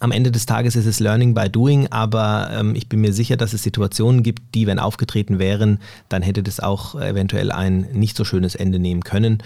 am 0.00 0.12
Ende 0.12 0.30
des 0.30 0.46
Tages 0.46 0.76
ist 0.76 0.86
es 0.86 1.00
Learning 1.00 1.34
by 1.34 1.48
Doing, 1.48 1.88
aber 1.88 2.50
ähm, 2.52 2.74
ich 2.74 2.88
bin 2.88 3.00
mir 3.00 3.12
sicher, 3.12 3.36
dass 3.36 3.52
es 3.52 3.62
Situationen 3.62 4.22
gibt, 4.22 4.54
die, 4.54 4.66
wenn 4.66 4.78
aufgetreten 4.78 5.38
wären, 5.38 5.80
dann 6.08 6.22
hätte 6.22 6.42
das 6.42 6.60
auch 6.60 6.94
eventuell 6.94 7.52
ein 7.52 7.88
nicht 7.92 8.16
so 8.16 8.24
schönes 8.24 8.54
Ende 8.54 8.78
nehmen 8.78 9.02
können. 9.02 9.42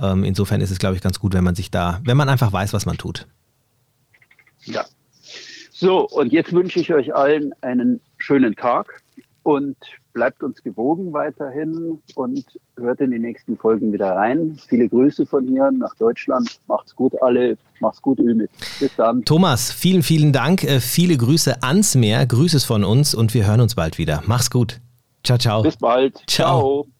Ähm, 0.00 0.24
insofern 0.24 0.60
ist 0.60 0.70
es, 0.70 0.78
glaube 0.78 0.96
ich, 0.96 1.02
ganz 1.02 1.20
gut, 1.20 1.34
wenn 1.34 1.44
man 1.44 1.54
sich 1.54 1.70
da, 1.70 2.00
wenn 2.04 2.16
man 2.16 2.28
einfach 2.28 2.52
weiß, 2.52 2.72
was 2.72 2.86
man 2.86 2.98
tut. 2.98 3.26
Ja. 4.64 4.84
So, 5.70 6.08
und 6.08 6.32
jetzt 6.32 6.52
wünsche 6.52 6.80
ich 6.80 6.92
euch 6.92 7.14
allen 7.14 7.52
einen 7.62 8.00
schönen 8.18 8.56
Tag 8.56 9.02
und 9.42 9.76
bleibt 10.16 10.42
uns 10.42 10.62
gewogen 10.62 11.12
weiterhin 11.12 11.98
und 12.14 12.44
hört 12.78 13.00
in 13.02 13.10
die 13.10 13.18
nächsten 13.18 13.58
Folgen 13.58 13.92
wieder 13.92 14.12
rein. 14.12 14.58
Viele 14.66 14.88
Grüße 14.88 15.26
von 15.26 15.46
hier 15.46 15.70
nach 15.70 15.94
Deutschland. 15.96 16.58
Macht's 16.66 16.96
gut 16.96 17.12
alle. 17.20 17.58
Macht's 17.80 18.00
gut, 18.00 18.18
Ümit. 18.18 18.50
Bis 18.80 18.96
dann. 18.96 19.22
Thomas, 19.26 19.70
vielen, 19.70 20.02
vielen 20.02 20.32
Dank. 20.32 20.64
Äh, 20.64 20.80
viele 20.80 21.18
Grüße 21.18 21.62
ans 21.62 21.94
Meer. 21.96 22.24
Grüße 22.24 22.60
von 22.60 22.82
uns 22.82 23.14
und 23.14 23.34
wir 23.34 23.46
hören 23.46 23.60
uns 23.60 23.74
bald 23.74 23.98
wieder. 23.98 24.22
Mach's 24.24 24.50
gut. 24.50 24.80
Ciao, 25.22 25.36
ciao. 25.36 25.62
Bis 25.62 25.76
bald. 25.76 26.14
Ciao. 26.26 26.60
ciao. 26.60 26.95